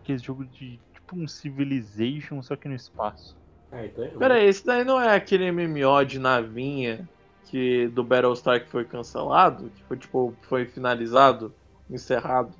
aquele 0.00 0.18
jogo 0.18 0.44
de 0.44 0.78
tipo 0.92 1.16
um 1.16 1.26
Civilization, 1.26 2.42
só 2.42 2.56
que 2.56 2.68
no 2.68 2.74
espaço. 2.74 3.36
Ah, 3.72 3.84
então 3.84 4.04
é. 4.04 4.08
Pera 4.08 4.34
aí, 4.34 4.46
esse 4.46 4.64
daí 4.64 4.84
não 4.84 5.00
é 5.00 5.14
aquele 5.14 5.50
MMO 5.50 6.04
de 6.04 6.18
navinha 6.18 7.08
que 7.46 7.88
do 7.88 8.04
Battlestar 8.04 8.62
que 8.62 8.70
foi 8.70 8.84
cancelado? 8.84 9.70
Que 9.74 9.82
foi 9.84 9.96
tipo, 9.96 10.34
foi 10.42 10.66
finalizado, 10.66 11.52
encerrado? 11.90 12.52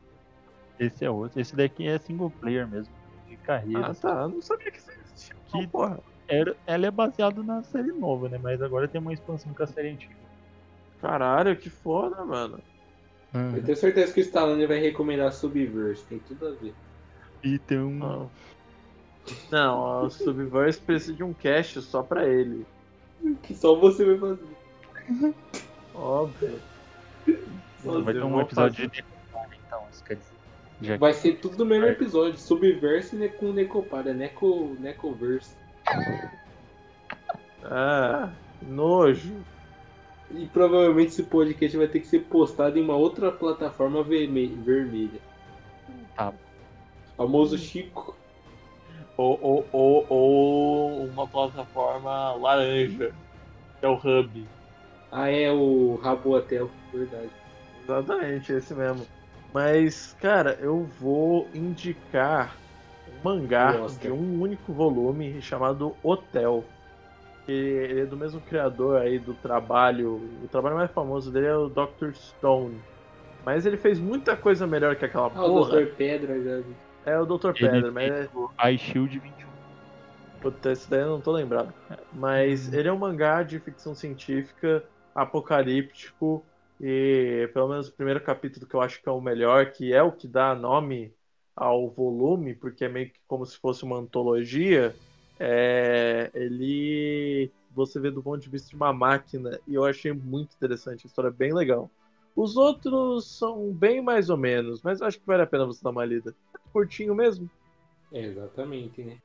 Esse 0.78 1.04
é 1.04 1.10
outro. 1.10 1.40
Esse 1.40 1.54
daqui 1.54 1.86
é 1.86 1.98
single 1.98 2.30
player 2.30 2.66
mesmo, 2.66 2.92
de 3.28 3.36
carreira. 3.36 3.86
Ah, 3.88 3.94
tá. 3.94 4.22
Eu 4.22 4.28
não 4.28 4.42
sabia 4.42 4.70
que 4.70 4.78
isso 4.78 4.90
existia. 4.90 5.34
Que- 5.46 5.58
não, 5.58 5.68
porra. 5.68 6.00
Era, 6.26 6.56
ela 6.66 6.86
é 6.86 6.90
baseada 6.90 7.42
na 7.42 7.62
série 7.62 7.92
nova, 7.92 8.28
né? 8.28 8.38
Mas 8.42 8.62
agora 8.62 8.88
tem 8.88 9.00
uma 9.00 9.12
expansão 9.12 9.52
com 9.52 9.62
a 9.62 9.66
série 9.66 9.90
antiga. 9.90 10.14
Caralho, 11.00 11.54
que 11.56 11.68
foda, 11.68 12.24
mano. 12.24 12.58
Eu 13.34 13.62
tenho 13.62 13.76
certeza 13.76 14.12
que 14.12 14.20
o 14.20 14.22
Stallone 14.22 14.64
vai 14.64 14.78
recomendar 14.78 15.32
Subverse, 15.32 16.04
tem 16.04 16.20
tudo 16.20 16.46
a 16.46 16.50
ver. 16.52 16.72
E 17.42 17.58
tem 17.58 17.78
um. 17.78 17.98
Não, 17.98 18.30
não 19.50 20.04
o 20.04 20.10
Subverse 20.10 20.80
precisa 20.80 21.12
de 21.12 21.24
um 21.24 21.34
cache 21.34 21.82
só 21.82 22.02
pra 22.02 22.26
ele. 22.26 22.64
Que 23.42 23.54
só 23.54 23.74
você 23.74 24.04
vai 24.04 24.18
fazer. 24.18 25.34
Óbvio. 25.94 26.60
vai 27.84 28.14
ter 28.14 28.24
um 28.24 28.40
episódio 28.40 28.88
de 28.88 29.04
Já 30.82 30.96
Vai 30.96 31.12
ser 31.14 31.36
tudo 31.38 31.58
no 31.58 31.64
mesmo 31.64 31.86
episódio. 31.86 32.38
Subverse 32.38 33.16
né, 33.16 33.28
com 33.28 33.52
Necopara, 33.52 34.12
Neco, 34.12 34.76
Necoverse. 34.80 35.54
Ah, 37.62 38.30
nojo. 38.62 39.34
E 40.30 40.46
provavelmente 40.46 41.08
esse 41.08 41.22
podcast 41.22 41.76
vai 41.76 41.86
ter 41.86 42.00
que 42.00 42.06
ser 42.06 42.20
postado 42.20 42.78
em 42.78 42.82
uma 42.82 42.96
outra 42.96 43.30
plataforma 43.30 44.02
verme- 44.02 44.48
vermelha. 44.64 45.20
Tá. 46.16 46.32
Famoso 47.16 47.56
Chico. 47.56 48.16
Ou, 49.16 49.38
ou, 49.40 49.66
ou, 49.70 50.06
ou 50.08 51.04
uma 51.06 51.26
plataforma 51.26 52.32
laranja, 52.32 53.14
que 53.78 53.86
é 53.86 53.88
o 53.88 53.94
Hub. 53.94 54.44
Ah, 55.12 55.30
é 55.30 55.52
o 55.52 55.94
Rabo 56.02 56.34
Hotel, 56.36 56.68
verdade. 56.92 57.30
Exatamente, 57.84 58.52
esse 58.52 58.74
mesmo. 58.74 59.06
Mas, 59.54 60.16
cara, 60.20 60.58
eu 60.60 60.82
vou 60.98 61.48
indicar 61.54 62.56
um 63.08 63.22
mangá 63.22 63.74
Nossa. 63.74 64.00
de 64.00 64.10
um 64.10 64.42
único 64.42 64.72
volume 64.72 65.40
chamado 65.40 65.94
Hotel. 66.02 66.64
Que 67.46 67.52
ele 67.52 68.00
é 68.00 68.06
do 68.06 68.16
mesmo 68.16 68.40
criador 68.40 69.00
aí 69.00 69.16
do 69.16 69.32
trabalho. 69.32 70.16
O 70.42 70.48
trabalho 70.48 70.74
mais 70.74 70.90
famoso 70.90 71.30
dele 71.30 71.46
é 71.46 71.56
o 71.56 71.68
Dr. 71.68 72.14
Stone. 72.14 72.80
Mas 73.44 73.64
ele 73.64 73.76
fez 73.76 74.00
muita 74.00 74.36
coisa 74.36 74.66
melhor 74.66 74.96
que 74.96 75.04
aquela 75.04 75.30
Ah, 75.32 75.44
o. 75.44 75.64
Dr. 75.66 75.86
Pedra 75.96 76.42
já 76.42 76.56
vi. 76.56 76.74
É 77.06 77.20
o 77.20 77.24
Dr. 77.24 77.50
Ele 77.50 77.70
Pedra, 77.70 77.92
mas 77.92 78.10
é... 78.10 78.28
o 78.34 78.50
Eye 78.60 78.78
Shield 78.78 79.18
21. 79.20 79.48
Puta, 80.40 80.72
esse 80.72 80.90
daí 80.90 81.02
eu 81.02 81.10
não 81.10 81.20
tô 81.20 81.30
lembrado. 81.30 81.72
Mas 82.12 82.72
ele 82.72 82.88
é 82.88 82.92
um 82.92 82.98
mangá 82.98 83.44
de 83.44 83.60
ficção 83.60 83.94
científica, 83.94 84.82
apocalíptico, 85.14 86.44
e 86.80 87.48
pelo 87.52 87.68
menos 87.68 87.88
o 87.88 87.92
primeiro 87.92 88.20
capítulo 88.20 88.66
que 88.66 88.74
eu 88.74 88.80
acho 88.80 89.02
que 89.02 89.08
é 89.08 89.12
o 89.12 89.20
melhor, 89.20 89.72
que 89.72 89.92
é 89.92 90.02
o 90.02 90.12
que 90.12 90.26
dá 90.26 90.54
nome 90.54 91.12
ao 91.54 91.88
volume, 91.90 92.54
porque 92.54 92.84
é 92.84 92.88
meio 92.88 93.10
que 93.10 93.20
como 93.26 93.46
se 93.46 93.56
fosse 93.58 93.84
uma 93.84 93.96
antologia, 93.96 94.94
é... 95.38 96.30
ele 96.34 97.50
você 97.74 97.98
vê 97.98 98.10
do 98.10 98.22
ponto 98.22 98.40
de 98.40 98.48
vista 98.48 98.70
de 98.70 98.76
uma 98.76 98.92
máquina, 98.92 99.58
e 99.66 99.74
eu 99.74 99.84
achei 99.84 100.12
muito 100.12 100.54
interessante, 100.54 101.04
a 101.04 101.08
história 101.08 101.28
é 101.28 101.32
bem 101.32 101.52
legal. 101.52 101.90
Os 102.36 102.56
outros 102.56 103.26
são 103.38 103.72
bem 103.72 104.00
mais 104.00 104.30
ou 104.30 104.36
menos, 104.36 104.82
mas 104.82 105.02
acho 105.02 105.18
que 105.18 105.26
vale 105.26 105.42
a 105.42 105.46
pena 105.46 105.66
você 105.66 105.82
dar 105.82 105.90
uma 105.90 106.04
lida. 106.04 106.34
É 106.54 106.58
curtinho 106.72 107.14
mesmo. 107.14 107.48
Exatamente, 108.12 109.02
né? 109.02 109.18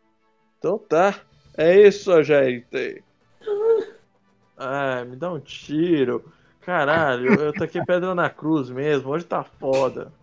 Então 0.57 0.77
tá. 0.77 1.21
É 1.57 1.87
isso, 1.87 2.21
gente. 2.23 3.03
Ah, 4.57 5.05
me 5.05 5.15
dá 5.15 5.31
um 5.31 5.39
tiro. 5.39 6.31
Caralho, 6.69 7.33
eu 7.33 7.51
taquei 7.51 7.83
pedra 7.83 8.13
na 8.13 8.29
cruz 8.29 8.69
mesmo. 8.69 9.09
Hoje 9.09 9.25
tá 9.25 9.43
foda. 9.43 10.13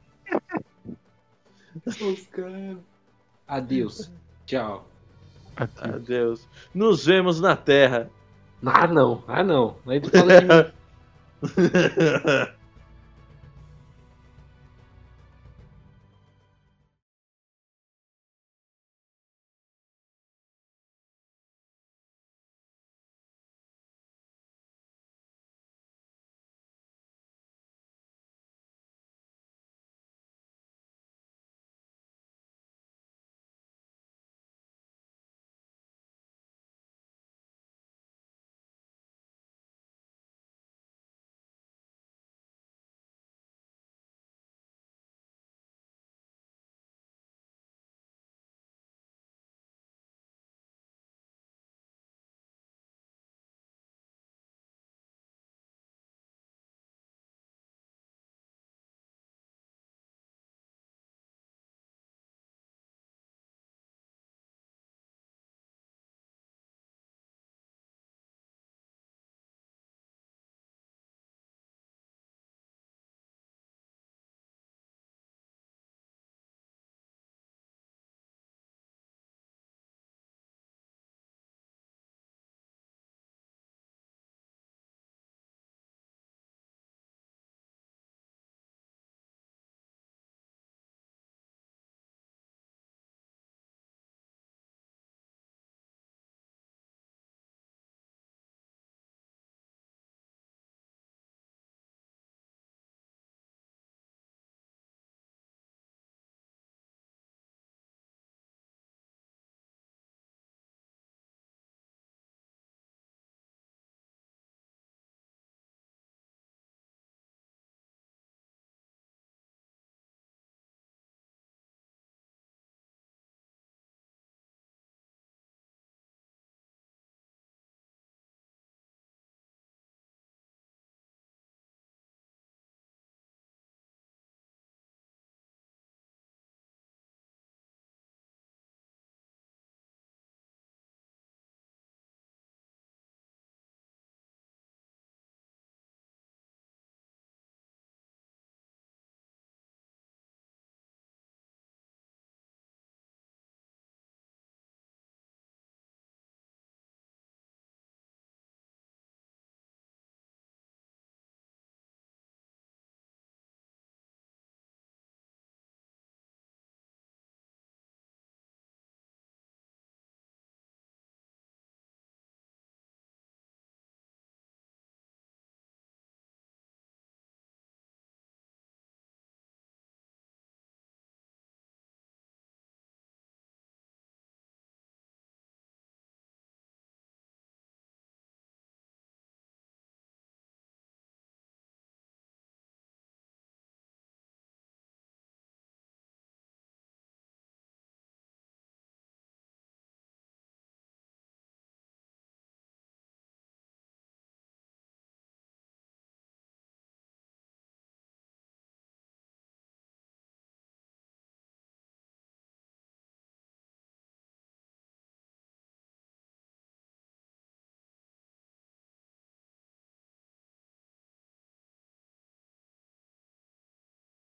Os 1.85 2.25
caras. 2.31 2.77
Adeus. 3.49 4.13
Tchau. 4.47 4.87
Aqui. 5.57 5.89
Adeus. 5.89 6.49
Nos 6.73 7.05
vemos 7.05 7.41
na 7.41 7.57
Terra. 7.57 8.09
Ah, 8.65 8.87
não. 8.87 9.25
Ah, 9.27 9.43
não. 9.43 9.77
Aí 9.89 10.01
tu 10.01 10.09
fala 10.09 10.41
de 10.41 10.47
mim. 10.47 10.73